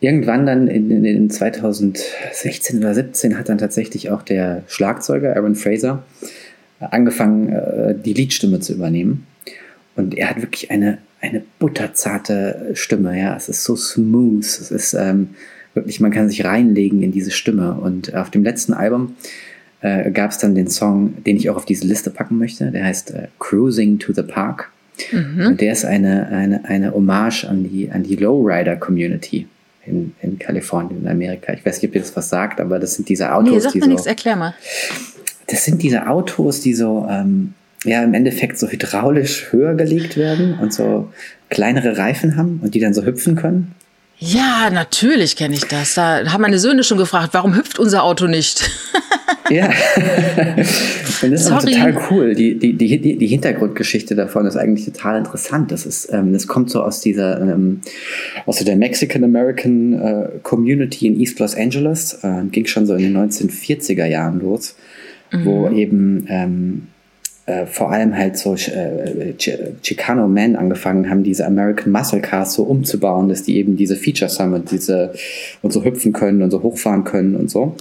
irgendwann 0.00 0.44
dann 0.44 0.68
in, 0.68 0.90
in, 0.90 1.04
in 1.06 1.30
2016 1.30 2.80
oder 2.80 2.94
17 2.94 3.38
hat 3.38 3.48
dann 3.48 3.58
tatsächlich 3.58 4.10
auch 4.10 4.22
der 4.22 4.62
Schlagzeuger 4.66 5.34
Aaron 5.36 5.54
Fraser 5.54 6.02
angefangen, 6.80 8.02
die 8.04 8.12
Liedstimme 8.12 8.60
zu 8.60 8.74
übernehmen. 8.74 9.26
Und 9.96 10.14
er 10.16 10.30
hat 10.30 10.42
wirklich 10.42 10.70
eine, 10.70 10.98
eine 11.20 11.42
butterzarte 11.58 12.70
Stimme, 12.74 13.18
ja. 13.18 13.36
Es 13.36 13.48
ist 13.48 13.64
so 13.64 13.76
smooth. 13.76 14.44
Es 14.44 14.70
ist 14.70 14.94
ähm, 14.94 15.30
wirklich, 15.74 16.00
man 16.00 16.10
kann 16.10 16.28
sich 16.28 16.44
reinlegen 16.44 17.02
in 17.02 17.12
diese 17.12 17.30
Stimme. 17.30 17.74
Und 17.74 18.14
auf 18.14 18.30
dem 18.30 18.42
letzten 18.42 18.72
Album 18.72 19.16
äh, 19.80 20.10
gab 20.10 20.30
es 20.30 20.38
dann 20.38 20.54
den 20.54 20.68
Song, 20.68 21.22
den 21.24 21.36
ich 21.36 21.50
auch 21.50 21.56
auf 21.56 21.64
diese 21.64 21.86
Liste 21.86 22.10
packen 22.10 22.38
möchte. 22.38 22.70
Der 22.70 22.84
heißt 22.84 23.12
äh, 23.12 23.28
Cruising 23.38 23.98
to 23.98 24.12
the 24.12 24.22
Park. 24.22 24.70
Mhm. 25.12 25.46
Und 25.46 25.60
der 25.60 25.72
ist 25.72 25.84
eine, 25.84 26.28
eine, 26.28 26.64
eine 26.64 26.92
Hommage 26.92 27.44
an 27.44 27.64
die, 27.64 27.90
an 27.90 28.02
die 28.02 28.16
Lowrider-Community 28.16 29.46
in, 29.86 30.14
in 30.22 30.38
Kalifornien, 30.38 31.02
in 31.02 31.08
Amerika. 31.08 31.52
Ich 31.52 31.64
weiß 31.64 31.80
nicht, 31.80 31.90
ob 31.90 31.94
ihr 31.94 32.00
das 32.00 32.16
was 32.16 32.28
sagt, 32.28 32.60
aber 32.60 32.78
das 32.78 32.94
sind 32.94 33.08
diese 33.08 33.32
Autos, 33.32 33.52
nee, 33.52 33.60
sag 33.60 33.72
die 33.72 33.78
mir 33.78 33.84
so, 33.84 33.90
nichts, 33.90 34.06
erklär 34.06 34.36
mal. 34.36 34.54
Das 35.46 35.64
sind 35.64 35.82
diese 35.82 36.08
Autos, 36.08 36.60
die 36.60 36.74
so 36.74 37.06
ähm, 37.10 37.54
ja 37.84 38.02
im 38.02 38.14
Endeffekt 38.14 38.58
so 38.58 38.68
hydraulisch 38.68 39.52
höher 39.52 39.74
gelegt 39.74 40.16
werden 40.16 40.58
und 40.58 40.72
so 40.72 41.12
kleinere 41.50 41.96
Reifen 41.98 42.36
haben 42.36 42.60
und 42.62 42.74
die 42.74 42.80
dann 42.80 42.94
so 42.94 43.04
hüpfen 43.04 43.36
können? 43.36 43.74
Ja, 44.18 44.70
natürlich 44.72 45.36
kenne 45.36 45.54
ich 45.54 45.64
das. 45.64 45.94
Da 45.94 46.24
haben 46.32 46.42
meine 46.42 46.58
Söhne 46.58 46.84
schon 46.84 46.98
gefragt, 46.98 47.30
warum 47.32 47.56
hüpft 47.56 47.78
unser 47.78 48.04
Auto 48.04 48.26
nicht? 48.26 48.70
ja, 49.50 49.66
und 49.66 51.30
das 51.30 51.42
ist 51.42 51.48
total 51.48 51.98
cool. 52.10 52.34
Die, 52.34 52.58
die, 52.58 52.74
die, 52.74 53.18
die 53.18 53.26
Hintergrundgeschichte 53.26 54.14
davon 54.14 54.46
ist 54.46 54.56
eigentlich 54.56 54.86
total 54.86 55.18
interessant. 55.18 55.72
Das, 55.72 55.84
ist, 55.84 56.12
ähm, 56.12 56.32
das 56.32 56.46
kommt 56.46 56.70
so 56.70 56.82
aus 56.82 57.00
dieser, 57.00 57.40
ähm, 57.40 57.80
aus 58.46 58.58
der 58.58 58.76
Mexican 58.76 59.24
American 59.24 59.92
äh, 59.94 60.28
Community 60.42 61.08
in 61.08 61.18
East 61.18 61.40
Los 61.40 61.56
Angeles. 61.56 62.20
Äh, 62.22 62.44
ging 62.50 62.66
schon 62.66 62.86
so 62.86 62.94
in 62.94 63.02
den 63.02 63.16
1940er 63.16 64.06
Jahren 64.06 64.40
los, 64.40 64.76
mhm. 65.32 65.44
wo 65.44 65.68
eben 65.68 66.26
ähm, 66.28 66.86
äh, 67.46 67.66
vor 67.66 67.92
allem 67.92 68.16
halt 68.16 68.38
so 68.38 68.54
äh, 68.54 69.34
Chicano 69.82 70.28
Men 70.28 70.56
angefangen 70.56 71.10
haben, 71.10 71.22
diese 71.22 71.46
American 71.46 71.92
Muscle 71.92 72.20
Cars 72.20 72.54
so 72.54 72.62
umzubauen, 72.62 73.28
dass 73.28 73.42
die 73.42 73.56
eben 73.56 73.76
diese 73.76 73.96
Features 73.96 74.40
haben 74.40 74.54
und 74.54 74.70
diese 74.70 75.12
und 75.60 75.72
so 75.72 75.84
hüpfen 75.84 76.12
können 76.12 76.42
und 76.42 76.50
so 76.50 76.62
hochfahren 76.62 77.04
können 77.04 77.36
und 77.36 77.50
so. 77.50 77.76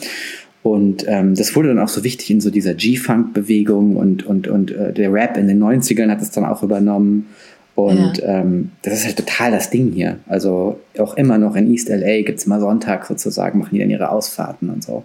Und 0.64 1.06
ähm, 1.08 1.36
das 1.36 1.56
wurde 1.56 1.70
dann 1.70 1.80
auch 1.80 1.90
so 1.90 2.04
wichtig 2.06 2.30
in 2.32 2.40
so 2.40 2.50
dieser 2.50 2.74
G-Funk-Bewegung 2.74 3.98
und, 3.98 4.26
und, 4.26 4.48
und 4.48 4.72
äh, 4.72 4.94
der 4.94 5.12
Rap 5.12 5.38
in 5.38 5.48
den 5.48 5.62
90ern 5.62 6.10
hat 6.10 6.22
es 6.22 6.32
dann 6.32 6.46
auch 6.46 6.64
übernommen. 6.64 7.28
Und 7.76 8.20
ja. 8.20 8.42
ähm, 8.42 8.72
das 8.84 8.94
ist 8.94 9.06
halt 9.06 9.18
total 9.18 9.52
das 9.52 9.72
Ding 9.72 9.92
hier. 9.92 10.20
Also 10.28 10.80
auch 11.00 11.16
immer 11.16 11.40
noch 11.40 11.56
in 11.56 11.72
East 11.72 11.90
LA 11.90 12.22
gibt 12.22 12.40
es 12.40 12.46
immer 12.46 12.60
Sonntag 12.60 13.06
sozusagen, 13.06 13.60
machen 13.60 13.70
die 13.74 13.80
dann 13.80 13.90
ihre 13.90 14.10
Ausfahrten 14.10 14.70
und 14.70 14.84
so. 14.84 15.04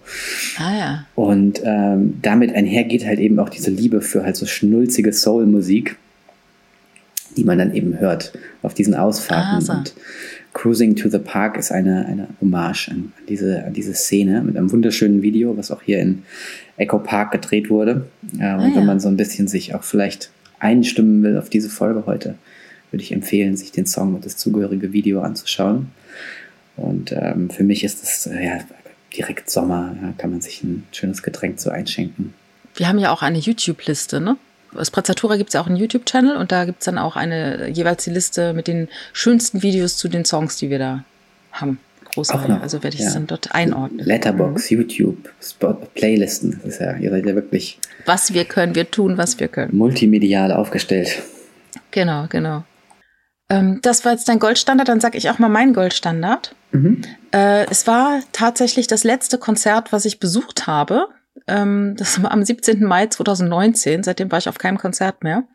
Ah 0.57 0.77
ja. 0.77 1.05
Und 1.15 1.61
ähm, 1.63 2.19
damit 2.21 2.53
einhergeht 2.53 3.07
halt 3.07 3.19
eben 3.19 3.39
auch 3.39 3.49
diese 3.49 3.71
Liebe 3.71 4.01
für 4.01 4.23
halt 4.23 4.35
so 4.35 4.45
schnulzige 4.45 5.11
Soul-Musik, 5.11 5.95
die 7.37 7.43
man 7.43 7.57
dann 7.57 7.73
eben 7.73 7.97
hört 7.97 8.33
auf 8.61 8.75
diesen 8.75 8.93
Ausfahrten. 8.93 9.57
Ah, 9.57 9.61
so. 9.61 9.73
Und 9.73 9.93
Cruising 10.53 10.95
to 10.95 11.09
the 11.09 11.19
Park 11.19 11.57
ist 11.57 11.71
eine, 11.71 12.05
eine 12.05 12.27
Hommage 12.39 12.89
an, 12.89 13.13
an, 13.17 13.25
diese, 13.27 13.63
an 13.63 13.73
diese 13.73 13.95
Szene 13.95 14.41
mit 14.41 14.57
einem 14.57 14.71
wunderschönen 14.71 15.23
Video, 15.23 15.57
was 15.57 15.71
auch 15.71 15.81
hier 15.81 15.99
in 15.99 16.23
Echo 16.77 16.99
Park 16.99 17.31
gedreht 17.31 17.71
wurde. 17.71 18.05
Ja, 18.37 18.57
und 18.57 18.73
ah, 18.73 18.75
wenn 18.75 18.85
man 18.85 18.99
so 18.99 19.07
ein 19.07 19.17
bisschen 19.17 19.47
sich 19.47 19.73
auch 19.73 19.83
vielleicht 19.83 20.29
einstimmen 20.59 21.23
will 21.23 21.37
auf 21.37 21.49
diese 21.49 21.69
Folge 21.69 22.03
heute, 22.05 22.35
würde 22.91 23.03
ich 23.03 23.11
empfehlen, 23.11 23.55
sich 23.57 23.71
den 23.71 23.85
Song 23.85 24.15
und 24.15 24.25
das 24.25 24.37
zugehörige 24.37 24.93
Video 24.93 25.21
anzuschauen. 25.21 25.91
Und 26.77 27.11
ähm, 27.11 27.49
für 27.49 27.63
mich 27.63 27.83
ist 27.83 28.03
es 28.03 28.25
äh, 28.27 28.45
ja, 28.45 28.59
direkt 29.15 29.49
Sommer, 29.49 29.95
ja, 30.01 30.13
kann 30.17 30.31
man 30.31 30.41
sich 30.41 30.63
ein 30.63 30.83
schönes 30.91 31.23
Getränk 31.23 31.59
zu 31.59 31.71
einschenken. 31.71 32.33
Wir 32.75 32.87
haben 32.87 32.99
ja 32.99 33.11
auch 33.11 33.21
eine 33.21 33.37
YouTube-Liste, 33.37 34.21
ne? 34.21 34.37
Sprezzatura 34.83 35.37
gibt 35.37 35.49
es 35.49 35.55
ja 35.55 35.61
auch 35.61 35.67
einen 35.67 35.77
YouTube-Channel 35.77 36.37
und 36.37 36.51
da 36.51 36.65
gibt 36.65 36.81
es 36.81 36.85
dann 36.85 36.99
auch 36.99 37.15
eine 37.15 37.69
jeweils 37.69 38.03
die 38.03 38.11
Liste 38.11 38.53
mit 38.53 38.67
den 38.67 38.87
schönsten 39.13 39.63
Videos 39.63 39.97
zu 39.97 40.07
den 40.07 40.25
Songs, 40.25 40.57
die 40.57 40.69
wir 40.69 40.77
da 40.77 41.03
haben. 41.51 41.79
Großartig. 42.13 42.55
Also 42.61 42.83
werde 42.83 42.95
ich 42.95 43.01
es 43.01 43.09
ja. 43.09 43.13
dann 43.13 43.27
dort 43.27 43.53
einordnen. 43.53 44.05
Letterbox, 44.05 44.69
mhm. 44.69 44.77
YouTube, 44.77 45.29
Spot, 45.41 45.73
Playlisten. 45.73 46.59
Das 46.63 46.73
ist 46.73 46.81
ja, 46.81 46.95
ihr 46.97 47.09
seid 47.09 47.25
ja 47.25 47.35
wirklich. 47.35 47.79
Was 48.05 48.33
wir 48.33 48.45
können, 48.45 48.75
wir 48.75 48.89
tun, 48.89 49.17
was 49.17 49.39
wir 49.39 49.47
können. 49.47 49.75
Multimedial 49.75 50.51
aufgestellt. 50.51 51.21
Genau, 51.91 52.25
genau. 52.29 52.63
Ähm, 53.49 53.79
das 53.81 54.05
war 54.05 54.11
jetzt 54.11 54.29
dein 54.29 54.39
Goldstandard, 54.39 54.87
dann 54.87 54.99
sage 54.99 55.17
ich 55.17 55.29
auch 55.29 55.39
mal 55.39 55.49
mein 55.49 55.73
Goldstandard. 55.73 56.55
Mhm. 56.71 57.01
Äh, 57.31 57.65
es 57.69 57.87
war 57.87 58.21
tatsächlich 58.31 58.87
das 58.87 59.03
letzte 59.03 59.37
Konzert, 59.37 59.91
was 59.91 60.05
ich 60.05 60.19
besucht 60.19 60.67
habe. 60.67 61.07
ähm, 61.47 61.95
das 61.97 62.21
war 62.21 62.31
am 62.31 62.43
17. 62.43 62.83
Mai 62.83 63.07
2019, 63.07 64.03
seitdem 64.03 64.31
war 64.31 64.39
ich 64.39 64.49
auf 64.49 64.57
keinem 64.57 64.77
Konzert 64.77 65.23
mehr. 65.23 65.47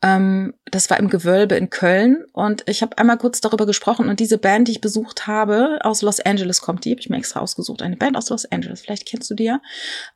Ähm, 0.00 0.54
das 0.70 0.90
war 0.90 0.98
im 0.98 1.08
Gewölbe 1.08 1.56
in 1.56 1.70
Köln 1.70 2.24
und 2.32 2.62
ich 2.66 2.82
habe 2.82 2.96
einmal 2.98 3.18
kurz 3.18 3.40
darüber 3.40 3.66
gesprochen 3.66 4.08
und 4.08 4.20
diese 4.20 4.38
Band, 4.38 4.68
die 4.68 4.72
ich 4.72 4.80
besucht 4.80 5.26
habe, 5.26 5.80
aus 5.82 6.02
Los 6.02 6.20
Angeles 6.20 6.60
kommt, 6.60 6.84
die 6.84 6.92
habe 6.92 7.00
ich 7.00 7.10
mir 7.10 7.16
extra 7.16 7.40
ausgesucht. 7.40 7.82
Eine 7.82 7.96
Band 7.96 8.16
aus 8.16 8.30
Los 8.30 8.44
Angeles, 8.44 8.82
vielleicht 8.82 9.06
kennst 9.06 9.28
du 9.28 9.34
die 9.34 9.44
ja. 9.44 9.60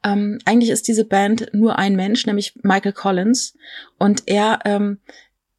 Ähm, 0.04 0.38
eigentlich 0.44 0.70
ist 0.70 0.86
diese 0.86 1.04
Band 1.04 1.48
nur 1.52 1.80
ein 1.80 1.96
Mensch, 1.96 2.26
nämlich 2.26 2.54
Michael 2.62 2.92
Collins 2.92 3.56
und 3.98 4.22
er 4.26 4.60
ähm, 4.64 5.00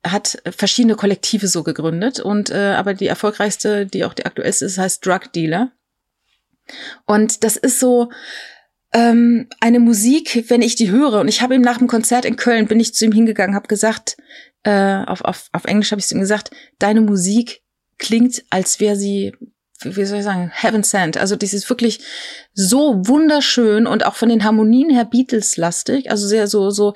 hat 0.06 0.42
verschiedene 0.56 0.96
Kollektive 0.96 1.48
so 1.48 1.64
gegründet 1.64 2.20
und 2.20 2.50
äh, 2.50 2.74
aber 2.74 2.94
die 2.94 3.08
erfolgreichste, 3.08 3.86
die 3.86 4.04
auch 4.06 4.14
die 4.14 4.26
aktuellste 4.26 4.66
ist, 4.66 4.78
heißt 4.78 5.06
Drug 5.06 5.32
Dealer. 5.34 5.72
Und 7.06 7.44
das 7.44 7.58
ist 7.58 7.80
so, 7.80 8.10
ähm, 8.94 9.48
eine 9.60 9.80
Musik, 9.80 10.46
wenn 10.50 10.62
ich 10.62 10.76
die 10.76 10.92
höre, 10.92 11.20
und 11.20 11.28
ich 11.28 11.42
habe 11.42 11.56
ihm 11.56 11.62
nach 11.62 11.80
dem 11.80 11.88
Konzert 11.88 12.26
in 12.26 12.36
Köln, 12.36 12.68
bin 12.68 12.80
ich 12.80 12.94
zu 12.94 13.06
ihm 13.06 13.12
hingegangen, 13.12 13.56
habe 13.56 13.68
gesagt, 13.68 14.18
äh, 14.64 15.04
auf, 15.06 15.22
auf, 15.22 15.50
auf 15.52 15.66
Englisch 15.66 15.92
habe 15.92 16.00
ich 16.00 16.08
zu 16.08 16.16
ihm 16.16 16.22
gesagt, 16.22 16.52
deine 16.80 17.02
Musik 17.02 17.62
klingt, 17.98 18.44
als 18.52 18.80
wäre 18.80 18.96
sie, 18.96 19.34
wie 19.82 20.06
soll 20.06 20.20
ich 20.20 20.24
sagen, 20.24 20.52
Heaven 20.54 20.84
Sent. 20.84 21.18
Also 21.18 21.36
das 21.36 21.54
ist 21.54 21.70
wirklich 21.70 22.00
so 22.54 23.02
wunderschön 23.08 23.88
und 23.88 24.06
auch 24.06 24.16
von 24.16 24.30
den 24.30 24.44
Harmonien 24.44 24.92
her 24.92 25.06
Beatles-lastig, 25.06 26.12
also 26.12 26.28
sehr 26.28 26.48
so, 26.48 26.70
so 26.70 26.94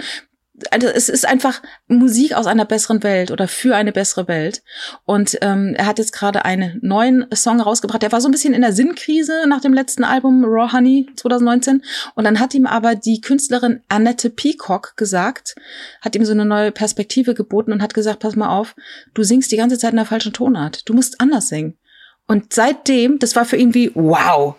also 0.71 0.87
es 0.87 1.07
ist 1.07 1.27
einfach 1.27 1.61
Musik 1.87 2.33
aus 2.33 2.47
einer 2.47 2.65
besseren 2.65 3.03
Welt 3.03 3.29
oder 3.29 3.47
für 3.47 3.75
eine 3.75 3.91
bessere 3.91 4.27
Welt. 4.27 4.63
Und 5.05 5.37
ähm, 5.41 5.75
er 5.77 5.85
hat 5.85 5.99
jetzt 5.99 6.13
gerade 6.13 6.45
einen 6.45 6.79
neuen 6.81 7.27
Song 7.33 7.61
rausgebracht. 7.61 8.01
Der 8.01 8.11
war 8.11 8.21
so 8.21 8.27
ein 8.27 8.31
bisschen 8.31 8.53
in 8.53 8.61
der 8.61 8.73
Sinnkrise 8.73 9.45
nach 9.47 9.61
dem 9.61 9.73
letzten 9.73 10.03
Album 10.03 10.43
Raw 10.43 10.71
Honey 10.71 11.07
2019. 11.15 11.83
Und 12.15 12.23
dann 12.23 12.39
hat 12.39 12.55
ihm 12.55 12.65
aber 12.65 12.95
die 12.95 13.21
Künstlerin 13.21 13.81
Annette 13.87 14.29
Peacock 14.31 14.97
gesagt, 14.97 15.55
hat 16.01 16.15
ihm 16.15 16.25
so 16.25 16.31
eine 16.31 16.45
neue 16.45 16.71
Perspektive 16.71 17.35
geboten 17.35 17.71
und 17.71 17.81
hat 17.83 17.93
gesagt, 17.93 18.19
pass 18.19 18.35
mal 18.35 18.49
auf, 18.49 18.75
du 19.13 19.23
singst 19.23 19.51
die 19.51 19.57
ganze 19.57 19.77
Zeit 19.77 19.91
in 19.91 19.97
der 19.97 20.05
falschen 20.05 20.33
Tonart. 20.33 20.89
Du 20.89 20.93
musst 20.93 21.21
anders 21.21 21.49
singen. 21.49 21.77
Und 22.25 22.53
seitdem, 22.53 23.19
das 23.19 23.35
war 23.35 23.45
für 23.45 23.57
ihn 23.57 23.73
wie 23.73 23.91
wow. 23.93 24.55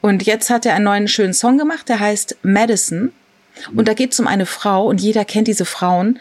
Und 0.00 0.24
jetzt 0.24 0.50
hat 0.50 0.66
er 0.66 0.74
einen 0.74 0.84
neuen 0.84 1.08
schönen 1.08 1.34
Song 1.34 1.58
gemacht, 1.58 1.88
der 1.88 2.00
heißt 2.00 2.36
Madison. 2.42 3.12
Und 3.74 3.88
da 3.88 3.94
geht 3.94 4.12
es 4.12 4.20
um 4.20 4.26
eine 4.26 4.46
Frau 4.46 4.86
und 4.86 5.00
jeder 5.00 5.24
kennt 5.24 5.48
diese 5.48 5.64
Frauen. 5.64 6.18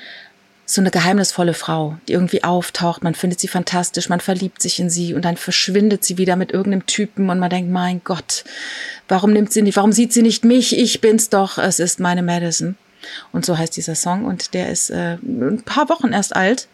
So 0.69 0.81
eine 0.81 0.91
geheimnisvolle 0.91 1.53
Frau, 1.53 1.95
die 2.07 2.13
irgendwie 2.13 2.43
auftaucht, 2.43 3.01
man 3.01 3.15
findet 3.15 3.39
sie 3.39 3.47
fantastisch, 3.47 4.09
man 4.09 4.19
verliebt 4.19 4.61
sich 4.61 4.79
in 4.79 4.89
sie 4.89 5.13
und 5.13 5.23
dann 5.23 5.37
verschwindet 5.37 6.03
sie 6.03 6.17
wieder 6.17 6.35
mit 6.35 6.51
irgendeinem 6.51 6.85
Typen 6.85 7.29
und 7.29 7.39
man 7.39 7.49
denkt, 7.49 7.71
mein 7.71 8.01
Gott, 8.03 8.43
warum 9.07 9.31
nimmt 9.31 9.53
sie 9.53 9.61
nicht, 9.61 9.77
warum 9.77 9.93
sieht 9.93 10.11
sie 10.11 10.21
nicht 10.21 10.43
mich? 10.43 10.77
Ich 10.77 10.99
bin's 10.99 11.29
doch, 11.29 11.57
es 11.57 11.79
ist 11.79 12.01
meine 12.01 12.21
Madison. 12.21 12.75
Und 13.31 13.45
so 13.45 13.57
heißt 13.57 13.77
dieser 13.77 13.95
Song 13.95 14.25
und 14.25 14.53
der 14.53 14.69
ist 14.69 14.89
äh, 14.89 15.13
ein 15.23 15.63
paar 15.63 15.87
Wochen 15.87 16.11
erst 16.11 16.35
alt 16.35 16.67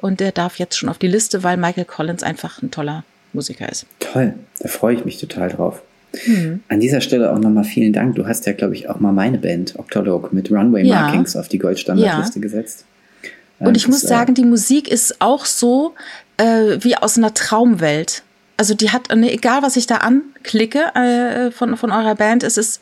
und 0.00 0.20
der 0.20 0.32
darf 0.32 0.58
jetzt 0.58 0.76
schon 0.76 0.90
auf 0.90 0.98
die 0.98 1.08
Liste, 1.08 1.42
weil 1.42 1.56
Michael 1.56 1.86
Collins 1.86 2.22
einfach 2.22 2.62
ein 2.62 2.70
toller 2.70 3.04
Musiker 3.32 3.68
ist. 3.70 3.86
Toll, 4.00 4.34
da 4.60 4.68
freue 4.68 4.94
ich 4.94 5.06
mich 5.06 5.18
total 5.18 5.48
drauf. 5.48 5.80
Mhm. 6.26 6.60
An 6.68 6.80
dieser 6.80 7.00
Stelle 7.00 7.32
auch 7.32 7.38
nochmal 7.38 7.64
vielen 7.64 7.92
Dank. 7.92 8.16
Du 8.16 8.26
hast 8.26 8.46
ja, 8.46 8.52
glaube 8.52 8.74
ich, 8.74 8.88
auch 8.88 9.00
mal 9.00 9.12
meine 9.12 9.38
Band, 9.38 9.78
Octolog, 9.78 10.32
mit 10.32 10.50
Runway 10.50 10.84
ja. 10.84 11.02
Markings 11.02 11.36
auf 11.36 11.48
die 11.48 11.58
Goldstandardliste 11.58 12.38
ja. 12.38 12.42
gesetzt. 12.42 12.84
Und 13.58 13.76
ich 13.76 13.84
das, 13.84 13.90
muss 13.90 14.00
sagen, 14.02 14.34
die 14.34 14.44
Musik 14.44 14.88
ist 14.88 15.20
auch 15.20 15.44
so 15.44 15.94
äh, 16.36 16.78
wie 16.80 16.96
aus 16.96 17.18
einer 17.18 17.34
Traumwelt 17.34 18.22
also 18.58 18.74
die 18.74 18.90
hat, 18.90 19.14
ne, 19.14 19.32
egal 19.32 19.62
was 19.62 19.76
ich 19.76 19.86
da 19.86 19.98
anklicke 19.98 20.80
äh, 20.96 21.52
von, 21.52 21.76
von 21.76 21.92
eurer 21.92 22.16
Band, 22.16 22.42
es 22.42 22.56
ist, 22.56 22.80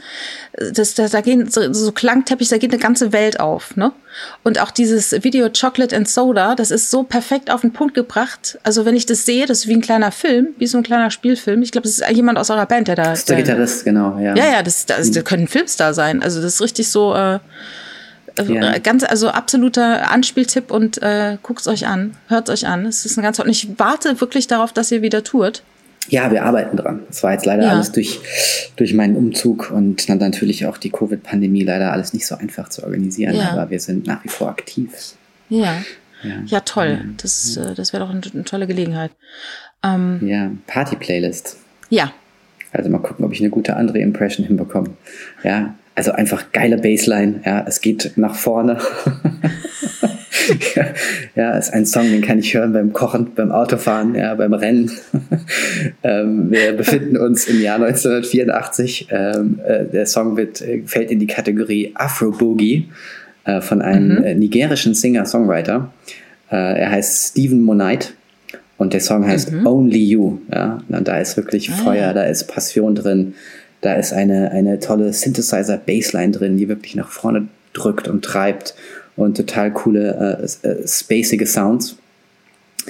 das, 0.72 0.94
da, 0.94 1.06
da 1.06 1.20
gehen 1.20 1.50
so, 1.50 1.70
so 1.72 1.92
Klangteppich, 1.92 2.48
da 2.48 2.56
geht 2.56 2.72
eine 2.72 2.80
ganze 2.80 3.12
Welt 3.12 3.38
auf, 3.38 3.76
ne? 3.76 3.92
Und 4.42 4.58
auch 4.58 4.70
dieses 4.70 5.12
Video 5.22 5.50
Chocolate 5.50 5.94
and 5.94 6.08
Soda, 6.08 6.54
das 6.54 6.70
ist 6.70 6.90
so 6.90 7.02
perfekt 7.02 7.50
auf 7.50 7.60
den 7.60 7.74
Punkt 7.74 7.92
gebracht. 7.92 8.58
Also 8.62 8.86
wenn 8.86 8.96
ich 8.96 9.04
das 9.04 9.26
sehe, 9.26 9.44
das 9.44 9.60
ist 9.60 9.68
wie 9.68 9.74
ein 9.74 9.82
kleiner 9.82 10.12
Film, 10.12 10.54
wie 10.56 10.66
so 10.66 10.78
ein 10.78 10.82
kleiner 10.82 11.10
Spielfilm. 11.10 11.60
Ich 11.60 11.72
glaube, 11.72 11.86
das 11.86 11.98
ist 11.98 12.10
jemand 12.10 12.38
aus 12.38 12.48
eurer 12.48 12.64
Band, 12.64 12.88
der 12.88 12.96
da. 12.96 13.10
Das 13.10 13.18
ist 13.20 13.28
der, 13.28 13.36
der 13.36 13.44
Gitarrist, 13.44 13.84
genau, 13.84 14.18
ja. 14.18 14.34
Ja, 14.34 14.46
ja, 14.52 14.62
das, 14.62 14.86
das, 14.86 15.10
das 15.10 15.24
könnte 15.24 15.44
ein 15.44 15.48
Filmstar 15.48 15.92
sein. 15.92 16.22
Also 16.22 16.40
das 16.40 16.54
ist 16.54 16.62
richtig 16.62 16.88
so. 16.88 17.14
Äh, 17.14 17.38
ja. 18.48 18.78
Ganz, 18.78 19.04
also 19.04 19.28
absoluter 19.28 20.10
Anspieltipp 20.10 20.70
und 20.70 21.02
äh, 21.02 21.38
guckt's 21.42 21.68
euch 21.68 21.86
an, 21.86 22.16
hört's 22.28 22.50
euch 22.50 22.66
an. 22.66 22.86
Es 22.86 23.04
ist 23.04 23.18
ein 23.18 23.22
ganz 23.22 23.38
und 23.38 23.48
ich 23.48 23.68
warte 23.78 24.20
wirklich 24.20 24.46
darauf, 24.46 24.72
dass 24.72 24.92
ihr 24.92 25.02
wieder 25.02 25.24
tourt. 25.24 25.62
Ja, 26.08 26.30
wir 26.30 26.44
arbeiten 26.44 26.76
dran. 26.76 27.00
Es 27.10 27.22
war 27.22 27.32
jetzt 27.32 27.46
leider 27.46 27.64
ja. 27.64 27.70
alles 27.70 27.90
durch, 27.92 28.20
durch 28.76 28.94
meinen 28.94 29.16
Umzug 29.16 29.70
und 29.72 30.08
dann 30.08 30.18
natürlich 30.18 30.66
auch 30.66 30.78
die 30.78 30.90
Covid-Pandemie 30.90 31.64
leider 31.64 31.92
alles 31.92 32.12
nicht 32.12 32.26
so 32.26 32.36
einfach 32.36 32.68
zu 32.68 32.84
organisieren, 32.84 33.34
ja. 33.34 33.50
aber 33.50 33.70
wir 33.70 33.80
sind 33.80 34.06
nach 34.06 34.22
wie 34.22 34.28
vor 34.28 34.48
aktiv. 34.48 34.90
Ja. 35.48 35.82
Ja, 36.22 36.42
ja 36.46 36.60
toll. 36.60 37.00
Das, 37.20 37.56
äh, 37.56 37.74
das 37.74 37.92
wäre 37.92 38.04
doch 38.04 38.10
eine, 38.10 38.20
eine, 38.32 38.44
tolle 38.44 38.66
Gelegenheit. 38.66 39.10
Ähm, 39.82 40.20
ja, 40.26 40.50
Party-Playlist. 40.66 41.56
Ja. 41.90 42.12
Also 42.72 42.88
mal 42.88 42.98
gucken, 42.98 43.24
ob 43.24 43.32
ich 43.32 43.40
eine 43.40 43.50
gute 43.50 43.76
andere 43.76 43.98
Impression 43.98 44.46
hinbekomme. 44.46 44.90
Ja, 45.42 45.74
also 45.96 46.12
einfach 46.12 46.52
geile 46.52 46.76
Baseline, 46.76 47.40
ja, 47.44 47.64
es 47.66 47.80
geht 47.80 48.12
nach 48.16 48.34
vorne. 48.34 48.78
ja, 51.34 51.56
ist 51.56 51.72
ein 51.72 51.86
Song, 51.86 52.10
den 52.10 52.20
kann 52.20 52.38
ich 52.38 52.52
hören 52.54 52.74
beim 52.74 52.92
Kochen, 52.92 53.32
beim 53.34 53.50
Autofahren, 53.50 54.14
ja, 54.14 54.34
beim 54.34 54.52
Rennen. 54.52 54.90
ähm, 56.02 56.50
wir 56.50 56.74
befinden 56.74 57.16
uns 57.16 57.46
im 57.46 57.62
Jahr 57.62 57.76
1984. 57.76 59.08
Ähm, 59.10 59.58
äh, 59.66 59.86
der 59.86 60.04
Song 60.04 60.36
wird, 60.36 60.60
äh, 60.60 60.82
fällt 60.84 61.10
in 61.10 61.18
die 61.18 61.26
Kategorie 61.26 61.92
Afro 61.94 62.30
Boogie 62.30 62.90
äh, 63.44 63.62
von 63.62 63.80
einem 63.80 64.18
mhm. 64.18 64.24
Äh, 64.24 64.34
nigerischen 64.34 64.92
Singer-Songwriter. 64.92 65.90
Äh, 66.50 66.78
er 66.78 66.90
heißt 66.90 67.30
Stephen 67.30 67.62
Monite 67.62 68.08
und 68.76 68.92
der 68.92 69.00
Song 69.00 69.26
heißt 69.26 69.50
mhm. 69.50 69.66
Only 69.66 70.04
You. 70.04 70.38
Ja, 70.52 70.78
und 70.88 71.08
da 71.08 71.18
ist 71.18 71.38
wirklich 71.38 71.70
ah, 71.70 71.76
Feuer, 71.76 72.12
da 72.12 72.24
ist 72.24 72.44
Passion 72.44 72.94
drin 72.94 73.32
da 73.80 73.94
ist 73.94 74.12
eine, 74.12 74.50
eine 74.50 74.80
tolle 74.80 75.12
Synthesizer-Bassline 75.12 76.32
drin, 76.32 76.56
die 76.56 76.68
wirklich 76.68 76.94
nach 76.94 77.10
vorne 77.10 77.48
drückt 77.72 78.08
und 78.08 78.24
treibt 78.24 78.74
und 79.16 79.36
total 79.36 79.72
coole, 79.72 80.40
äh, 80.62 80.68
äh, 80.68 80.88
spacige 80.88 81.46
Sounds. 81.46 81.96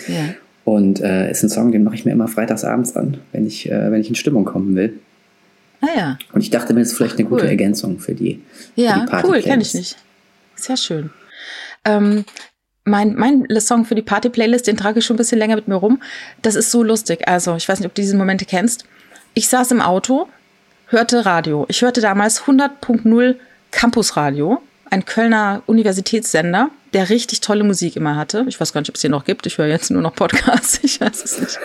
Ja. 0.09 0.35
Und 0.65 1.01
äh, 1.01 1.31
ist 1.31 1.43
ein 1.43 1.49
Song, 1.49 1.73
den 1.73 1.85
mache 1.85 1.95
ich 1.95 2.05
mir 2.05 2.13
immer 2.13 2.29
freitagsabends 2.29 2.97
an, 2.97 3.19
wenn 3.33 3.47
ich, 3.47 3.71
äh, 3.71 3.91
wenn 3.91 4.01
ich 4.01 4.09
in 4.09 4.15
Stimmung 4.15 4.45
kommen 4.45 4.75
will. 4.75 4.99
Ah 5.81 5.89
ja. 5.97 6.19
Und 6.33 6.41
ich 6.41 6.51
dachte 6.51 6.75
mir, 6.75 6.81
das 6.81 6.91
ist 6.91 6.97
vielleicht 6.97 7.19
eine 7.19 7.29
cool. 7.29 7.39
gute 7.39 7.49
Ergänzung 7.49 7.99
für 7.99 8.15
die, 8.15 8.43
ja, 8.75 8.95
für 8.95 9.01
die 9.01 9.07
Party. 9.07 9.27
Ja, 9.29 9.33
cool, 9.33 9.43
kenne 9.43 9.63
ich 9.63 9.75
nicht. 9.75 9.97
Sehr 10.57 10.77
schön. 10.77 11.11
Ähm, 11.85 12.25
mein, 12.85 13.15
mein 13.15 13.47
Song 13.61 13.85
für 13.85 13.95
die 13.95 14.03
Party-Playlist, 14.03 14.67
den 14.67 14.77
trage 14.77 15.01
ich 15.01 15.05
schon 15.05 15.15
ein 15.15 15.19
bisschen 15.19 15.39
länger 15.39 15.57
mit 15.57 15.69
mir 15.69 15.75
rum. 15.75 16.01
Das 16.43 16.55
ist 16.55 16.71
so 16.71 16.83
lustig. 16.83 17.29
Also, 17.29 17.55
ich 17.57 17.69
weiß 17.69 17.81
nicht, 17.81 17.87
ob 17.87 17.95
du 17.95 18.03
diese 18.03 18.17
Momente 18.17 18.45
kennst. 18.45 18.87
Ich 19.35 19.49
saß 19.49 19.71
im 19.73 19.81
Auto 19.81 20.29
hörte 20.89 21.27
Radio. 21.27 21.67
Ich 21.69 21.83
hörte 21.83 22.01
damals 22.01 22.43
100.0 22.43 23.37
Campus 23.71 24.17
Radio, 24.17 24.63
ein 24.89 25.05
Kölner 25.05 25.63
Universitätssender, 25.67 26.71
der 26.93 27.11
richtig 27.11 27.41
tolle 27.41 27.65
Musik 27.65 27.97
immer 27.97 28.17
hatte. 28.17 28.45
Ich 28.49 28.59
weiß 28.61 28.73
gar 28.73 28.81
nicht, 28.81 28.89
ob 28.89 28.95
es 28.95 29.01
hier 29.01 29.11
noch 29.11 29.25
gibt. 29.25 29.45
Ich 29.47 29.59
höre 29.59 29.67
jetzt 29.67 29.91
nur 29.91 30.01
noch 30.01 30.15
Podcasts. 30.15 30.81
Ich 30.87 31.01
weiß 31.01 31.25
es 31.25 31.41
nicht. 31.41 31.59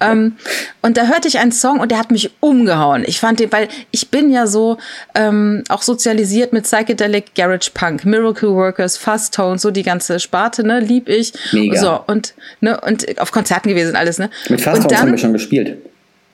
ähm, 0.00 0.36
und 0.80 0.96
da 0.96 1.08
hörte 1.08 1.26
ich 1.26 1.38
einen 1.38 1.52
Song 1.52 1.80
und 1.80 1.90
der 1.90 1.98
hat 1.98 2.10
mich 2.12 2.30
umgehauen. 2.40 3.02
Ich 3.04 3.18
fand 3.18 3.40
den, 3.40 3.50
weil 3.50 3.68
ich 3.90 4.08
bin 4.08 4.30
ja 4.30 4.46
so 4.46 4.78
ähm, 5.14 5.64
auch 5.68 5.82
sozialisiert 5.82 6.52
mit 6.52 6.62
Psychedelic 6.64 7.34
Garage 7.34 7.70
Punk, 7.74 8.04
Miracle 8.04 8.50
Workers, 8.50 8.96
Fast 8.96 9.34
Tone, 9.34 9.58
so 9.58 9.70
die 9.70 9.82
ganze 9.82 10.20
Sparte, 10.20 10.64
ne, 10.64 10.80
lieb 10.80 11.08
ich. 11.08 11.32
Mega. 11.52 11.78
So 11.78 12.00
und 12.06 12.34
ne 12.60 12.80
und 12.80 13.20
auf 13.20 13.32
Konzerten 13.32 13.68
gewesen 13.68 13.96
alles, 13.96 14.18
ne. 14.18 14.30
Mit 14.48 14.60
Fast 14.60 14.82
Tones 14.82 14.98
haben 14.98 15.10
wir 15.10 15.18
schon 15.18 15.32
gespielt. 15.32 15.76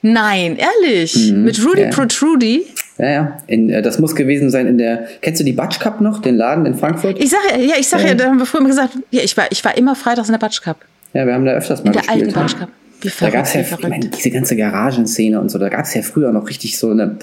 Nein, 0.03 0.57
ehrlich? 0.57 1.32
Mhm, 1.32 1.44
Mit 1.44 1.64
Rudy 1.64 1.82
ja. 1.82 1.88
Protrudy? 1.90 2.66
Ja, 2.99 3.11
ja. 3.11 3.38
In, 3.46 3.70
äh, 3.70 3.82
das 3.82 3.99
muss 3.99 4.14
gewesen 4.14 4.51
sein 4.51 4.66
in 4.66 4.78
der. 4.78 5.07
Kennst 5.20 5.40
du 5.40 5.44
die 5.44 5.53
Batsch 5.53 5.80
Cup 5.80 6.01
noch, 6.01 6.20
den 6.20 6.36
Laden 6.36 6.66
in 6.66 6.74
Frankfurt? 6.74 7.18
Ich 7.18 7.30
sag 7.30 7.40
ja, 7.59 7.74
ich 7.78 7.88
sag 7.88 8.01
ja, 8.01 8.09
ja 8.09 8.14
da 8.14 8.26
haben 8.26 8.38
wir 8.38 8.46
früher 8.46 8.61
mal 8.61 8.68
gesagt, 8.68 8.94
ja, 9.11 9.22
ich 9.22 9.36
war, 9.36 9.46
ich 9.51 9.64
war 9.64 9.76
immer 9.76 9.94
freitags 9.94 10.28
in 10.28 10.32
der 10.32 10.38
Batsch 10.38 10.62
Cup. 10.62 10.78
Ja, 11.12 11.26
wir 11.26 11.34
haben 11.34 11.44
da 11.44 11.53
öfters 11.53 11.82
mal 11.84 11.88
in 11.88 11.92
der 11.92 12.03
gespielt. 12.03 12.22
alten 12.22 12.34
Batsch 12.34 12.59
Cup. 12.59 12.68
Wie 13.01 13.09
verrückt, 13.09 13.34
da 13.34 13.38
gab's 13.38 13.55
ja, 13.55 13.61
ich 13.61 13.88
meine, 13.88 14.09
diese 14.09 14.30
ganze 14.30 14.57
Garagenszene 14.57 15.40
und 15.40 15.51
so, 15.51 15.59
da 15.59 15.68
gab 15.68 15.84
es 15.84 15.94
ja 15.94 16.03
früher 16.03 16.32
noch 16.32 16.49
richtig 16.49 16.78
so 16.78 16.90
eine 16.90 17.16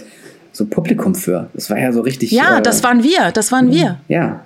so 0.53 0.65
Publikum 0.65 1.15
für. 1.15 1.49
Das 1.53 1.69
war 1.69 1.77
ja 1.77 1.91
so 1.91 2.01
richtig. 2.01 2.31
Ja, 2.31 2.59
äh, 2.59 2.61
das 2.61 2.81
waren 2.83 3.03
wir, 3.03 3.31
das 3.33 3.51
waren 3.51 3.71
wir. 3.71 3.99
Ja, 4.07 4.45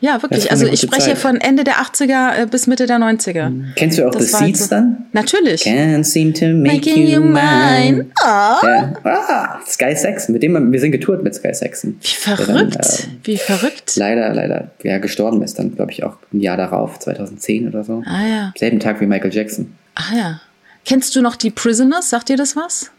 ja, 0.00 0.22
wirklich. 0.22 0.50
Also 0.50 0.66
ich 0.66 0.80
spreche 0.80 1.10
Zeit. 1.10 1.18
von 1.18 1.36
Ende 1.36 1.62
der 1.62 1.74
80er 1.74 2.42
äh, 2.42 2.46
bis 2.46 2.66
Mitte 2.66 2.86
der 2.86 2.96
90er. 2.96 3.50
Mhm. 3.50 3.72
Kennst 3.76 3.98
du 3.98 4.06
auch 4.06 4.12
das 4.12 4.30
The 4.30 4.44
Seeds 4.44 4.64
so, 4.64 4.70
dann? 4.70 5.06
Natürlich. 5.12 5.62
Can't 5.62 6.04
seem 6.04 6.32
to 6.32 6.46
make 6.46 6.76
Making 6.76 7.06
you 7.06 7.20
mine. 7.20 8.06
Oh. 8.22 8.66
Ja. 8.66 8.92
Ah, 9.04 9.60
Sky 9.66 9.94
Saxon, 9.94 10.32
mit 10.32 10.42
dem 10.42 10.72
wir 10.72 10.80
sind 10.80 10.92
getourt 10.92 11.22
mit 11.22 11.34
Sky 11.34 11.52
Saxon. 11.52 11.98
Wie 12.00 12.08
verrückt. 12.08 12.76
Dann, 12.76 13.10
äh, 13.10 13.26
Wie 13.26 13.36
verrückt. 13.36 13.96
Leider, 13.96 14.32
leider, 14.32 14.70
ja, 14.82 14.98
gestorben 14.98 15.42
ist 15.42 15.58
dann, 15.58 15.74
glaube 15.76 15.92
ich, 15.92 16.02
auch 16.02 16.16
ein 16.32 16.40
Jahr 16.40 16.56
darauf, 16.56 16.98
2010 16.98 17.68
oder 17.68 17.84
so. 17.84 18.02
Ah 18.06 18.26
ja. 18.26 18.52
Selben 18.58 18.80
Tag 18.80 19.00
wie 19.00 19.06
Michael 19.06 19.34
Jackson. 19.34 19.76
Ah 19.94 20.16
ja. 20.16 20.40
Kennst 20.86 21.14
du 21.14 21.20
noch 21.20 21.36
die 21.36 21.50
Prisoners? 21.50 22.10
Sagt 22.10 22.30
dir 22.30 22.36
das 22.36 22.56
was? 22.56 22.90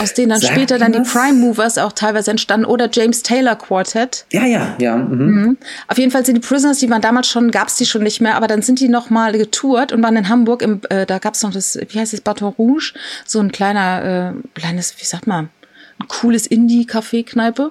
Aus 0.00 0.14
denen 0.14 0.30
dann 0.30 0.40
Sagt 0.40 0.54
später 0.54 0.78
dann 0.78 0.92
die 0.92 1.00
was? 1.00 1.12
Prime 1.12 1.34
Movers 1.34 1.78
auch 1.78 1.92
teilweise 1.92 2.30
entstanden 2.30 2.66
oder 2.66 2.88
James 2.92 3.22
Taylor 3.22 3.56
Quartet. 3.56 4.26
Ja, 4.32 4.44
ja, 4.44 4.74
ja. 4.78 4.96
Mhm. 4.96 5.26
Mhm. 5.26 5.56
Auf 5.88 5.98
jeden 5.98 6.10
Fall 6.10 6.24
sind 6.26 6.36
die 6.36 6.40
Prisoners, 6.40 6.78
die 6.78 6.90
waren 6.90 7.02
damals 7.02 7.28
schon, 7.28 7.50
gab's 7.50 7.76
die 7.76 7.86
schon 7.86 8.02
nicht 8.02 8.20
mehr, 8.20 8.36
aber 8.36 8.46
dann 8.46 8.62
sind 8.62 8.80
die 8.80 8.88
noch 8.88 9.10
mal 9.10 9.32
getourt 9.32 9.92
und 9.92 10.02
waren 10.02 10.16
in 10.16 10.28
Hamburg, 10.28 10.62
im, 10.62 10.80
äh, 10.90 11.06
da 11.06 11.18
gab's 11.18 11.42
noch 11.42 11.52
das, 11.52 11.78
wie 11.88 11.98
heißt 11.98 12.12
das, 12.12 12.20
Baton 12.20 12.48
Rouge, 12.48 12.94
so 13.24 13.40
ein 13.40 13.52
kleiner, 13.52 14.34
äh, 14.34 14.58
kleines, 14.58 14.94
wie 14.98 15.04
sagt 15.04 15.26
man, 15.26 15.50
ein 16.00 16.08
cooles 16.08 16.46
Indie-Café-Kneipe. 16.46 17.70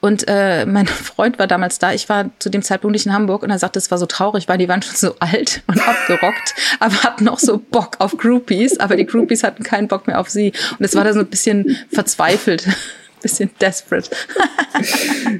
Und 0.00 0.24
äh, 0.28 0.66
mein 0.66 0.86
Freund 0.88 1.38
war 1.38 1.46
damals 1.46 1.78
da. 1.78 1.92
Ich 1.92 2.08
war 2.08 2.30
zu 2.38 2.50
dem 2.50 2.62
Zeitpunkt 2.62 2.92
nicht 2.92 3.06
in 3.06 3.12
Hamburg 3.12 3.42
und 3.42 3.50
er 3.50 3.58
sagte, 3.58 3.78
es 3.78 3.90
war 3.90 3.98
so 3.98 4.06
traurig, 4.06 4.48
weil 4.48 4.58
die 4.58 4.68
waren 4.68 4.82
schon 4.82 4.96
so 4.96 5.14
alt 5.20 5.62
und 5.66 5.80
abgerockt, 5.86 6.54
aber 6.80 6.94
hatten 7.02 7.24
noch 7.24 7.38
so 7.38 7.58
Bock 7.58 7.96
auf 7.98 8.16
Groupies. 8.16 8.78
Aber 8.80 8.96
die 8.96 9.06
Groupies 9.06 9.42
hatten 9.44 9.62
keinen 9.62 9.88
Bock 9.88 10.06
mehr 10.06 10.20
auf 10.20 10.28
sie. 10.28 10.52
Und 10.78 10.84
es 10.84 10.94
war 10.94 11.04
da 11.04 11.12
so 11.12 11.20
ein 11.20 11.26
bisschen 11.26 11.76
verzweifelt, 11.92 12.68
bisschen 13.22 13.50
desperate. 13.60 14.10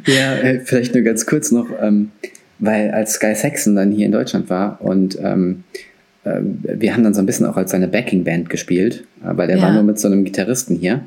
Ja, 0.06 0.34
äh, 0.36 0.60
vielleicht 0.60 0.94
nur 0.94 1.02
ganz 1.04 1.26
kurz 1.26 1.50
noch, 1.50 1.66
ähm, 1.80 2.10
weil 2.58 2.90
als 2.92 3.14
Sky 3.14 3.34
Saxon 3.34 3.76
dann 3.76 3.92
hier 3.92 4.06
in 4.06 4.12
Deutschland 4.12 4.48
war 4.48 4.80
und 4.80 5.18
ähm, 5.20 5.64
äh, 6.24 6.40
wir 6.40 6.94
haben 6.94 7.02
dann 7.02 7.14
so 7.14 7.20
ein 7.20 7.26
bisschen 7.26 7.46
auch 7.46 7.56
als 7.56 7.72
seine 7.72 7.88
Backing-Band 7.88 8.48
gespielt, 8.48 9.04
aber 9.22 9.46
der 9.46 9.56
Ja. 9.56 9.62
war 9.64 9.72
nur 9.72 9.82
mit 9.82 9.98
so 9.98 10.08
einem 10.08 10.24
Gitarristen 10.24 10.76
hier. 10.76 11.00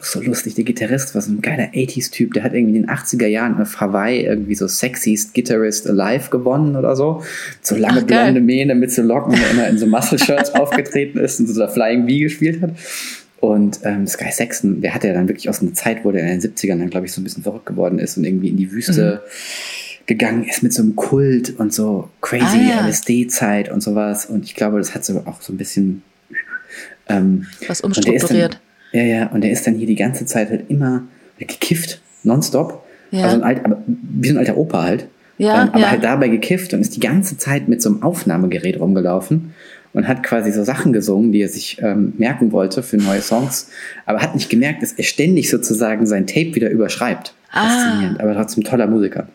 So 0.00 0.20
lustig, 0.20 0.54
der 0.54 0.64
Gitarrist 0.64 1.14
war 1.14 1.22
so 1.22 1.32
ein 1.32 1.40
geiler 1.40 1.70
80s-Typ, 1.72 2.34
der 2.34 2.42
hat 2.42 2.54
irgendwie 2.54 2.76
in 2.76 2.82
den 2.82 2.90
80er 2.90 3.26
Jahren 3.26 3.60
auf 3.60 3.80
Hawaii 3.80 4.24
irgendwie 4.24 4.54
so 4.54 4.66
Sexiest 4.68 5.34
Guitarist 5.34 5.88
Alive 5.88 6.30
gewonnen 6.30 6.76
oder 6.76 6.94
so. 6.96 7.22
So 7.62 7.76
lange 7.76 8.00
Ach, 8.00 8.06
blonde 8.06 8.40
Mähne 8.40 8.74
mit 8.74 8.92
so 8.92 9.02
Locken, 9.02 9.34
der 9.34 9.50
immer 9.50 9.68
in 9.68 9.78
so 9.78 9.86
Muscle-Shirts 9.86 10.50
aufgetreten 10.54 11.18
ist 11.18 11.40
und 11.40 11.48
so 11.48 11.58
da 11.58 11.68
Flying 11.68 12.02
V 12.02 12.18
gespielt 12.18 12.60
hat. 12.60 12.70
Und 13.40 13.80
ähm, 13.84 14.06
Sky 14.06 14.32
Saxon, 14.32 14.80
der 14.80 14.94
hatte 14.94 15.08
ja 15.08 15.14
dann 15.14 15.28
wirklich 15.28 15.48
aus 15.48 15.60
einer 15.60 15.74
Zeit, 15.74 16.04
wo 16.04 16.12
der 16.12 16.22
in 16.22 16.40
den 16.40 16.40
70ern 16.40 16.78
dann, 16.78 16.90
glaube 16.90 17.06
ich, 17.06 17.12
so 17.12 17.20
ein 17.20 17.24
bisschen 17.24 17.42
verrückt 17.42 17.66
geworden 17.66 17.98
ist 17.98 18.16
und 18.16 18.24
irgendwie 18.24 18.48
in 18.48 18.56
die 18.56 18.72
Wüste 18.72 19.22
gegangen 20.06 20.44
ist 20.44 20.62
mit 20.62 20.72
so 20.72 20.82
einem 20.82 20.96
Kult 20.96 21.58
und 21.58 21.72
so 21.72 22.08
crazy 22.20 22.44
Ah, 22.44 22.80
ja. 22.82 22.88
LSD-Zeit 22.88 23.70
und 23.70 23.82
sowas. 23.82 24.26
Und 24.26 24.44
ich 24.44 24.54
glaube, 24.54 24.78
das 24.78 24.94
hat 24.94 25.04
so 25.04 25.18
auch 25.26 25.42
so 25.42 25.52
ein 25.52 25.56
bisschen 25.56 26.02
ähm, 27.08 27.46
Was 27.66 27.78
der 27.78 27.86
umstrukturiert. 27.86 28.60
Ja, 28.96 29.02
ja, 29.02 29.26
und 29.26 29.42
der 29.42 29.50
ist 29.50 29.66
dann 29.66 29.74
hier 29.74 29.86
die 29.86 29.94
ganze 29.94 30.24
Zeit 30.24 30.48
halt 30.48 30.70
immer 30.70 31.02
gekifft, 31.38 32.00
nonstop. 32.22 32.82
Ja. 33.10 33.24
Also 33.24 33.36
ein 33.36 33.42
alt, 33.42 33.62
aber 33.62 33.82
wie 33.86 34.28
so 34.28 34.34
ein 34.34 34.38
alter 34.38 34.56
Opa 34.56 34.84
halt. 34.84 35.06
Ja, 35.36 35.64
ähm, 35.64 35.68
aber 35.68 35.80
ja. 35.80 35.90
halt 35.90 36.02
dabei 36.02 36.28
gekifft 36.28 36.72
und 36.72 36.80
ist 36.80 36.96
die 36.96 37.00
ganze 37.00 37.36
Zeit 37.36 37.68
mit 37.68 37.82
so 37.82 37.90
einem 37.90 38.02
Aufnahmegerät 38.02 38.80
rumgelaufen 38.80 39.52
und 39.92 40.08
hat 40.08 40.22
quasi 40.22 40.50
so 40.50 40.64
Sachen 40.64 40.94
gesungen, 40.94 41.30
die 41.30 41.42
er 41.42 41.50
sich 41.50 41.76
ähm, 41.82 42.14
merken 42.16 42.52
wollte 42.52 42.82
für 42.82 42.96
neue 42.96 43.20
Songs, 43.20 43.68
aber 44.06 44.22
hat 44.22 44.34
nicht 44.34 44.48
gemerkt, 44.48 44.82
dass 44.82 44.92
er 44.92 45.04
ständig 45.04 45.50
sozusagen 45.50 46.06
sein 46.06 46.26
Tape 46.26 46.54
wieder 46.54 46.70
überschreibt. 46.70 47.34
Ah. 47.50 47.68
Faszinierend, 47.68 48.20
aber 48.20 48.32
trotzdem 48.32 48.64
toller 48.64 48.86
Musiker. 48.86 49.28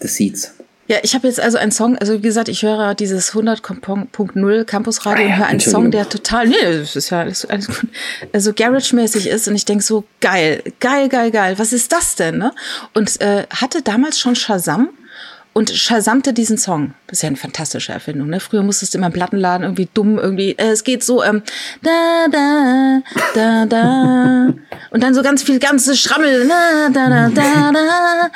The 0.00 0.08
Seeds. 0.08 0.54
Ja, 0.88 0.98
ich 1.02 1.14
habe 1.14 1.26
jetzt 1.26 1.40
also 1.40 1.58
einen 1.58 1.72
Song, 1.72 1.98
also 1.98 2.14
wie 2.14 2.20
gesagt, 2.20 2.48
ich 2.48 2.62
höre 2.62 2.94
dieses 2.94 3.32
100.0 3.32 4.64
Campusradio 4.64 5.24
Ah 5.24 5.28
ja, 5.28 5.34
und 5.34 5.38
höre 5.38 5.46
einen. 5.46 5.60
Song, 5.60 5.90
der 5.90 6.08
total, 6.08 6.46
nee, 6.46 6.56
das 6.62 6.94
ist 6.94 7.10
ja 7.10 7.20
alles, 7.20 7.44
alles 7.44 7.66
gut, 7.66 7.88
also 8.32 8.52
Garage-mäßig 8.52 9.28
ist 9.28 9.48
und 9.48 9.56
ich 9.56 9.64
denk 9.64 9.82
so, 9.82 10.04
geil, 10.20 10.62
geil, 10.78 11.08
geil, 11.08 11.30
geil, 11.30 11.58
was 11.58 11.72
ist 11.72 11.92
das 11.92 12.14
denn, 12.14 12.38
ne? 12.38 12.52
Und 12.94 13.20
äh, 13.20 13.46
hatte 13.50 13.82
damals 13.82 14.20
schon 14.20 14.36
Shazam 14.36 14.90
und 15.56 15.70
Shazamte 15.70 16.34
diesen 16.34 16.58
Song. 16.58 16.92
Das 17.06 17.16
ist 17.18 17.22
ja 17.22 17.28
eine 17.28 17.38
fantastische 17.38 17.90
Erfindung, 17.90 18.28
ne? 18.28 18.40
Früher 18.40 18.62
musstest 18.62 18.92
du 18.92 18.98
immer 18.98 19.06
im 19.06 19.14
Plattenladen 19.14 19.64
irgendwie 19.64 19.88
dumm 19.94 20.18
irgendwie, 20.18 20.50
äh, 20.58 20.72
es 20.72 20.84
geht 20.84 21.02
so, 21.02 21.24
ähm, 21.24 21.42
da, 21.82 22.26
da, 22.30 23.00
da, 23.34 23.64
da. 23.64 24.54
Und 24.90 25.02
dann 25.02 25.14
so 25.14 25.22
ganz 25.22 25.42
viel 25.42 25.58
ganze 25.58 25.96
Schrammel, 25.96 26.46
da, 26.46 26.90
da, 26.92 27.08
da, 27.08 27.30
da, 27.30 27.72
da. 27.72 28.30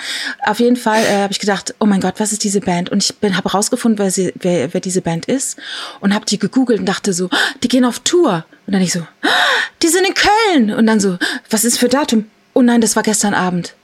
Auf 0.51 0.61
jeden 0.61 0.77
Fall 0.77 1.03
äh, 1.03 1.21
habe 1.21 1.33
ich 1.33 1.41
gedacht, 1.41 1.75
oh 1.79 1.85
mein 1.85 2.01
Gott, 2.01 2.15
was 2.17 2.33
ist 2.33 2.43
diese 2.43 2.63
Band? 2.63 2.89
Und 2.89 3.05
ich 3.05 3.15
bin 3.17 3.37
habe 3.37 3.51
rausgefunden, 3.51 3.99
wer, 3.99 4.11
sie, 4.11 4.33
wer, 4.37 4.73
wer 4.73 4.81
diese 4.81 5.03
Band 5.03 5.27
ist 5.27 5.59
und 6.01 6.15
habe 6.15 6.25
die 6.25 6.39
gegoogelt 6.39 6.81
und 6.81 6.87
dachte 6.87 7.13
so, 7.13 7.29
die 7.63 7.69
gehen 7.69 7.85
auf 7.85 7.99
Tour. 7.99 8.47
Und 8.67 8.73
dann 8.73 8.81
ich 8.81 8.95
so, 8.95 9.07
die 9.83 9.89
sind 9.89 10.07
in 10.07 10.15
Köln. 10.15 10.73
Und 10.73 10.87
dann 10.87 11.01
so, 11.01 11.19
was 11.51 11.67
ist 11.67 11.77
für 11.77 11.91
Datum? 11.91 12.31
Oh 12.55 12.63
nein, 12.63 12.81
das 12.81 12.97
war 12.97 13.03
gestern 13.03 13.35
Abend. 13.35 13.75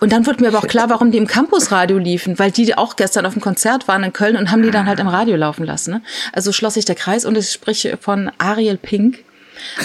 Und 0.00 0.12
dann 0.12 0.26
wurde 0.26 0.42
mir 0.42 0.48
aber 0.48 0.58
auch 0.58 0.66
klar, 0.66 0.90
warum 0.90 1.10
die 1.10 1.18
im 1.18 1.26
Campusradio 1.26 1.98
liefen, 1.98 2.38
weil 2.38 2.50
die 2.50 2.76
auch 2.76 2.96
gestern 2.96 3.26
auf 3.26 3.34
dem 3.34 3.42
Konzert 3.42 3.88
waren 3.88 4.02
in 4.02 4.12
Köln 4.12 4.36
und 4.36 4.50
haben 4.50 4.62
die 4.62 4.70
dann 4.70 4.86
halt 4.86 5.00
im 5.00 5.08
Radio 5.08 5.36
laufen 5.36 5.64
lassen. 5.64 5.92
Ne? 5.92 6.02
Also 6.32 6.52
schloss 6.52 6.74
sich 6.74 6.84
der 6.84 6.94
Kreis 6.94 7.24
und 7.24 7.36
ich 7.36 7.50
spreche 7.50 7.96
von 7.96 8.30
Ariel 8.38 8.76
Pink, 8.76 9.24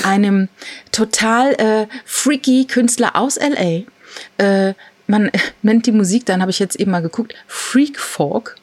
einem 0.04 0.50
total 0.92 1.54
äh, 1.54 1.88
freaky 2.06 2.66
Künstler 2.66 3.16
aus 3.16 3.38
LA. 3.38 3.84
Äh, 4.38 4.74
man 5.08 5.32
nennt 5.62 5.86
die 5.86 5.92
Musik, 5.92 6.26
dann 6.26 6.42
habe 6.42 6.52
ich 6.52 6.60
jetzt 6.60 6.80
eben 6.80 6.92
mal 6.92 7.02
geguckt, 7.02 7.34
Freak 7.48 8.00
Folk 8.00 8.56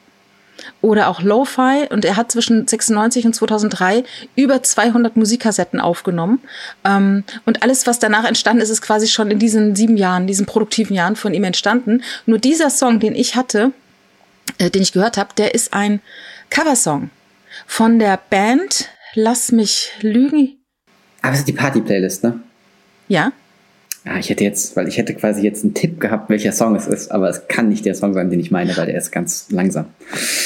oder 0.81 1.07
auch 1.07 1.21
Lo-Fi 1.21 1.87
und 1.89 2.05
er 2.05 2.15
hat 2.15 2.31
zwischen 2.31 2.67
96 2.67 3.25
und 3.25 3.33
2003 3.33 4.03
über 4.35 4.63
200 4.63 5.15
Musikkassetten 5.15 5.79
aufgenommen 5.79 6.41
ähm, 6.83 7.23
und 7.45 7.63
alles, 7.63 7.87
was 7.87 7.99
danach 7.99 8.25
entstanden 8.25 8.61
ist, 8.61 8.69
ist 8.69 8.81
quasi 8.81 9.07
schon 9.07 9.31
in 9.31 9.39
diesen 9.39 9.75
sieben 9.75 9.97
Jahren, 9.97 10.27
diesen 10.27 10.45
produktiven 10.45 10.95
Jahren 10.95 11.15
von 11.15 11.33
ihm 11.33 11.43
entstanden. 11.43 12.03
Nur 12.25 12.39
dieser 12.39 12.69
Song, 12.69 12.99
den 12.99 13.15
ich 13.15 13.35
hatte, 13.35 13.71
äh, 14.57 14.69
den 14.69 14.81
ich 14.81 14.91
gehört 14.91 15.17
habe, 15.17 15.29
der 15.37 15.53
ist 15.53 15.73
ein 15.73 16.01
Coversong 16.49 17.09
von 17.67 17.99
der 17.99 18.19
Band 18.29 18.89
Lass 19.13 19.51
mich 19.51 19.91
lügen. 19.99 20.57
Aber 21.21 21.33
es 21.33 21.39
ist 21.39 21.47
die 21.47 21.53
Party-Playlist, 21.53 22.23
ne? 22.23 22.39
Ja, 23.09 23.33
Ja, 24.03 24.17
ich 24.17 24.31
hätte 24.31 24.43
jetzt, 24.43 24.75
weil 24.75 24.87
ich 24.87 24.97
hätte 24.97 25.13
quasi 25.13 25.43
jetzt 25.43 25.63
einen 25.63 25.75
Tipp 25.75 25.99
gehabt, 25.99 26.27
welcher 26.31 26.51
Song 26.53 26.75
es 26.75 26.87
ist, 26.87 27.11
aber 27.11 27.29
es 27.29 27.47
kann 27.47 27.69
nicht 27.69 27.85
der 27.85 27.93
Song 27.93 28.15
sein, 28.15 28.31
den 28.31 28.39
ich 28.39 28.49
meine, 28.49 28.75
weil 28.75 28.87
der 28.87 28.97
ist 28.97 29.11
ganz 29.11 29.45
langsam. 29.51 29.85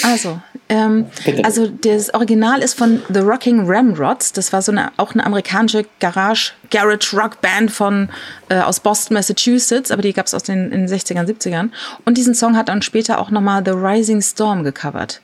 Also, 0.03 0.41
ähm, 0.67 1.05
also 1.43 1.67
das 1.67 2.13
Original 2.13 2.61
ist 2.61 2.73
von 2.73 3.01
The 3.13 3.21
Rocking 3.21 3.63
Ramrods. 3.65 4.33
Das 4.33 4.51
war 4.51 4.61
so 4.61 4.73
eine 4.73 4.91
auch 4.97 5.13
eine 5.13 5.25
amerikanische 5.25 5.85
Garage 6.01 6.51
Garage 6.69 7.15
Rock 7.15 7.39
Band 7.39 7.71
von 7.71 8.09
äh, 8.49 8.59
aus 8.59 8.81
Boston, 8.81 9.15
Massachusetts, 9.15 9.89
aber 9.89 10.01
die 10.01 10.11
gab 10.11 10.25
es 10.25 10.33
aus 10.33 10.43
den 10.43 10.73
in 10.73 10.87
den 10.87 10.89
60ern, 10.89 11.25
70ern. 11.25 11.69
Und 12.03 12.17
diesen 12.17 12.35
Song 12.35 12.57
hat 12.57 12.67
dann 12.67 12.81
später 12.81 13.19
auch 13.19 13.31
nochmal 13.31 13.63
The 13.63 13.71
Rising 13.71 14.21
Storm 14.21 14.65
gecovert. 14.65 15.21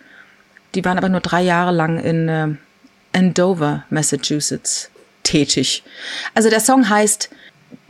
Die 0.73 0.85
waren 0.85 0.97
aber 0.97 1.09
nur 1.09 1.19
drei 1.19 1.41
Jahre 1.41 1.73
lang 1.73 1.99
in 1.99 2.29
äh, 2.29 2.47
Andover, 3.11 3.83
Massachusetts 3.89 4.89
tätig. 5.23 5.83
Also 6.33 6.49
der 6.49 6.61
Song 6.61 6.89
heißt 6.89 7.29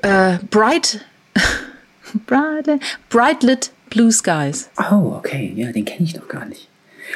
äh, 0.01 0.37
Bright, 0.49 1.05
Bright, 2.25 2.81
Bright 3.09 3.43
Lit 3.43 3.71
Blue 3.89 4.11
Skies. 4.11 4.69
Oh, 4.77 5.13
okay, 5.17 5.53
ja, 5.55 5.71
den 5.71 5.85
kenne 5.85 6.05
ich 6.05 6.13
doch 6.13 6.27
gar 6.27 6.45
nicht. 6.45 6.69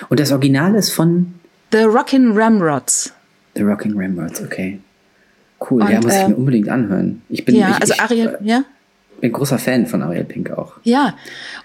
Und 0.10 0.20
das 0.20 0.32
Original 0.32 0.76
ist 0.76 0.92
von 0.92 1.36
The 1.72 1.84
Rockin' 1.84 2.34
Ramrods. 2.38 3.14
The 3.56 3.62
Rocking 3.64 3.94
Ramrods, 3.98 4.42
okay. 4.42 4.80
Cool, 5.70 5.82
Und, 5.82 5.90
ja, 5.90 6.02
muss 6.02 6.14
ich 6.14 6.20
äh, 6.20 6.28
mir 6.30 6.38
unbedingt 6.38 6.70
anhören. 6.70 7.22
Ich 7.30 7.46
bin, 7.46 7.56
Ja, 7.56 7.70
ich, 7.70 7.82
also 7.82 7.94
Ariel, 7.98 8.38
ja? 8.42 8.64
Bin 9.22 9.32
großer 9.32 9.58
Fan 9.58 9.88
von 9.88 10.02
Ariel 10.02 10.24
Pink 10.24 10.52
auch. 10.52 10.74
Ja, 10.84 11.16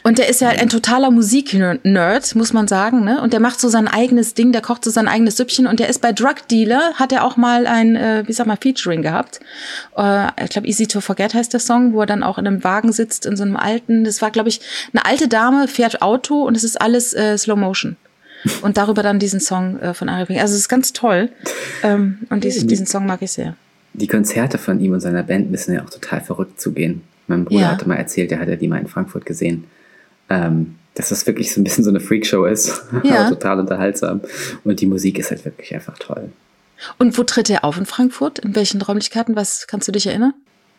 und 0.03 0.18
der 0.18 0.28
ist 0.28 0.40
ja 0.40 0.48
ein 0.48 0.68
totaler 0.68 1.11
Musiknerd, 1.11 2.34
muss 2.34 2.53
man 2.53 2.68
sagen, 2.68 3.05
ne? 3.05 3.20
Und 3.20 3.32
der 3.32 3.40
macht 3.40 3.61
so 3.61 3.68
sein 3.68 3.88
eigenes 3.88 4.34
Ding, 4.34 4.53
der 4.53 4.62
kocht 4.62 4.84
so 4.84 4.90
sein 4.90 5.09
eigenes 5.09 5.36
Süppchen 5.36 5.66
und 5.66 5.80
der 5.80 5.88
ist 5.88 6.01
bei 6.01 6.12
Drug 6.12 6.36
Dealer, 6.51 6.94
hat 6.94 7.12
er 7.12 7.24
auch 7.24 7.36
mal 7.36 7.66
ein, 7.66 7.96
äh, 7.96 8.24
wie 8.26 8.32
sag 8.32 8.46
mal, 8.46 8.59
Featuring 8.61 9.03
gehabt. 9.03 9.40
Äh, 9.96 10.28
ich 10.42 10.51
glaube, 10.51 10.68
Easy 10.68 10.86
to 10.86 11.01
Forget 11.01 11.34
heißt 11.34 11.53
der 11.53 11.61
Song, 11.61 11.92
wo 11.92 12.01
er 12.01 12.07
dann 12.07 12.22
auch 12.22 12.38
in 12.38 12.46
einem 12.46 12.64
Wagen 12.64 12.92
sitzt, 12.92 13.26
in 13.26 13.36
so 13.36 13.42
einem 13.42 13.57
alten, 13.57 14.05
das 14.05 14.22
war, 14.22 14.30
glaube 14.30 14.48
ich, 14.48 14.61
eine 14.92 15.05
alte 15.05 15.28
Dame, 15.28 15.68
fährt 15.68 16.03
Auto 16.03 16.42
und 16.44 16.57
es 16.57 16.64
ist 16.64 16.80
alles 16.80 17.14
äh, 17.14 17.36
Slow 17.36 17.59
Motion. 17.59 17.96
Und 18.62 18.78
darüber 18.78 19.03
dann 19.03 19.18
diesen 19.18 19.38
Song 19.38 19.78
äh, 19.80 19.92
von 19.92 20.09
Ariel 20.09 20.24
Pink. 20.24 20.40
Also 20.40 20.55
es 20.55 20.61
ist 20.61 20.68
ganz 20.70 20.94
toll. 20.94 21.28
Ähm, 21.82 22.20
und 22.30 22.42
diesen, 22.42 22.68
diesen 22.68 22.86
Song 22.86 23.05
mag 23.05 23.20
ich 23.20 23.32
sehr. 23.32 23.55
Die 23.92 24.07
Konzerte 24.07 24.57
von 24.57 24.80
ihm 24.80 24.92
und 24.92 25.01
seiner 25.01 25.22
Band 25.22 25.51
müssen 25.51 25.74
ja 25.74 25.84
auch 25.84 25.90
total 25.90 26.22
verrückt 26.22 26.59
zugehen. 26.59 27.03
Mein 27.31 27.45
Bruder 27.47 27.61
Ja. 27.62 27.68
hatte 27.70 27.89
mal 27.89 27.95
erzählt, 27.97 28.31
der 28.31 28.41
hat 28.41 28.49
ja 28.49 28.57
die 28.57 28.68
mal 28.68 28.78
in 28.81 28.87
Frankfurt 28.89 29.24
gesehen. 29.24 29.64
Ähm, 30.28 30.74
dass 30.95 31.09
das 31.11 31.26
wirklich 31.26 31.53
so 31.55 31.61
ein 31.61 31.64
bisschen 31.64 31.85
so 31.85 31.91
eine 31.91 32.01
Freakshow 32.01 32.45
ist. 32.45 32.83
Ja. 33.05 33.28
Total 33.28 33.59
unterhaltsam. 33.61 34.20
Und 34.64 34.81
die 34.81 34.87
Musik 34.87 35.18
ist 35.18 35.31
halt 35.31 35.45
wirklich 35.45 35.74
einfach 35.74 35.97
toll. 35.99 36.31
Und 36.99 37.16
wo 37.16 37.22
tritt 37.22 37.49
er 37.51 37.64
auf 37.64 37.78
in 37.78 37.87
Frankfurt? 37.87 38.39
In 38.41 38.55
welchen 38.57 38.83
Räumlichkeiten? 38.83 39.37
Was 39.37 39.66
kannst 39.66 39.87
du 39.89 39.93
dich 39.93 40.07
erinnern? 40.07 40.35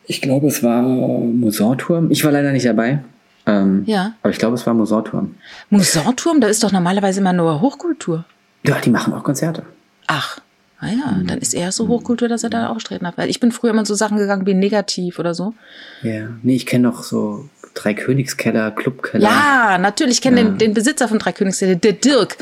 Ich 0.05 0.21
glaube, 0.21 0.47
es 0.47 0.61
war 0.63 0.81
Musorturm. 0.81 2.11
Ich 2.11 2.23
war 2.25 2.31
leider 2.31 2.51
nicht 2.51 2.65
dabei. 2.65 3.03
Ähm, 3.45 3.83
Ja. 3.85 4.13
Aber 4.21 4.31
ich 4.31 4.37
glaube, 4.39 4.55
es 4.55 4.65
war 4.67 4.73
Musorturm. 4.73 5.35
Musanturm, 5.69 6.41
da 6.41 6.47
ist 6.47 6.63
doch 6.63 6.71
normalerweise 6.71 7.19
immer 7.21 7.33
nur 7.33 7.61
Hochkultur. 7.61 8.25
Ja, 8.65 8.79
die 8.79 8.89
machen 8.89 9.13
auch 9.13 9.23
Konzerte. 9.23 9.63
Ach, 10.07 10.39
naja, 10.81 11.17
Mhm. 11.17 11.27
dann 11.27 11.39
ist 11.39 11.53
er 11.53 11.71
so 11.71 11.87
Hochkultur, 11.87 12.27
dass 12.27 12.43
er 12.43 12.49
da 12.49 12.67
auftreten 12.67 13.05
hat. 13.05 13.17
Weil 13.17 13.29
ich 13.29 13.39
bin 13.39 13.51
früher 13.51 13.71
immer 13.71 13.81
in 13.81 13.85
so 13.85 13.93
Sachen 13.95 14.17
gegangen 14.17 14.45
wie 14.45 14.53
negativ 14.53 15.19
oder 15.19 15.33
so. 15.33 15.53
Ja. 16.01 16.29
Nee, 16.41 16.55
ich 16.55 16.65
kenne 16.65 16.87
noch 16.87 17.03
so 17.03 17.49
Drei 17.73 17.93
Königskeller, 17.93 18.71
Clubkeller. 18.71 19.23
Ja, 19.29 19.77
natürlich, 19.77 20.15
ich 20.15 20.21
kenne 20.21 20.41
ja. 20.41 20.47
den, 20.47 20.57
den 20.57 20.73
Besitzer 20.73 21.07
von 21.07 21.19
Drei 21.19 21.31
Königskeller, 21.31 21.75
der 21.75 21.93
Dirk. 21.93 22.35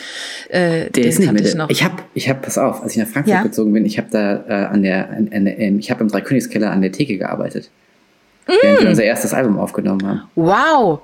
Äh, 0.50 0.90
der 0.90 1.06
ist 1.06 1.20
nicht 1.20 1.32
mehr. 1.32 1.46
Ich, 1.46 1.54
noch. 1.54 1.70
ich 1.70 1.84
habe, 1.84 1.98
ich 2.16 2.30
hab, 2.30 2.42
pass 2.42 2.58
auf, 2.58 2.82
als 2.82 2.94
ich 2.94 2.98
nach 2.98 3.08
Frankfurt 3.08 3.36
ja? 3.36 3.44
gezogen 3.44 3.72
bin, 3.72 3.86
ich 3.86 4.00
habe 4.00 4.08
da 4.10 4.44
äh, 4.48 4.66
an 4.66 4.82
der, 4.82 5.10
an, 5.10 5.30
an, 5.32 5.46
ähm, 5.46 5.78
ich 5.78 5.92
habe 5.92 6.02
im 6.02 6.08
Drei 6.08 6.22
Königskeller 6.22 6.72
an 6.72 6.82
der 6.82 6.92
Theke 6.92 7.18
gearbeitet. 7.18 7.70
Mm. 8.48 8.52
Während 8.64 8.82
wir 8.82 8.90
unser 8.90 9.04
erstes 9.04 9.34
Album 9.34 9.60
aufgenommen 9.60 10.08
haben. 10.08 10.22
Wow. 10.34 11.02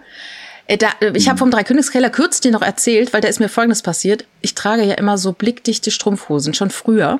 Äh, 0.68 0.78
da, 0.78 0.90
äh, 1.00 1.12
ich 1.16 1.28
habe 1.28 1.36
hm. 1.36 1.40
vom 1.40 1.52
Dreikönigskeller 1.52 2.10
kürzlich 2.10 2.54
noch 2.54 2.62
erzählt, 2.62 3.14
weil 3.14 3.22
da 3.22 3.28
ist 3.28 3.40
mir 3.40 3.50
Folgendes 3.50 3.82
passiert. 3.82 4.26
Ich 4.42 4.56
trage 4.56 4.84
ja 4.84 4.96
immer 4.96 5.18
so 5.18 5.34
blickdichte 5.34 5.92
Strumpfhosen, 5.92 6.54
schon 6.54 6.70
früher. 6.70 7.20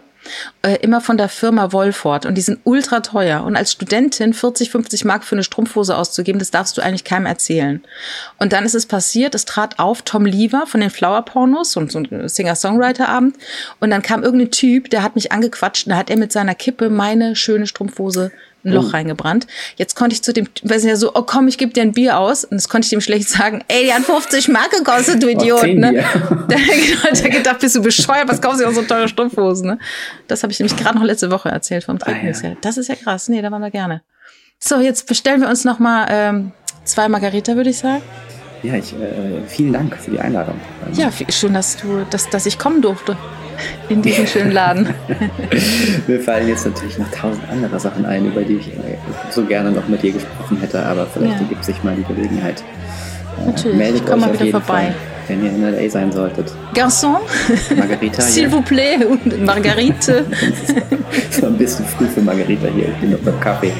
Äh, 0.64 0.78
immer 0.78 1.02
von 1.02 1.18
der 1.18 1.30
Firma 1.30 1.72
Wolford 1.72 2.26
und 2.26 2.36
die 2.36 2.42
sind 2.42 2.60
ultra 2.64 3.02
teuer. 3.02 3.44
Und 3.44 3.56
als 3.56 3.74
Studentin 3.74 4.34
40, 4.34 4.72
50 4.72 5.06
Mark 5.06 5.24
für 5.24 5.36
eine 5.36 5.44
Strumpfhose 5.44 5.96
auszugeben, 5.96 6.40
das 6.40 6.50
darfst 6.50 6.78
du 6.78 6.82
eigentlich 6.82 7.04
keinem 7.04 7.28
erzählen. 7.28 7.84
Und 8.40 8.52
dann 8.52 8.66
ist 8.66 8.74
es 8.74 8.88
passiert, 8.88 9.36
es 9.36 9.46
trat 9.46 9.78
auf 9.78 10.02
Tom 10.02 10.26
Lever 10.26 10.66
von 10.66 10.82
den 10.82 10.90
Flower 10.90 11.22
Pornos 11.24 11.78
und 11.78 11.92
so 11.92 12.00
ein 12.00 12.28
Singer-Songwriter-Abend. 12.28 13.38
Und 13.80 13.92
dann 13.92 14.02
kam 14.02 14.24
irgendein 14.24 14.52
Typ, 14.52 14.90
der 14.90 15.04
hat 15.04 15.16
mich 15.16 15.32
angequatscht 15.32 15.86
und 15.86 15.92
da 15.92 15.98
hat 15.98 16.10
er 16.10 16.18
mit 16.18 16.32
seiner 16.32 16.56
Kippe 16.56 16.90
meine 16.90 17.36
schöne 17.36 17.68
Strumpfhose 17.68 18.32
ein 18.66 18.74
Loch 18.74 18.88
oh. 18.88 18.92
reingebrannt. 18.92 19.48
Jetzt 19.78 19.96
konnte 19.96 20.14
ich 20.14 20.24
zu 20.24 20.34
dem, 20.34 20.48
weil 20.64 20.80
sie 20.80 20.90
ja 20.90 20.96
so, 20.96 21.14
oh 21.14 21.22
komm, 21.22 21.48
ich 21.48 21.58
gebe 21.58 21.72
dir 21.72 21.84
ein 21.84 21.94
Bier 21.94 22.20
aus. 22.20 22.44
Und 22.44 22.56
das 22.56 22.68
konnte 22.68 22.86
ich 22.86 22.90
dem 22.90 23.02
schlecht 23.02 23.30
sagen, 23.30 23.64
ey, 23.68 23.86
die 23.86 23.94
hat 23.94 24.04
50 24.04 24.50
Mark 24.50 24.72
gekostet, 24.72 25.22
du 25.22 25.30
Idiot. 25.30 25.64
Oh, 25.64 25.68
ne? 25.68 25.94
der, 25.94 26.04
der 26.48 27.04
hat 27.04 27.32
gedacht, 27.32 27.60
bist 27.60 27.76
du 27.76 27.82
bescheuert, 27.82 28.28
was 28.28 28.42
kaufst 28.42 28.62
du 28.62 28.68
auch 28.68 28.74
so 28.74 28.82
teure 28.82 29.08
Strumpfhosen? 29.08 29.68
Ne? 29.68 29.80
Das 30.28 30.44
habe 30.44 30.52
ich 30.52 30.60
nämlich 30.60 30.76
gerade 30.76 30.98
noch 30.98 31.06
letzte 31.06 31.32
Woche 31.32 31.50
erzählt 31.50 31.84
vom 31.84 32.00
Trinken. 32.00 32.34
Ah, 32.36 32.48
ja. 32.48 32.56
Das 32.62 32.78
ist 32.78 32.90
ja 32.90 32.96
krass. 32.96 33.30
Nee, 33.30 33.42
da 33.42 33.52
waren 33.52 33.62
wir 33.62 33.72
gerne. 33.72 34.02
So, 34.60 34.80
jetzt 34.80 35.08
bestellen 35.08 35.42
wir 35.42 35.50
uns 35.50 35.66
noch 35.66 35.80
mal 35.80 36.08
ähm, 36.10 36.52
zwei 36.84 37.08
Margarita, 37.08 37.56
würde 37.56 37.70
ich 37.70 37.78
sagen. 37.78 38.02
Ja, 38.64 38.76
ich, 38.76 38.94
äh, 38.94 39.42
vielen 39.48 39.74
Dank 39.74 39.96
für 39.96 40.12
die 40.12 40.20
Einladung. 40.20 40.60
Ja, 40.94 41.12
schön, 41.30 41.54
dass 41.54 41.78
du, 41.78 42.06
dass, 42.10 42.30
dass 42.30 42.46
ich 42.46 42.58
kommen 42.58 42.82
durfte 42.82 43.16
in 43.90 44.02
diesen 44.02 44.28
schönen 44.28 44.52
Laden. 44.52 44.90
Mir 46.08 46.20
fallen 46.20 46.48
jetzt 46.48 46.66
natürlich 46.66 46.98
noch 46.98 47.10
tausend 47.12 47.44
andere 47.50 47.80
Sachen 47.80 48.06
ein, 48.06 48.26
über 48.26 48.42
die 48.42 48.58
ich 48.58 48.72
so 49.32 49.44
gerne 49.46 49.72
noch 49.72 49.88
mit 49.88 50.04
dir 50.04 50.12
gesprochen 50.12 50.58
hätte, 50.60 50.84
aber 50.84 51.06
vielleicht 51.08 51.36
ja. 51.36 51.42
ergibt 51.42 51.66
sich 51.66 51.84
mal 51.84 51.96
die 51.96 52.04
Gelegenheit. 52.04 52.64
Äh, 53.42 53.48
natürlich, 53.48 53.78
Meldet 53.78 54.02
ich 54.02 54.06
komme 54.06 54.28
mal 54.28 54.34
wieder 54.34 54.52
vorbei. 54.52 54.66
Fall, 54.66 54.96
wenn 55.28 55.44
ihr 55.44 55.52
in 55.52 55.62
LA 55.62 55.90
sein 55.90 56.12
solltet. 56.12 56.52
Garçon, 56.74 57.18
Margarita. 57.78 58.22
S'il 58.24 58.50
vous 58.50 58.62
plaît, 58.62 59.04
und 59.06 59.46
Margarite. 59.46 60.26
das 61.32 61.42
war 61.42 61.50
ein 61.50 61.58
bisschen 61.58 61.86
früh 61.86 62.08
für 62.08 62.22
Margarita 62.22 62.68
hier, 62.76 62.90
ich 62.90 62.96
bin 62.96 63.12
noch 63.12 63.20
beim 63.20 63.40
Kaffee. 63.40 63.74